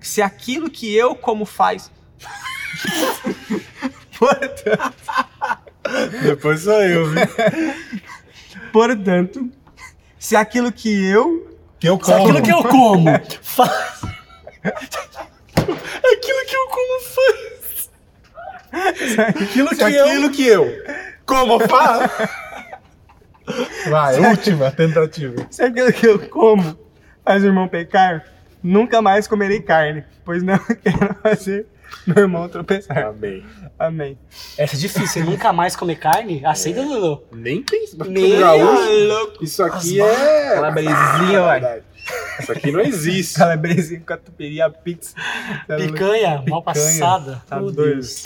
se 0.00 0.20
aquilo 0.20 0.68
que 0.68 0.92
eu 0.94 1.14
como 1.14 1.46
faz, 1.46 1.90
Portanto, 4.18 4.94
Depois 6.22 6.62
sou 6.62 6.82
eu, 6.82 7.10
viu? 7.10 7.20
portanto, 8.72 9.48
se 10.18 10.34
aquilo 10.34 10.72
que 10.72 11.06
eu 11.06 11.56
Que 11.78 11.88
eu 11.88 12.04
Se 12.04 12.12
aquilo 12.12 12.42
que 12.42 12.50
eu 12.50 12.64
como 12.64 13.04
faz. 13.42 14.02
Aquilo 16.12 16.44
que 16.46 16.56
eu 16.56 16.68
como 16.68 17.00
faz. 17.00 17.90
aquilo 19.28 19.68
que 19.70 19.82
eu 19.82 19.86
aquilo 19.86 20.30
que 20.30 20.46
eu 20.46 20.64
como 21.28 21.60
faz. 21.60 22.10
Vai, 23.88 24.18
última 24.18 24.70
tentativa. 24.70 25.46
se 25.50 25.62
aquilo 25.62 25.92
que 25.92 26.06
eu 26.06 26.18
como 26.28 26.78
faz 27.24 27.42
o 27.42 27.46
irmão 27.46 27.68
pecar, 27.68 28.24
nunca 28.62 29.00
mais 29.00 29.28
comerei 29.28 29.60
carne, 29.60 30.04
pois 30.24 30.42
não 30.42 30.58
quero 30.82 31.14
fazer 31.22 31.66
meu 32.06 32.18
irmão 32.18 32.48
tropeçar. 32.48 33.06
Amém. 33.06 33.44
Amém. 33.78 34.18
Essa 34.56 34.76
é 34.76 34.78
difícil. 34.78 35.24
Nunca 35.24 35.52
mais 35.52 35.76
comer 35.76 35.96
carne? 35.96 36.42
Aceita, 36.44 36.82
Dudu? 36.82 37.22
Nem 37.32 37.62
pensa. 37.62 37.96
Meu 38.04 38.40
Gaúcho, 38.40 39.42
Isso 39.42 39.62
aqui 39.62 40.00
é. 40.00 40.54
Calabresinha, 40.54 41.42
ué. 41.42 41.60
Verdade. 41.60 41.84
Isso 42.40 42.52
aqui 42.52 42.72
não 42.72 42.80
existe. 42.80 43.38
Calabresinha, 43.38 44.00
catupiry, 44.00 44.60
a 44.60 44.70
pizza. 44.70 45.14
Picanha, 45.76 46.42
mal 46.48 46.62
passada. 46.62 47.42
Tá 47.46 47.56
Meu 47.56 47.70
doido. 47.70 47.94
Deus. 47.94 48.22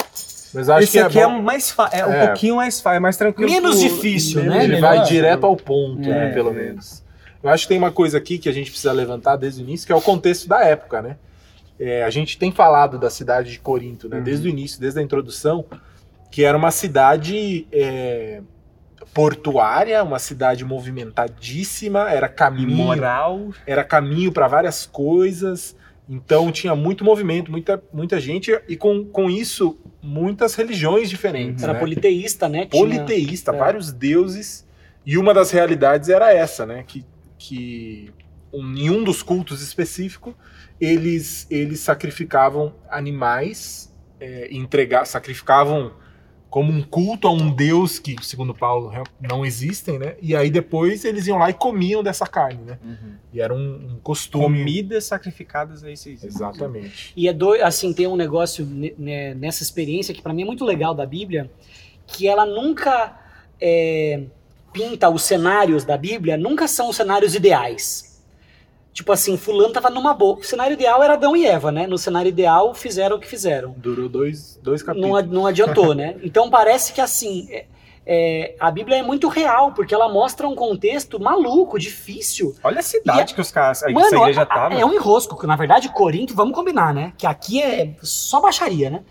Mas 0.53 0.69
acho 0.69 0.83
Esse 0.83 0.91
que 0.93 0.99
é 0.99 1.01
aqui 1.03 1.19
é, 1.19 1.25
bom. 1.27 1.41
mais 1.41 1.71
fa- 1.71 1.89
é 1.91 2.05
um 2.05 2.11
É. 2.11 2.27
pouquinho 2.27 2.55
mais 2.57 2.79
fácil, 2.79 2.97
é 2.97 2.99
mais 2.99 3.17
tranquilo. 3.17 3.49
Menos 3.49 3.79
pro- 3.79 3.89
difícil, 3.89 4.41
menos 4.41 4.55
né? 4.57 4.63
Ele 4.65 4.73
melhor. 4.75 4.95
vai 4.97 5.05
direto 5.05 5.45
ao 5.45 5.55
ponto, 5.55 5.99
né? 6.07 6.29
É. 6.29 6.33
Pelo 6.33 6.53
menos. 6.53 7.03
Eu 7.41 7.49
acho 7.49 7.63
que 7.63 7.69
tem 7.69 7.77
uma 7.77 7.91
coisa 7.91 8.17
aqui 8.17 8.37
que 8.37 8.47
a 8.47 8.51
gente 8.53 8.69
precisa 8.69 8.91
levantar 8.91 9.35
desde 9.35 9.61
o 9.61 9.63
início, 9.63 9.85
que 9.85 9.91
é 9.91 9.95
o 9.95 10.01
contexto 10.01 10.47
da 10.47 10.63
época, 10.63 11.01
né? 11.01 11.17
É, 11.79 12.03
a 12.03 12.09
gente 12.09 12.37
tem 12.37 12.51
falado 12.51 12.97
da 12.99 13.09
cidade 13.09 13.51
de 13.51 13.59
Corinto, 13.59 14.07
né? 14.07 14.17
Uhum. 14.17 14.23
Desde 14.23 14.47
o 14.47 14.49
início, 14.49 14.79
desde 14.79 14.99
a 14.99 15.03
introdução, 15.03 15.65
que 16.31 16.43
era 16.45 16.57
uma 16.57 16.71
cidade 16.71 17.67
é, 17.71 18.41
portuária, 19.13 20.03
uma 20.03 20.19
cidade 20.19 20.63
movimentadíssima, 20.63 22.09
era 22.09 22.27
caminho, 22.29 22.71
Imoral. 22.71 23.49
era 23.65 23.83
caminho 23.83 24.31
para 24.31 24.47
várias 24.47 24.85
coisas. 24.85 25.75
Então 26.07 26.51
tinha 26.51 26.75
muito 26.75 27.03
movimento, 27.03 27.49
muita, 27.49 27.81
muita 27.93 28.19
gente 28.19 28.51
e 28.67 28.75
com, 28.75 29.05
com 29.05 29.29
isso 29.29 29.79
muitas 30.01 30.53
religiões 30.55 31.09
diferentes. 31.09 31.63
Era 31.63 31.73
né? 31.73 31.79
politeísta, 31.79 32.49
né? 32.49 32.65
Tinha- 32.65 32.81
politeísta, 32.83 33.51
é. 33.51 33.57
vários 33.57 33.91
deuses, 33.91 34.67
e 35.05 35.17
uma 35.17 35.33
das 35.33 35.51
realidades 35.51 36.09
era 36.09 36.33
essa, 36.33 36.65
né? 36.65 36.83
Que, 36.85 37.05
que 37.37 38.11
um- 38.51 38.75
em 38.75 38.89
um 38.89 39.03
dos 39.03 39.23
cultos 39.23 39.61
específico, 39.61 40.35
eles, 40.79 41.47
eles 41.49 41.79
sacrificavam 41.79 42.75
animais, 42.89 43.93
é, 44.19 44.49
entregar, 44.51 45.05
sacrificavam 45.05 45.93
como 46.53 46.71
um 46.71 46.83
culto 46.83 47.27
a 47.27 47.31
um 47.31 47.49
deus 47.49 47.97
que, 47.97 48.15
segundo 48.21 48.53
Paulo, 48.53 48.91
não 49.19 49.43
existem, 49.43 49.97
né? 49.97 50.13
E 50.21 50.35
aí 50.35 50.51
depois 50.51 51.03
eles 51.03 51.25
iam 51.25 51.39
lá 51.39 51.49
e 51.49 51.53
comiam 51.53 52.03
dessa 52.03 52.27
carne, 52.27 52.61
né? 52.63 52.77
E 53.33 53.41
era 53.41 53.51
um, 53.51 53.93
um 53.95 53.99
costume. 54.03 54.59
Comidas 54.59 55.05
sacrificadas 55.05 55.83
a 55.83 55.89
esses. 55.89 56.23
Exatamente. 56.23 57.11
E 57.17 57.27
é 57.27 57.33
do, 57.33 57.53
assim, 57.53 57.91
tem 57.91 58.05
um 58.05 58.15
negócio 58.15 58.67
ne- 58.67 58.93
né, 58.99 59.33
nessa 59.33 59.63
experiência 59.63 60.13
que 60.13 60.21
pra 60.21 60.31
mim 60.31 60.43
é 60.43 60.45
muito 60.45 60.63
legal 60.63 60.93
da 60.93 61.07
Bíblia, 61.07 61.49
que 62.05 62.27
ela 62.27 62.45
nunca 62.45 63.19
é, 63.59 64.21
pinta 64.71 65.09
os 65.09 65.23
cenários 65.23 65.83
da 65.83 65.97
Bíblia, 65.97 66.37
nunca 66.37 66.67
são 66.67 66.87
os 66.87 66.95
cenários 66.95 67.33
ideais. 67.33 68.12
Tipo 68.93 69.11
assim, 69.11 69.35
fulano 69.37 69.73
tava 69.73 69.89
numa 69.89 70.13
boa. 70.13 70.37
O 70.37 70.43
cenário 70.43 70.73
ideal 70.73 71.01
era 71.01 71.13
Adão 71.13 71.35
e 71.35 71.45
Eva, 71.47 71.71
né? 71.71 71.87
No 71.87 71.97
cenário 71.97 72.29
ideal 72.29 72.73
fizeram 72.75 73.17
o 73.17 73.19
que 73.19 73.27
fizeram. 73.27 73.73
Durou 73.75 74.07
dois, 74.07 74.59
dois 74.61 74.81
Não, 74.81 74.85
capítulos. 74.87 75.17
a- 75.19 75.21
não 75.23 75.45
adiantou, 75.47 75.93
né? 75.95 76.15
Então 76.23 76.49
parece 76.49 76.93
que 76.93 77.01
assim, 77.01 77.47
é- 77.51 77.65
é, 78.05 78.55
a 78.59 78.69
Bíblia 78.69 78.97
é 78.97 79.01
muito 79.01 79.27
real, 79.29 79.71
porque 79.71 79.95
ela 79.95 80.07
mostra 80.09 80.47
um 80.47 80.53
contexto 80.53 81.19
maluco, 81.19 81.79
difícil. 81.79 82.55
Olha 82.63 82.81
a 82.81 82.83
cidade 82.83 83.33
que 83.33 83.41
os 83.41 83.49
caras. 83.49 83.81
Mano, 83.91 84.05
igreja 84.17 84.41
a- 84.41 84.43
a- 84.43 84.45
tava. 84.45 84.75
é 84.75 84.85
um 84.85 84.93
enrosco, 84.93 85.39
que 85.39 85.47
na 85.47 85.55
verdade 85.55 85.89
Corinto, 85.89 86.35
vamos 86.35 86.53
combinar, 86.53 86.93
né? 86.93 87.13
Que 87.17 87.25
aqui 87.25 87.61
é 87.63 87.95
só 88.03 88.39
baixaria, 88.41 88.89
né? 88.91 89.01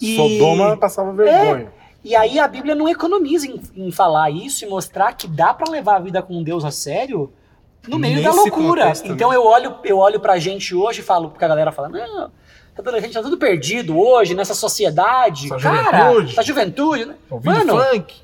E- 0.00 0.16
Sodoma 0.16 0.76
passava 0.76 1.12
vergonha. 1.14 1.72
E 2.04 2.14
aí 2.14 2.38
a 2.38 2.46
Bíblia 2.46 2.74
não 2.74 2.88
economiza 2.88 3.46
em, 3.46 3.60
em 3.74 3.90
falar 3.90 4.30
isso 4.30 4.64
e 4.64 4.68
mostrar 4.68 5.12
que 5.14 5.26
dá 5.26 5.52
pra 5.54 5.70
levar 5.70 5.96
a 5.96 5.98
vida 6.00 6.22
com 6.22 6.42
Deus 6.42 6.64
a 6.64 6.70
sério 6.70 7.32
no 7.86 7.98
meio 7.98 8.22
da 8.22 8.30
Nesse 8.30 8.40
loucura. 8.50 8.82
contexto, 8.82 9.06
então 9.08 9.30
né? 9.30 9.36
eu 9.36 9.44
olho, 9.44 9.76
eu 9.84 9.98
olho 9.98 10.20
pra 10.20 10.38
gente 10.38 10.74
hoje 10.74 11.00
e 11.00 11.04
falo, 11.04 11.30
porque 11.30 11.44
a 11.44 11.48
galera 11.48 11.70
fala, 11.72 11.88
não, 11.88 12.24
a 12.76 12.80
adolescente 12.80 13.12
tá 13.14 13.22
tudo 13.22 13.36
perdido 13.38 13.98
hoje, 13.98 14.34
nessa 14.34 14.54
sociedade. 14.54 15.46
Essa 15.46 15.58
Cara, 15.58 15.98
juventude. 16.10 16.32
essa 16.32 16.42
juventude, 16.42 17.04
né? 17.06 17.14
Ouvindo 17.30 17.54
Mano, 17.66 17.80
funk. 17.82 18.14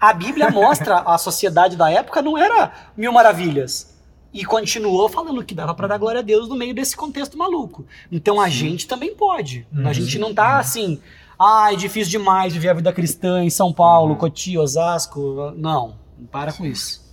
a 0.00 0.12
Bíblia 0.12 0.50
mostra 0.50 0.98
a 1.00 1.18
sociedade 1.18 1.76
da 1.76 1.90
época 1.90 2.20
não 2.22 2.36
era 2.38 2.72
mil 2.96 3.12
maravilhas. 3.12 3.94
E 4.32 4.44
continuou 4.44 5.08
falando 5.08 5.42
que 5.42 5.54
dava 5.54 5.74
pra 5.74 5.86
dar 5.86 5.96
glória 5.96 6.18
a 6.18 6.22
Deus 6.22 6.46
no 6.48 6.54
meio 6.56 6.74
desse 6.74 6.94
contexto 6.94 7.38
maluco. 7.38 7.86
Então 8.12 8.38
a 8.38 8.50
gente 8.50 8.86
também 8.86 9.14
pode. 9.14 9.66
Uhum. 9.74 9.88
A 9.88 9.92
gente 9.94 10.18
não 10.18 10.34
tá 10.34 10.58
assim, 10.58 11.00
ah, 11.38 11.72
é 11.72 11.76
difícil 11.76 12.10
demais 12.10 12.52
viver 12.52 12.68
a 12.68 12.74
vida 12.74 12.92
cristã 12.92 13.42
em 13.42 13.48
São 13.48 13.72
Paulo, 13.72 14.10
Uhum. 14.12 14.18
Cotia, 14.18 14.60
Osasco. 14.60 15.54
Não, 15.56 15.94
não 16.18 16.26
para 16.30 16.52
com 16.52 16.66
isso. 16.66 17.05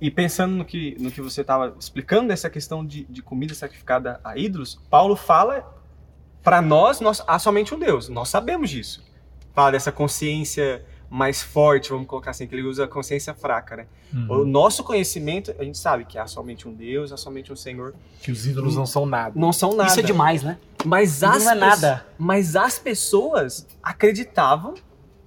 E 0.00 0.10
pensando 0.10 0.54
no 0.54 0.64
que, 0.64 0.96
no 1.00 1.10
que 1.10 1.20
você 1.22 1.40
estava 1.40 1.74
explicando 1.78 2.28
dessa 2.28 2.50
questão 2.50 2.84
de, 2.84 3.04
de 3.04 3.22
comida 3.22 3.54
sacrificada 3.54 4.20
a 4.22 4.36
ídolos, 4.36 4.78
Paulo 4.90 5.16
fala 5.16 5.64
para 6.42 6.60
nós, 6.60 7.00
nós 7.00 7.22
há 7.26 7.38
somente 7.38 7.74
um 7.74 7.78
Deus. 7.78 8.08
Nós 8.08 8.28
sabemos 8.28 8.68
disso. 8.70 9.02
Fala 9.54 9.72
dessa 9.72 9.90
consciência 9.90 10.84
mais 11.08 11.40
forte, 11.42 11.90
vamos 11.90 12.06
colocar 12.06 12.32
assim, 12.32 12.46
que 12.46 12.54
ele 12.54 12.62
usa 12.66 12.84
a 12.84 12.88
consciência 12.88 13.32
fraca, 13.32 13.76
né? 13.76 13.86
O 14.28 14.44
nosso 14.44 14.82
conhecimento, 14.84 15.54
a 15.58 15.64
gente 15.64 15.78
sabe 15.78 16.04
que 16.04 16.18
há 16.18 16.26
somente 16.26 16.68
um 16.68 16.74
Deus, 16.74 17.12
há 17.12 17.16
somente 17.16 17.52
um 17.52 17.56
Senhor. 17.56 17.94
Que 18.20 18.30
os 18.32 18.46
ídolos 18.46 18.76
não 18.76 18.84
são 18.86 19.06
nada. 19.06 19.32
Não 19.38 19.52
são 19.52 19.74
nada. 19.74 19.88
Isso 19.90 20.00
é 20.00 20.02
demais, 20.02 20.42
né? 20.42 20.58
Mas 20.84 21.20
Não 21.22 21.30
as 21.30 21.46
é 21.46 21.54
pe- 21.54 21.60
nada. 21.60 22.06
Mas 22.18 22.54
as 22.56 22.78
pessoas 22.78 23.66
acreditavam 23.82 24.74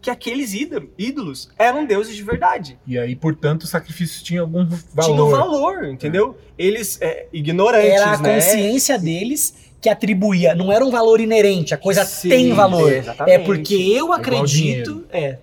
que 0.02 0.10
aqueles 0.10 0.54
ídolo- 0.54 0.90
ídolos 0.98 1.50
eram 1.58 1.86
deuses 1.86 2.16
de 2.16 2.24
verdade. 2.24 2.78
E 2.88 2.98
aí, 2.98 3.16
portanto, 3.16 3.64
o 3.64 3.68
sacrifício 3.68 4.24
tinha 4.24 4.42
algum 4.42 4.66
Tinha 4.66 4.78
um 5.12 5.30
valor. 5.30 5.32
valor, 5.32 5.86
entendeu? 5.86 6.38
Eles, 6.58 6.98
é, 7.02 7.26
ignorantes, 7.34 7.90
Era 7.92 8.12
a 8.14 8.18
né? 8.18 8.36
consciência 8.36 8.98
deles 8.98 9.54
que 9.82 9.90
atribuía, 9.90 10.54
não 10.56 10.72
era 10.72 10.86
um 10.86 10.92
valor 10.92 11.20
inerente, 11.22 11.74
a 11.74 11.78
coisa 11.78 12.04
Sim, 12.06 12.30
tem 12.30 12.54
valor. 12.54 12.92
exatamente. 12.92 13.34
É 13.36 13.40
porque 13.40 13.74
eu 13.76 14.12
acredito. 14.14 15.06
É. 15.12 15.38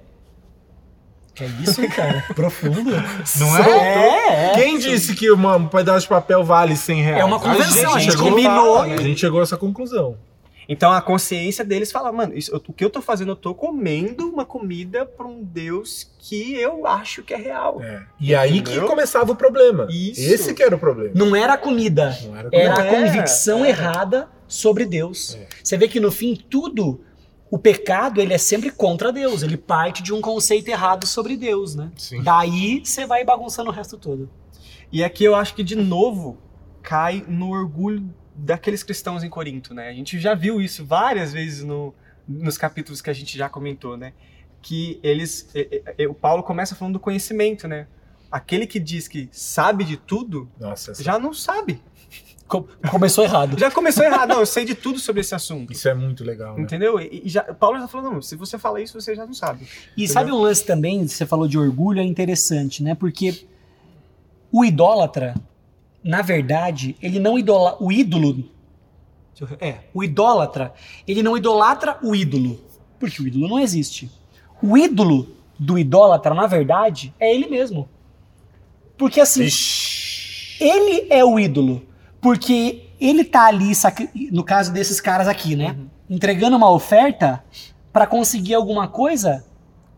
Que 1.35 1.45
é 1.45 1.49
isso, 1.63 1.87
cara? 1.95 2.25
Profundo. 2.35 2.91
Não 3.39 3.57
é? 3.59 3.71
É, 3.71 4.53
é. 4.53 4.55
Quem 4.55 4.79
disse 4.79 5.15
que 5.15 5.31
uma- 5.31 5.57
um 5.57 5.69
pedaço 5.69 6.01
de 6.03 6.09
papel 6.09 6.43
vale 6.45 6.75
100 6.77 7.03
reais? 7.03 7.21
É 7.21 7.25
uma 7.25 7.39
convenção, 7.39 7.95
a 7.95 7.99
gente 7.99 8.13
chegou, 8.13 8.31
combinou. 8.31 8.79
A 8.81 8.97
gente 8.97 9.21
chegou 9.21 9.41
a 9.41 9.43
essa 9.43 9.57
conclusão. 9.57 10.17
Então 10.69 10.91
a 10.93 11.01
consciência 11.01 11.65
deles 11.65 11.93
fala, 11.93 12.11
mano, 12.11 12.37
isso- 12.37 12.55
o 12.55 12.73
que 12.73 12.85
eu 12.85 12.91
tô 12.91 13.01
fazendo, 13.01 13.33
eu 13.33 13.37
tô 13.37 13.55
comendo 13.55 14.29
uma 14.29 14.45
comida 14.45 15.07
pra 15.07 15.27
um 15.27 15.43
Deus 15.43 16.11
que 16.19 16.55
eu 16.55 16.87
acho 16.87 17.23
que 17.23 17.33
é 17.33 17.37
real. 17.37 17.81
É. 17.83 18.05
E 18.21 18.35
aí 18.35 18.55
que 18.63 18.71
Entendeu? 18.73 18.87
começava 18.89 19.31
o 19.33 19.37
problema. 19.37 19.87
Isso. 19.91 20.21
Esse 20.21 20.55
que 20.55 20.63
era 20.63 20.75
o 20.75 20.79
problema. 20.79 21.13
Não 21.15 21.37
era 21.37 21.53
a 21.55 21.59
comida, 21.59 22.17
Não 22.25 22.37
era 22.37 22.49
era 22.53 22.83
a 22.83 22.87
é, 22.87 22.91
convicção 22.91 23.65
é. 23.65 23.69
errada 23.69 24.29
sobre 24.49 24.85
Deus. 24.85 25.37
É. 25.37 25.47
Você 25.63 25.77
vê 25.77 25.87
que 25.87 26.01
no 26.01 26.11
fim 26.11 26.35
tudo, 26.35 27.01
o 27.49 27.59
pecado 27.59 28.21
ele 28.21 28.35
é 28.35 28.39
sempre 28.39 28.71
contra 28.73 29.13
Deus. 29.13 29.45
Ele 29.45 29.57
parte 29.57 30.03
de 30.03 30.13
um 30.13 30.21
conceito 30.21 30.69
errado 30.69 31.07
sobre 31.07 31.37
Deus, 31.37 31.77
né? 31.77 31.93
Sim. 31.97 32.23
Daí 32.25 32.83
você 32.85 33.07
vai 33.07 33.25
bagunçando 33.25 33.71
o 33.71 33.73
resto 33.73 33.97
todo. 33.97 34.29
E 34.91 35.05
aqui 35.05 35.23
eu 35.25 35.35
acho 35.37 35.55
que 35.55 35.63
de 35.63 35.77
novo 35.77 36.39
cai 36.83 37.25
no 37.29 37.51
orgulho 37.51 38.09
daqueles 38.37 38.83
cristãos 38.83 39.23
em 39.25 39.31
Corinto, 39.31 39.73
né? 39.75 39.89
A 39.89 39.93
gente 39.93 40.19
já 40.19 40.35
viu 40.35 40.61
isso 40.61 40.85
várias 40.85 41.33
vezes 41.33 41.63
no, 41.65 41.95
nos 42.29 42.59
capítulos 42.59 43.01
que 43.01 43.11
a 43.11 43.13
gente 43.13 43.37
já 43.37 43.49
comentou, 43.49 43.97
né? 43.97 44.13
Que 44.63 44.99
eles, 45.03 45.49
e- 45.55 45.83
e- 45.99 46.03
e- 46.03 46.07
o 46.07 46.15
Paulo 46.15 46.43
começa 46.43 46.75
falando 46.75 46.95
do 46.95 47.01
conhecimento, 47.01 47.67
né? 47.69 47.87
Aquele 48.31 48.67
que 48.67 48.81
diz 48.81 49.07
que 49.09 49.29
sabe 49.33 49.85
de 49.85 49.97
tudo 49.97 50.49
Nossa, 50.59 50.91
essa- 50.93 51.03
já 51.03 51.19
não 51.19 51.33
sabe. 51.33 51.81
Co- 52.49 52.69
começou 52.91 53.25
errado. 53.25 53.59
Já 53.59 53.71
começou 53.73 54.05
errado. 54.05 54.29
Não, 54.29 54.39
eu 54.41 54.47
sei 54.47 54.65
de 54.65 54.75
tudo 54.75 54.99
sobre 55.01 55.21
esse 55.21 55.35
assunto. 55.35 55.73
isso 55.73 55.89
é 55.89 55.95
muito 55.95 56.23
legal, 56.23 56.57
né? 56.57 56.63
Entendeu? 56.63 57.01
E, 57.01 57.23
e 57.25 57.29
já, 57.29 57.43
Paulo 57.43 57.79
já 57.79 57.89
falou, 57.89 58.13
não, 58.13 58.23
se 58.23 58.37
você 58.37 58.57
fala 58.59 58.81
isso, 58.81 59.01
você 59.01 59.15
já 59.17 59.27
não 59.27 59.35
sabe. 59.35 59.67
E 59.97 60.07
sabe 60.07 60.31
um 60.31 60.37
lance 60.39 60.65
também, 60.65 61.07
você 61.09 61.27
falou 61.27 61.49
de 61.49 61.59
orgulho, 61.59 62.01
é 62.01 62.05
interessante, 62.05 62.83
né? 62.85 62.95
Porque 62.95 63.47
o 64.53 64.65
idólatra, 64.65 65.35
na 66.07 66.23
verdade, 66.23 66.97
ele 67.03 67.19
não 67.19 67.37
idola 67.37 67.77
o 67.81 67.91
ídolo. 67.91 68.49
É, 69.61 69.81
o 69.93 70.05
idólatra, 70.05 70.73
ele 71.07 71.23
não 71.23 71.37
idolatra 71.37 71.99
o 72.03 72.15
ídolo, 72.15 72.59
porque 72.99 73.21
o 73.21 73.27
ídolo 73.27 73.49
não 73.49 73.59
existe. 73.59 74.11
O 74.63 74.79
ídolo 74.79 75.29
do 75.59 75.77
idólatra, 75.77 76.33
na 76.33 76.47
verdade, 76.47 77.13
é 77.19 77.35
ele 77.35 77.49
mesmo. 77.49 77.89
Porque 78.97 79.21
assim, 79.21 79.43
Ixi. 79.43 80.57
ele 80.63 81.07
é 81.11 81.25
o 81.25 81.39
ídolo. 81.39 81.85
Porque 82.21 82.89
ele 83.01 83.25
tá 83.25 83.47
ali, 83.47 83.73
no 84.31 84.45
caso 84.45 84.73
desses 84.73 85.01
caras 85.01 85.29
aqui, 85.29 85.55
né? 85.57 85.77
Entregando 86.09 86.57
uma 86.57 86.71
oferta 86.71 87.45
pra 87.93 88.07
conseguir 88.07 88.55
alguma 88.55 88.89
coisa 88.89 89.45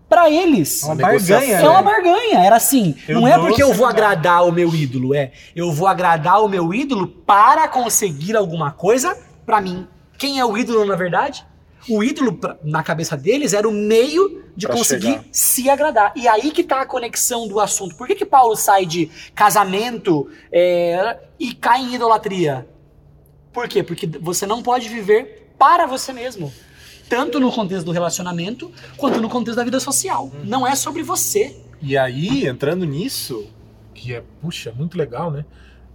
pra 0.09 0.31
eles. 0.31 0.83
Uma 0.83 0.95
negociação. 0.95 1.39
barganha, 1.41 1.61
É 1.61 1.69
uma 1.69 1.83
barganha, 1.83 2.39
era 2.45 2.57
assim. 2.57 2.97
Eu 3.07 3.21
não 3.21 3.29
é 3.29 3.39
porque 3.39 3.63
eu 3.63 3.73
vou 3.75 3.87
agradar 3.87 4.47
o 4.47 4.53
meu 4.53 4.75
ídolo, 4.75 5.15
é. 5.15 5.33
Eu 5.55 5.71
vou 5.73 5.87
agradar 5.87 6.43
o 6.43 6.49
meu 6.49 6.73
ídolo 6.73 7.07
para 7.07 7.69
conseguir 7.69 8.37
alguma 8.37 8.71
coisa 8.73 9.17
pra 9.45 9.61
mim. 9.61 9.87
Quem 10.17 10.39
é 10.39 10.45
o 10.45 10.57
ídolo, 10.57 10.85
na 10.85 10.97
verdade? 10.97 11.47
O 11.89 12.03
ídolo, 12.03 12.39
na 12.63 12.83
cabeça 12.83 13.17
deles, 13.17 13.53
era 13.55 13.67
o 13.69 13.73
meio 13.73 14.45
de 14.55 14.67
Pra 14.67 14.77
conseguir 14.77 15.07
chegar. 15.13 15.25
se 15.31 15.71
agradar. 15.71 16.13
E 16.17 16.27
aí 16.27 16.51
que 16.51 16.63
tá 16.65 16.81
a 16.83 16.87
conexão 16.87 17.47
do 17.47 17.61
assunto. 17.61 17.95
Por 17.97 18.07
que, 18.07 18.15
que 18.15 18.27
Paulo 18.27 18.57
sai 18.57 18.85
de 18.85 19.09
casamento 19.35 20.29
é, 20.53 21.17
e 21.39 21.55
cai 21.55 21.81
em 21.81 21.95
idolatria? 21.95 22.67
Por 23.53 23.69
quê? 23.69 23.83
Porque 23.83 24.07
você 24.21 24.45
não 24.47 24.63
pode 24.63 24.89
viver 24.89 25.53
para 25.59 25.87
você 25.87 26.13
mesmo. 26.13 26.53
Tanto 27.09 27.41
no 27.41 27.51
contexto 27.51 27.87
do 27.87 27.93
relacionamento, 27.93 28.71
quanto 28.97 29.21
no 29.21 29.29
contexto 29.29 29.57
da 29.57 29.65
vida 29.65 29.81
social. 29.81 30.31
Não 30.45 30.67
é 30.67 30.75
sobre 30.75 31.03
você. 31.03 31.57
E 31.81 31.97
aí, 31.97 32.47
entrando 32.47 32.85
nisso, 32.85 33.47
que 33.95 34.15
é, 34.15 34.23
puxa, 34.41 34.73
muito 34.77 34.99
legal, 34.99 35.31
né? 35.31 35.45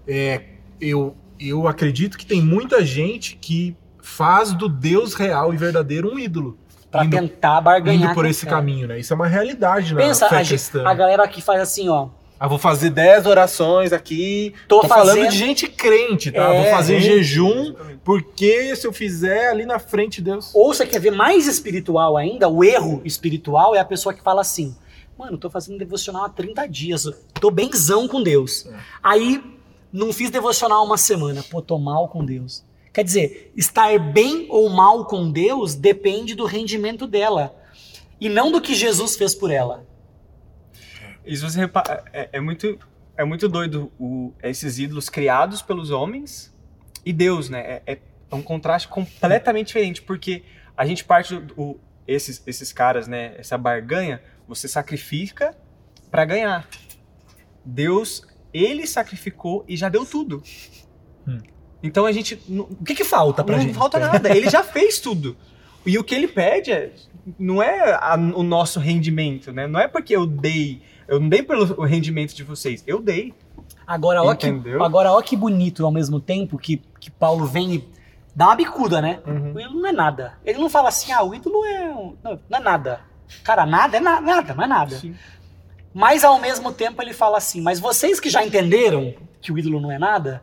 É, 0.08 0.42
eu, 0.80 1.16
eu 1.40 1.68
acredito 1.68 2.18
que 2.18 2.26
tem 2.26 2.42
muita 2.42 2.86
gente 2.86 3.38
que 3.40 3.76
faz 4.02 4.54
do 4.54 4.68
Deus 4.68 5.14
real 5.14 5.54
e 5.54 5.58
verdadeiro 5.58 6.14
um 6.14 6.20
ídolo. 6.20 6.58
Pra 6.92 7.06
indo, 7.06 7.18
tentar 7.18 7.60
barganhar. 7.62 8.04
indo 8.04 8.14
por 8.14 8.26
esse 8.26 8.46
é. 8.46 8.50
caminho, 8.50 8.88
né? 8.88 9.00
Isso 9.00 9.14
é 9.14 9.16
uma 9.16 9.28
realidade 9.28 9.94
na 9.94 10.02
Pensa, 10.02 10.30
fé 10.30 10.42
a, 10.42 10.46
cristã. 10.46 10.88
a 10.88 10.94
galera 10.94 11.28
que 11.28 11.42
faz 11.42 11.60
assim, 11.62 11.90
ó. 11.90 12.10
Ah, 12.44 12.48
vou 12.50 12.58
fazer 12.58 12.90
10 12.90 13.26
orações 13.26 13.94
aqui. 13.94 14.54
Tô 14.68 14.82
Tô, 14.82 14.88
falando 14.90 15.16
fazendo- 15.16 15.30
de 15.32 15.38
gente 15.38 15.66
crente, 15.66 16.30
tá? 16.30 16.54
É, 16.54 16.62
vou 16.62 16.72
fazer 16.72 16.98
é. 16.98 17.00
jejum, 17.00 17.74
porque 18.04 18.76
se 18.76 18.86
eu 18.86 18.92
fizer 18.92 19.48
ali 19.48 19.66
na 19.66 19.80
frente, 19.80 20.22
Deus. 20.22 20.52
Ou 20.54 20.74
você 20.74 20.86
quer 20.86 21.00
ver 21.00 21.12
mais 21.12 21.48
espiritual 21.48 22.18
ainda, 22.18 22.50
o 22.50 22.62
erro 22.62 23.02
espiritual 23.06 23.74
é 23.74 23.80
a 23.80 23.86
pessoa 23.86 24.14
que 24.14 24.22
fala 24.22 24.42
assim: 24.42 24.76
Mano, 25.18 25.38
tô 25.38 25.50
fazendo 25.50 25.78
devocional 25.78 26.26
há 26.26 26.30
30 26.30 26.68
dias, 26.68 27.10
tô 27.40 27.50
benzão 27.50 28.10
com 28.10 28.22
Deus. 28.22 28.66
É. 28.66 28.74
Aí, 29.02 29.42
não 29.90 30.12
fiz 30.12 30.30
devocional 30.30 30.84
uma 30.84 30.98
semana, 30.98 31.42
pô, 31.50 31.62
tô 31.62 31.80
mal 31.80 32.10
com 32.10 32.26
Deus. 32.26 32.62
Quer 32.92 33.06
dizer, 33.06 33.54
estar 33.56 33.98
bem 33.98 34.48
ou 34.50 34.68
mal 34.68 35.06
com 35.06 35.32
Deus 35.32 35.76
depende 35.76 36.36
do 36.36 36.44
rendimento 36.44 37.08
dela. 37.08 37.56
E 38.20 38.28
não 38.28 38.52
do 38.52 38.60
que 38.60 38.76
Jesus 38.76 39.16
fez 39.16 39.34
por 39.34 39.50
ela. 39.50 39.86
E 41.26 41.36
se 41.36 41.42
você 41.44 41.60
repara, 41.60 42.04
é, 42.14 42.30
é 42.34 42.40
muito, 42.40 42.78
é 43.18 43.24
muito 43.24 43.48
doido 43.48 43.92
o- 44.00 44.34
esses 44.44 44.80
ídolos 44.80 45.10
criados 45.10 45.62
pelos 45.62 45.90
homens 45.92 46.54
e 47.06 47.12
Deus, 47.14 47.50
né? 47.50 47.82
É, 47.86 47.98
é 48.32 48.36
um 48.36 48.42
contraste 48.42 48.88
completamente 48.88 49.68
diferente, 49.68 50.02
porque 50.02 50.44
a 50.76 50.86
gente 50.86 51.04
parte 51.04 51.36
do, 51.38 51.54
o- 51.62 51.80
esses, 52.08 52.42
esses 52.46 52.74
caras, 52.74 53.08
né? 53.08 53.34
Essa 53.38 53.58
barganha, 53.58 54.22
você 54.48 54.68
sacrifica 54.68 55.56
para 56.12 56.26
ganhar. 56.26 56.68
Deus, 57.66 58.26
ele 58.54 58.86
sacrificou 58.86 59.64
e 59.68 59.78
já 59.78 59.90
deu 59.90 60.06
tudo. 60.06 60.44
Hum. 61.28 61.40
Então 61.82 62.06
a 62.06 62.12
gente 62.12 62.42
não, 62.48 62.64
O 62.66 62.84
que, 62.84 62.96
que 62.96 63.04
falta 63.04 63.44
pra 63.44 63.58
não 63.58 63.64
gente? 63.64 63.76
falta 63.76 64.00
nada. 64.00 64.36
Ele 64.36 64.50
já 64.50 64.64
fez 64.64 65.00
tudo. 65.00 65.38
E 65.86 65.98
o 65.98 66.04
que 66.04 66.16
ele 66.16 66.28
pede 66.28 66.72
é, 66.72 66.94
não 67.38 67.62
é 67.62 67.94
a- 67.94 68.16
o 68.16 68.44
nosso 68.44 68.80
rendimento, 68.80 69.52
né? 69.52 69.68
Não 69.68 69.80
é 69.80 69.88
porque 69.88 70.16
eu 70.16 70.26
dei, 70.26 70.82
eu 71.08 71.20
não 71.20 71.30
dei 71.30 71.44
pelo 71.44 71.84
rendimento 71.84 72.34
de 72.34 72.44
vocês, 72.44 72.84
eu 72.88 73.00
dei. 73.02 73.34
Agora, 73.86 74.24
ó 74.24 74.34
que, 74.36 74.48
agora, 74.82 75.12
ó 75.12 75.22
que 75.22 75.36
bonito 75.36 75.86
ao 75.86 75.92
mesmo 75.92 76.20
tempo 76.20 76.58
que, 76.58 76.82
que 77.00 77.12
Paulo 77.12 77.46
vem 77.46 77.76
e 77.76 77.90
dá 78.36 78.46
uma 78.48 78.56
bicuda, 78.56 79.02
né? 79.02 79.20
Uhum. 79.28 79.54
O 79.54 79.60
ídolo 79.60 79.82
não 79.82 79.90
é 79.90 79.92
nada. 79.92 80.34
Ele 80.46 80.60
não 80.60 80.70
fala 80.70 80.90
assim, 80.90 81.12
ah, 81.12 81.24
o 81.24 81.36
ídolo 81.36 81.66
é. 81.66 81.92
um- 81.94 82.16
Não, 82.24 82.40
não 82.50 82.58
é 82.60 82.62
nada. 82.62 83.02
Cara, 83.44 83.66
nada 83.66 83.98
é 83.98 84.00
na- 84.00 84.22
nada, 84.22 84.54
não 84.54 84.64
é 84.64 84.68
nada. 84.68 84.96
Sim. 84.98 85.16
Mas 85.94 86.24
ao 86.24 86.40
mesmo 86.40 86.72
tempo 86.72 87.02
ele 87.02 87.14
fala 87.14 87.38
assim, 87.38 87.62
mas 87.62 87.80
vocês 87.80 88.20
que 88.20 88.30
já 88.30 88.44
entenderam 88.44 89.14
que 89.42 89.52
o 89.52 89.60
ídolo 89.60 89.80
não 89.82 89.92
é 89.92 90.00
nada, 90.00 90.42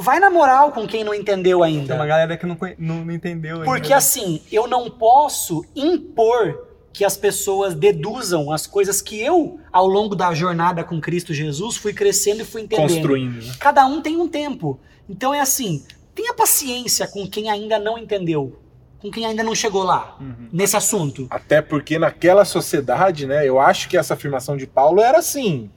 vai 0.00 0.18
na 0.18 0.28
moral 0.28 0.72
com 0.72 0.86
quem 0.86 1.04
não 1.04 1.14
entendeu 1.14 1.60
Tem 1.60 1.72
uma 1.76 1.80
ainda. 1.80 1.96
galera 2.06 2.36
que 2.36 2.44
não, 2.46 2.56
não, 2.78 3.04
não 3.04 3.12
entendeu 3.14 3.56
ainda. 3.56 3.64
Porque 3.64 3.92
assim, 3.92 4.42
eu 4.50 4.66
não 4.66 4.90
posso 4.90 5.64
impor 5.74 6.66
que 6.96 7.04
as 7.04 7.14
pessoas 7.14 7.74
deduzam 7.74 8.50
as 8.50 8.66
coisas 8.66 9.02
que 9.02 9.20
eu, 9.20 9.60
ao 9.70 9.86
longo 9.86 10.16
da 10.16 10.32
jornada 10.32 10.82
com 10.82 10.98
Cristo 10.98 11.34
Jesus, 11.34 11.76
fui 11.76 11.92
crescendo 11.92 12.40
e 12.40 12.44
fui 12.46 12.62
entendendo. 12.62 12.88
Construindo, 12.88 13.44
né? 13.44 13.52
Cada 13.60 13.84
um 13.84 14.00
tem 14.00 14.16
um 14.16 14.26
tempo. 14.26 14.80
Então 15.06 15.34
é 15.34 15.40
assim, 15.42 15.84
tenha 16.14 16.32
paciência 16.32 17.06
com 17.06 17.26
quem 17.26 17.50
ainda 17.50 17.78
não 17.78 17.98
entendeu, 17.98 18.58
com 18.98 19.10
quem 19.10 19.26
ainda 19.26 19.44
não 19.44 19.54
chegou 19.54 19.82
lá, 19.82 20.16
Uhum. 20.18 20.48
nesse 20.50 20.74
assunto. 20.74 21.26
Até 21.28 21.60
porque 21.60 21.98
naquela 21.98 22.46
sociedade, 22.46 23.26
né? 23.26 23.46
Eu 23.46 23.60
acho 23.60 23.90
que 23.90 23.98
essa 23.98 24.14
afirmação 24.14 24.56
de 24.56 24.66
Paulo 24.66 25.02
era 25.02 25.18
assim. 25.18 25.70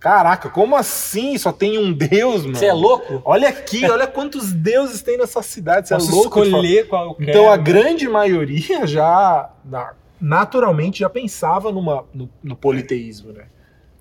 Caraca, 0.00 0.48
como 0.48 0.74
assim? 0.74 1.36
Só 1.36 1.52
tem 1.52 1.78
um 1.78 1.92
Deus, 1.92 2.44
mano? 2.44 2.56
Você 2.56 2.64
é 2.66 2.72
louco? 2.72 3.20
Olha 3.26 3.50
aqui, 3.50 3.84
olha 3.90 4.06
quantos 4.06 4.52
deuses 4.56 5.02
tem 5.02 5.18
nessa 5.18 5.42
cidade. 5.42 5.88
Você 5.88 5.94
Posso 5.94 6.08
é 6.10 6.14
louco? 6.14 6.42
escolher 6.42 6.88
qual 6.88 7.08
eu 7.08 7.14
quero. 7.14 7.30
Então 7.30 7.50
a 7.50 7.56
grande 7.58 8.08
maioria 8.08 8.86
já 8.86 9.50
na- 9.64 9.92
naturalmente 10.24 11.00
já 11.00 11.10
pensava 11.10 11.70
numa, 11.70 12.06
no, 12.14 12.30
no 12.42 12.56
politeísmo, 12.56 13.32
né? 13.32 13.46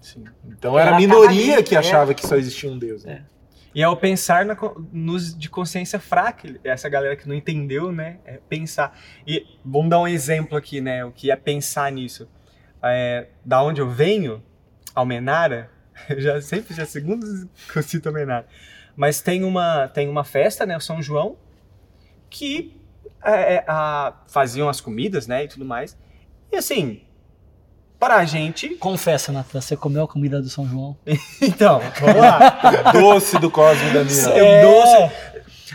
Sim. 0.01 0.23
Então 0.47 0.79
era 0.79 0.87
Era 0.89 0.95
a 0.95 0.99
minoria 0.99 1.61
que 1.61 1.75
é. 1.75 1.77
achava 1.77 2.13
que 2.13 2.25
só 2.25 2.35
existia 2.37 2.71
um 2.71 2.77
Deus. 2.77 3.03
Né? 3.03 3.25
E 3.75 3.83
ao 3.83 3.97
pensar 3.97 4.45
na 4.45 4.55
nos 4.91 5.37
de 5.37 5.49
consciência 5.49 5.99
fraca, 5.99 6.47
essa 6.63 6.87
galera 6.87 7.15
que 7.17 7.27
não 7.27 7.35
entendeu, 7.35 7.91
né? 7.91 8.19
É 8.25 8.39
pensar. 8.47 8.97
E 9.27 9.45
vamos 9.65 9.89
dar 9.89 9.99
um 9.99 10.07
exemplo 10.07 10.57
aqui, 10.57 10.79
né? 10.79 11.03
O 11.03 11.11
que 11.11 11.29
é 11.29 11.35
pensar 11.35 11.91
nisso. 11.91 12.29
É, 12.81 13.27
da 13.43 13.61
onde 13.61 13.81
eu 13.81 13.89
venho, 13.89 14.41
Almenara, 14.95 15.69
eu 16.09 16.21
já 16.21 16.41
sempre 16.41 16.73
já 16.75 16.85
segundo 16.85 17.25
que 17.71 17.77
eu 17.79 17.83
cito 17.83 18.07
Almenara. 18.07 18.47
Mas 18.95 19.21
tem 19.21 19.43
uma, 19.43 19.87
tem 19.89 20.07
uma 20.07 20.23
festa, 20.23 20.65
né? 20.65 20.77
O 20.77 20.81
São 20.81 21.01
João, 21.01 21.35
que 22.29 22.79
é, 23.23 23.55
é, 23.55 23.65
a- 23.67 24.21
faziam 24.27 24.69
as 24.69 24.79
comidas, 24.79 25.27
né? 25.27 25.43
E 25.45 25.47
tudo 25.47 25.65
mais. 25.65 25.97
E 26.53 26.55
assim, 26.55 27.01
para 27.99 28.17
a 28.17 28.25
gente. 28.25 28.75
Confessa, 28.75 29.31
Natan, 29.31 29.59
você 29.59 29.75
comeu 29.75 30.03
a 30.03 30.07
comida 30.07 30.39
do 30.39 30.47
São 30.49 30.67
João? 30.67 30.95
Então, 31.41 31.81
vamos 31.99 32.21
lá. 32.21 32.91
Doce 32.93 33.39
do 33.39 33.49
Cosme 33.49 33.89
Daniel. 33.89 34.29
É, 34.29 34.61
doce. 34.61 35.15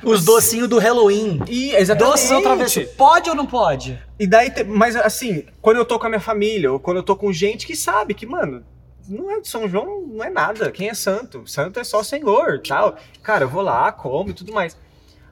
Os 0.05 0.24
docinhos 0.24 0.68
do 0.68 0.79
Halloween. 0.79 1.41
E, 1.49 1.74
exatamente. 1.74 2.12
Doces 2.12 2.31
ou 2.31 2.43
travessos. 2.43 2.85
Pode 2.97 3.29
ou 3.29 3.35
não 3.35 3.45
pode? 3.45 4.01
E 4.20 4.24
daí, 4.24 4.53
mas 4.64 4.95
assim, 4.95 5.45
quando 5.61 5.79
eu 5.79 5.85
tô 5.85 5.99
com 5.99 6.07
a 6.07 6.09
minha 6.09 6.20
família, 6.20 6.72
ou 6.72 6.79
quando 6.79 6.99
eu 6.99 7.03
tô 7.03 7.16
com 7.16 7.33
gente 7.33 7.66
que 7.66 7.74
sabe 7.74 8.14
que, 8.14 8.24
mano, 8.24 8.64
não 9.09 9.33
é 9.33 9.43
São 9.43 9.68
João, 9.68 10.07
não 10.07 10.22
é 10.22 10.31
nada. 10.31 10.70
Quem 10.70 10.89
é 10.89 10.95
santo? 10.95 11.43
Santo 11.45 11.81
é 11.81 11.85
só 11.85 12.01
o 12.01 12.05
Senhor, 12.05 12.62
tal. 12.62 12.97
Cara, 13.20 13.45
eu 13.45 13.49
vou 13.49 13.62
lá, 13.62 13.91
como 13.91 14.31
e 14.31 14.35
tudo 14.35 14.53
mais. 14.53 14.76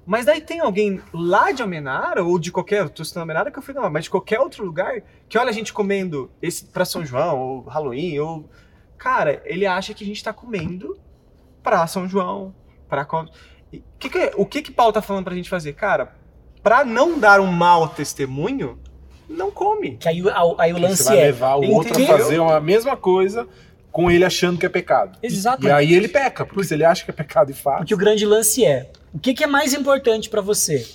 Mas 0.06 0.24
daí 0.24 0.40
tem 0.40 0.60
alguém 0.60 1.00
lá 1.12 1.50
de 1.50 1.62
Almenara, 1.62 2.22
ou 2.22 2.38
de 2.38 2.52
qualquer, 2.52 2.82
eu 2.82 2.88
tô 2.88 3.04
citando 3.04 3.22
Almenara 3.22 3.50
que 3.50 3.58
eu 3.58 3.62
fui 3.62 3.74
não, 3.74 3.90
mas 3.90 4.04
de 4.04 4.10
qualquer 4.10 4.38
outro 4.38 4.64
lugar, 4.64 5.02
que 5.28 5.36
olha 5.36 5.50
a 5.50 5.52
gente 5.52 5.72
comendo 5.72 6.30
esse 6.40 6.64
pra 6.66 6.84
São 6.84 7.04
João, 7.04 7.38
ou 7.38 7.60
Halloween, 7.62 8.18
ou. 8.20 8.48
Cara, 8.96 9.42
ele 9.44 9.66
acha 9.66 9.92
que 9.92 10.04
a 10.04 10.06
gente 10.06 10.22
tá 10.22 10.32
comendo 10.32 10.96
pra 11.62 11.86
São 11.88 12.08
João, 12.08 12.54
pra. 12.88 13.04
que 13.98 14.08
que- 14.08 14.32
o 14.36 14.46
que 14.46 14.62
que 14.62 14.70
Paulo 14.70 14.92
tá 14.92 15.02
falando 15.02 15.24
pra 15.24 15.34
gente 15.34 15.50
fazer? 15.50 15.72
Cara, 15.72 16.12
pra 16.62 16.84
não 16.84 17.18
dar 17.18 17.40
um 17.40 17.46
mau 17.50 17.88
testemunho, 17.88 18.78
não 19.28 19.50
come. 19.50 19.96
Que 19.96 20.08
aí, 20.08 20.22
o- 20.22 20.30
aí 20.58 20.72
o 20.72 20.76
Você 20.76 20.82
lance 20.82 21.04
vai 21.04 21.18
é. 21.18 21.22
levar 21.24 21.56
o 21.56 21.68
outro 21.72 21.94
a 21.96 22.00
Entendeu? 22.00 22.18
fazer 22.18 22.40
a 22.40 22.60
mesma 22.60 22.96
coisa 22.96 23.46
com 23.90 24.08
ele 24.10 24.24
achando 24.24 24.56
que 24.58 24.64
é 24.66 24.68
pecado. 24.68 25.18
Exato. 25.22 25.66
E 25.66 25.70
aí 25.70 25.92
ele 25.94 26.06
peca, 26.08 26.46
porque 26.46 26.62
se 26.64 26.74
ele 26.74 26.84
acha 26.84 27.04
que 27.04 27.10
é 27.10 27.14
pecado 27.14 27.50
e 27.50 27.54
faz. 27.54 27.78
Porque 27.78 27.94
o 27.94 27.98
grande 27.98 28.24
lance 28.24 28.64
é: 28.64 28.90
o 29.16 29.18
que, 29.18 29.34
que 29.34 29.44
é 29.44 29.46
mais 29.46 29.72
importante 29.74 30.28
pra 30.30 30.40
você? 30.40 30.86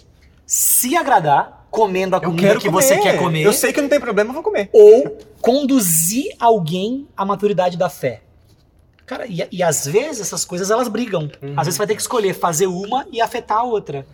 Se 0.46 0.96
agradar, 0.96 1.68
comendo 1.70 2.16
a 2.16 2.20
Eu 2.20 2.24
comida 2.30 2.56
que 2.58 2.70
comer. 2.70 2.82
você 2.84 2.98
quer 3.00 3.18
comer, 3.18 3.44
Eu 3.44 3.54
sei 3.54 3.72
que 3.74 3.82
não 3.82 3.90
tem 3.90 4.00
problema, 4.00 4.30
eu 4.30 4.34
vou 4.34 4.44
comer. 4.44 4.70
ou 4.74 5.18
conduzir 5.42 6.36
alguém 6.40 7.08
à 7.16 7.26
maturidade 7.26 7.78
da 7.78 7.90
fé. 7.90 8.22
Cara, 9.06 9.26
e, 9.28 9.46
e 9.52 9.64
às 9.64 9.86
vezes 9.86 10.22
essas 10.22 10.46
coisas 10.46 10.70
elas 10.72 10.88
brigam. 10.88 11.30
Uhum. 11.42 11.54
Às 11.58 11.66
vezes 11.66 11.74
você 11.76 11.78
vai 11.80 11.88
ter 11.88 11.96
que 11.96 12.02
escolher 12.02 12.34
fazer 12.34 12.68
uma 12.68 13.06
e 13.12 13.20
afetar 13.22 13.58
a 13.60 13.64
outra. 13.64 14.06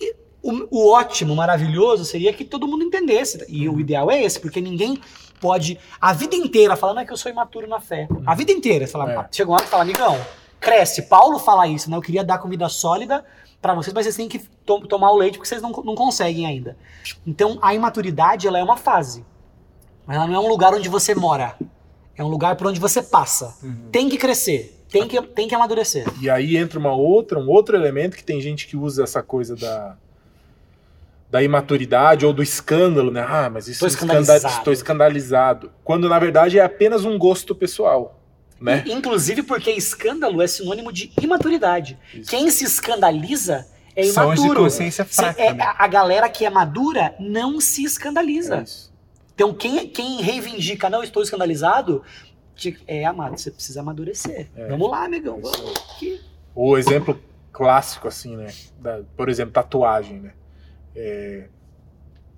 E 0.00 0.14
o, 0.42 0.68
o 0.70 0.88
ótimo, 0.92 1.34
maravilhoso 1.34 2.04
seria 2.04 2.32
que 2.32 2.44
todo 2.44 2.68
mundo 2.68 2.84
entendesse. 2.84 3.44
E 3.48 3.68
o 3.68 3.80
ideal 3.80 4.10
é 4.10 4.22
esse, 4.22 4.38
porque 4.38 4.60
ninguém 4.60 5.00
pode 5.40 5.78
a 6.00 6.12
vida 6.12 6.36
inteira 6.36 6.76
falar, 6.76 6.94
não 6.94 7.02
é 7.02 7.04
que 7.04 7.12
eu 7.12 7.16
sou 7.16 7.30
imaturo 7.32 7.66
na 7.66 7.80
fé. 7.80 8.06
A 8.24 8.34
vida 8.34 8.52
inteira. 8.52 8.86
Fala, 8.86 9.12
É. 9.12 9.26
Chega 9.32 9.50
uma 9.50 9.56
hora 9.56 9.64
e 9.66 9.68
fala, 9.68 9.82
amigão, 9.82 10.16
cresce. 10.60 11.02
Paulo 11.02 11.38
fala 11.38 11.66
isso, 11.66 11.90
né? 11.90 11.96
Eu 11.96 12.02
queria 12.02 12.24
dar 12.24 12.38
comida 12.38 12.68
sólida 12.68 13.24
pra 13.60 13.74
vocês, 13.74 13.92
mas 13.94 14.04
vocês 14.04 14.16
têm 14.16 14.28
que 14.28 14.38
to- 14.64 14.86
tomar 14.86 15.10
o 15.10 15.16
leite 15.16 15.34
porque 15.38 15.48
vocês 15.48 15.62
não, 15.62 15.70
não 15.70 15.94
conseguem 15.94 16.46
ainda. 16.46 16.76
Então 17.26 17.58
a 17.62 17.74
imaturidade 17.74 18.46
ela 18.46 18.58
é 18.58 18.62
uma 18.62 18.76
fase. 18.76 19.24
Mas 20.06 20.16
ela 20.16 20.26
não 20.26 20.34
é 20.34 20.38
um 20.38 20.48
lugar 20.48 20.72
onde 20.74 20.88
você 20.88 21.14
mora. 21.14 21.56
É 22.16 22.22
um 22.24 22.28
lugar 22.28 22.56
por 22.56 22.66
onde 22.68 22.78
você 22.80 23.02
passa. 23.02 23.54
Tem 23.90 24.08
que 24.08 24.16
crescer. 24.16 24.72
Tem 24.88 25.06
que, 25.08 25.20
tem 25.20 25.48
que 25.48 25.54
amadurecer. 25.54 26.06
E 26.20 26.30
aí 26.30 26.56
entra 26.56 26.78
uma 26.78 26.92
outra, 26.94 27.38
um 27.40 27.48
outro 27.50 27.76
elemento 27.76 28.16
que 28.16 28.22
tem 28.24 28.40
gente 28.40 28.66
que 28.68 28.76
usa 28.76 29.02
essa 29.02 29.22
coisa 29.22 29.56
da 29.56 29.96
da 31.28 31.42
imaturidade 31.42 32.24
ou 32.24 32.32
do 32.32 32.40
escândalo, 32.40 33.10
né? 33.10 33.20
Ah, 33.28 33.50
mas 33.50 33.66
isso 33.66 33.84
é 33.84 33.88
escanda- 33.88 34.12
escandalizado. 34.20 34.54
estou 34.58 34.72
escandalizado. 34.72 35.72
Quando 35.82 36.08
na 36.08 36.18
verdade 36.20 36.56
é 36.58 36.62
apenas 36.64 37.04
um 37.04 37.18
gosto 37.18 37.52
pessoal, 37.54 38.16
né? 38.60 38.84
Inclusive 38.86 39.42
porque 39.42 39.70
escândalo 39.70 40.40
é 40.42 40.46
sinônimo 40.46 40.92
de 40.92 41.12
imaturidade. 41.20 41.98
Isso. 42.14 42.30
Quem 42.30 42.50
se 42.50 42.64
escandaliza 42.64 43.66
é 43.94 44.04
São 44.04 44.28
os 44.30 44.34
de 44.36 44.40
imaturo. 44.46 44.64
consciência 44.64 45.04
fraca, 45.04 45.40
é- 45.42 45.52
né? 45.54 45.64
a, 45.64 45.86
galera 45.86 46.28
que 46.28 46.44
é 46.44 46.50
madura 46.50 47.14
não 47.18 47.60
se 47.60 47.84
escandaliza. 47.84 48.56
É. 48.58 48.64
Então, 49.34 49.52
quem, 49.52 49.86
quem 49.88 50.20
reivindica, 50.22 50.88
não 50.88 51.02
estou 51.02 51.22
escandalizado, 51.22 52.02
é 52.86 53.04
amado, 53.04 53.38
você 53.38 53.50
precisa 53.50 53.80
amadurecer. 53.80 54.48
É. 54.56 54.68
Vamos 54.68 54.90
lá, 54.90 55.04
amigão. 55.04 55.40
Vamos 55.40 55.76
aqui. 55.76 56.20
O 56.54 56.78
exemplo 56.78 57.20
clássico, 57.52 58.08
assim, 58.08 58.36
né? 58.36 58.46
da- 58.78 59.02
por 59.16 59.28
exemplo, 59.28 59.52
tatuagem, 59.52 60.20
né? 60.20 60.32
É, 60.94 61.48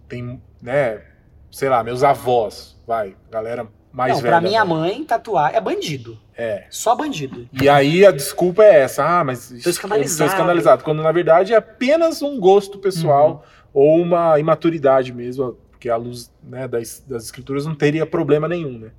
tem, 0.09 0.43
né? 0.61 1.03
Sei 1.51 1.69
lá, 1.69 1.83
meus 1.85 2.03
avós, 2.03 2.77
vai, 2.87 3.17
galera 3.31 3.69
mais 3.99 4.15
não, 4.15 4.21
velha. 4.23 4.33
pra 4.39 4.41
minha 4.41 4.65
né? 4.65 4.71
mãe, 4.71 5.05
tatuar 5.05 5.53
é 5.55 5.61
bandido. 5.61 6.17
É. 6.37 6.67
Só 6.71 6.95
bandido. 6.95 7.49
E 7.61 7.69
aí 7.69 8.07
a 8.07 8.13
desculpa 8.13 8.63
é 8.63 8.83
essa, 8.83 9.05
ah, 9.05 9.25
mas 9.25 9.51
isso- 9.51 9.69
escandalizado. 9.69 10.03
eu 10.05 10.09
estou 10.13 10.27
escandalizado. 10.29 10.85
Quando 10.85 11.03
na 11.03 11.11
verdade 11.11 11.53
é 11.53 11.57
apenas 11.57 12.23
um 12.23 12.39
gosto 12.39 12.79
pessoal 12.79 13.45
Uhum. 13.75 13.83
ou 13.83 14.01
uma 14.03 14.39
imaturidade 14.39 15.13
mesmo, 15.13 15.59
porque 15.73 15.89
a 15.91 15.97
luz 15.97 16.31
né, 16.43 16.69
das, 16.69 17.03
das 17.07 17.25
escrituras 17.25 17.67
não 17.67 17.75
teria 17.75 18.07
problema 18.07 18.47
nenhum, 18.47 18.79
né? 18.79 18.91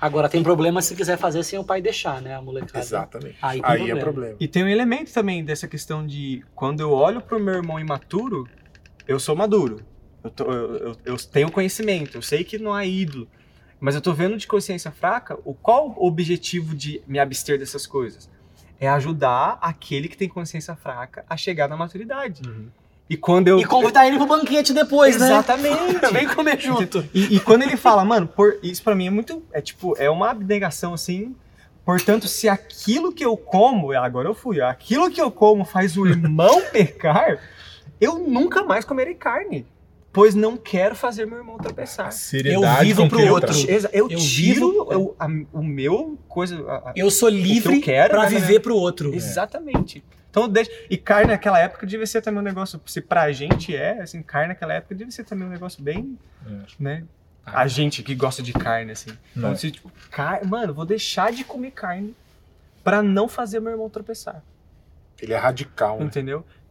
Agora, 0.00 0.28
tem 0.28 0.42
problema 0.42 0.82
se 0.82 0.94
quiser 0.94 1.16
fazer 1.16 1.42
sem 1.44 1.58
o 1.58 1.64
pai 1.64 1.80
deixar, 1.80 2.20
né, 2.20 2.34
a 2.34 2.42
molecada? 2.42 2.78
Exatamente. 2.78 3.36
Aí 3.40 3.60
tem 3.60 3.70
Aí 3.70 3.76
problema. 3.78 3.98
é 3.98 4.02
problema. 4.02 4.36
E 4.40 4.48
tem 4.48 4.62
um 4.64 4.68
elemento 4.68 5.12
também 5.12 5.44
dessa 5.44 5.66
questão 5.66 6.06
de 6.06 6.44
quando 6.54 6.80
eu 6.80 6.90
olho 6.92 7.20
pro 7.20 7.40
meu 7.40 7.54
irmão 7.54 7.80
imaturo, 7.80 8.46
eu 9.08 9.18
sou 9.18 9.34
maduro. 9.34 9.80
Eu, 10.22 10.30
tô- 10.30 10.44
eu- 10.52 10.76
eu- 10.88 10.96
eu 11.04 11.16
tenho 11.16 11.50
conhecimento, 11.50 12.16
eu 12.18 12.22
sei 12.22 12.44
que 12.44 12.58
não 12.58 12.76
é 12.76 12.86
ídolo. 12.86 13.28
Mas 13.80 13.94
eu 13.94 14.00
tô 14.00 14.12
vendo 14.12 14.36
de 14.36 14.46
consciência 14.46 14.90
fraca 14.90 15.38
o 15.44 15.54
qual 15.54 15.94
o 15.96 16.06
objetivo 16.06 16.74
de 16.74 17.02
me 17.06 17.18
abster 17.18 17.58
dessas 17.58 17.86
coisas? 17.86 18.30
É 18.80 18.88
ajudar 18.88 19.58
aquele 19.60 20.08
que 20.08 20.16
tem 20.16 20.28
consciência 20.28 20.74
fraca 20.74 21.24
a 21.28 21.36
chegar 21.36 21.68
na 21.68 21.76
maturidade. 21.76 22.42
Uhum. 22.48 22.68
E 23.08 23.16
quando 23.16 23.48
eu. 23.48 23.58
E 23.58 23.64
convidar 23.64 24.06
ele 24.06 24.16
pro 24.16 24.26
banquete 24.26 24.72
depois, 24.72 25.18
né? 25.18 25.26
Exatamente. 25.26 25.98
Vem 26.12 26.26
comer 26.26 26.58
junto. 26.58 27.06
E, 27.12 27.36
e 27.36 27.40
quando 27.40 27.62
ele 27.62 27.76
fala, 27.76 28.04
mano, 28.04 28.26
por, 28.26 28.58
isso 28.62 28.82
pra 28.82 28.94
mim 28.94 29.06
é 29.06 29.10
muito. 29.10 29.42
É 29.52 29.60
tipo, 29.60 29.94
é 29.98 30.08
uma 30.08 30.30
abnegação 30.30 30.94
assim. 30.94 31.34
Portanto, 31.84 32.26
se 32.26 32.48
aquilo 32.48 33.12
que 33.12 33.24
eu 33.24 33.36
como, 33.36 33.92
agora 33.92 34.26
eu 34.26 34.34
fui, 34.34 34.60
aquilo 34.62 35.10
que 35.10 35.20
eu 35.20 35.30
como 35.30 35.66
faz 35.66 35.98
o 35.98 36.06
irmão 36.06 36.62
pecar, 36.72 37.38
eu 38.00 38.18
nunca 38.18 38.62
mais 38.62 38.86
comerei 38.86 39.14
carne. 39.14 39.66
Pois 40.14 40.34
não 40.34 40.56
quero 40.56 40.94
fazer 40.94 41.26
meu 41.26 41.38
irmão 41.38 41.58
tropeçar. 41.58 42.10
Seriedade 42.12 42.76
Eu 42.78 42.84
vivo 42.86 43.08
pro 43.08 43.18
que 43.18 43.28
outro. 43.28 43.52
Exa- 43.70 43.90
Eu, 43.92 44.08
Eu 44.08 44.16
tiro 44.18 44.70
vivo- 44.70 44.92
eu- 44.92 45.16
a- 45.18 45.26
o 45.52 45.62
meu 45.62 46.16
coisa. 46.28 46.56
a- 46.70 46.92
Eu 46.94 47.10
sou 47.10 47.28
livre 47.28 47.76
eu 47.78 47.82
quero, 47.82 48.12
pra 48.14 48.22
né, 48.22 48.28
viver 48.28 48.60
pro 48.60 48.76
outro. 48.76 49.12
Exatamente. 49.12 50.04
Então, 50.30 50.48
deixa... 50.48 50.70
E 50.88 50.96
carne 50.96 51.32
naquela 51.32 51.58
época 51.58 51.84
devia 51.86 52.06
ser 52.06 52.22
também 52.22 52.40
um 52.40 52.44
negócio. 52.44 52.80
Se 52.86 53.00
pra 53.00 53.30
gente 53.32 53.74
é, 53.76 54.00
assim, 54.02 54.22
carne 54.22 54.48
naquela 54.48 54.74
época 54.74 54.94
devia 54.94 55.10
ser 55.10 55.24
também 55.24 55.46
um 55.46 55.50
negócio 55.50 55.82
bem. 55.82 56.16
É. 56.46 56.50
né? 56.78 57.04
Ah. 57.44 57.62
A 57.62 57.66
gente 57.66 58.02
que 58.02 58.14
gosta 58.14 58.42
de 58.42 58.52
carne, 58.52 58.92
assim. 58.92 59.10
Então, 59.36 59.50
Né? 59.50 59.56
se, 59.56 59.70
tipo, 59.70 59.90
car... 60.10 60.46
mano, 60.46 60.72
vou 60.72 60.86
deixar 60.86 61.32
de 61.32 61.42
comer 61.44 61.72
carne 61.72 62.14
pra 62.84 63.02
não 63.02 63.28
fazer 63.28 63.60
meu 63.60 63.72
irmão 63.72 63.90
tropeçar. 63.90 64.42
Ele 65.20 65.32
é 65.32 65.36
radical, 65.36 65.98
né? 65.98 66.04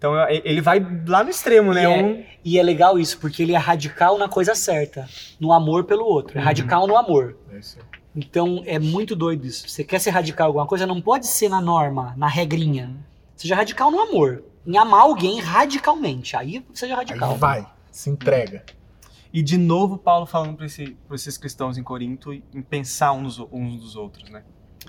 Então 0.04 0.14
ele 0.30 0.60
vai 0.60 0.86
lá 1.08 1.24
no 1.24 1.30
extremo, 1.30 1.74
né? 1.74 1.84
E 1.84 1.86
é- 1.86 2.04
Um- 2.04 2.24
E 2.44 2.60
é 2.60 2.64
legal 2.64 3.00
isso, 3.00 3.18
porque 3.20 3.42
ele 3.42 3.54
é 3.54 3.58
radical 3.58 4.18
na 4.18 4.28
coisa 4.28 4.54
certa, 4.54 5.08
no 5.40 5.54
amor 5.54 5.86
pelo 5.86 6.04
outro. 6.04 6.38
É 6.38 6.42
Uhum. 6.42 6.46
radical 6.46 6.86
no 6.86 6.98
amor. 6.98 7.38
É 7.54 7.58
isso. 7.58 7.78
Então 8.14 8.62
é 8.66 8.78
muito 8.78 9.16
doido 9.16 9.46
isso. 9.48 9.66
Você 9.70 9.82
quer 9.82 10.00
ser 10.00 10.10
radical 10.10 10.48
em 10.48 10.50
alguma 10.50 10.68
coisa, 10.68 10.86
não 10.86 11.02
pode 11.02 11.26
ser 11.28 11.48
na 11.48 11.62
norma, 11.62 12.14
na 12.18 12.28
regrinha. 12.28 12.94
Seja 13.38 13.56
radical 13.56 13.90
no 13.90 14.02
amor. 14.02 14.44
Em 14.68 14.78
amar 14.78 15.04
alguém 15.04 15.40
radicalmente. 15.40 16.36
Aí 16.36 16.66
seja 16.74 16.96
radical. 16.96 17.32
Aí 17.32 17.38
vai, 17.38 17.66
se 17.90 18.10
entrega. 18.10 18.66
E 19.32 19.42
de 19.42 19.58
novo, 19.58 19.98
Paulo 19.98 20.26
falando 20.26 20.58
para 20.58 20.66
esse, 20.66 20.98
pra 21.08 21.16
esses 21.16 21.38
cristãos 21.38 21.78
em 21.78 21.84
Corinto 21.84 22.34
em 22.34 22.44
pensar 22.62 23.14
uns, 23.14 23.40
uns 23.40 23.78
dos 23.80 23.96
outros, 23.96 24.30
né? 24.30 24.44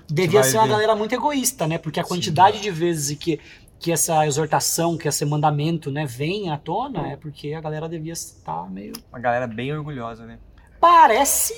Devia 0.09 0.43
ser 0.43 0.57
uma 0.57 0.65
ver. 0.65 0.71
galera 0.73 0.93
muito 0.95 1.15
egoísta, 1.15 1.65
né? 1.65 1.77
Porque 1.77 2.01
a 2.01 2.03
Sim. 2.03 2.09
quantidade 2.09 2.59
de 2.59 2.69
vezes 2.69 3.17
que, 3.17 3.39
que 3.79 3.91
essa 3.91 4.25
exortação, 4.25 4.97
que 4.97 5.07
esse 5.07 5.23
mandamento, 5.25 5.91
né, 5.91 6.05
vem 6.05 6.49
à 6.49 6.57
tona, 6.57 7.07
é 7.09 7.15
porque 7.15 7.53
a 7.53 7.61
galera 7.61 7.87
devia 7.89 8.13
estar 8.13 8.69
meio. 8.71 8.93
Uma 9.11 9.19
galera 9.19 9.45
bem 9.47 9.71
orgulhosa, 9.75 10.25
né? 10.25 10.37
Parece, 10.79 11.53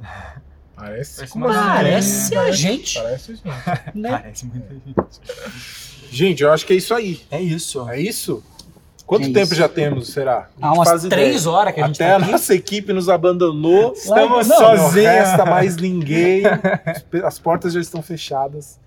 Parece, 0.76 1.16
Parece 1.16 1.22
assim? 1.24 1.40
parece 1.40 2.36
a 2.38 2.50
gente, 2.52 2.98
Parece 2.98 3.32
a 3.32 3.34
gente. 3.84 3.98
né? 3.98 4.10
Parece 4.18 4.46
muita 4.46 4.74
gente. 4.74 4.94
Gente, 6.10 6.42
eu 6.42 6.50
acho 6.52 6.64
que 6.66 6.72
é 6.72 6.76
isso 6.76 6.94
aí. 6.94 7.20
É 7.30 7.38
isso. 7.40 7.86
É 7.90 8.00
isso? 8.00 8.42
Quanto 9.06 9.26
Que 9.26 9.32
tempo 9.32 9.46
isso? 9.46 9.56
já 9.56 9.68
temos, 9.68 10.08
será? 10.12 10.48
Há 10.60 10.72
umas 10.72 10.88
faz 10.88 11.04
ideia. 11.04 11.22
três 11.24 11.46
horas 11.46 11.74
que 11.74 11.80
a 11.82 11.86
gente 11.86 11.96
Até 12.02 12.08
tá 12.10 12.14
a 12.16 12.18
aqui. 12.22 12.30
nossa 12.32 12.54
equipe 12.54 12.92
nos 12.94 13.08
abandonou. 13.10 13.92
Estamos 13.92 14.46
sozinhos. 14.46 14.80
Não 14.80 14.88
resta 14.90 15.44
mais 15.46 15.76
ninguém. 15.76 16.42
As 17.24 17.38
portas 17.38 17.72
já 17.74 17.80
estão 17.80 18.00
fechadas. 18.02 18.78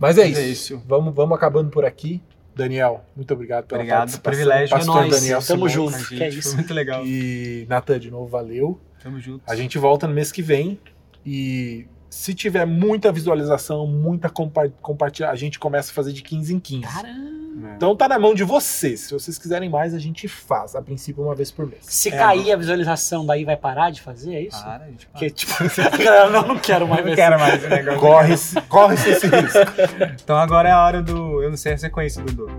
Mas 0.00 0.18
é 0.18 0.22
Mas 0.22 0.30
isso. 0.32 0.40
é 0.40 0.44
isso. 0.48 0.82
Vamos, 0.88 1.14
vamos 1.14 1.36
acabando 1.36 1.70
por 1.70 1.84
aqui. 1.84 2.20
Daniel, 2.56 3.04
muito 3.14 3.32
obrigado 3.32 3.66
pela 3.66 3.78
Obrigado, 3.80 3.98
participação. 4.00 4.32
privilégio. 4.32 4.76
Pastor 4.76 4.96
É 4.96 5.00
nóis, 5.00 5.14
Daniel 5.20 5.38
tamo 5.42 5.68
Simões. 5.68 5.72
junto. 5.72 5.94
A 5.94 5.98
que 5.98 6.16
gente, 6.16 6.22
é 6.22 6.28
isso. 6.30 6.48
Foi 6.48 6.56
muito 6.56 6.74
legal. 6.74 7.06
E 7.06 7.66
Natan, 7.68 7.98
de 8.00 8.10
novo, 8.10 8.26
valeu. 8.26 8.80
Tamo 9.02 9.20
junto. 9.20 9.42
A 9.46 9.54
gente 9.54 9.78
volta 9.78 10.08
no 10.08 10.14
mês 10.14 10.32
que 10.32 10.42
vem. 10.42 10.78
E 11.24 11.86
se 12.08 12.34
tiver 12.34 12.66
muita 12.66 13.12
visualização, 13.12 13.86
muita 13.86 14.28
compa 14.28 14.68
compartilhar, 14.82 15.30
a 15.30 15.36
gente 15.36 15.58
começa 15.58 15.90
a 15.90 15.94
fazer 15.94 16.12
de 16.12 16.22
15 16.22 16.54
em 16.54 16.58
15. 16.58 16.82
Caramba. 16.82 17.39
Então 17.76 17.96
tá 17.96 18.08
na 18.08 18.18
mão 18.18 18.34
de 18.34 18.44
vocês. 18.44 19.00
Se 19.00 19.12
vocês 19.14 19.38
quiserem 19.38 19.68
mais, 19.70 19.94
a 19.94 19.98
gente 19.98 20.28
faz. 20.28 20.74
A 20.76 20.82
princípio, 20.82 21.22
uma 21.24 21.34
vez 21.34 21.50
por 21.50 21.66
mês. 21.66 21.80
Se 21.82 22.08
É, 22.08 22.16
cair 22.16 22.52
a 22.52 22.56
visualização, 22.56 23.24
daí 23.24 23.44
vai 23.44 23.56
parar 23.56 23.90
de 23.90 24.00
fazer, 24.00 24.34
é 24.34 24.40
isso? 24.42 24.62
Para, 24.62 24.84
a 24.84 24.86
gente 24.88 25.06
para. 25.06 25.12
Porque, 25.12 25.30
tipo, 25.30 25.52
a 25.80 25.96
galera 25.96 26.30
não, 26.30 26.42
não 26.48 26.58
quero 26.58 26.86
mais 26.88 27.04
não 27.06 27.14
quero 27.14 27.38
mais 27.38 27.62
negócio. 27.68 28.00
Corre, 28.00 28.34
esse- 28.34 28.60
corre 28.62 28.94
esse 28.94 29.26
risco. 29.26 29.58
Então 30.22 30.36
agora 30.36 30.68
é 30.68 30.72
a 30.72 30.84
hora 30.84 31.02
do. 31.02 31.42
Eu 31.42 31.50
não 31.50 31.56
sei 31.56 31.72
a 31.74 31.78
sequência, 31.78 32.22
Dudu. 32.22 32.50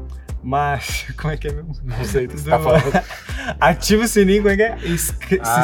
Mas. 0.43 1.05
Como 1.19 1.31
é 1.33 1.37
que 1.37 1.47
é 1.47 1.51
mesmo? 1.53 1.73
Não 1.83 2.03
sei, 2.03 2.27
tu 2.27 2.35
Do- 2.37 2.49
tá 2.49 2.59
falando. 2.59 3.03
Ativa 3.59 4.03
o 4.03 4.07
sininho, 4.07 4.41
como 4.41 4.53
é 4.53 4.55
que 4.57 4.63
é? 4.63 4.71
Ah, 4.73 4.77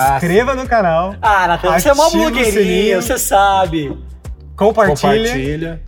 se 0.10 0.14
inscreva 0.16 0.54
no 0.56 0.68
canal, 0.68 1.16
Ah, 1.22 1.48
Natan, 1.48 1.80
você 1.80 1.90
é 1.90 1.94
uma 1.94 2.06
Ativa 2.08 2.18
o 2.24 2.30
blogueirinha, 2.32 2.62
sininho. 2.64 3.02
você 3.02 3.18
sabe. 3.18 3.98
compartilha, 4.56 4.96
Compartilha. 5.28 5.82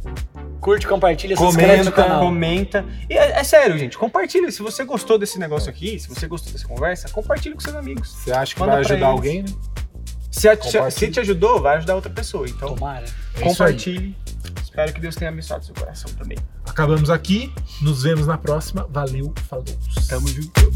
Curte, 0.60 0.86
compartilha, 0.88 1.36
se 1.36 1.41
Comenta, 1.41 1.61
inscreve 1.61 1.84
no 1.86 1.91
canal. 1.91 2.19
comenta. 2.22 2.86
E 3.10 3.14
é, 3.18 3.40
é 3.40 3.44
sério, 3.44 3.77
gente, 3.77 3.98
compartilha. 3.98 4.52
Se 4.52 4.61
você 4.61 4.84
gostou 4.84 5.18
desse 5.18 5.40
negócio 5.40 5.69
aqui, 5.69 5.98
se 5.99 6.07
você 6.10 6.27
gostou 6.27 6.52
dessa 6.52 6.68
conversa, 6.68 7.07
compartilha 7.10 7.56
com 7.56 7.61
seus 7.61 7.76
amigos. 7.76 8.10
Você 8.14 8.31
acha 8.31 8.53
que 8.53 8.60
Manda 8.60 8.73
vai 8.73 8.81
ajudar 8.81 9.07
alguém, 9.07 9.44
né? 9.44 9.49
Se, 10.31 10.48
a- 10.48 10.91
se 10.91 11.10
te 11.10 11.19
ajudou, 11.19 11.61
vai 11.61 11.77
ajudar 11.77 11.95
outra 11.95 12.11
pessoa. 12.11 12.48
Então, 12.48 12.76
Tomara. 12.76 13.06
É 13.36 13.41
compartilhe. 13.41 14.15
Espero 14.61 14.94
que 14.94 14.99
Deus 15.02 15.15
tenha 15.15 15.31
abençoado 15.31 15.65
seu 15.65 15.73
coração 15.73 16.11
também. 16.14 16.38
Acabamos 16.65 17.10
aqui. 17.10 17.52
Nos 17.81 18.03
vemos 18.03 18.27
na 18.27 18.38
próxima. 18.38 18.88
Valeu, 18.91 19.34
falou. 19.48 19.65
Tamo 20.07 20.27
junto. 20.27 20.72